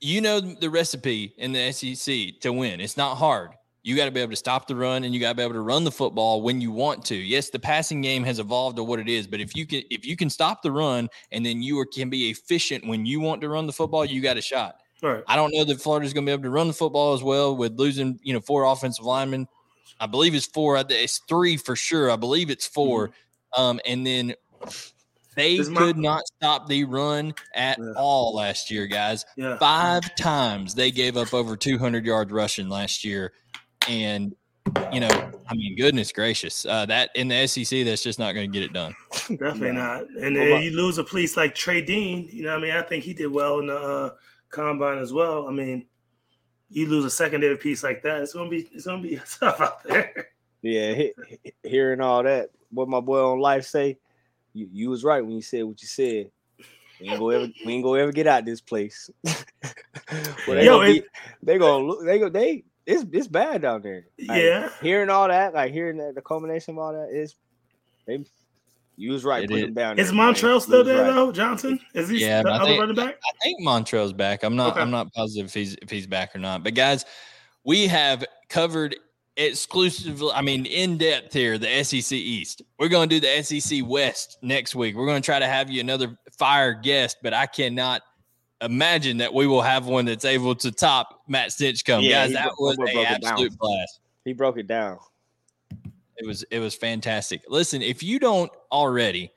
You 0.00 0.20
know 0.20 0.40
the 0.40 0.68
recipe 0.68 1.34
in 1.38 1.52
the 1.52 1.72
SEC 1.72 2.40
to 2.40 2.52
win. 2.52 2.80
It's 2.80 2.96
not 2.96 3.16
hard. 3.16 3.52
You 3.84 3.94
got 3.94 4.06
to 4.06 4.10
be 4.10 4.20
able 4.20 4.30
to 4.30 4.36
stop 4.36 4.66
the 4.66 4.74
run 4.74 5.04
and 5.04 5.14
you 5.14 5.20
got 5.20 5.28
to 5.28 5.34
be 5.34 5.42
able 5.42 5.52
to 5.52 5.60
run 5.60 5.84
the 5.84 5.92
football 5.92 6.40
when 6.40 6.60
you 6.60 6.72
want 6.72 7.04
to. 7.04 7.14
Yes, 7.14 7.50
the 7.50 7.58
passing 7.58 8.00
game 8.00 8.24
has 8.24 8.38
evolved 8.38 8.76
to 8.76 8.82
what 8.82 8.98
it 8.98 9.08
is, 9.08 9.26
but 9.26 9.40
if 9.40 9.54
you 9.54 9.66
can 9.66 9.82
if 9.90 10.06
you 10.06 10.16
can 10.16 10.30
stop 10.30 10.62
the 10.62 10.72
run 10.72 11.08
and 11.30 11.44
then 11.44 11.62
you 11.62 11.78
are, 11.78 11.86
can 11.86 12.08
be 12.08 12.30
efficient 12.30 12.86
when 12.86 13.04
you 13.04 13.20
want 13.20 13.42
to 13.42 13.48
run 13.48 13.66
the 13.66 13.72
football, 13.72 14.04
you 14.04 14.20
got 14.22 14.38
a 14.38 14.42
shot. 14.42 14.76
Right. 15.02 15.22
I 15.28 15.36
don't 15.36 15.52
know 15.54 15.64
that 15.64 15.82
Florida's 15.82 16.14
going 16.14 16.24
to 16.24 16.30
be 16.30 16.32
able 16.32 16.44
to 16.44 16.50
run 16.50 16.66
the 16.66 16.72
football 16.72 17.12
as 17.12 17.22
well 17.22 17.54
with 17.54 17.78
losing, 17.78 18.18
you 18.22 18.32
know, 18.32 18.40
four 18.40 18.64
offensive 18.64 19.04
linemen. 19.04 19.46
I 20.00 20.06
believe 20.06 20.34
it's 20.34 20.46
four. 20.46 20.82
It's 20.88 21.20
three 21.28 21.56
for 21.58 21.76
sure. 21.76 22.10
I 22.10 22.16
believe 22.16 22.50
it's 22.50 22.66
4 22.66 23.08
mm-hmm. 23.08 23.14
Um, 23.56 23.80
and 23.86 24.04
then 24.04 24.34
they 25.36 25.58
could 25.58 25.96
not 25.96 26.22
stop 26.26 26.66
the 26.66 26.84
run 26.84 27.34
at 27.54 27.78
yeah. 27.78 27.92
all 27.96 28.34
last 28.34 28.70
year, 28.70 28.86
guys. 28.86 29.24
Yeah. 29.36 29.58
Five 29.58 30.14
times 30.16 30.74
they 30.74 30.90
gave 30.90 31.16
up 31.16 31.32
over 31.32 31.56
200 31.56 32.04
yards 32.04 32.32
rushing 32.32 32.68
last 32.68 33.04
year. 33.04 33.32
And 33.88 34.34
you 34.92 35.00
know, 35.00 35.32
I 35.48 35.54
mean, 35.54 35.76
goodness 35.76 36.10
gracious, 36.12 36.64
uh, 36.66 36.86
that 36.86 37.10
in 37.14 37.28
the 37.28 37.46
SEC, 37.46 37.84
that's 37.84 38.02
just 38.02 38.18
not 38.18 38.32
going 38.32 38.50
to 38.50 38.58
get 38.58 38.64
it 38.64 38.72
done. 38.72 38.94
Definitely 39.28 39.72
not. 39.72 40.08
And 40.08 40.34
then 40.34 40.62
you 40.62 40.70
lose 40.70 40.98
a 40.98 41.04
police 41.04 41.36
like 41.36 41.54
Trey 41.54 41.82
Dean. 41.82 42.28
You 42.32 42.44
know, 42.44 42.56
I 42.56 42.58
mean, 42.58 42.72
I 42.72 42.82
think 42.82 43.04
he 43.04 43.12
did 43.12 43.26
well 43.26 43.58
in 43.58 43.66
the 43.66 43.76
uh, 43.76 44.10
combine 44.50 44.98
as 44.98 45.12
well. 45.12 45.46
I 45.48 45.52
mean, 45.52 45.86
you 46.70 46.88
lose 46.88 47.04
a 47.04 47.10
secondary 47.10 47.56
piece 47.56 47.82
like 47.82 48.02
that, 48.02 48.22
it's 48.22 48.32
gonna 48.32 48.50
be 48.50 48.68
it's 48.72 48.86
gonna 48.86 49.02
be 49.02 49.20
tough 49.38 49.60
out 49.60 49.84
there. 49.84 50.28
Yeah, 50.62 50.94
he, 50.94 51.12
he, 51.28 51.52
hearing 51.62 52.00
all 52.00 52.22
that, 52.22 52.50
what 52.70 52.88
my 52.88 53.00
boy 53.00 53.22
on 53.22 53.38
life 53.38 53.64
say, 53.64 53.98
you 54.54 54.68
you 54.72 54.90
was 54.90 55.04
right 55.04 55.24
when 55.24 55.36
you 55.36 55.42
said 55.42 55.64
what 55.64 55.80
you 55.80 55.88
said. 55.88 56.30
We 57.00 57.08
ain't 57.08 57.18
gonna 57.18 57.34
ever 57.34 57.52
we 57.64 57.74
ain't 57.74 57.84
gonna 57.84 58.00
ever 58.00 58.12
get 58.12 58.26
out 58.26 58.44
this 58.44 58.60
place. 58.60 59.10
they 59.24 60.64
Yo, 60.64 60.78
gonna 60.78 60.92
be, 60.92 61.04
they 61.42 61.58
gonna 61.58 61.84
look 61.84 62.04
they 62.04 62.18
go 62.18 62.28
they 62.28 62.64
it's 62.86 63.04
it's 63.12 63.28
bad 63.28 63.62
down 63.62 63.82
there. 63.82 64.06
Like, 64.26 64.42
yeah, 64.42 64.70
hearing 64.82 65.10
all 65.10 65.28
that, 65.28 65.54
like 65.54 65.72
hearing 65.72 65.98
that, 65.98 66.14
the 66.14 66.22
culmination 66.22 66.74
of 66.74 66.78
all 66.78 66.92
that 66.92 67.10
is, 67.10 67.34
they, 68.06 68.24
you 68.96 69.12
was 69.12 69.24
right. 69.24 69.48
Put 69.48 69.58
him 69.58 69.74
down. 69.74 69.98
Is 69.98 70.12
Montrell 70.12 70.60
still 70.60 70.84
there 70.84 71.04
right. 71.04 71.14
though? 71.14 71.32
Johnson 71.32 71.80
is 71.94 72.08
he? 72.08 72.20
Yeah, 72.20 72.42
I 72.46 72.64
think, 72.64 72.80
running 72.80 72.94
back. 72.94 73.16
I 73.16 73.32
think 73.42 73.60
Montrell's 73.60 74.12
back. 74.12 74.42
I'm 74.42 74.56
not. 74.56 74.72
Okay. 74.72 74.80
I'm 74.80 74.90
not 74.90 75.12
positive 75.12 75.46
if 75.46 75.54
he's 75.54 75.76
if 75.82 75.90
he's 75.90 76.06
back 76.06 76.34
or 76.34 76.38
not. 76.38 76.62
But 76.62 76.74
guys, 76.74 77.04
we 77.64 77.86
have 77.86 78.24
covered 78.48 78.96
exclusively. 79.36 80.30
I 80.34 80.42
mean, 80.42 80.66
in 80.66 80.98
depth 80.98 81.32
here. 81.32 81.58
The 81.58 81.82
SEC 81.84 82.12
East. 82.12 82.62
We're 82.78 82.88
going 82.88 83.08
to 83.08 83.20
do 83.20 83.26
the 83.26 83.42
SEC 83.42 83.80
West 83.84 84.38
next 84.42 84.74
week. 84.74 84.94
We're 84.94 85.06
going 85.06 85.20
to 85.20 85.26
try 85.26 85.38
to 85.38 85.46
have 85.46 85.70
you 85.70 85.80
another 85.80 86.16
fire 86.38 86.74
guest, 86.74 87.18
but 87.22 87.34
I 87.34 87.46
cannot 87.46 88.02
imagine 88.60 89.18
that 89.18 89.32
we 89.32 89.46
will 89.46 89.62
have 89.62 89.86
one 89.86 90.04
that's 90.04 90.24
able 90.24 90.54
to 90.56 90.70
top 90.72 91.22
Matt 91.28 91.50
Stinchcomb. 91.50 92.02
Yeah, 92.02 92.26
Guys, 92.26 92.34
that 92.34 92.52
was 92.58 92.76
an 92.78 92.88
absolute 93.06 93.56
blast. 93.58 94.00
He 94.24 94.32
broke 94.32 94.58
it 94.58 94.66
down. 94.66 94.98
It 96.16 96.26
was 96.26 96.44
it 96.50 96.60
was 96.60 96.74
fantastic. 96.74 97.42
Listen, 97.48 97.82
if 97.82 98.02
you 98.02 98.18
don't 98.18 98.50
already 98.70 99.32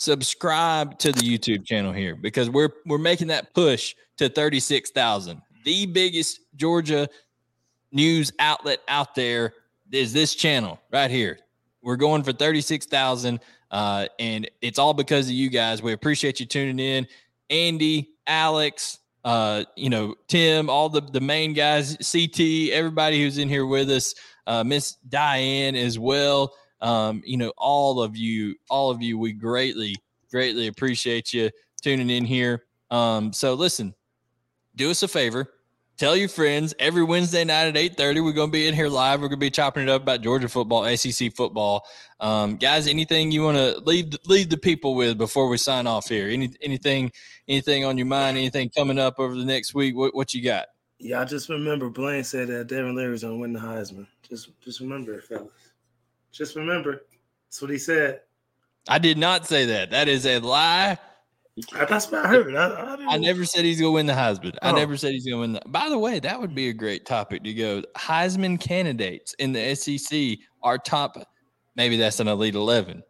subscribe 0.00 0.98
to 0.98 1.12
the 1.12 1.20
YouTube 1.20 1.64
channel 1.64 1.92
here 1.92 2.16
because 2.16 2.48
we're 2.48 2.70
we're 2.86 2.98
making 2.98 3.28
that 3.28 3.54
push 3.54 3.94
to 4.16 4.28
36,000. 4.28 5.40
The 5.64 5.86
biggest 5.86 6.40
Georgia 6.56 7.08
news 7.92 8.32
outlet 8.38 8.80
out 8.88 9.14
there 9.14 9.52
is 9.92 10.12
this 10.12 10.34
channel 10.34 10.80
right 10.90 11.10
here. 11.10 11.38
We're 11.82 11.96
going 11.96 12.22
for 12.22 12.32
36,000 12.32 13.40
uh, 13.70 14.06
and 14.18 14.50
it's 14.62 14.78
all 14.78 14.94
because 14.94 15.26
of 15.26 15.32
you 15.32 15.48
guys. 15.48 15.82
We 15.82 15.92
appreciate 15.92 16.40
you 16.40 16.46
tuning 16.46 16.78
in. 16.78 17.06
Andy, 17.50 18.10
Alex, 18.30 19.00
uh, 19.24 19.64
you 19.76 19.90
know, 19.90 20.14
Tim, 20.28 20.70
all 20.70 20.88
the, 20.88 21.00
the 21.00 21.20
main 21.20 21.52
guys, 21.52 21.96
CT, 21.96 22.70
everybody 22.70 23.20
who's 23.20 23.38
in 23.38 23.48
here 23.48 23.66
with 23.66 23.90
us, 23.90 24.14
uh, 24.46 24.62
Miss 24.62 24.92
Diane 25.08 25.74
as 25.74 25.98
well. 25.98 26.54
Um, 26.80 27.22
you 27.26 27.36
know, 27.36 27.52
all 27.58 28.00
of 28.00 28.16
you, 28.16 28.54
all 28.70 28.90
of 28.90 29.02
you, 29.02 29.18
we 29.18 29.32
greatly, 29.32 29.96
greatly 30.30 30.68
appreciate 30.68 31.34
you 31.34 31.50
tuning 31.82 32.08
in 32.08 32.24
here. 32.24 32.62
Um, 32.90 33.32
so 33.32 33.54
listen, 33.54 33.94
do 34.76 34.90
us 34.90 35.02
a 35.02 35.08
favor 35.08 35.50
Tell 36.00 36.16
your 36.16 36.30
friends 36.30 36.72
every 36.78 37.04
Wednesday 37.04 37.44
night 37.44 37.66
at 37.66 37.76
8:30. 37.76 38.22
We're 38.22 38.32
gonna 38.32 38.50
be 38.50 38.66
in 38.66 38.72
here 38.72 38.88
live. 38.88 39.20
We're 39.20 39.28
gonna 39.28 39.36
be 39.36 39.50
chopping 39.50 39.82
it 39.82 39.90
up 39.90 40.00
about 40.00 40.22
Georgia 40.22 40.48
football, 40.48 40.86
ACC 40.86 41.28
football. 41.28 41.86
Um, 42.20 42.56
guys, 42.56 42.86
anything 42.86 43.30
you 43.30 43.42
want 43.42 43.58
to 43.58 43.78
leave 43.80 44.14
leave 44.24 44.48
the 44.48 44.56
people 44.56 44.94
with 44.94 45.18
before 45.18 45.50
we 45.50 45.58
sign 45.58 45.86
off 45.86 46.08
here? 46.08 46.28
Any 46.28 46.54
anything 46.62 47.12
anything 47.48 47.84
on 47.84 47.98
your 47.98 48.06
mind? 48.06 48.38
Anything 48.38 48.70
coming 48.70 48.98
up 48.98 49.20
over 49.20 49.34
the 49.34 49.44
next 49.44 49.74
week? 49.74 49.94
What 49.94 50.14
what 50.14 50.32
you 50.32 50.42
got? 50.42 50.68
Yeah, 50.98 51.20
I 51.20 51.26
just 51.26 51.50
remember 51.50 51.90
Blaine 51.90 52.24
said 52.24 52.48
that 52.48 52.68
Devin 52.68 52.94
Leary's 52.94 53.22
gonna 53.22 53.36
win 53.36 53.52
the 53.52 53.60
Heisman. 53.60 54.06
Just 54.26 54.58
just 54.62 54.80
remember 54.80 55.18
it, 55.18 55.24
fellas. 55.24 55.52
Just 56.32 56.56
remember. 56.56 57.02
That's 57.46 57.60
what 57.60 57.70
he 57.70 57.76
said. 57.76 58.22
I 58.88 58.98
did 58.98 59.18
not 59.18 59.46
say 59.46 59.66
that. 59.66 59.90
That 59.90 60.08
is 60.08 60.24
a 60.24 60.38
lie 60.38 60.96
that's 61.72 62.10
what 62.10 62.24
I 62.24 62.28
heard. 62.28 62.54
I, 62.54 62.68
I, 62.68 63.14
I, 63.14 63.16
never 63.18 63.44
said 63.44 63.64
he's 63.64 63.80
going 63.80 63.90
to 63.90 63.94
win 63.94 64.06
the 64.06 64.12
Heisman. 64.12 64.56
Oh. 64.62 64.68
I 64.68 64.72
never 64.72 64.96
said 64.96 65.12
he's 65.12 65.24
going 65.24 65.36
to 65.36 65.40
win 65.40 65.52
the. 65.52 65.62
By 65.66 65.88
the 65.88 65.98
way, 65.98 66.18
that 66.20 66.40
would 66.40 66.54
be 66.54 66.68
a 66.68 66.72
great 66.72 67.06
topic 67.06 67.42
to 67.44 67.54
go. 67.54 67.82
Heisman 67.96 68.60
candidates 68.60 69.34
in 69.34 69.52
the 69.52 69.74
SEC 69.74 70.38
are 70.62 70.78
top. 70.78 71.16
Maybe 71.76 71.96
that's 71.96 72.20
an 72.20 72.28
elite 72.28 72.54
eleven. 72.54 73.02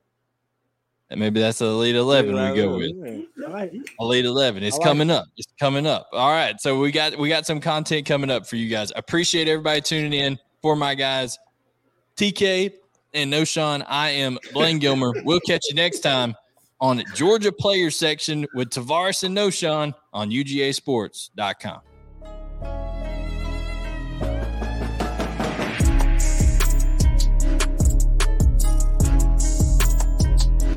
And 1.11 1.19
maybe 1.19 1.41
that's 1.41 1.61
an 1.61 1.67
elite 1.67 1.97
eleven 1.97 2.35
we 2.35 2.57
go 2.57 2.77
with. 2.77 2.93
Elite 3.99 4.25
eleven. 4.25 4.63
It's 4.63 4.79
coming 4.79 5.11
up. 5.11 5.27
It's 5.37 5.53
coming 5.59 5.87
up. 5.87 6.09
All 6.13 6.31
right. 6.31 6.61
So 6.61 6.79
we 6.79 6.93
got 6.93 7.19
we 7.19 7.29
got 7.29 7.47
some 7.47 7.61
content 7.61 8.07
coming 8.07 8.31
up 8.31 8.47
for 8.47 8.57
you 8.57 8.69
guys. 8.69 8.93
Appreciate 8.95 9.49
everybody 9.49 9.81
tuning 9.81 10.13
in. 10.13 10.39
For 10.63 10.77
my 10.77 10.95
guys, 10.95 11.39
TK 12.17 12.75
and 13.15 13.33
Knowshon, 13.33 13.83
I 13.89 14.11
am 14.11 14.39
Blaine 14.53 14.79
Gilmer. 14.79 15.15
we'll 15.25 15.41
catch 15.41 15.63
you 15.71 15.75
next 15.75 16.01
time 16.01 16.35
on 16.81 17.03
Georgia 17.15 17.53
Player 17.53 17.91
Section 17.91 18.47
with 18.55 18.71
Tavarres 18.71 19.23
and 19.23 19.37
Knowshon 19.37 19.95
on 20.13 20.31
UGASports.com. 20.31 21.81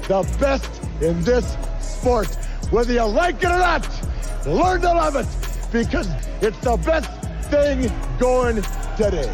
The 0.08 0.38
best 0.38 0.84
in 1.02 1.22
this 1.24 1.56
sport, 1.80 2.28
whether 2.72 2.92
you 2.92 3.04
like 3.04 3.38
it 3.38 3.46
or 3.46 3.58
not, 3.58 3.88
learn 4.46 4.82
to 4.82 4.90
love 4.90 5.16
it 5.16 5.28
because 5.72 6.10
it's 6.42 6.60
the 6.60 6.76
best 6.78 7.10
thing 7.50 7.90
going 8.20 8.62
today. 8.98 9.32